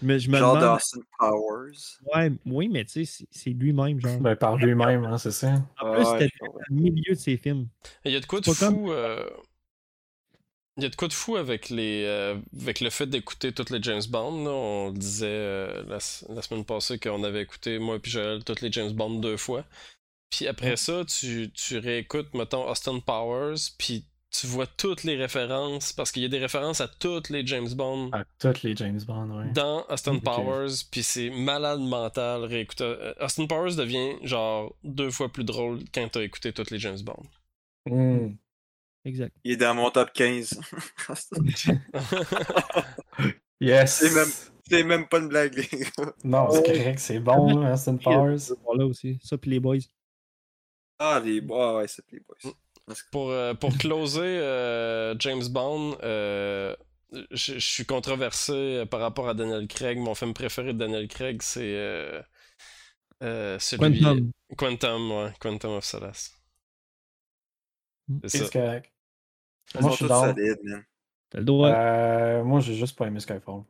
me, 0.02 0.18
je 0.18 0.28
me 0.28 0.36
Genre 0.38 0.56
demande- 0.56 0.74
d'Austin 0.74 1.00
Powers. 1.18 1.72
Ouais, 2.14 2.32
oui, 2.46 2.68
mais 2.68 2.84
tu 2.84 2.92
sais, 2.92 3.04
c'est, 3.04 3.26
c'est 3.30 3.50
lui-même, 3.50 4.00
genre. 4.00 4.20
Ben, 4.20 4.34
par 4.36 4.56
lui-même, 4.56 5.04
hein, 5.04 5.16
c'est 5.18 5.30
ça. 5.30 5.64
En 5.80 5.92
plus, 5.94 6.02
Ouais, 6.04 6.18
c'était 6.18 6.32
au 6.70 6.74
milieu 6.74 7.14
de 7.14 7.18
ses 7.18 7.36
films. 7.36 7.68
Il 8.04 8.12
y 8.12 8.16
a 8.16 8.20
de 8.20 8.26
quoi 8.26 8.40
de 8.40 8.44
C'est 8.46 8.66
fou. 8.66 8.90
euh, 8.92 9.24
Il 10.78 10.82
y 10.82 10.86
a 10.86 10.88
de 10.88 10.96
quoi 10.96 11.08
de 11.08 11.12
fou 11.12 11.36
avec 11.36 11.68
les 11.68 12.04
euh, 12.06 12.36
avec 12.60 12.80
le 12.80 12.88
fait 12.88 13.06
d'écouter 13.06 13.52
toutes 13.52 13.70
les 13.70 13.82
James 13.82 14.02
Bond. 14.08 14.44
là. 14.44 14.50
On 14.50 14.90
disait 14.90 15.26
euh, 15.28 15.82
la, 15.86 16.00
semaine 16.00 16.64
passée 16.64 16.98
qu'on 16.98 17.22
avait 17.24 17.42
écouté, 17.42 17.78
moi 17.78 17.96
et 17.96 18.08
Joël, 18.08 18.42
toutes 18.42 18.62
les 18.62 18.72
James 18.72 18.92
Bond 18.92 19.20
deux 19.20 19.36
fois. 19.36 19.64
Puis 20.30 20.46
après 20.46 20.76
ça, 20.76 21.04
tu, 21.04 21.50
tu 21.52 21.76
réécoutes, 21.76 22.32
mettons, 22.32 22.66
Austin 22.66 23.00
Powers, 23.00 23.58
puis 23.76 24.06
tu 24.32 24.46
vois 24.46 24.66
toutes 24.66 25.04
les 25.04 25.16
références, 25.16 25.92
parce 25.92 26.10
qu'il 26.10 26.22
y 26.22 26.24
a 26.24 26.28
des 26.28 26.38
références 26.38 26.80
à 26.80 26.88
toutes 26.88 27.28
les 27.28 27.46
James 27.46 27.68
Bond 27.74 28.10
À 28.12 28.24
tous 28.38 28.62
les 28.62 28.74
James 28.74 29.00
Bond, 29.06 29.28
ouais. 29.28 29.52
dans 29.52 29.84
Austin. 29.90 30.18
Powers, 30.20 30.72
puis 30.90 31.02
c'est 31.02 31.28
malade 31.28 31.80
mental 31.80 32.44
réécouter. 32.44 32.84
euh, 32.84 33.12
Austin 33.20 33.46
Powers 33.46 33.76
devient 33.76 34.14
genre 34.22 34.74
deux 34.84 35.10
fois 35.10 35.30
plus 35.30 35.44
drôle 35.44 35.80
quand 35.92 36.08
t'as 36.10 36.22
écouté 36.22 36.52
toutes 36.54 36.70
les 36.70 36.78
James 36.78 37.00
Bond. 37.02 37.22
Hmm. 37.84 38.36
Exact. 39.04 39.34
Il 39.44 39.52
est 39.52 39.56
dans 39.56 39.74
mon 39.74 39.90
top 39.90 40.12
15. 40.12 40.60
Yes! 43.60 43.96
C'est 43.98 44.14
même- 44.14 44.32
C'est 44.68 44.84
même 44.84 45.06
pas 45.08 45.18
une 45.18 45.28
blague, 45.28 45.54
les 45.54 45.66
gars. 45.66 46.12
Non, 46.24 46.50
c'est 46.50 46.62
correct, 46.62 46.98
c'est 46.98 47.18
bon, 47.20 47.60
là, 47.60 47.72
Austin 47.74 47.96
Powers. 47.96 48.38
Là 48.76 48.86
aussi. 48.86 49.18
Ça, 49.22 49.36
puis 49.36 49.50
les 49.50 49.60
boys. 49.60 49.76
Ah, 50.98 51.20
les 51.22 51.40
boys, 51.40 51.76
ouais, 51.78 51.88
c'est 51.88 52.02
les 52.10 52.20
boys. 52.20 52.52
Pour, 53.10 53.30
euh, 53.30 53.54
pour 53.54 53.76
closer 53.76 54.20
euh, 54.22 55.14
James 55.18 55.46
Bond, 55.50 55.96
euh, 56.02 56.74
je 57.30 57.58
suis 57.58 57.84
controversé 57.84 58.52
euh, 58.52 58.86
par 58.86 59.00
rapport 59.00 59.28
à 59.28 59.34
Daniel 59.34 59.68
Craig. 59.68 59.98
Mon 59.98 60.14
film 60.14 60.32
préféré 60.34 60.72
de 60.72 60.78
Daniel 60.78 61.06
Craig, 61.08 61.42
c'est 61.42 61.76
euh, 61.76 62.20
euh, 63.22 63.58
celui... 63.58 64.00
Quantum. 64.00 64.30
Quantum, 64.56 65.10
ouais. 65.12 65.32
Quantum 65.40 65.72
of 65.72 65.84
Solace. 65.84 66.32
C'est 68.26 68.50
correct. 68.52 68.91
Moi, 69.80 69.90
je 69.90 69.96
suis 69.96 70.06
man. 70.06 70.34
T'as 71.30 71.38
le 71.38 71.44
droit. 71.44 71.70
Euh, 71.70 72.44
moi, 72.44 72.60
j'ai 72.60 72.74
juste 72.74 72.96
pas 72.96 73.06
aimé 73.06 73.20
Skyfall. 73.20 73.62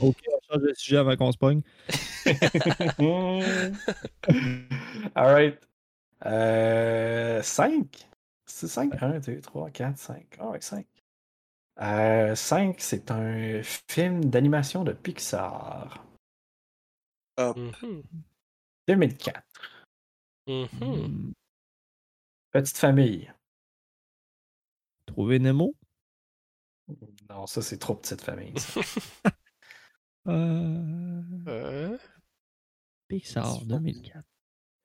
Ok, 0.00 0.16
on 0.28 0.38
change 0.48 0.62
de 0.62 0.72
sujet 0.74 0.96
avant 0.96 1.16
qu'on 1.16 1.32
se 1.32 1.38
pogne. 1.38 1.62
Alright. 5.14 5.68
Euh, 6.26 7.42
5. 7.42 8.08
C'est 8.46 8.68
5? 8.68 9.02
1, 9.02 9.18
2, 9.20 9.40
3, 9.40 9.70
4, 9.70 9.98
5. 9.98 10.26
Ah 10.38 10.50
ouais, 10.50 10.60
5. 10.60 10.86
Euh, 11.80 12.34
5, 12.34 12.76
c'est 12.78 13.10
un 13.10 13.62
film 13.62 14.24
d'animation 14.24 14.84
de 14.84 14.92
Pixar. 14.92 16.04
Mhm. 17.38 18.02
2004. 18.88 19.42
Mhm. 20.46 20.68
Hmm. 20.80 21.32
Petite 22.52 22.76
famille. 22.78 23.32
Trouver 25.06 25.38
Nemo? 25.38 25.74
Non, 27.28 27.46
ça, 27.46 27.62
c'est 27.62 27.78
trop 27.78 27.94
petite 27.94 28.20
famille. 28.22 28.58
ça. 28.58 28.80
Euh... 30.28 31.22
Euh, 31.48 31.96
Pixar 33.08 33.64
2004. 33.64 34.22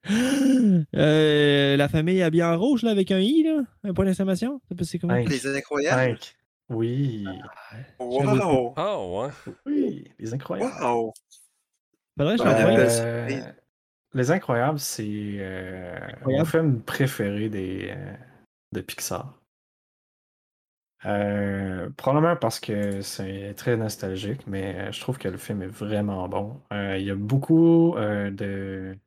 Euh, 0.95 1.75
la 1.75 1.89
famille 1.89 2.21
habillée 2.21 2.43
en 2.45 2.57
rouge 2.57 2.83
là, 2.83 2.91
avec 2.91 3.11
un 3.11 3.19
I, 3.19 3.43
là, 3.43 3.63
un 3.83 3.93
point 3.93 4.05
d'exclamation? 4.05 4.61
Ça 4.69 4.75
peut- 4.75 4.85
C'est 4.85 4.97
comment? 4.97 5.13
Cinq. 5.15 5.29
Les 5.29 5.47
incroyables? 5.57 6.17
5. 6.19 6.35
Oui. 6.69 7.25
Wow! 7.99 8.73
Ah 8.77 8.97
ouais. 9.05 9.29
Oui, 9.65 10.07
les 10.17 10.33
incroyables. 10.33 10.71
Wow! 10.81 11.13
Faudrait 12.17 12.37
que 12.37 12.43
je 12.43 12.47
Ouais, 12.47 12.61
l'envoie. 12.61 13.51
Euh, 14.15 14.19
les 14.19 14.31
Incroyables, 14.31 14.79
c'est 14.79 15.03
euh, 15.39 15.99
mon 16.25 16.45
film 16.45 16.81
préféré 16.81 17.49
des, 17.49 17.89
euh, 17.91 18.13
de 18.73 18.81
Pixar. 18.81 19.33
Euh, 21.05 21.89
probablement 21.97 22.35
parce 22.35 22.59
que 22.59 23.01
c'est 23.01 23.53
très 23.55 23.77
nostalgique, 23.77 24.47
mais 24.47 24.91
je 24.91 24.99
trouve 25.01 25.17
que 25.19 25.27
le 25.27 25.37
film 25.37 25.61
est 25.61 25.67
vraiment 25.67 26.27
bon. 26.27 26.61
Euh, 26.73 26.97
il 26.97 27.05
y 27.05 27.11
a 27.11 27.15
beaucoup 27.15 27.95
euh, 27.95 28.31
de, 28.31 28.97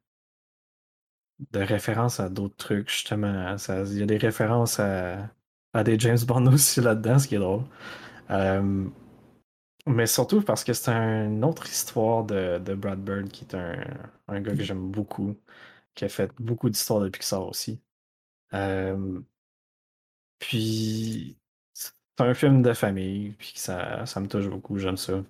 de 1.53 1.61
références 1.61 2.21
à 2.21 2.29
d'autres 2.29 2.57
trucs, 2.57 2.91
justement. 2.91 3.57
Il 3.59 3.99
y 3.99 4.03
a 4.03 4.07
des 4.07 4.17
références 4.19 4.81
à, 4.81 5.31
à 5.73 5.85
des 5.85 5.99
James 5.99 6.19
Bond 6.27 6.47
aussi 6.53 6.81
là-dedans, 6.81 7.19
ce 7.19 7.29
qui 7.29 7.35
est 7.37 7.39
drôle. 7.39 7.65
Mais 9.89 10.07
surtout 10.07 10.43
parce 10.43 10.64
que 10.64 10.72
c'est 10.72 10.91
une 10.93 11.45
autre 11.45 11.66
histoire 11.68 12.24
de, 12.24 12.59
de 12.59 12.74
Brad 12.74 13.03
Bird, 13.03 13.28
qui 13.30 13.45
est 13.45 13.55
un, 13.55 13.76
un 14.28 14.41
gars 14.41 14.55
que 14.57 14.62
j'aime 14.62 14.91
beaucoup, 14.91 15.36
qui 15.95 16.05
a 16.05 16.09
fait 16.09 16.32
beaucoup 16.41 16.70
d'histoires 16.70 17.01
de 17.01 17.09
Pixar 17.11 17.47
aussi. 17.49 17.82
puis 20.39 21.39
c'est 21.72 21.93
un 22.18 22.34
film 22.34 22.62
de 22.62 22.72
famille, 22.72 23.32
puis 23.39 23.53
ça, 23.57 24.07
ça 24.07 24.20
me 24.20 24.28
touche 24.28 24.49
beaucoup, 24.49 24.78
j'aime 24.78 24.97
ça. 24.97 25.22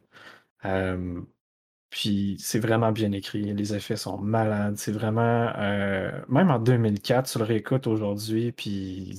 puis 1.90 2.36
c'est 2.40 2.59
vraiment 2.59 2.92
bien 2.92 3.12
écrit, 3.12 3.54
les 3.54 3.74
effets 3.74 3.96
sont 3.96 4.18
malades, 4.18 4.76
c'est 4.76 4.92
vraiment... 4.92 5.52
euh, 5.56 6.22
même 6.28 6.50
en 6.50 6.59
2004, 6.59 7.30
tu 7.30 7.38
le 7.38 7.44
réécoutes 7.44 7.86
aujourd'hui, 7.86 8.52
puis 8.52 9.18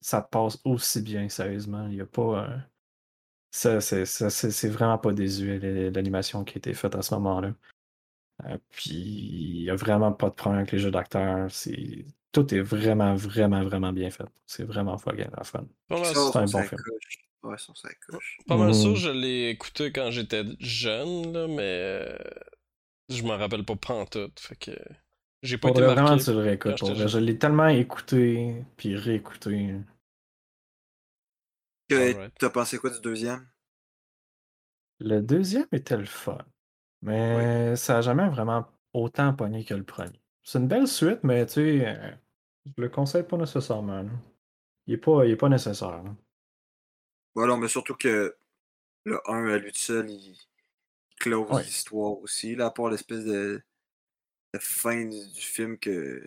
ça 0.00 0.22
te 0.22 0.28
passe 0.30 0.58
aussi 0.64 1.02
bien, 1.02 1.28
sérieusement. 1.28 1.88
Il 1.88 1.94
y 1.96 2.00
a 2.00 2.06
pas... 2.06 2.48
ça, 3.50 3.80
c'est 3.80 4.04
ça, 4.04 4.30
c'est- 4.30 4.50
c'est 4.50 4.68
vraiment 4.68 4.98
pas 4.98 5.12
désuet, 5.12 5.58
l'animation 5.90 6.44
qui 6.44 6.54
a 6.56 6.58
été 6.58 6.74
faite 6.74 6.94
à 6.94 7.02
ce 7.02 7.14
moment-là. 7.14 7.54
Euh, 8.44 8.56
puis 8.70 8.90
il 8.94 9.62
y 9.64 9.70
a 9.70 9.74
vraiment 9.76 10.12
pas 10.12 10.28
de 10.30 10.34
problème 10.34 10.60
avec 10.60 10.72
les 10.72 10.78
jeux 10.78 10.90
d'acteurs. 10.90 11.50
C'est... 11.50 12.04
Tout 12.30 12.54
est 12.54 12.60
vraiment, 12.60 13.14
vraiment, 13.14 13.62
vraiment 13.64 13.92
bien 13.92 14.10
fait. 14.10 14.26
C'est 14.46 14.62
vraiment 14.64 14.96
fucking 14.98 15.26
fun. 15.44 15.64
C'est 16.04 16.36
un 16.38 16.44
bon 16.44 16.62
film. 16.62 16.80
coche. 16.80 17.18
Ouais, 17.42 17.56
ça, 17.58 17.72
ça 17.74 17.88
coche. 18.06 18.38
pas 18.46 18.56
mal 18.56 18.74
sûr, 18.74 18.90
Mm. 18.92 18.96
je 18.96 19.10
l'ai 19.10 19.48
écouté 19.50 19.92
quand 19.92 20.10
j'étais 20.10 20.44
jeune, 20.60 21.32
là, 21.32 21.46
mais 21.48 21.62
euh, 21.62 22.16
je 23.08 23.22
m'en 23.22 23.36
rappelle 23.38 23.64
pas 23.64 23.76
pantoute. 23.76 24.38
Fait 24.38 24.56
que 24.56 24.72
j'ai 25.42 25.56
pas 25.56 25.70
été 25.70 25.80
vraiment 25.80 26.16
tu 26.18 26.30
le 26.32 26.38
réécoutes. 26.38 26.76
Je 27.08 27.18
l'ai 27.18 27.38
tellement 27.38 27.68
écouté, 27.68 28.62
puis 28.76 28.94
réécouté. 28.96 29.74
Que- 31.88 31.94
Alright. 32.14 32.34
T'as 32.38 32.50
pensé 32.50 32.78
quoi 32.78 32.90
du 32.90 33.00
deuxième? 33.00 33.48
Le 35.00 35.20
deuxième 35.20 35.66
était 35.72 35.96
le 35.96 36.04
fun, 36.06 36.38
mais 37.02 37.76
ça 37.76 37.98
a 37.98 38.00
jamais 38.00 38.28
vraiment 38.28 38.66
autant 38.92 39.32
pogné 39.34 39.64
que 39.64 39.74
le 39.74 39.84
premier. 39.84 40.20
C'est 40.42 40.58
une 40.58 40.68
belle 40.68 40.88
suite, 40.88 41.20
mais 41.22 41.46
tu 41.46 41.52
sais, 41.54 41.86
euh, 41.86 42.10
je 42.66 42.72
le 42.82 42.88
conseille 42.88 43.22
pas 43.22 43.36
nécessairement. 43.36 44.02
là. 44.02 44.10
Il 44.86 44.94
est 44.94 44.98
pas, 44.98 45.24
il 45.24 45.30
est 45.32 45.36
pas 45.36 45.48
nécessaire. 45.48 46.02
là. 46.02 46.16
Voilà, 47.34 47.56
mais 47.56 47.68
surtout 47.68 47.94
que 47.94 48.36
le 49.04 49.20
1 49.30 49.46
à 49.48 49.58
lui 49.58 49.70
tout 49.70 49.78
seul, 49.78 50.10
il, 50.10 50.30
il 50.32 51.14
close 51.20 51.48
Ouais. 51.50 51.62
l'histoire 51.62 52.18
aussi, 52.18 52.56
là, 52.56 52.66
à 52.66 52.70
part 52.70 52.90
l'espèce 52.90 53.24
de, 53.24 53.62
de 54.54 54.58
fin 54.58 55.04
du 55.04 55.40
film 55.40 55.78
que 55.78 56.26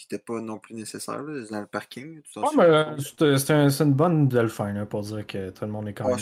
qui 0.00 0.06
était 0.14 0.22
pas 0.22 0.40
non 0.40 0.58
plus 0.58 0.74
nécessaire, 0.74 1.22
là, 1.22 1.44
dans 1.50 1.60
le 1.60 1.66
parking. 1.66 2.20
mais 2.56 2.56
pas? 2.56 2.64
euh, 2.92 2.98
c'est 2.98 3.38
c'est 3.38 3.52
un- 3.52 3.70
c'est 3.70 3.84
une 3.84 3.92
bonne 3.94 4.28
là, 4.74 4.86
pour 4.86 5.02
dire 5.02 5.26
que 5.26 5.50
tout 5.50 5.64
le 5.64 5.70
monde 5.70 5.88
est 5.88 5.92
quand 5.94 6.04
même 6.08 6.18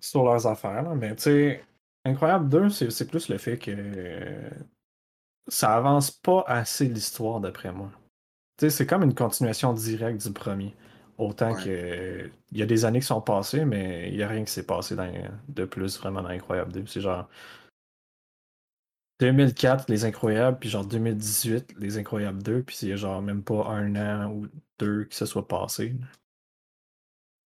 sur 0.00 0.24
leurs 0.24 0.46
affaires. 0.46 0.82
là. 0.82 0.94
Mais 0.94 1.14
tu 1.16 1.22
sais, 1.22 1.64
Incroyable 2.04 2.48
2, 2.48 2.68
c'est 2.70 3.06
plus 3.08 3.28
le 3.28 3.38
fait 3.38 3.58
que 3.58 3.72
euh, 3.74 4.50
ça 5.48 5.76
avance 5.76 6.10
pas 6.10 6.44
assez 6.46 6.86
l'histoire 6.86 7.40
d'après 7.40 7.72
moi. 7.72 7.90
C'est 8.58 8.86
comme 8.86 9.02
une 9.02 9.14
continuation 9.14 9.72
directe 9.72 10.24
du 10.26 10.32
premier. 10.32 10.74
Autant 11.18 11.52
Ouais. 11.54 11.64
que 11.64 12.30
il 12.52 12.58
y 12.58 12.62
a 12.62 12.66
des 12.66 12.84
années 12.84 13.00
qui 13.00 13.06
sont 13.06 13.20
passées, 13.22 13.64
mais 13.64 14.08
il 14.10 14.16
n'y 14.16 14.22
a 14.22 14.28
rien 14.28 14.44
qui 14.44 14.52
s'est 14.52 14.66
passé 14.66 14.94
dans- 14.96 15.10
de 15.48 15.64
plus 15.64 15.98
vraiment 15.98 16.22
dans 16.22 16.28
Incroyable 16.28 16.72
2. 16.72 16.84
C'est 16.86 17.00
genre 17.00 17.28
2004, 19.20 19.88
Les 19.88 20.04
Incroyables, 20.04 20.58
puis 20.58 20.68
genre 20.68 20.84
2018, 20.84 21.74
Les 21.78 21.98
Incroyables 21.98 22.42
2, 22.42 22.62
puis 22.62 22.76
il 22.82 22.88
y 22.90 22.92
a 22.92 22.96
genre 22.96 23.22
même 23.22 23.42
pas 23.42 23.66
un 23.68 23.96
an 23.96 24.30
ou 24.32 24.46
deux 24.78 25.04
qui 25.04 25.16
se 25.16 25.26
soit 25.26 25.48
passé. 25.48 25.94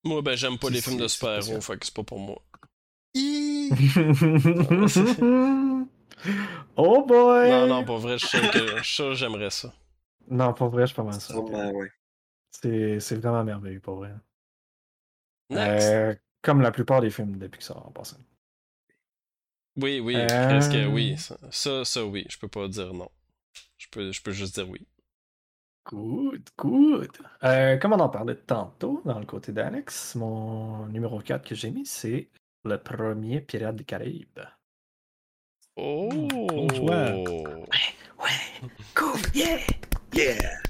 Moi, 0.04 0.22
ben, 0.22 0.36
j'aime 0.36 0.58
pas 0.58 0.68
C'est- 0.68 0.74
les 0.74 0.80
films 0.80 0.96
de 0.98 1.08
c'est- 1.08 1.18
c'est 1.18 1.26
pas 1.26 1.40
super-héros, 1.40 1.60
ça. 1.60 1.72
fait 1.72 1.78
que 1.78 1.86
c'est 1.86 1.94
pas 1.94 2.04
pour 2.04 2.18
moi. 2.20 2.42
oh 6.76 7.04
boy! 7.06 7.50
Non, 7.50 7.66
non, 7.66 7.84
pour 7.84 7.98
vrai, 7.98 8.18
je 8.18 8.26
sûr 8.26 8.50
que 8.50 8.80
que 8.80 9.14
j'aimerais 9.14 9.50
ça. 9.50 9.72
Non, 10.30 10.52
pour 10.54 10.68
vrai, 10.68 10.82
je 10.82 10.86
suis 10.88 10.96
pas 10.96 11.02
mal. 11.04 11.20
Sûrement, 11.20 11.70
ouais. 11.72 11.90
C'est 12.50 13.00
c'est 13.00 13.16
vraiment 13.16 13.44
merveilleux, 13.44 13.80
pour 13.80 13.96
vrai. 13.96 14.12
Next. 15.50 15.88
Euh, 15.88 16.14
comme 16.42 16.60
la 16.60 16.70
plupart 16.70 17.00
des 17.00 17.10
films 17.10 17.38
de 17.38 17.46
Pixar 17.46 17.86
en 17.86 17.90
passant. 17.90 18.18
Oui, 19.80 20.00
oui, 20.00 20.16
Euh, 20.16 20.26
presque 20.48 20.76
oui. 20.90 21.16
Ça, 21.50 21.84
ça, 21.84 22.04
oui. 22.04 22.26
Je 22.28 22.36
peux 22.38 22.48
pas 22.48 22.66
dire 22.68 22.92
non. 22.92 23.08
Je 23.76 23.86
peux, 23.90 24.10
je 24.12 24.20
peux 24.22 24.32
juste 24.32 24.54
dire 24.56 24.68
oui. 24.68 24.86
Good, 25.86 26.48
good. 26.58 27.10
Euh, 27.44 27.78
comme 27.78 27.92
on 27.92 28.00
en 28.00 28.08
parlait 28.08 28.34
tantôt 28.36 29.00
dans 29.04 29.18
le 29.18 29.24
côté 29.24 29.52
d'Alex, 29.52 30.16
mon 30.16 30.86
numéro 30.86 31.20
4 31.20 31.46
que 31.48 31.54
j'ai 31.54 31.70
mis, 31.70 31.86
c'est 31.86 32.28
le 32.64 32.76
premier 32.76 33.40
Pirate 33.40 33.76
des 33.76 33.84
Caraïbes. 33.84 34.40
Oh! 35.76 36.08
bon 36.10 36.68
choix. 36.74 37.12
Ouais, 38.18 38.68
cool, 38.94 39.20
yeah! 39.34 39.58
Yeah! 40.12 40.60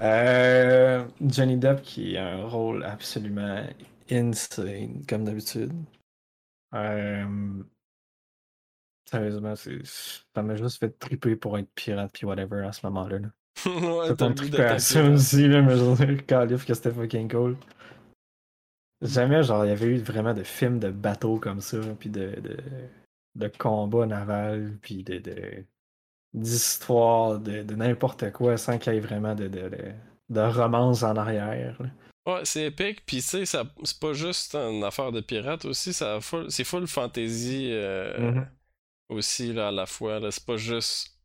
Euh, 0.00 1.04
Johnny 1.20 1.56
Depp 1.56 1.82
qui 1.82 2.16
a 2.16 2.26
un 2.28 2.46
rôle 2.46 2.82
absolument 2.84 3.64
insane, 4.10 5.04
comme 5.06 5.24
d'habitude. 5.24 5.72
Euh, 6.74 7.62
sérieusement, 9.12 9.54
c'est- 9.56 9.84
ça 10.34 10.42
m'a 10.42 10.56
juste 10.56 10.78
fait 10.80 10.90
triper 10.98 11.36
pour 11.36 11.56
être 11.58 11.68
pirate 11.74 12.10
puis 12.12 12.26
whatever 12.26 12.64
à 12.66 12.72
ce 12.72 12.84
moment-là. 12.86 13.18
là. 13.20 13.28
ouais, 13.66 14.14
t'as 14.16 14.32
tripait 14.32 14.64
à 14.64 14.78
ça 14.78 15.04
aussi, 15.04 15.46
là, 15.48 15.62
mais 15.62 15.76
je 15.76 16.04
dire, 16.04 16.26
calif 16.26 16.64
que 16.66 16.74
c'était 16.74 16.90
fucking 16.90 17.30
cool. 17.30 17.56
Jamais, 19.02 19.42
genre, 19.42 19.64
il 19.64 19.68
y 19.68 19.72
avait 19.72 19.86
eu 19.86 19.98
vraiment 19.98 20.32
de 20.32 20.42
films 20.44 20.78
de 20.78 20.90
bateaux 20.90 21.38
comme 21.38 21.60
ça, 21.60 21.78
puis 21.98 22.08
de, 22.08 22.40
de, 22.40 22.56
de 23.34 23.48
combats 23.58 24.06
navals, 24.06 24.78
puis 24.80 25.02
de, 25.02 25.18
de- 25.18 25.64
d'histoires, 26.34 27.38
de, 27.40 27.62
de 27.62 27.74
n'importe 27.74 28.30
quoi, 28.32 28.56
sans 28.56 28.78
qu'il 28.78 28.94
y 28.94 28.96
ait 28.96 29.00
vraiment 29.00 29.34
de, 29.34 29.48
de, 29.48 29.70
de, 30.30 30.40
romance 30.40 31.02
en 31.02 31.16
arrière. 31.16 31.76
là. 31.82 31.88
Ouais, 32.24 32.40
c'est 32.44 32.66
épique, 32.66 33.04
pis 33.04 33.16
tu 33.16 33.22
sais, 33.22 33.44
ça- 33.46 33.64
c'est 33.82 33.98
pas 33.98 34.12
juste 34.12 34.54
une 34.54 34.84
affaire 34.84 35.10
de 35.10 35.20
pirate 35.20 35.64
aussi, 35.64 35.92
ça 35.92 36.14
a 36.16 36.20
full- 36.20 36.48
c'est 36.50 36.62
full 36.64 36.86
fantasy 36.86 37.70
euh, 37.72 38.30
Mhm. 38.30 38.46
Aussi 39.08 39.52
là, 39.52 39.68
à 39.68 39.70
la 39.72 39.86
fois. 39.86 40.20
C'est 40.30 40.44
pas 40.44 40.56
juste 40.56 41.18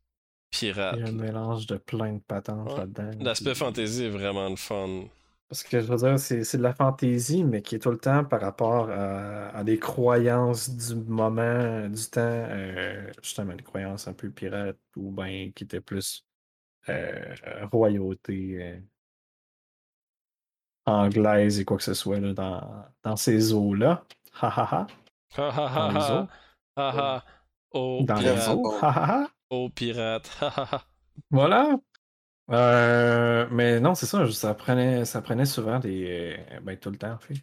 pirate. 0.49 0.95
Il 0.97 1.01
y 1.01 1.03
a 1.03 1.07
un 1.09 1.11
mélange 1.11 1.67
de 1.67 1.77
plein 1.77 2.13
de 2.13 2.19
patentes 2.19 2.69
Ouais. 2.71 2.77
là-dedans. 2.77 3.11
L'aspect 3.19 3.51
puis- 3.51 3.59
fantasy 3.59 4.05
est 4.05 4.09
vraiment 4.09 4.49
le 4.49 4.55
fun. 4.55 5.05
Parce 5.49 5.63
que 5.63 5.79
je 5.79 5.85
veux 5.85 5.95
dire, 5.95 6.19
c'est 6.19 6.57
de 6.57 6.61
la 6.61 6.73
fantaisie, 6.73 7.45
mais 7.45 7.61
qui 7.61 7.75
est 7.75 7.79
tout 7.79 7.91
le 7.91 7.97
temps 7.97 8.25
par 8.25 8.41
rapport 8.41 8.89
à, 8.89 9.47
à 9.55 9.63
des 9.63 9.79
croyances 9.79 10.69
du 10.69 10.93
moment, 10.95 11.87
du 11.87 12.03
temps, 12.09 12.19
euh, 12.21 13.09
justement, 13.23 13.53
des 13.55 13.63
croyances 13.63 14.09
un 14.09 14.13
peu 14.13 14.29
pirates 14.29 14.75
ou 14.97 15.09
bien 15.09 15.49
qui 15.55 15.63
étaient 15.63 15.79
plus 15.79 16.25
euh, 16.89 17.33
royauté 17.71 18.57
euh, 18.61 18.79
anglaise 20.85 21.59
et 21.59 21.65
quoi 21.65 21.77
que 21.77 21.83
ce 21.83 21.93
soit 21.93 22.19
là, 22.19 22.33
dans, 22.33 22.85
dans 23.03 23.15
ces 23.15 23.53
eaux-là. 23.53 24.03
Ha 24.41 24.47
ha 24.49 24.67
ha. 24.71 24.87
Ha 25.37 25.49
ha 25.51 26.27
ha 26.75 27.23
les. 27.73 27.79
Oh 27.79 28.03
Dans 28.03 28.15
les 28.15 28.21
pirate. 28.33 28.49
ha. 28.81 29.27
Oh 29.49 29.69
pirate. 29.69 30.29
Voilà. 31.31 31.77
Euh, 32.51 33.47
mais 33.51 33.79
non, 33.79 33.95
c'est 33.95 34.05
ça, 34.05 34.29
ça 34.31 34.53
prenait, 34.53 35.05
ça 35.05 35.21
prenait 35.21 35.45
souvent 35.45 35.79
des. 35.79 36.37
euh, 36.51 36.59
ben, 36.61 36.77
tout 36.77 36.89
le 36.91 36.97
temps, 36.97 37.11
en 37.13 37.19
fait. 37.19 37.35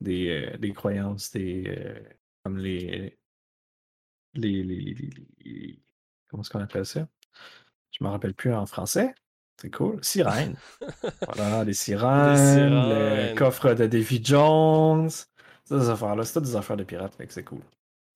Des, 0.00 0.28
euh, 0.54 0.56
des 0.58 0.72
croyances, 0.72 1.32
des. 1.32 1.64
euh, 1.66 2.00
comme 2.44 2.58
les. 2.58 3.18
Les. 4.34 4.62
les, 4.62 4.80
les- 4.80 4.94
les- 4.94 5.10
les- 5.44 5.82
comment 6.28 6.42
est-ce 6.42 6.50
qu'on 6.50 6.60
appelle 6.60 6.86
ça? 6.86 7.08
Je 7.92 8.04
me 8.04 8.08
rappelle 8.10 8.34
plus 8.34 8.52
en 8.52 8.66
français. 8.66 9.14
C'est 9.60 9.70
cool. 9.70 10.04
Sirènes. 10.04 10.56
voilà, 11.34 11.64
des 11.64 11.72
sirènes, 11.72 12.74
le 13.30 13.34
coffre 13.34 13.72
de 13.72 13.86
Davy 13.86 14.22
Jones. 14.22 15.08
Ces 15.64 15.88
affaires-là, 15.88 16.24
c'est 16.24 16.34
toutes 16.34 16.44
des 16.44 16.56
affaires 16.56 16.76
de 16.76 16.84
pirates, 16.84 17.14
c'est 17.30 17.42
cool. 17.44 17.62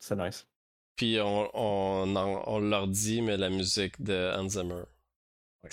C'est 0.00 0.16
nice. 0.16 0.46
Puis 0.96 1.18
on, 1.20 1.50
on, 1.54 2.16
on 2.16 2.58
leur 2.60 2.86
dit, 2.88 3.22
mais 3.22 3.36
la 3.36 3.50
musique 3.50 4.00
de 4.02 4.32
Hans 4.36 4.48
Zimmer. 4.48 4.82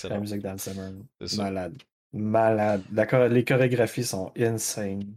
La 0.03 0.19
musique. 0.19 0.43
C'est 1.19 1.27
ça. 1.27 1.43
Malade. 1.43 1.77
Malade. 2.13 2.83
La 2.91 3.27
les 3.27 3.43
chorégraphies 3.43 4.03
sont 4.05 4.31
insane. 4.37 5.13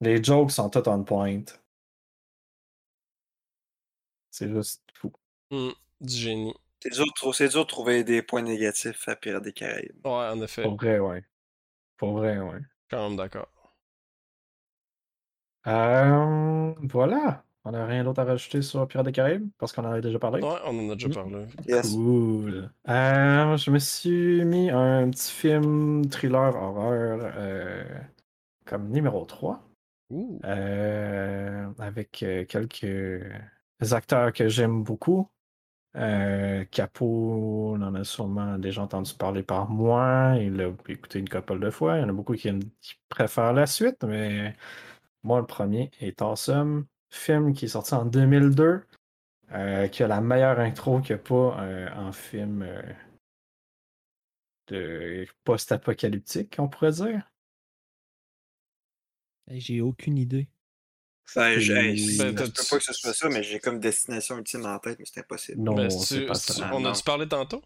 Les 0.00 0.22
jokes 0.22 0.50
sont 0.52 0.70
tout 0.70 0.88
on 0.88 1.04
point. 1.04 1.44
C'est 4.30 4.48
juste 4.50 4.82
fou. 4.94 5.12
Hmm, 5.50 5.70
du 6.00 6.14
génie. 6.14 6.54
C'est 6.82 6.90
dur, 6.92 7.06
de 7.06 7.12
trou- 7.14 7.32
c'est 7.32 7.48
dur 7.48 7.62
de 7.62 7.68
trouver 7.68 8.04
des 8.04 8.22
points 8.22 8.42
négatifs 8.42 9.08
à 9.08 9.16
Pirates 9.16 9.42
des 9.44 9.52
Caraïbes. 9.52 9.96
Ouais, 10.04 10.10
en 10.10 10.40
effet. 10.42 10.62
Pour 10.62 10.76
vrai, 10.76 10.98
ouais. 10.98 11.24
Pour 11.96 12.12
vrai, 12.12 12.38
ouais. 12.38 12.60
Quand 12.90 13.08
même 13.08 13.16
d'accord. 13.16 13.48
Euh, 15.66 16.74
voilà. 16.82 17.44
On 17.64 17.70
n'a 17.70 17.86
rien 17.86 18.02
d'autre 18.02 18.20
à 18.20 18.24
rajouter 18.24 18.60
sur 18.60 18.86
Pirates 18.88 19.06
des 19.06 19.12
Caraïbes? 19.12 19.48
Parce 19.58 19.72
qu'on 19.72 19.84
en 19.84 19.90
avait 19.92 20.00
déjà 20.00 20.18
parlé. 20.18 20.42
Ouais, 20.42 20.58
on 20.66 20.88
en 20.88 20.90
a 20.90 20.94
déjà 20.94 21.08
parlé. 21.10 21.46
Yes. 21.68 21.94
Cool. 21.94 22.70
Euh, 22.88 23.56
je 23.56 23.70
me 23.70 23.78
suis 23.78 24.44
mis 24.44 24.68
un 24.70 25.08
petit 25.10 25.30
film 25.30 26.04
thriller 26.08 26.56
horreur 26.56 27.20
euh, 27.36 27.84
comme 28.64 28.88
numéro 28.88 29.24
3 29.24 29.62
Ouh. 30.10 30.40
euh, 30.44 31.68
avec 31.78 32.10
quelques 32.48 33.24
acteurs 33.92 34.32
que 34.32 34.48
j'aime 34.48 34.82
beaucoup. 34.82 35.28
Euh, 35.94 36.64
Capo, 36.70 37.74
on 37.76 37.82
en 37.82 37.94
a 37.94 38.02
sûrement 38.02 38.58
déjà 38.58 38.82
entendu 38.82 39.12
parler 39.14 39.42
par 39.42 39.68
moi. 39.68 40.34
Il 40.40 40.56
l'a 40.56 40.68
écouté 40.88 41.20
une 41.20 41.28
couple 41.28 41.60
de 41.60 41.70
fois. 41.70 41.98
Il 41.98 42.00
y 42.00 42.04
en 42.04 42.08
a 42.08 42.12
beaucoup 42.12 42.34
qui, 42.34 42.48
aiment- 42.48 42.62
qui 42.80 42.94
préfèrent 43.08 43.52
la 43.52 43.66
suite, 43.66 44.02
mais 44.04 44.56
moi, 45.22 45.38
le 45.40 45.46
premier 45.46 45.90
est 46.00 46.20
awesome. 46.22 46.86
Film 47.12 47.52
qui 47.52 47.66
est 47.66 47.68
sorti 47.68 47.92
en 47.94 48.06
2002, 48.06 48.86
euh, 49.52 49.88
qui 49.88 50.02
a 50.02 50.08
la 50.08 50.20
meilleure 50.22 50.58
intro 50.60 51.00
qu'il 51.00 51.14
n'y 51.14 51.20
a 51.20 51.24
pas 51.24 51.60
euh, 51.62 51.88
en 51.94 52.10
film 52.10 52.62
euh, 52.62 52.82
de 54.68 55.26
post-apocalyptique, 55.44 56.56
on 56.58 56.68
pourrait 56.68 56.92
dire. 56.92 57.30
Hey, 59.46 59.60
J'ai 59.60 59.80
aucune 59.82 60.16
idée. 60.16 60.48
Je, 61.26 61.36
ça 61.36 61.42
se 61.42 62.22
peut 62.32 62.34
t'as- 62.34 62.64
pas 62.70 62.78
que 62.78 62.84
ce 62.84 62.92
soit 62.94 63.12
ça, 63.12 63.28
mais 63.28 63.42
j'ai 63.42 63.58
comme 63.60 63.78
destination 63.78 64.38
ultime 64.38 64.64
en 64.64 64.78
tête, 64.78 64.98
mais 64.98 65.04
c'est 65.04 65.20
impossible. 65.20 65.60
Non, 65.62 65.74
Ben, 65.74 65.90
c'est 65.90 66.20
tu- 66.20 66.26
pas 66.26 66.34
tu- 66.34 66.52
ça. 66.52 66.70
On 66.74 66.84
a-tu 66.84 67.02
parlé 67.04 67.28
tantôt? 67.28 67.62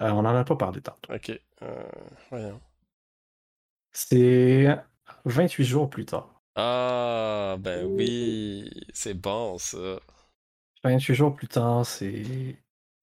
Euh, 0.00 0.10
on 0.10 0.22
n'en 0.22 0.34
a 0.36 0.44
pas 0.44 0.56
parlé 0.56 0.80
tantôt. 0.82 1.12
Ok. 1.14 1.30
Euh, 1.62 1.88
voyons. 2.30 2.60
C'est 3.92 4.76
28 5.24 5.64
jours 5.64 5.88
plus 5.88 6.04
tard. 6.04 6.35
Ah, 6.56 7.56
ben 7.60 7.84
oui. 7.86 8.70
C'est 8.92 9.14
bon, 9.14 9.58
ça. 9.58 10.00
28 10.84 11.14
jours 11.14 11.34
plus 11.36 11.48
tard, 11.48 11.86
c'est 11.86 12.56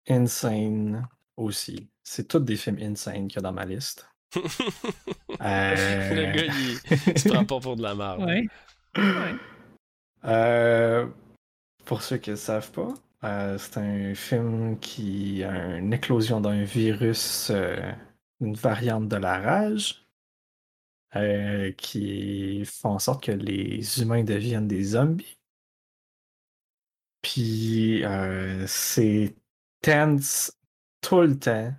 Insane 0.10 1.08
aussi. 1.38 1.90
C'est 2.04 2.28
tous 2.28 2.40
des 2.40 2.56
films 2.58 2.80
Insane 2.82 3.28
qu'il 3.28 3.38
y 3.38 3.40
a 3.40 3.42
dans 3.42 3.54
ma 3.54 3.66
liste. 3.66 4.08
Euh, 5.42 6.14
Le 6.14 6.26
gars, 6.32 6.46
il, 6.46 6.80
il 7.08 7.18
se 7.20 7.26
prend 7.26 7.46
pas 7.46 7.60
pour 7.60 7.76
de 7.76 7.82
la 7.84 7.96
merde. 7.96 8.24
Ouais. 8.24 8.48
ouais. 8.98 9.40
Euh, 10.26 11.08
pour 11.86 12.04
ceux 12.04 12.18
qui 12.18 12.32
ne 12.32 12.36
savent 12.36 12.72
pas, 12.72 12.94
euh, 13.26 13.58
c'est 13.58 13.78
un 13.80 14.16
film 14.16 14.80
qui 14.80 15.44
a 15.44 15.78
une 15.78 15.94
éclosion 15.94 16.42
d'un 16.42 16.64
virus, 16.64 17.50
euh, 17.52 17.92
une 18.42 18.56
variante 18.56 19.10
de 19.10 19.18
la 19.18 19.40
rage, 19.40 20.03
euh, 21.15 21.72
qui 21.73 22.65
fait 22.65 22.88
en 22.88 22.98
sorte 22.99 23.23
que 23.23 23.31
les 23.31 24.02
humains 24.02 24.23
deviennent 24.23 24.68
des 24.68 24.84
zombies. 24.84 25.38
Puis 27.22 28.03
euh, 28.03 28.65
c'est 28.68 29.35
tense 29.81 30.57
tout 31.02 31.22
le 31.22 31.38
temps. 31.38 31.73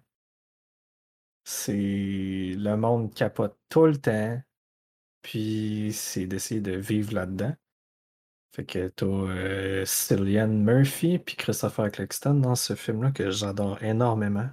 C'est 1.45 2.55
le 2.57 2.77
monde 2.77 3.13
capote 3.15 3.59
tout 3.69 3.87
le 3.87 3.97
temps. 3.97 4.41
Puis 5.23 5.93
c'est 5.95 6.27
d'essayer 6.27 6.61
de 6.61 6.73
vivre 6.77 7.15
là-dedans. 7.15 7.55
Fait 8.55 8.65
que 8.65 8.89
t'as 8.89 9.07
euh, 9.07 9.85
Cillian 9.85 10.49
Murphy 10.49 11.19
puis 11.19 11.37
Christopher 11.37 11.87
Eccleston 11.87 12.35
dans 12.35 12.55
ce 12.55 12.75
film-là 12.77 13.11
que 13.11 13.31
j'adore 13.31 13.83
énormément. 13.83 14.49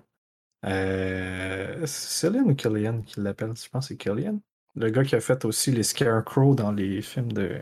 Cillian 0.63 2.45
ou 2.45 2.55
Killian 2.55 3.01
qui 3.03 3.19
l'appelle? 3.21 3.55
Je 3.55 3.69
pense 3.69 3.87
que 3.87 3.93
c'est 3.93 3.97
Killian. 3.97 4.41
Le 4.75 4.89
gars 4.89 5.03
qui 5.03 5.15
a 5.15 5.21
fait 5.21 5.45
aussi 5.45 5.71
les 5.71 5.83
Scarecrow 5.83 6.55
dans 6.55 6.71
les 6.71 7.01
films 7.01 7.31
de, 7.31 7.61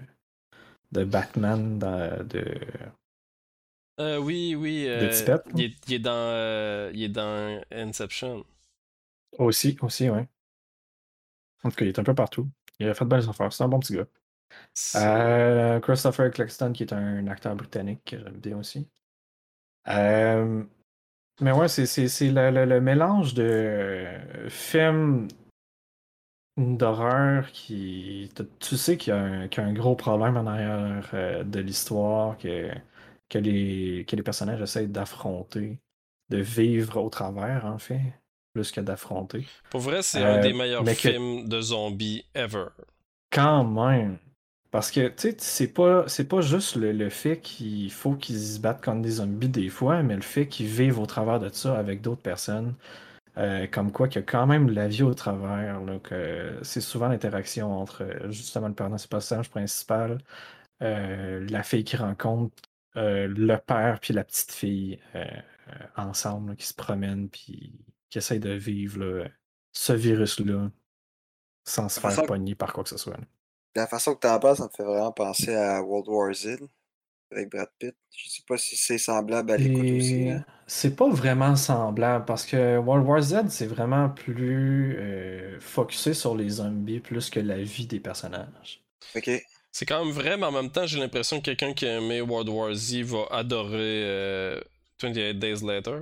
de 0.92 1.04
Batman, 1.04 1.80
dans- 1.80 2.26
de, 2.28 2.46
Euh, 4.00 4.18
oui, 4.18 4.56
oui. 4.56 4.86
De 4.86 4.92
euh, 4.92 5.10
Tipette, 5.10 5.44
il, 5.56 5.62
est, 5.66 5.76
il 5.88 5.94
est 5.96 6.00
dans, 6.00 6.12
euh, 6.14 6.92
il 6.94 7.04
est 7.04 7.10
dans 7.10 7.62
Inception. 7.72 8.46
Aussi, 9.38 9.78
aussi, 9.82 10.10
ouais. 10.10 10.28
En 11.64 11.70
tout 11.70 11.76
cas, 11.76 11.86
il 11.86 11.90
est 11.90 12.00
un 12.00 12.04
peu 12.04 12.16
partout. 12.16 12.50
Il 12.80 12.88
a 12.88 12.94
fait 12.94 13.06
de 13.06 13.10
belles 13.10 13.28
affaires. 13.30 13.52
C'est 13.52 13.64
un 13.64 13.68
bon 13.68 13.80
petit 13.80 13.96
gars. 13.96 14.08
Euh, 14.96 15.80
Christopher 15.80 16.28
Eccleston, 16.28 16.72
qui 16.74 16.84
est 16.84 16.94
un 16.94 17.28
acteur 17.28 17.56
britannique 17.56 18.02
que 18.06 18.18
j'aime 18.18 18.38
bien 18.40 18.58
aussi. 18.58 18.88
Euh, 19.88 20.64
mais 21.42 21.52
ouais, 21.52 21.68
c'est, 21.68 21.86
le, 22.32 22.52
le- 22.52 22.66
le 22.66 22.82
mélange 22.82 23.34
de 23.34 24.06
films 24.50 25.28
d'horreur 26.60 27.52
qui. 27.52 28.30
tu- 28.60 28.78
sais 28.78 28.98
qu'il 28.98 29.14
y 29.14 29.16
a 29.16 29.20
un, 29.20 29.48
qu'il 29.48 29.64
y 29.64 29.66
a 29.66 29.70
un 29.70 29.74
gros 29.74 29.96
problème 29.96 30.38
en 30.38 30.46
arrière 30.48 31.10
euh, 31.14 31.44
de 31.44 31.60
l'histoire, 31.60 32.38
que, 32.38 32.70
que, 33.30 33.38
les, 33.40 34.06
que 34.08 34.16
les 34.16 34.24
personnages 34.24 34.62
essayent 34.62 34.88
d'affronter, 34.88 35.80
de 36.30 36.38
vivre 36.38 36.98
au 37.02 37.10
travers, 37.10 37.66
en 37.66 37.80
fait, 37.80 38.02
plus 38.54 38.72
que 38.72 38.82
d'affronter. 38.82 39.46
Pour 39.70 39.82
vrai, 39.82 40.02
c'est 40.02 40.24
Euh, 40.24 40.36
un 40.38 40.42
des 40.42 40.54
meilleurs 40.54 40.84
que- 40.86 40.94
films 40.94 41.48
de 41.48 41.62
zombies 41.62 42.26
ever. 42.36 42.66
Quand 43.32 43.64
même. 43.64 44.18
Parce 44.72 44.92
que, 44.92 45.08
tu 45.08 45.14
sais, 45.32 45.36
c'est 45.40 45.68
pas, 45.74 46.06
pas 46.30 46.42
juste 46.42 46.76
le, 46.76 46.92
le 46.92 47.10
fait 47.10 47.40
qu'il 47.40 47.92
faut 47.92 48.14
qu'ils 48.14 48.40
se 48.40 48.60
battent 48.60 48.84
contre 48.84 49.02
des 49.02 49.12
zombies 49.12 49.50
des 49.50 49.70
fois, 49.70 50.04
mais 50.04 50.16
le 50.16 50.22
fait 50.22 50.48
qu'ils 50.48 50.68
vivent 50.68 51.00
au 51.00 51.08
travers 51.08 51.40
de 51.40 51.50
ça 51.50 51.78
avec 51.78 52.02
d'autres 52.02 52.22
personnes. 52.22 52.76
Euh, 53.40 53.68
comme 53.68 53.94
quoi 53.94 54.10
qu'il 54.10 54.22
y 54.22 54.24
a 54.24 54.28
quand 54.28 54.46
même 54.48 54.70
la 54.70 54.90
vie 54.90 55.04
au 55.04 55.14
travers. 55.14 55.80
là, 55.82 56.00
que 56.00 56.60
c'est 56.62 56.82
souvent 56.82 57.08
l'interaction 57.08 57.72
entre 57.72 58.06
justement 58.30 58.68
le 58.68 58.74
personnage 58.74 59.50
principal, 59.50 60.18
euh, 60.82 61.46
la 61.50 61.64
fille 61.64 61.86
qui 61.86 61.96
rencontre 61.96 62.56
euh, 62.98 63.28
le 63.28 63.58
père 63.58 64.00
puis 64.02 64.14
la 64.14 64.26
petite 64.26 64.52
fille 64.52 65.00
ensemble, 65.96 66.50
là, 66.50 66.56
qui 66.58 66.66
se 66.66 66.74
promènent 66.74 67.30
puis 67.30 67.80
qui 68.10 68.18
essayent 68.18 68.40
de 68.40 68.52
vivre 68.52 69.00
là, 69.00 69.30
ce 69.72 69.94
virus-là 69.94 70.70
sans 71.66 71.88
se 71.88 72.00
faire 72.00 72.26
pogner 72.26 72.56
par 72.56 72.74
quoi 72.74 72.84
que 72.84 72.90
ce 72.90 72.98
soit. 72.98 73.18
La 73.76 73.88
façon 73.88 74.16
que 74.16 74.20
t'en 74.20 74.40
parles, 74.40 74.58
ça 74.58 74.64
me 74.64 74.70
fait 74.70 74.84
vraiment 74.84 75.12
penser 75.12 75.56
à 75.56 75.82
World 75.82 76.10
War 76.10 76.34
Z 76.34 76.58
avec 77.32 77.50
Brad 77.50 77.70
Pitt. 77.80 77.96
Je 78.16 78.30
sais 78.30 78.44
pas 78.48 78.58
si 78.58 78.76
c'est 78.76 78.98
semblable 78.98 79.52
à 79.52 79.58
l'écoute 79.58 79.84
aussi. 79.84 80.16
Et 80.16 80.32
hein. 80.32 80.46
C'est 80.68 80.96
pas 80.96 81.10
vraiment 81.10 81.56
semblable 81.56 82.26
parce 82.26 82.46
que 82.46 82.78
World 82.78 83.06
War 83.06 83.22
Z, 83.22 83.50
c'est 83.50 83.68
vraiment 83.68 84.10
plus 84.10 84.98
euh, 85.00 85.60
focusé 85.60 86.14
sur 86.14 86.36
les 86.36 86.50
zombies 86.50 87.00
plus 87.00 87.30
que 87.30 87.40
la 87.40 87.58
vie 87.58 87.88
des 87.88 88.00
personnages. 88.00 88.84
Ok. 89.16 89.30
C'est 89.72 89.86
quand 89.86 90.04
même 90.04 90.14
vrai, 90.14 90.38
mais 90.38 90.46
en 90.46 90.52
même 90.52 90.72
temps, 90.72 90.88
j'ai 90.88 91.00
l'impression 91.00 91.40
que 91.40 91.46
quelqu'un 91.46 91.74
qui 91.74 91.86
a 91.86 91.98
aimé 91.98 92.22
World 92.22 92.50
War 92.50 92.74
Z 92.74 93.02
va 93.02 93.26
adorer 93.32 94.04
euh, 94.06 94.62
28 95.02 95.36
Days 95.36 95.64
Later. 95.64 96.02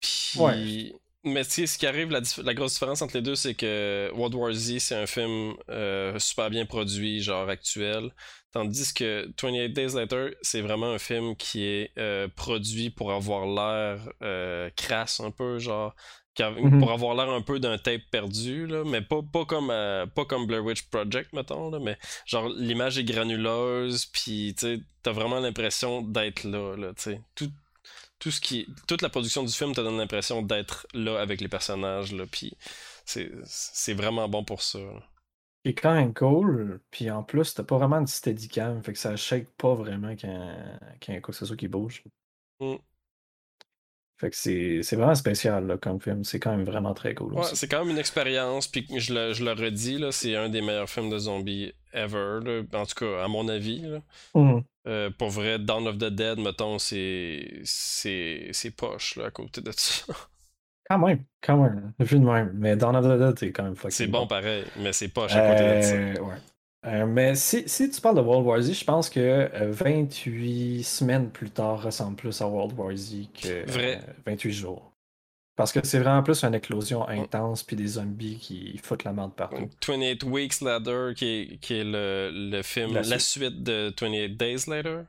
Puis, 0.00 0.38
Ouais. 0.38 0.92
Mais 1.24 1.44
tu 1.44 1.50
sais, 1.50 1.66
ce 1.68 1.78
qui 1.78 1.86
arrive, 1.86 2.10
la 2.10 2.54
grosse 2.54 2.72
différence 2.72 3.00
entre 3.00 3.16
les 3.16 3.22
deux, 3.22 3.36
c'est 3.36 3.54
que 3.54 4.10
World 4.14 4.34
War 4.34 4.52
Z, 4.52 4.78
c'est 4.80 4.96
un 4.96 5.06
film 5.06 5.54
euh, 5.68 6.18
super 6.18 6.50
bien 6.50 6.66
produit, 6.66 7.22
genre 7.22 7.48
actuel. 7.48 8.10
Tandis 8.52 8.92
que 8.92 9.30
28 9.40 9.70
Days 9.70 9.94
Later, 9.94 10.36
c'est 10.42 10.60
vraiment 10.60 10.92
un 10.92 10.98
film 10.98 11.34
qui 11.36 11.64
est 11.64 11.90
euh, 11.98 12.28
produit 12.28 12.90
pour 12.90 13.10
avoir 13.10 13.46
l'air 13.46 14.12
euh, 14.22 14.68
crasse 14.76 15.20
un 15.20 15.30
peu, 15.30 15.58
genre. 15.58 15.94
Mhm. 16.38 16.78
Pour 16.80 16.92
avoir 16.92 17.14
l'air 17.14 17.30
un 17.30 17.42
peu 17.42 17.60
d'un 17.60 17.76
tape 17.76 18.02
perdu, 18.10 18.66
là, 18.66 18.84
mais 18.86 19.02
pas, 19.02 19.20
pas, 19.20 19.44
comme, 19.44 19.70
euh, 19.70 20.06
pas 20.06 20.24
comme 20.24 20.46
Blair 20.46 20.64
Witch 20.64 20.82
Project, 20.84 21.32
mettons, 21.34 21.70
là, 21.70 21.78
mais 21.78 21.98
genre 22.24 22.48
l'image 22.48 22.96
est 22.96 23.04
granuleuse, 23.04 24.06
puis 24.06 24.54
t'as 24.54 25.12
vraiment 25.12 25.40
l'impression 25.40 26.00
d'être 26.00 26.44
là, 26.44 26.74
là. 26.76 26.92
Tout, 27.34 27.50
tout 28.18 28.30
ce 28.30 28.40
qui, 28.40 28.66
toute 28.88 29.02
la 29.02 29.10
production 29.10 29.44
du 29.44 29.52
film 29.52 29.74
te 29.74 29.82
donne 29.82 29.98
l'impression 29.98 30.40
d'être 30.40 30.86
là 30.94 31.20
avec 31.20 31.42
les 31.42 31.48
personnages, 31.48 32.12
là, 32.12 32.24
puis 32.30 32.54
c'est, 33.04 33.30
c'est 33.44 33.94
vraiment 33.94 34.26
bon 34.26 34.42
pour 34.42 34.62
ça. 34.62 34.78
là. 34.78 35.02
Et 35.64 35.74
quand 35.74 35.94
même 35.94 36.12
cool, 36.12 36.80
puis 36.90 37.10
en 37.10 37.22
plus, 37.22 37.54
t'as 37.54 37.62
pas 37.62 37.78
vraiment 37.78 38.00
de 38.00 38.08
steadicam, 38.08 38.82
fait 38.82 38.92
que 38.92 38.98
ça 38.98 39.14
shake 39.14 39.48
pas 39.56 39.74
vraiment 39.74 40.16
quand, 40.16 40.56
quand 41.00 41.12
il 41.12 41.14
y 41.14 41.18
a 41.18 41.20
quoi 41.20 41.32
que 41.32 41.38
ce 41.38 41.46
soit 41.46 41.56
qui 41.56 41.68
bouge. 41.68 42.02
Mm. 42.60 42.74
Fait 44.16 44.30
que 44.30 44.36
c'est 44.36 44.96
vraiment 44.96 45.16
spécial 45.16 45.66
là, 45.66 45.76
comme 45.76 46.00
film, 46.00 46.22
c'est 46.22 46.38
quand 46.38 46.52
même 46.52 46.64
vraiment 46.64 46.94
très 46.94 47.12
cool 47.12 47.34
Ouais, 47.34 47.44
c'est 47.54 47.66
quand 47.66 47.80
même 47.80 47.90
une 47.90 47.98
expérience, 47.98 48.68
puis 48.68 48.86
je 48.96 49.12
le, 49.12 49.32
je 49.32 49.44
le 49.44 49.52
redis, 49.52 50.00
c'est 50.12 50.36
un 50.36 50.48
des 50.48 50.60
meilleurs 50.60 50.88
films 50.88 51.10
de 51.10 51.18
zombies 51.18 51.72
ever, 51.92 52.38
là, 52.44 52.62
en 52.72 52.86
tout 52.86 52.94
cas, 52.94 53.24
à 53.24 53.28
mon 53.28 53.48
avis. 53.48 53.80
Là. 53.80 54.00
Mhm. 54.34 54.62
Euh, 54.86 55.10
pour 55.10 55.30
vrai, 55.30 55.58
Dawn 55.58 55.86
of 55.86 55.98
the 55.98 56.10
Dead, 56.10 56.38
mettons, 56.38 56.78
c'est 56.78 57.62
poche, 58.76 59.16
là, 59.16 59.26
à 59.26 59.30
côté 59.30 59.60
de 59.60 59.72
ça. 59.72 60.12
Quand 60.92 61.06
même, 61.06 61.24
quand 61.42 61.56
même, 61.62 61.92
vu 62.00 62.18
de 62.18 62.24
même. 62.24 62.52
Mais 62.54 62.76
Dawn 62.76 62.96
of 62.96 63.04
the 63.04 63.18
Dead, 63.18 63.38
c'est 63.38 63.52
quand 63.52 63.64
même 63.64 63.76
fucking 63.76 63.90
c'est 63.96 64.06
bon 64.06 64.26
pareil, 64.26 64.64
mais 64.78 64.92
c'est 64.92 65.08
poche 65.08 65.32
à 65.34 65.50
côté 65.52 65.76
de 65.76 65.82
ça. 65.82 65.94
Euh, 65.94 66.14
ouais. 66.20 66.34
Euh, 66.84 67.06
mais 67.06 67.34
si, 67.36 67.62
si 67.68 67.88
tu 67.90 68.00
parles 68.00 68.16
de 68.16 68.20
World 68.22 68.44
War 68.46 68.60
Z, 68.60 68.72
je 68.72 68.84
pense 68.84 69.08
que 69.08 69.20
euh, 69.20 69.70
28 69.70 70.82
semaines 70.82 71.30
plus 71.30 71.50
tard 71.50 71.82
ressemble 71.82 72.16
plus 72.16 72.40
à 72.40 72.46
World 72.48 72.76
War 72.78 72.94
Z 72.96 73.28
que 73.40 73.70
Vrai. 73.70 74.00
euh, 74.08 74.12
28 74.26 74.52
jours. 74.52 74.88
Parce 75.54 75.70
que 75.70 75.80
c'est 75.84 75.98
vraiment 75.98 76.22
plus 76.22 76.42
une 76.44 76.54
éclosion 76.54 77.06
intense, 77.08 77.62
puis 77.62 77.76
des 77.76 77.86
zombies 77.86 78.38
qui 78.38 78.80
foutent 78.82 79.04
la 79.04 79.12
merde 79.12 79.34
partout. 79.34 79.68
28 79.86 80.24
Weeks 80.24 80.60
Later, 80.62 81.12
qui 81.14 81.26
est, 81.26 81.58
qui 81.60 81.74
est 81.74 81.84
le, 81.84 82.30
le 82.32 82.62
film, 82.62 82.94
la 82.94 83.02
La 83.02 83.18
suite. 83.18 83.62
de 83.62 83.92
28 84.00 84.30
Days 84.36 84.64
Later, 84.66 85.04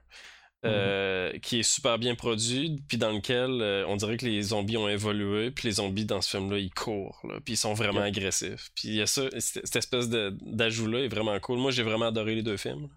euh, 0.65 1.31
qui 1.41 1.59
est 1.59 1.63
super 1.63 1.99
bien 1.99 2.15
produit, 2.15 2.81
puis 2.87 2.97
dans 2.97 3.11
lequel 3.11 3.61
euh, 3.61 3.85
on 3.87 3.95
dirait 3.95 4.17
que 4.17 4.25
les 4.25 4.41
zombies 4.41 4.77
ont 4.77 4.87
évolué, 4.87 5.51
puis 5.51 5.67
les 5.67 5.73
zombies 5.75 6.05
dans 6.05 6.21
ce 6.21 6.37
film-là, 6.37 6.57
ils 6.57 6.73
courent, 6.73 7.21
puis 7.43 7.53
ils 7.55 7.57
sont 7.57 7.73
vraiment 7.73 8.01
agressifs. 8.01 8.69
Puis 8.75 8.89
il 8.89 8.95
y 8.95 9.01
a 9.01 9.05
ça, 9.07 9.23
cette 9.39 9.75
espèce 9.75 10.09
d'ajout-là 10.09 10.99
est 11.01 11.07
vraiment 11.07 11.37
cool. 11.39 11.59
Moi, 11.59 11.71
j'ai 11.71 11.83
vraiment 11.83 12.07
adoré 12.07 12.35
les 12.35 12.43
deux 12.43 12.57
films. 12.57 12.87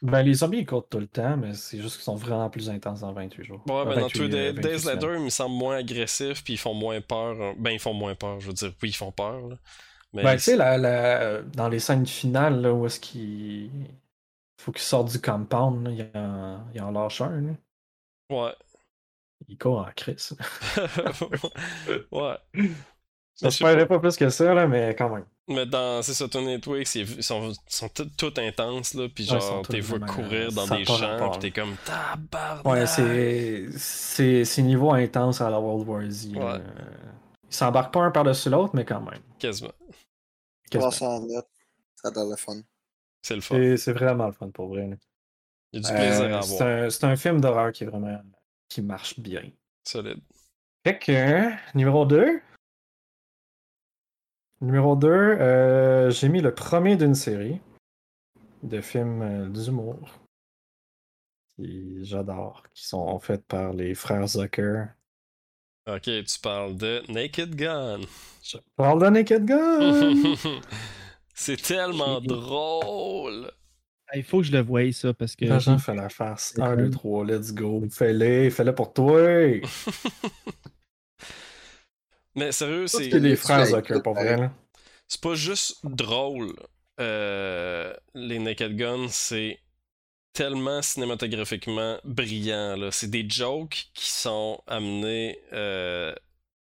Ben, 0.00 0.22
les 0.22 0.34
zombies, 0.34 0.58
ils 0.58 0.66
courent 0.66 0.88
tout 0.88 0.98
le 0.98 1.06
temps, 1.06 1.36
mais 1.36 1.54
c'est 1.54 1.80
juste 1.80 1.94
qu'ils 1.94 2.04
sont 2.04 2.16
vraiment 2.16 2.50
plus 2.50 2.68
intenses 2.68 3.00
dans 3.00 3.12
28 3.12 3.44
jours. 3.44 3.62
Ouais, 3.68 3.84
ben 3.84 3.94
dans 3.94 4.00
28, 4.08 4.18
Two 4.18 4.26
Day- 4.28 4.52
28 4.52 4.60
Days. 4.60 4.84
Later, 4.86 5.14
ils 5.14 5.22
me 5.24 5.28
semblent 5.30 5.54
moins 5.54 5.76
agressifs, 5.76 6.42
puis 6.42 6.54
ils 6.54 6.58
font 6.58 6.74
moins 6.74 7.00
peur. 7.00 7.40
hein. 7.40 7.54
Ben, 7.56 7.70
ils 7.70 7.78
font 7.78 7.94
moins 7.94 8.16
peur, 8.16 8.40
je 8.40 8.48
veux 8.48 8.52
dire. 8.52 8.72
Oui, 8.82 8.88
ils 8.88 8.96
font 8.96 9.12
peur, 9.12 9.46
là. 9.48 9.56
Mais 10.12 10.24
Ben, 10.24 10.34
tu 10.34 10.42
sais, 10.42 10.56
la, 10.56 10.76
la- 10.76 11.42
dans 11.42 11.68
les 11.68 11.78
scènes 11.78 12.04
finales, 12.06 12.60
là, 12.60 12.72
où 12.74 12.84
est-ce 12.84 12.98
qu'il 12.98 13.70
faut 14.62 14.72
qu'il 14.72 14.82
sorte 14.82 15.10
du 15.10 15.20
compound, 15.20 15.86
là, 15.86 15.90
il, 15.92 16.18
en, 16.18 16.64
il 16.74 16.80
en 16.82 16.90
lâche 16.90 17.20
un. 17.20 17.40
là. 17.40 17.52
Ouais. 18.30 18.54
Il 19.48 19.58
court 19.58 19.80
en 19.80 19.90
crise. 19.94 20.36
ouais. 22.12 22.36
Ça 23.34 23.50
se 23.50 23.62
pas. 23.62 23.86
pas 23.86 23.98
plus 23.98 24.16
que 24.16 24.28
ça, 24.30 24.54
là, 24.54 24.66
mais 24.66 24.94
quand 24.94 25.08
même. 25.14 25.24
Mais 25.48 25.66
dans, 25.66 26.00
c'est 26.02 26.14
ça, 26.14 26.28
Tony 26.28 26.60
Twix, 26.60 26.94
ils 26.94 27.22
sont, 27.22 27.52
sont 27.66 27.88
tout, 27.88 28.08
tout 28.16 28.32
intenses, 28.38 28.94
là, 28.94 29.08
ils 29.18 29.24
genre, 29.24 29.66
t'es 29.66 29.80
tous 29.80 29.86
vois 29.86 29.98
vraiment- 29.98 30.12
courir 30.12 30.52
dans 30.52 30.66
des 30.68 30.84
champs, 30.84 31.30
puis 31.30 31.40
t'es 31.40 31.50
comme 31.50 31.74
tabarnak. 31.84 32.64
Ouais, 32.64 32.86
c'est 32.86 33.66
c'est 33.76 34.44
c'est 34.44 34.62
niveau 34.62 34.92
intense 34.92 35.40
à 35.40 35.50
la 35.50 35.58
World 35.58 35.88
War 35.88 36.02
Z. 36.08 36.28
Ouais. 36.36 36.40
Euh, 36.44 36.60
Ils 37.48 37.54
s'embarquent 37.54 37.92
pas 37.92 38.02
un 38.02 38.10
par-dessus 38.12 38.50
l'autre, 38.50 38.70
mais 38.74 38.84
quand 38.84 39.00
même. 39.00 39.20
Quasiment. 39.40 39.72
Quasiment. 40.70 40.90
300 40.90 41.26
mètres. 41.26 41.48
Ça 41.96 42.10
donne 42.12 42.30
le 42.30 42.36
fun. 42.36 42.60
C'est 43.22 43.34
le 43.36 43.40
fun. 43.40 43.76
C'est 43.76 43.92
vraiment 43.92 44.26
le 44.26 44.32
fun 44.32 44.50
pour 44.50 44.68
vrai. 44.68 44.98
Il 45.72 45.80
y 45.82 45.86
a 45.86 45.88
du 45.88 45.94
plaisir 45.94 46.22
Euh, 46.24 46.38
à 46.38 46.42
c'est 46.42 46.62
avoir. 46.62 46.84
un, 46.84 46.90
c'est 46.90 47.04
un 47.04 47.16
film 47.16 47.40
d'horreur 47.40 47.72
qui 47.72 47.84
est 47.84 47.86
vraiment 47.86 48.20
qui 48.68 48.82
marche 48.82 49.18
bien. 49.20 49.42
Solide. 49.84 50.20
Fait 50.84 50.98
que, 50.98 51.76
numéro 51.76 52.04
2. 52.04 52.40
Numéro 54.60 54.94
2, 54.96 56.10
j'ai 56.10 56.28
mis 56.28 56.40
le 56.40 56.54
premier 56.54 56.96
d'une 56.96 57.14
série 57.14 57.60
de 58.62 58.80
films 58.80 59.22
euh, 59.22 59.48
d'humour 59.48 59.98
qui 61.56 62.04
j'adore, 62.04 62.62
qui 62.72 62.86
sont 62.86 63.18
faits 63.18 63.44
par 63.46 63.72
les 63.72 63.94
frères 63.94 64.26
Zucker. 64.26 64.86
Ok, 65.88 66.02
tu 66.02 66.40
parles 66.40 66.76
de 66.76 67.02
Naked 67.08 67.56
Gun. 67.56 68.00
Je 68.44 68.56
parle 68.76 69.02
de 69.02 69.08
Naked 69.08 69.44
Gun! 69.44 70.34
c'est 71.34 71.60
tellement 71.60 72.20
drôle. 72.20 73.50
Ah, 74.08 74.16
Il 74.18 74.24
faut 74.24 74.38
que 74.40 74.44
je 74.46 74.52
le 74.52 74.60
voie, 74.60 74.92
ça, 74.92 75.14
parce 75.14 75.34
que. 75.36 75.44
L'agent 75.46 75.78
fait 75.78 75.94
la 75.94 76.08
farce. 76.08 76.52
C'est 76.54 76.62
1, 76.62 76.74
cool. 76.76 76.84
2, 76.84 76.90
3, 76.90 77.24
let's 77.26 77.52
go. 77.54 77.82
Fais-le, 77.90 78.50
fais-le 78.50 78.74
pour 78.74 78.92
toi! 78.92 79.20
Mais 82.34 82.52
sérieux, 82.52 82.86
c'est. 82.86 83.10
C'est 83.10 83.18
les 83.18 83.36
frères 83.36 83.60
Ouais, 83.60 83.66
Zucker, 83.66 84.02
pour 84.02 84.14
vrai. 84.14 84.36
là. 84.36 84.52
c'est 85.06 85.20
pas 85.20 85.34
juste 85.34 85.78
drôle. 85.84 86.54
Euh, 87.00 87.94
les 88.14 88.38
Naked 88.38 88.76
Gun, 88.76 89.06
c'est 89.08 89.58
tellement 90.32 90.80
cinématographiquement 90.82 91.98
brillant. 92.04 92.76
là. 92.76 92.90
C'est 92.90 93.10
des 93.10 93.28
jokes 93.28 93.86
qui 93.94 94.10
sont 94.10 94.62
amenés 94.66 95.38
euh, 95.52 96.14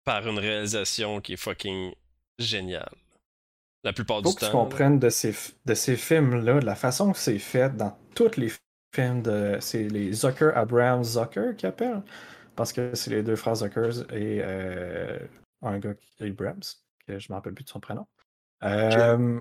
par 0.06 0.28
une 0.28 0.40
réalisation 0.40 1.20
qui 1.20 1.34
est 1.34 1.38
fucking 1.38 1.94
géniale. 2.38 2.96
La 3.84 3.94
plupart 3.94 4.18
faut 4.22 4.30
du 4.30 4.36
que 4.36 4.40
tu 4.40 4.46
temps. 4.46 4.46
là. 4.48 4.52
comprennes 4.52 5.00
de 5.00 5.10
ces, 5.10 5.34
de 5.66 5.74
ces 5.74 5.96
films-là, 5.96 6.60
de 6.60 6.66
la 6.66 6.76
façon 6.76 7.12
que 7.14 7.18
c'est 7.18 7.40
fait 7.40 7.76
dans 7.76 7.98
tous 8.16 8.36
les 8.38 8.52
films 8.94 9.22
de. 9.22 9.58
C'est 9.62 9.84
les 9.88 10.12
Zucker, 10.14 10.52
Abraham 10.56 11.04
Zucker 11.04 11.56
qui 11.58 11.66
appellent. 11.66 12.04
Parce 12.56 12.74
que 12.74 12.94
c'est 12.94 13.12
les 13.12 13.24
deux 13.24 13.38
frères 13.38 13.56
Zuckers 13.56 14.02
et 14.14 14.42
euh, 14.44 15.18
un 15.62 15.80
gars, 15.80 15.94
qui- 15.94 16.24
Abrams, 16.26 16.60
que 17.08 17.18
je 17.18 17.28
ne 17.30 17.34
me 17.34 17.36
rappelle 17.36 17.54
plus 17.54 17.64
de 17.64 17.70
son 17.70 17.80
prénom. 17.80 18.06
Euh, 18.64 19.40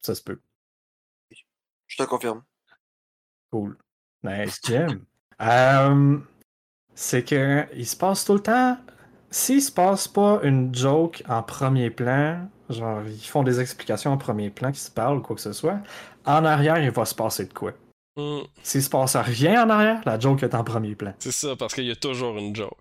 ça 0.00 0.14
se 0.14 0.22
peut. 0.22 0.40
Je 1.86 1.96
te 1.96 2.02
confirme. 2.04 2.44
Cool. 3.50 3.76
Nice, 4.22 4.60
Jim. 4.64 5.00
Euh, 5.42 6.18
c'est 6.94 7.24
que 7.24 7.66
il 7.74 7.84
se 7.88 7.96
passe 7.96 8.24
tout 8.24 8.34
le 8.34 8.40
temps. 8.40 8.78
S'il 9.34 9.60
se 9.60 9.72
passe 9.72 10.06
pas 10.06 10.38
une 10.44 10.72
joke 10.72 11.24
en 11.28 11.42
premier 11.42 11.90
plan, 11.90 12.48
genre 12.70 13.02
ils 13.04 13.18
font 13.18 13.42
des 13.42 13.60
explications 13.60 14.12
en 14.12 14.16
premier 14.16 14.48
plan 14.48 14.70
qui 14.70 14.78
se 14.78 14.92
parlent 14.92 15.18
ou 15.18 15.22
quoi 15.22 15.34
que 15.34 15.42
ce 15.42 15.52
soit, 15.52 15.80
en 16.24 16.44
arrière 16.44 16.78
il 16.78 16.92
va 16.92 17.04
se 17.04 17.16
passer 17.16 17.44
de 17.46 17.52
quoi? 17.52 17.72
Hmm, 18.16 18.42
S'il 18.62 18.80
se 18.80 18.88
passe 18.88 19.16
rien 19.16 19.66
en 19.66 19.70
arrière, 19.70 20.00
la 20.06 20.20
joke 20.20 20.44
est 20.44 20.54
en 20.54 20.62
premier 20.62 20.94
plan. 20.94 21.14
c'est 21.18 21.32
ça, 21.32 21.56
parce 21.56 21.74
qu'il 21.74 21.86
y 21.86 21.90
a 21.90 21.96
toujours 21.96 22.38
une 22.38 22.54
joke. 22.54 22.78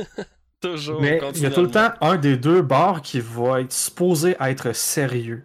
toujours. 0.62 1.02
Mais 1.02 1.20
il 1.34 1.42
y 1.42 1.44
a 1.46 1.50
tout 1.50 1.60
le 1.60 1.70
temps 1.70 1.90
un 2.00 2.16
des 2.16 2.38
deux 2.38 2.62
bords 2.62 3.02
qui 3.02 3.20
va 3.20 3.60
être 3.60 3.72
supposé 3.74 4.36
être 4.40 4.74
sérieux. 4.74 5.44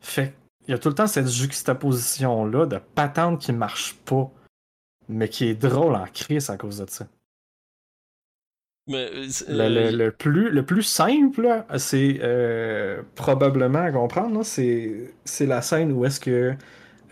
Fait 0.00 0.34
il 0.66 0.70
y 0.70 0.74
a 0.74 0.78
tout 0.78 0.88
le 0.88 0.94
temps 0.94 1.06
cette 1.06 1.28
juxtaposition-là 1.28 2.64
de 2.64 2.78
patente 2.78 3.38
qui 3.42 3.52
marche 3.52 3.96
pas, 4.06 4.30
mais 5.10 5.28
qui 5.28 5.48
est 5.48 5.54
drôle 5.54 5.94
en 5.94 6.06
crise 6.06 6.48
à 6.48 6.56
cause 6.56 6.78
de 6.78 6.88
ça. 6.88 7.06
Mais, 8.92 9.10
euh, 9.12 9.26
Le, 9.48 9.64
euh, 9.64 9.90
le- 9.90 9.96
le 10.04 10.12
plus, 10.12 10.50
le 10.50 10.64
plus 10.64 10.82
simple, 10.82 11.64
c'est 11.78 12.18
euh, 12.22 13.02
probablement 13.14 13.80
à 13.80 13.90
comprendre, 13.92 14.42
c'est 14.44 15.10
la 15.40 15.62
scène 15.62 15.92
où 15.92 16.04
est-ce 16.04 16.20
que 16.20 16.54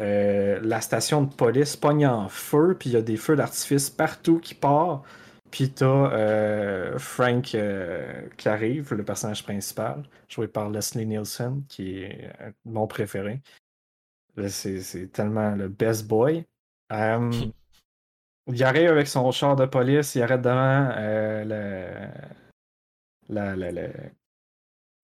euh, 0.01 0.61
la 0.63 0.81
station 0.81 1.23
de 1.25 1.33
police 1.35 1.77
pogne 1.77 2.07
en 2.07 2.29
feu, 2.29 2.77
puis 2.79 2.91
il 2.91 2.93
y 2.95 2.97
a 2.97 3.03
des 3.03 3.17
feux 3.17 3.37
d'artifice 3.37 3.91
partout 3.91 4.39
qui 4.39 4.55
partent, 4.55 5.05
puis 5.51 5.71
t'as 5.73 5.87
euh, 6.13 6.99
Frank 6.99 7.43
qui 8.37 8.49
arrive, 8.49 8.95
le 8.95 9.05
personnage 9.05 9.43
principal, 9.43 10.03
joué 10.29 10.49
par 10.49 10.71
Leslie 10.71 11.07
Nielsen, 11.07 11.65
qui 11.69 11.99
est 12.03 12.31
mon 12.65 12.87
préféré. 12.87 13.43
C'est 14.49 15.13
tellement 15.13 15.55
le 15.55 15.69
best 15.69 16.07
boy. 16.07 16.47
il 18.55 18.63
arrive 18.65 18.89
avec 18.91 19.07
son 19.09 19.31
char 19.33 19.57
de 19.57 19.67
police, 19.67 20.15
il 20.15 20.23
arrête 20.23 20.43
devant 20.43 20.89
euh, 20.97 21.45
le- 21.45 23.35
la, 23.35 23.55
la, 23.57 23.71
la, 23.73 23.83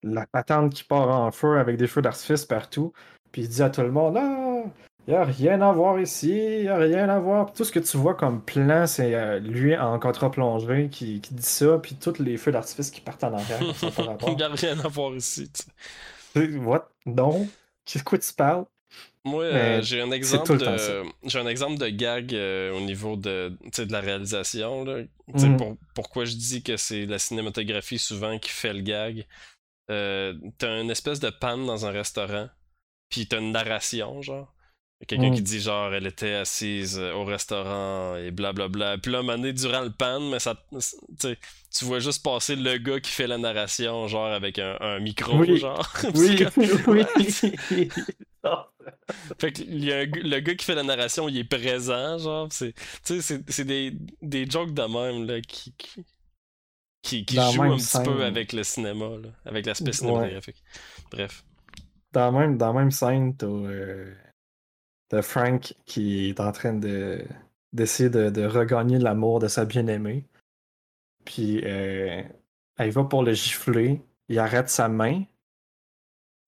la 0.03 0.27
patente 0.27 0.73
qui 0.73 0.83
part 0.83 1.09
en 1.09 1.31
feu 1.31 1.57
avec 1.59 1.77
des 1.77 1.87
feux 1.87 2.01
d'artifice 2.01 2.45
partout. 2.45 2.93
Puis 3.31 3.43
il 3.43 3.49
dit 3.49 3.61
à 3.61 3.69
tout 3.69 3.81
le 3.81 3.91
monde 3.91 4.17
Ah, 4.17 4.63
il 5.07 5.11
n'y 5.11 5.15
a 5.15 5.23
rien 5.23 5.61
à 5.61 5.71
voir 5.71 5.99
ici, 5.99 6.29
il 6.57 6.61
n'y 6.63 6.67
a 6.67 6.77
rien 6.77 7.07
à 7.09 7.19
voir. 7.19 7.45
Puis 7.47 7.55
tout 7.55 7.63
ce 7.63 7.71
que 7.71 7.79
tu 7.79 7.97
vois 7.97 8.15
comme 8.15 8.41
plan, 8.43 8.85
c'est 8.87 9.15
euh, 9.15 9.39
lui 9.39 9.75
en 9.77 9.97
contre-plongée 9.99 10.89
qui, 10.89 11.21
qui 11.21 11.33
dit 11.33 11.43
ça, 11.43 11.77
puis 11.79 11.95
tous 11.95 12.19
les 12.19 12.37
feux 12.37 12.51
d'artifice 12.51 12.91
qui 12.91 13.01
partent 13.01 13.23
en 13.23 13.33
arrière. 13.33 13.59
Il 14.27 14.35
n'y 14.35 14.43
a 14.43 14.49
rien 14.49 14.79
à 14.79 14.87
voir 14.87 15.13
ici. 15.15 15.51
What? 16.35 16.89
Non? 17.05 17.47
Qu'est-ce 17.85 18.03
que 18.03 18.15
tu 18.17 18.33
parles? 18.33 18.65
Moi, 19.27 19.43
euh, 19.43 19.81
j'ai 19.81 20.01
un 20.01 20.11
exemple 20.11 20.57
de 20.57 21.03
j'ai 21.23 21.39
un 21.39 21.47
exemple 21.47 21.77
de 21.77 21.87
gag 21.89 22.33
euh, 22.33 22.71
au 22.71 22.81
niveau 22.81 23.15
de, 23.15 23.55
de 23.77 23.91
la 23.91 23.99
réalisation. 23.99 24.83
Là. 24.85 25.03
Mhm. 25.33 25.57
pour- 25.57 25.77
pourquoi 25.93 26.25
je 26.25 26.35
dis 26.35 26.63
que 26.63 26.77
c'est 26.77 27.05
la 27.05 27.19
cinématographie 27.19 27.99
souvent 27.99 28.39
qui 28.39 28.49
fait 28.49 28.73
le 28.73 28.81
gag? 28.81 29.25
Euh, 29.91 30.33
t'as 30.57 30.81
une 30.81 30.89
espèce 30.91 31.19
de 31.19 31.29
panne 31.29 31.65
dans 31.65 31.85
un 31.85 31.91
restaurant, 31.91 32.49
puis 33.09 33.27
t'as 33.27 33.39
une 33.39 33.51
narration, 33.51 34.21
genre. 34.21 34.53
Quelqu'un 35.07 35.29
Mhm. 35.29 35.35
qui 35.35 35.41
dit 35.43 35.59
genre 35.59 35.93
elle 35.93 36.07
était 36.07 36.33
assise 36.33 36.97
au 36.97 37.23
restaurant 37.23 38.15
et 38.17 38.31
blablabla. 38.31 38.97
Puis 38.97 39.11
là, 39.11 39.19
à 39.19 39.21
un 39.21 39.23
moment 39.23 39.37
donné, 39.37 39.53
durant 39.53 39.81
le 39.81 39.91
panne, 39.91 40.27
mais 40.31 40.39
ça, 40.39 40.55
tu 41.19 41.85
vois 41.85 41.99
juste 41.99 42.23
passer 42.23 42.55
le 42.55 42.77
gars 42.79 42.99
qui 42.99 43.11
fait 43.11 43.27
la 43.27 43.37
narration, 43.37 44.07
genre 44.07 44.25
avec 44.25 44.57
un, 44.57 44.75
un 44.81 44.99
micro, 44.99 45.37
Oui. 45.37 45.57
genre. 45.57 45.87
Oui, 46.15 46.43
oui. 46.87 47.89
Fait 49.39 49.51
que 49.53 49.61
le 49.63 50.39
gars 50.39 50.55
qui 50.55 50.65
fait 50.65 50.75
la 50.75 50.83
narration, 50.83 51.27
il 51.27 51.37
est 51.37 51.43
présent, 51.43 52.17
genre. 52.17 52.47
C'est, 52.51 52.73
tu 52.73 52.81
sais, 53.03 53.21
c'est, 53.21 53.49
c'est 53.49 53.65
des, 53.65 53.93
des 54.21 54.49
jokes 54.49 54.73
de 54.73 54.81
même, 54.83 55.27
là, 55.27 55.41
qui, 55.41 55.73
qui, 57.01 57.25
jouent 57.35 57.63
un 57.63 57.77
petit 57.77 57.99
peu 58.03 58.23
avec 58.23 58.53
le 58.53 58.63
cinéma, 58.63 59.05
là, 59.21 59.29
avec 59.45 59.65
l'aspect 59.65 59.91
Ouais. 59.91 59.93
cinématographique. 59.93 60.63
Bref. 61.11 61.45
dans, 62.13 62.31
la 62.31 62.39
même, 62.39 62.57
dans 62.57 62.73
la 62.73 62.79
même 62.79 62.91
scène, 62.91 63.35
t'as 63.35 63.47
euh, 63.47 64.13
t'as 65.09 65.21
Frank 65.21 65.73
qui 65.85 66.29
est 66.29 66.39
en 66.39 66.51
train 66.51 66.73
de 66.73 67.25
d'essayer 67.73 68.09
de, 68.09 68.29
de 68.29 68.45
regagner 68.45 68.97
l'amour 68.97 69.39
de 69.39 69.47
sa 69.47 69.65
bien-aimée. 69.65 70.25
Puis 71.25 71.61
euh, 71.65 72.23
elle 72.77 72.91
va 72.91 73.03
pour 73.03 73.23
le 73.23 73.33
gifler, 73.33 74.01
il 74.29 74.39
arrête 74.39 74.69
sa 74.69 74.87
main. 74.89 75.23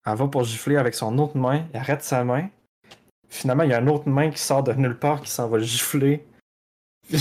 Elle 0.05 0.15
va 0.15 0.27
pour 0.27 0.43
gifler 0.43 0.77
avec 0.77 0.95
son 0.95 1.17
autre 1.19 1.37
main, 1.37 1.65
il 1.73 1.77
arrête 1.77 2.03
sa 2.03 2.23
main. 2.23 2.49
Finalement, 3.27 3.63
il 3.63 3.69
y 3.69 3.73
a 3.73 3.79
une 3.79 3.89
autre 3.89 4.09
main 4.09 4.31
qui 4.31 4.39
sort 4.39 4.63
de 4.63 4.73
nulle 4.73 4.97
part 4.97 5.21
qui 5.21 5.29
s'en 5.29 5.47
va 5.47 5.57
le 5.57 5.63
gifler. 5.63 6.25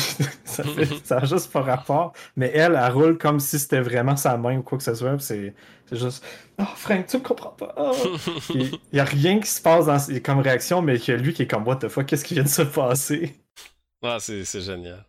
ça, 0.44 0.64
fait, 0.64 0.86
ça 1.04 1.18
a 1.18 1.24
juste 1.24 1.50
pas 1.50 1.62
rapport. 1.62 2.12
Mais 2.36 2.50
elle, 2.54 2.78
elle 2.82 2.92
roule 2.92 3.18
comme 3.18 3.40
si 3.40 3.58
c'était 3.58 3.80
vraiment 3.80 4.16
sa 4.16 4.36
main 4.36 4.58
ou 4.58 4.62
quoi 4.62 4.78
que 4.78 4.84
ce 4.84 4.94
soit. 4.94 5.18
C'est 5.18 5.54
juste 5.90 6.24
Oh, 6.58 6.64
Frank, 6.74 7.06
tu 7.06 7.18
me 7.18 7.22
comprends 7.22 7.50
pas. 7.50 7.74
Oh. 7.76 7.92
Il 8.54 8.78
y 8.92 9.00
a 9.00 9.04
rien 9.04 9.40
qui 9.40 9.48
se 9.48 9.62
passe 9.62 9.86
dans, 9.86 9.98
comme 10.22 10.40
réaction, 10.40 10.82
mais 10.82 10.98
a 11.10 11.16
lui 11.16 11.32
qui 11.32 11.42
est 11.42 11.46
comme 11.46 11.66
What 11.66 11.76
the 11.76 11.88
fuck, 11.88 12.06
qu'est-ce 12.06 12.24
qui 12.24 12.34
vient 12.34 12.42
de 12.42 12.48
se 12.48 12.62
passer? 12.62 13.36
Ah, 14.02 14.18
c'est 14.20 14.44
génial. 14.60 15.04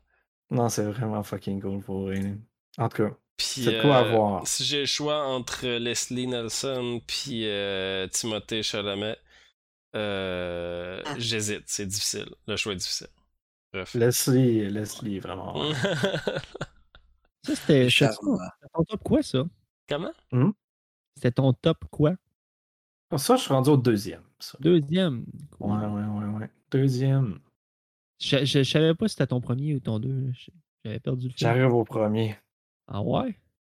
Non, 0.51 0.69
c'est 0.69 0.83
vraiment 0.83 1.23
fucking 1.23 1.61
cool 1.61 1.81
pour 1.81 2.05
vrai. 2.05 2.21
En 2.77 2.89
tout 2.89 3.03
cas, 3.03 3.15
Puis, 3.39 3.63
C'est 3.63 3.81
quoi 3.81 3.95
euh, 3.95 4.01
avoir. 4.01 4.45
si 4.47 4.63
j'ai 4.65 4.81
le 4.81 4.85
choix 4.85 5.25
entre 5.25 5.65
Leslie 5.65 6.27
Nelson 6.27 7.01
puis 7.07 7.47
euh, 7.47 8.05
Timothée 8.09 8.61
Chalamet, 8.63 9.17
euh, 9.95 11.01
Ah. 11.05 11.15
j'hésite. 11.17 11.63
C'est 11.65 11.85
difficile. 11.87 12.27
Le 12.47 12.55
choix 12.57 12.73
est 12.73 12.75
difficile. 12.77 13.07
Bref. 13.73 13.93
Leslie, 13.95 14.69
Leslie, 14.69 15.19
vraiment. 15.19 15.55
Ça, 17.43 17.55
c'était 17.55 17.89
ton 18.73 18.83
top 18.83 19.03
quoi, 19.03 19.23
ça? 19.23 19.43
Comment? 19.87 20.11
C'était 21.15 21.31
ton 21.31 21.53
top 21.53 21.77
quoi? 21.89 22.13
Ça, 23.17 23.37
je 23.37 23.41
suis 23.43 23.53
rendu 23.53 23.69
au 23.71 23.77
deuxième. 23.77 24.21
ça. 24.39 24.57
Deuxième. 24.61 25.25
Ouais, 25.59 25.77
ouais, 25.77 26.03
ouais, 26.03 26.39
ouais. 26.39 26.49
Deuxième. 26.69 27.39
Je, 28.21 28.39
je, 28.45 28.63
je 28.63 28.63
savais 28.63 28.93
pas 28.93 29.07
si 29.07 29.13
c'était 29.13 29.27
ton 29.27 29.39
premier 29.41 29.73
ou 29.75 29.79
ton 29.79 29.97
deux. 29.99 30.31
J'avais 30.83 30.99
perdu 30.99 31.27
le 31.27 31.31
fil. 31.33 31.39
J'arrive 31.39 31.73
au 31.73 31.83
premier. 31.85 32.37
Ah 32.91 33.01
ouais? 33.01 33.35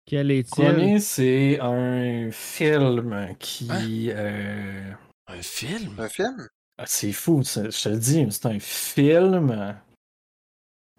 Quel 0.06 0.28
Le 0.28 0.34
est-il? 0.34 0.64
premier, 0.64 1.00
c'est 1.00 1.58
un 1.60 2.30
film 2.30 3.34
qui. 3.38 3.68
euh, 4.10 4.92
Un 5.26 5.42
film? 5.42 5.98
Un 5.98 6.08
film? 6.08 6.48
ah, 6.78 6.86
C'est 6.86 7.12
fou, 7.12 7.42
je 7.44 7.82
te 7.82 7.88
le 7.88 7.98
dis, 7.98 8.26
c'est 8.30 8.46
un 8.46 8.58
film, 8.60 9.76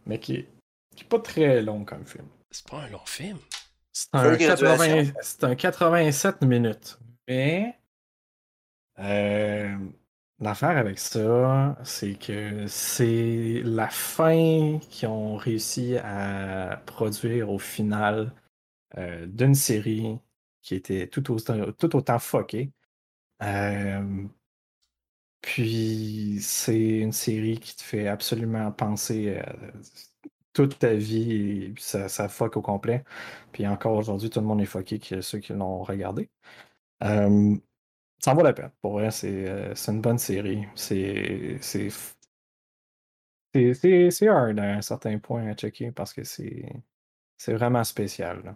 mais 0.05 0.19
qui 0.19 0.35
est, 0.35 0.49
qui 0.95 1.03
est 1.03 1.07
pas 1.07 1.19
très 1.19 1.61
long 1.61 1.83
comme 1.85 2.05
film. 2.05 2.27
C'est 2.51 2.67
pas 2.67 2.81
un 2.83 2.89
long 2.89 3.05
film. 3.05 3.37
C'est 3.93 4.07
un, 4.13 4.35
graduation. 4.35 4.85
80 5.05 5.13
c'est 5.21 5.43
un 5.43 5.55
87 5.55 6.41
minutes. 6.43 6.97
Mais 7.27 7.77
euh, 8.99 9.77
l'affaire 10.41 10.77
avec 10.77 10.99
ça, 10.99 11.77
c'est 11.83 12.15
que 12.15 12.67
c'est 12.67 13.61
la 13.63 13.89
fin 13.89 14.79
qu'ils 14.89 15.07
ont 15.09 15.35
réussi 15.37 15.97
à 15.97 16.81
produire 16.85 17.49
au 17.51 17.59
final 17.59 18.33
euh, 18.97 19.25
d'une 19.27 19.55
série 19.55 20.19
qui 20.61 20.75
était 20.75 21.07
tout 21.07 21.31
autant, 21.31 21.71
tout. 21.73 21.89
Euh, 23.43 24.27
puis 25.41 26.39
c'est 26.41 26.79
une 26.99 27.11
série 27.11 27.59
qui 27.59 27.75
te 27.75 27.81
fait 27.81 28.07
absolument 28.07 28.71
penser 28.71 29.37
euh, 29.39 29.71
toute 30.53 30.79
ta 30.79 30.93
vie 30.93 31.31
et 31.33 31.73
ça, 31.79 32.09
ça 32.09 32.29
fuck 32.29 32.57
au 32.57 32.61
complet. 32.61 33.03
Puis 33.51 33.67
encore 33.67 33.95
aujourd'hui, 33.97 34.29
tout 34.29 34.39
le 34.41 34.45
monde 34.45 34.61
est 34.61 34.65
fucké 34.65 34.99
ceux 35.21 35.39
qui 35.39 35.53
l'ont 35.53 35.83
regardé. 35.83 36.29
Ça 38.23 38.31
en 38.31 38.35
vaut 38.35 38.43
la 38.43 38.53
peine. 38.53 38.71
Pour 38.81 38.93
vrai, 38.93 39.11
c'est 39.11 39.49
euh, 39.49 39.73
une 39.87 40.01
bonne 40.01 40.19
série. 40.19 40.65
C'est 40.75 41.57
c'est 41.61 41.89
hard 44.27 44.59
à 44.59 44.75
un 44.75 44.81
certain 44.81 45.17
point 45.19 45.47
à 45.47 45.53
checker 45.55 45.91
parce 45.91 46.13
que 46.13 46.23
c'est 46.23 46.65
c'est 47.37 47.53
vraiment 47.53 47.83
spécial. 47.83 48.55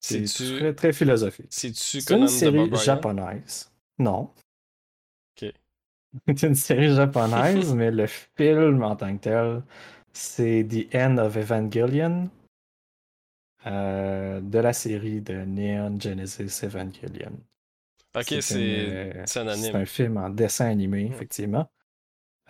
C'est 0.00 0.24
très, 0.24 0.74
très 0.74 0.92
philosophique. 0.92 1.46
C'est 1.50 2.10
une 2.10 2.28
série 2.28 2.70
japonaise. 2.76 3.72
Non. 3.98 4.30
Ok. 5.32 5.52
C'est 6.36 6.46
une 6.46 6.54
série 6.54 6.94
japonaise, 6.94 7.74
mais 7.74 7.90
le 7.90 8.06
film 8.06 8.82
en 8.82 8.96
tant 8.96 9.14
que 9.16 9.22
tel, 9.22 9.62
c'est 10.12 10.66
The 10.66 10.94
End 10.94 11.18
of 11.18 11.36
Evangelion 11.36 12.30
euh, 13.66 14.40
de 14.40 14.58
la 14.58 14.72
série 14.72 15.20
de 15.20 15.44
Neon 15.44 16.00
Genesis 16.00 16.64
Evangelion. 16.64 17.38
Ok, 18.16 18.34
c'est 18.40 18.88
euh, 18.88 19.22
c'est 19.26 19.40
un 19.40 19.54
C'est 19.54 19.74
un 19.74 19.84
film 19.86 20.16
en 20.16 20.30
dessin 20.30 20.66
animé, 20.66 21.06
effectivement. 21.06 21.70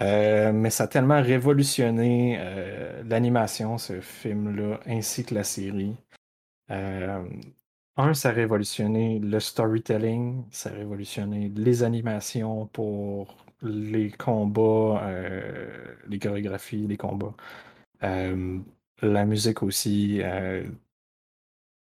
Euh, 0.03 0.53
mais 0.53 0.71
ça 0.71 0.85
a 0.85 0.89
tellement 0.89 1.23
révolutionné 1.23 2.37
euh, 2.39 3.03
l'animation, 3.05 3.79
ce 3.79 4.01
film-là, 4.01 4.81
ainsi 4.87 5.25
que 5.25 5.35
la 5.35 5.45
série. 5.45 5.97
Euh, 6.71 7.25
un, 7.97 8.15
ça 8.15 8.31
a 8.31 8.33
révolutionné 8.33 9.19
le 9.21 9.41
storytelling, 9.41 10.45
ça 10.51 10.71
a 10.71 10.75
révolutionné 10.75 11.51
les 11.57 11.83
animations 11.83 12.67
pour 12.69 13.37
les 13.63 14.11
combats, 14.13 15.03
les 16.09 16.19
chorégraphies, 16.19 16.87
les 16.87 16.97
combats. 16.99 17.35
La 19.03 19.25
musique 19.27 19.63
aussi. 19.63 20.21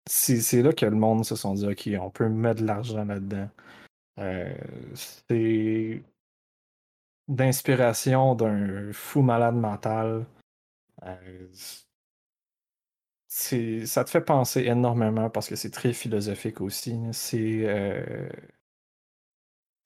C'est 0.07 0.62
là 0.62 0.73
que 0.73 0.87
le 0.87 0.97
monde 0.97 1.24
se 1.24 1.37
sont 1.37 1.55
dit, 1.55 1.66
OK, 1.66 1.89
on 2.01 2.11
peut 2.11 2.28
mettre 2.28 2.62
de 2.62 2.66
l'argent 2.66 3.05
là-dedans. 3.05 3.49
Euh, 4.19 4.55
c'est 4.95 6.03
d'inspiration 7.28 8.35
d'un 8.35 8.93
fou 8.93 9.23
malade 9.23 9.57
mental. 9.57 10.27
Euh, 11.05 11.49
ça 13.28 14.05
te 14.05 14.11
fait 14.11 14.20
penser 14.20 14.62
énormément 14.62 15.28
parce 15.28 15.49
que 15.49 15.57
c'est 15.57 15.70
très 15.70 15.93
philosophique 15.93 16.61
aussi. 16.61 16.99
C'est, 17.12 17.66
euh, 17.66 18.28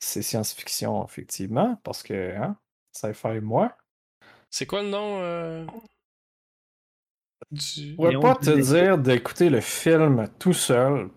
science-fiction, 0.00 1.04
effectivement, 1.04 1.76
parce 1.82 2.02
que 2.02 2.36
hein, 2.36 2.56
fait 2.92 3.40
moi. 3.40 3.76
C'est 4.50 4.66
quoi 4.66 4.82
le 4.82 4.90
nom. 4.90 5.66
Je 7.52 7.94
pourrais 7.96 8.18
pas 8.20 8.34
te 8.36 8.50
dire 8.60 8.98
d'écouter 8.98 9.50
le 9.50 9.60
film 9.60 10.28
tout 10.38 10.52
seul 10.52 11.08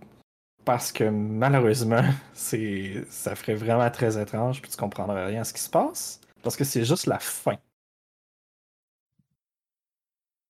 parce 0.66 0.92
que 0.92 1.04
malheureusement, 1.06 2.04
c'est 2.34 3.06
ça 3.10 3.36
ferait 3.36 3.56
vraiment 3.56 3.90
très 3.92 4.22
étrange 4.22 4.62
puis 4.62 4.72
tu 4.72 4.78
comprendrais 4.78 5.26
rien 5.26 5.42
à 5.42 5.44
ce 5.44 5.54
qui 5.54 5.62
se 5.62 5.70
passe 5.70 6.20
parce 6.42 6.56
que 6.56 6.64
c'est 6.64 6.86
juste 6.86 7.06
la 7.08 7.20
fin. 7.20 7.58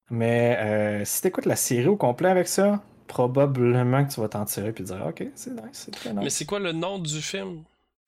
Mais 0.10 0.58
euh, 0.60 1.06
si 1.06 1.22
tu 1.22 1.28
écoutes 1.30 1.46
la 1.46 1.56
série 1.56 1.88
au 1.88 1.96
complet 1.96 2.30
avec 2.30 2.48
ça, 2.48 2.84
probablement 3.08 4.06
que 4.06 4.14
tu 4.14 4.20
vas 4.22 4.30
t'en 4.30 4.46
tirer 4.46 4.72
puis 4.72 4.84
dire 4.84 5.04
OK, 5.08 5.24
c'est 5.36 5.52
nice, 5.52 5.64
c'est 5.74 5.92
très 5.92 6.14
Mais 6.14 6.22
nice. 6.26 6.36
c'est 6.36 6.46
quoi 6.46 6.60
le 6.60 6.72
nom 6.72 7.00
du 7.00 7.22
film? 7.22 7.64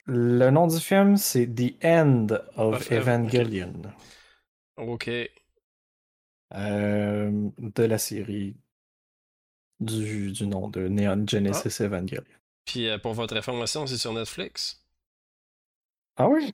Le 0.07 0.51
nom 0.51 0.67
du 0.67 0.79
film, 0.79 1.17
c'est 1.17 1.47
The 1.47 1.83
End 1.83 2.27
of 2.57 2.75
Of 2.75 2.91
Ev- 2.91 3.01
Evangelion. 3.01 3.73
Ok. 4.77 5.09
Euh, 6.55 7.49
de 7.57 7.83
la 7.83 7.97
série 7.97 8.55
du, 9.79 10.31
du 10.31 10.47
nom 10.47 10.69
de 10.69 10.87
Neon 10.87 11.25
Genesis 11.27 11.81
Evangelion. 11.83 12.23
Puis 12.65 12.87
euh, 12.87 12.97
pour 12.97 13.13
votre 13.13 13.35
information, 13.35 13.85
c'est 13.87 13.97
sur 13.97 14.13
Netflix. 14.13 14.81
Ah 16.17 16.29
oui? 16.29 16.51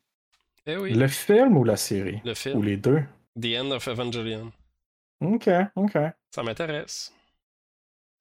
Eh 0.66 0.78
oui, 0.78 0.94
Le 0.94 1.08
film 1.08 1.58
ou 1.58 1.64
la 1.64 1.78
série? 1.78 2.22
le 2.24 2.32
Ou 2.32 2.36
film. 2.36 2.64
les 2.64 2.78
deux? 2.78 3.04
The 3.40 3.58
End 3.60 3.72
of 3.72 3.88
Evangelion. 3.88 4.52
Ok, 5.22 5.50
ok. 5.76 5.98
Ça 6.32 6.44
m'intéresse. 6.44 7.14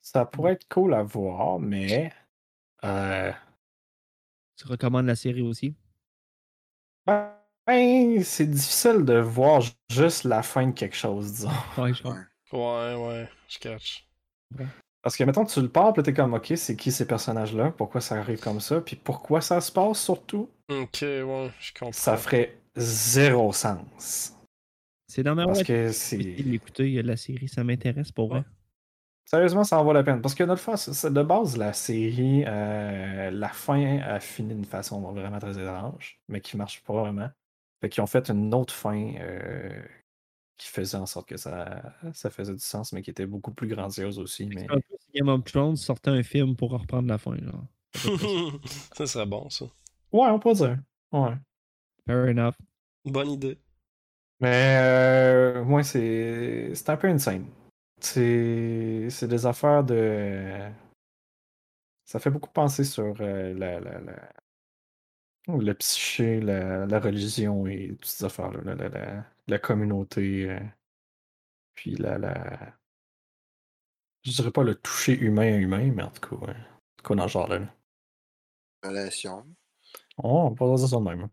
Ça 0.02 0.24
pourrait 0.24 0.52
être 0.52 0.69
cool 0.69 0.94
à 0.94 1.02
voir, 1.02 1.59
mais. 1.59 2.12
Euh, 2.85 3.32
Tu 4.57 4.66
recommandes 4.66 5.07
la 5.07 5.16
série 5.16 5.43
aussi? 5.43 5.74
Ben, 7.66 8.23
c'est 8.24 8.47
difficile 8.47 9.05
de 9.05 9.19
voir 9.19 9.61
ju- 9.61 9.73
juste 9.91 10.24
la 10.24 10.43
fin 10.43 10.66
de 10.66 10.73
quelque 10.73 10.97
chose, 10.97 11.32
disons. 11.32 11.51
Ouais, 11.78 11.93
je. 11.95 12.03
Ouais, 12.53 12.95
ouais, 12.97 13.28
je 13.49 13.59
catch. 13.59 14.07
Parce 15.03 15.16
que, 15.16 15.24
mettons, 15.24 15.45
tu 15.45 15.62
le 15.62 15.69
parles, 15.69 15.93
puis 15.95 16.03
t'es 16.03 16.12
comme, 16.12 16.35
ok, 16.35 16.53
c'est 16.57 16.77
qui 16.77 16.93
ces 16.93 17.07
personnages-là? 17.07 17.70
Pourquoi 17.70 18.01
ça 18.01 18.16
arrive 18.16 18.41
comme 18.41 18.61
ça? 18.61 18.81
Puis 18.81 18.97
pourquoi 18.97 19.41
ça 19.41 19.61
se 19.61 19.73
passe 19.73 20.03
surtout? 20.03 20.51
Ok, 20.69 20.99
ouais, 21.03 21.51
je 21.61 21.73
comprends. 21.73 21.93
Ça 21.93 22.16
ferait 22.16 22.59
zéro 22.77 23.53
sens. 23.53 24.37
C'est 25.07 25.23
dans 25.23 25.35
ma 25.35 25.47
Parce 25.47 25.62
que 25.62 25.91
c'est. 25.91 26.19
l'écouter, 26.19 27.03
la 27.03 27.16
série, 27.16 27.49
ça 27.49 27.65
m'intéresse 27.65 28.12
pour 28.12 28.28
vrai. 28.28 28.45
Sérieusement, 29.24 29.65
ça 29.65 29.78
en 29.81 29.85
vaut 29.85 29.93
la 29.93 30.03
peine. 30.03 30.20
Parce 30.20 30.35
que 30.35 30.43
notre 30.45 30.61
fois, 30.61 30.77
c'est- 30.77 30.93
c'est 30.93 31.12
de 31.12 31.23
base, 31.23 31.57
la 31.57 31.73
série, 31.73 32.45
euh, 32.47 33.31
la 33.31 33.49
fin 33.49 33.99
a 33.99 34.19
fini 34.19 34.55
d'une 34.55 34.65
façon 34.65 35.01
vraiment 35.12 35.39
très 35.39 35.57
étrange, 35.59 36.20
mais 36.28 36.41
qui 36.41 36.57
marche 36.57 36.82
pas 36.82 36.93
vraiment. 37.01 37.28
Fait 37.81 37.89
qu'ils 37.89 38.02
ont 38.02 38.07
fait 38.07 38.28
une 38.31 38.52
autre 38.55 38.74
fin 38.74 39.15
euh, 39.19 39.82
qui 40.59 40.69
faisait 40.69 40.98
en 40.98 41.07
sorte 41.07 41.28
que 41.28 41.36
ça, 41.36 41.94
ça 42.12 42.28
faisait 42.31 42.52
du 42.52 42.61
sens, 42.61 42.93
mais 42.93 43.02
qui 43.02 43.11
était 43.11 43.27
beaucoup 43.27 43.52
plus 43.52 43.69
grandiose 43.69 44.19
aussi. 44.19 44.47
Mais... 44.47 44.66
C'est 44.66 44.70
un 44.70 44.81
peu 44.81 44.97
si 44.98 45.09
Game 45.15 45.28
of 45.28 45.44
Thrones 45.44 45.77
sortait 45.77 46.11
un 46.11 46.23
film 46.23 46.57
pour 46.57 46.70
reprendre 46.73 47.09
la 47.09 47.19
fin. 47.19 47.36
Genre. 47.36 47.65
Ça. 47.94 48.09
ça 48.97 49.07
serait 49.07 49.27
bon, 49.27 49.48
ça. 49.48 49.65
Ouais, 50.12 50.28
on 50.28 50.39
peut 50.39 50.52
dire. 50.52 50.78
Ouais. 51.12 51.35
Fair 52.07 52.28
enough. 52.28 52.55
Bonne 53.05 53.31
idée. 53.31 53.59
Mais 54.40 54.78
euh, 54.81 55.65
moi, 55.65 55.82
c'est 55.82 56.74
c'est 56.74 56.90
un 56.90 56.97
peu 56.97 57.09
insane. 57.09 57.47
C'est 58.01 59.09
c'est 59.11 59.28
des 59.28 59.47
affaires 59.47 59.85
de. 59.85 60.70
Ça 62.05 62.19
fait 62.19 62.31
beaucoup 62.31 62.51
penser 62.51 62.85
sur 62.85 63.15
euh, 63.20 63.55
la, 63.55 63.81
la, 63.81 64.01
la- 64.01 64.32
le 65.49 65.73
psyché, 65.75 66.41
la, 66.41 66.87
la 66.87 67.01
religion 67.01 67.67
et 67.67 67.89
toutes 67.89 68.05
ces 68.07 68.25
affaires-là, 68.25 68.61
la, 68.65 68.75
la, 68.75 68.89
la- 68.89 69.27
la 69.49 69.59
communauté. 69.59 70.49
euh. 70.51 70.61
Puis 71.75 71.97
la, 71.97 72.19
la. 72.19 72.77
Je 74.23 74.33
dirais 74.33 74.51
pas 74.51 74.62
le 74.62 74.75
toucher 74.75 75.19
humain 75.19 75.55
à 75.55 75.57
humain, 75.57 75.91
mais 75.95 76.03
en 76.03 76.11
tout 76.11 76.21
cas, 76.21 76.37
ouais. 76.47 76.53
En 76.53 76.97
tout 77.03 77.09
cas, 77.09 77.15
dans 77.15 77.29
ce 77.29 77.33
genre-là. 77.33 77.59
là. 77.61 77.75
Relation. 78.83 79.47
Oh, 80.19 80.43
on 80.47 80.51
peut 80.55 80.67
pas 80.67 80.77
dire 80.77 80.89
ça 80.89 80.97
de 80.97 81.03
même. 81.03 81.23
hein. 81.23 81.31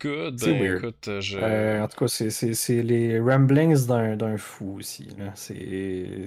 Good, 0.00 0.38
C'est 0.40 0.52
ben 0.52 0.62
weird. 0.62 0.84
écoute, 0.84 1.08
euh, 1.08 1.20
je. 1.20 1.38
Euh, 1.38 1.82
en 1.82 1.88
tout 1.88 1.96
cas, 1.98 2.08
c'est- 2.08 2.30
c'est 2.30 2.54
c'est 2.54 2.82
les 2.82 3.20
ramblings 3.20 3.86
d'un 3.86 4.16
d'un 4.16 4.36
fou 4.36 4.76
aussi. 4.78 5.04
là. 5.16 5.32
C'est. 5.36 6.26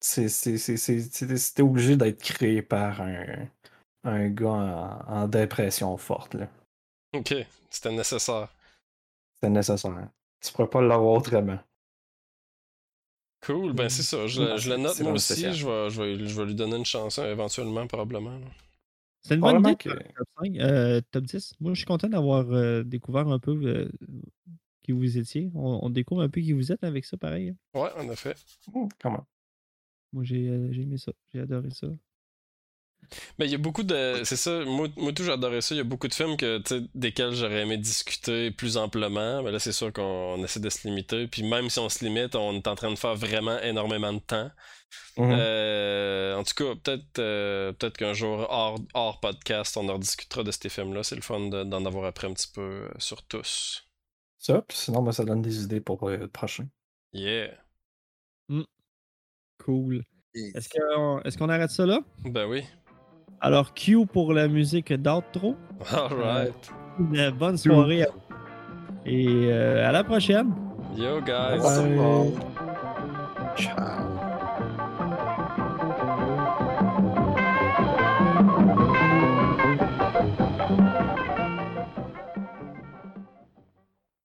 c'est- 0.00 0.28
c'est- 0.28 0.58
c'est- 0.58 0.76
c'est- 0.76 1.00
C'était 1.00 1.36
c'était 1.36 1.62
obligé 1.62 1.96
d'être 1.96 2.22
créé 2.22 2.62
par 2.62 3.00
un, 3.02 3.48
un 4.04 4.28
gars 4.30 4.48
en, 4.48 5.00
en 5.22 5.28
dépression 5.28 5.96
forte. 5.96 6.34
là. 6.34 6.48
Ok, 7.14 7.34
c'était 7.70 7.92
nécessaire. 7.92 8.48
C'était 9.34 9.50
nécessaire. 9.50 10.08
Tu 10.40 10.52
pourrais 10.52 10.68
pas 10.70 10.80
l'avoir 10.82 11.14
autrement. 11.14 11.58
Cool, 13.44 13.72
ben 13.72 13.88
c'est 13.88 14.02
ça. 14.02 14.26
Je, 14.28 14.40
Ouais, 14.42 14.58
je 14.58 14.70
le 14.70 14.76
note 14.76 15.00
moi 15.00 15.12
aussi. 15.12 15.32
spécial. 15.34 15.52
Je 15.54 15.66
vais, 15.66 15.90
je, 15.90 16.02
vais, 16.02 16.28
je 16.28 16.40
vais 16.40 16.46
lui 16.46 16.54
donner 16.54 16.76
une 16.76 16.84
chance 16.84 17.18
hein, 17.18 17.26
éventuellement, 17.28 17.86
probablement. 17.86 18.38
là. 18.38 18.46
C'est 19.22 19.34
une 19.34 19.40
bonne 19.40 19.60
idée. 19.60 19.76
que- 19.76 19.88
Top 19.90 20.28
5, 20.40 20.56
euh, 20.58 21.00
top 21.10 21.24
10. 21.24 21.54
Moi, 21.60 21.72
je 21.74 21.78
suis 21.78 21.86
content 21.86 22.08
d'avoir 22.08 22.48
euh, 22.52 22.82
découvert 22.84 23.26
un 23.28 23.38
peu 23.40 23.52
euh, 23.64 23.88
qui 24.82 24.92
vous 24.92 25.18
étiez. 25.18 25.50
On, 25.54 25.80
on 25.82 25.90
découvre 25.90 26.22
un 26.22 26.28
peu 26.28 26.40
qui 26.40 26.52
vous 26.52 26.70
êtes 26.72 26.82
avec 26.84 27.04
ça, 27.04 27.16
pareil. 27.16 27.50
hein. 27.74 27.80
Ouais, 27.80 27.90
en 27.96 28.08
effet. 28.10 28.34
Comment? 29.00 29.26
Moi, 30.12 30.22
j'ai 30.24 30.48
euh, 30.48 30.72
j'ai 30.72 30.82
aimé 30.82 30.98
ça. 30.98 31.12
J'ai 31.32 31.40
adoré 31.40 31.70
ça. 31.70 31.88
Mais 33.38 33.46
il 33.46 33.52
y 33.52 33.54
a 33.54 33.58
beaucoup 33.58 33.82
de. 33.82 34.22
C'est 34.24 34.36
ça, 34.36 34.64
moi, 34.64 34.88
moi 34.96 35.12
tout 35.12 35.24
j'adorais 35.24 35.60
ça. 35.60 35.74
Il 35.74 35.78
y 35.78 35.80
a 35.80 35.84
beaucoup 35.84 36.08
de 36.08 36.14
films 36.14 36.36
que, 36.36 36.62
desquels 36.94 37.34
j'aurais 37.34 37.62
aimé 37.62 37.76
discuter 37.76 38.50
plus 38.50 38.76
amplement. 38.76 39.42
Mais 39.42 39.50
là, 39.50 39.58
c'est 39.58 39.72
sûr 39.72 39.92
qu'on 39.92 40.02
on 40.02 40.44
essaie 40.44 40.60
de 40.60 40.70
se 40.70 40.86
limiter. 40.86 41.26
Puis 41.26 41.42
même 41.42 41.70
si 41.70 41.78
on 41.78 41.88
se 41.88 42.04
limite, 42.04 42.34
on 42.34 42.54
est 42.54 42.66
en 42.66 42.74
train 42.74 42.90
de 42.90 42.98
faire 42.98 43.14
vraiment 43.14 43.58
énormément 43.60 44.12
de 44.12 44.20
temps. 44.20 44.50
Mhm. 45.16 45.30
Euh, 45.38 46.36
en 46.36 46.44
tout 46.44 46.54
cas, 46.54 46.74
peut-être 46.82 47.18
euh, 47.18 47.72
peut-être 47.72 47.96
qu'un 47.98 48.14
jour, 48.14 48.46
hors, 48.48 48.78
hors 48.94 49.20
podcast, 49.20 49.76
on 49.76 49.88
en 49.88 49.94
rediscutera 49.94 50.42
de 50.42 50.50
ces 50.50 50.68
films-là. 50.68 51.02
C'est 51.02 51.16
le 51.16 51.22
fun 51.22 51.48
de- 51.48 51.64
d'en 51.64 51.84
avoir 51.84 52.04
appris 52.06 52.26
un 52.26 52.32
petit 52.32 52.48
peu 52.52 52.60
euh, 52.60 52.88
sur 52.98 53.22
tous. 53.22 53.84
Ça, 54.38 54.62
puis 54.66 54.76
sinon, 54.76 55.02
ben, 55.02 55.12
ça 55.12 55.24
donne 55.24 55.42
des 55.42 55.62
idées 55.62 55.80
pour 55.80 56.08
le 56.08 56.28
prochain. 56.28 56.66
Yeah. 57.12 57.50
Cool. 59.58 60.02
Est-ce 60.34 60.68
qu'on 60.68 61.20
est 61.20 61.38
qu'on 61.38 61.48
arrête 61.48 61.70
ça 61.70 61.86
là? 61.86 62.00
Ben 62.24 62.46
oui. 62.46 62.64
Alors, 63.44 63.74
Q 63.74 64.06
pour 64.06 64.32
la 64.32 64.46
musique 64.46 64.92
d'outro. 64.92 65.56
Alright. 65.92 66.70
Une 66.98 67.30
bonne 67.30 67.56
soirée. 67.56 68.04
à 68.04 68.06
vous. 68.06 68.36
Et 69.04 69.26
euh, 69.50 69.88
à 69.88 69.90
la 69.90 70.04
prochaine. 70.04 70.52
Yo, 70.96 71.20
guys. 71.20 71.58
Bye. 71.60 72.32
Ciao. 73.56 74.11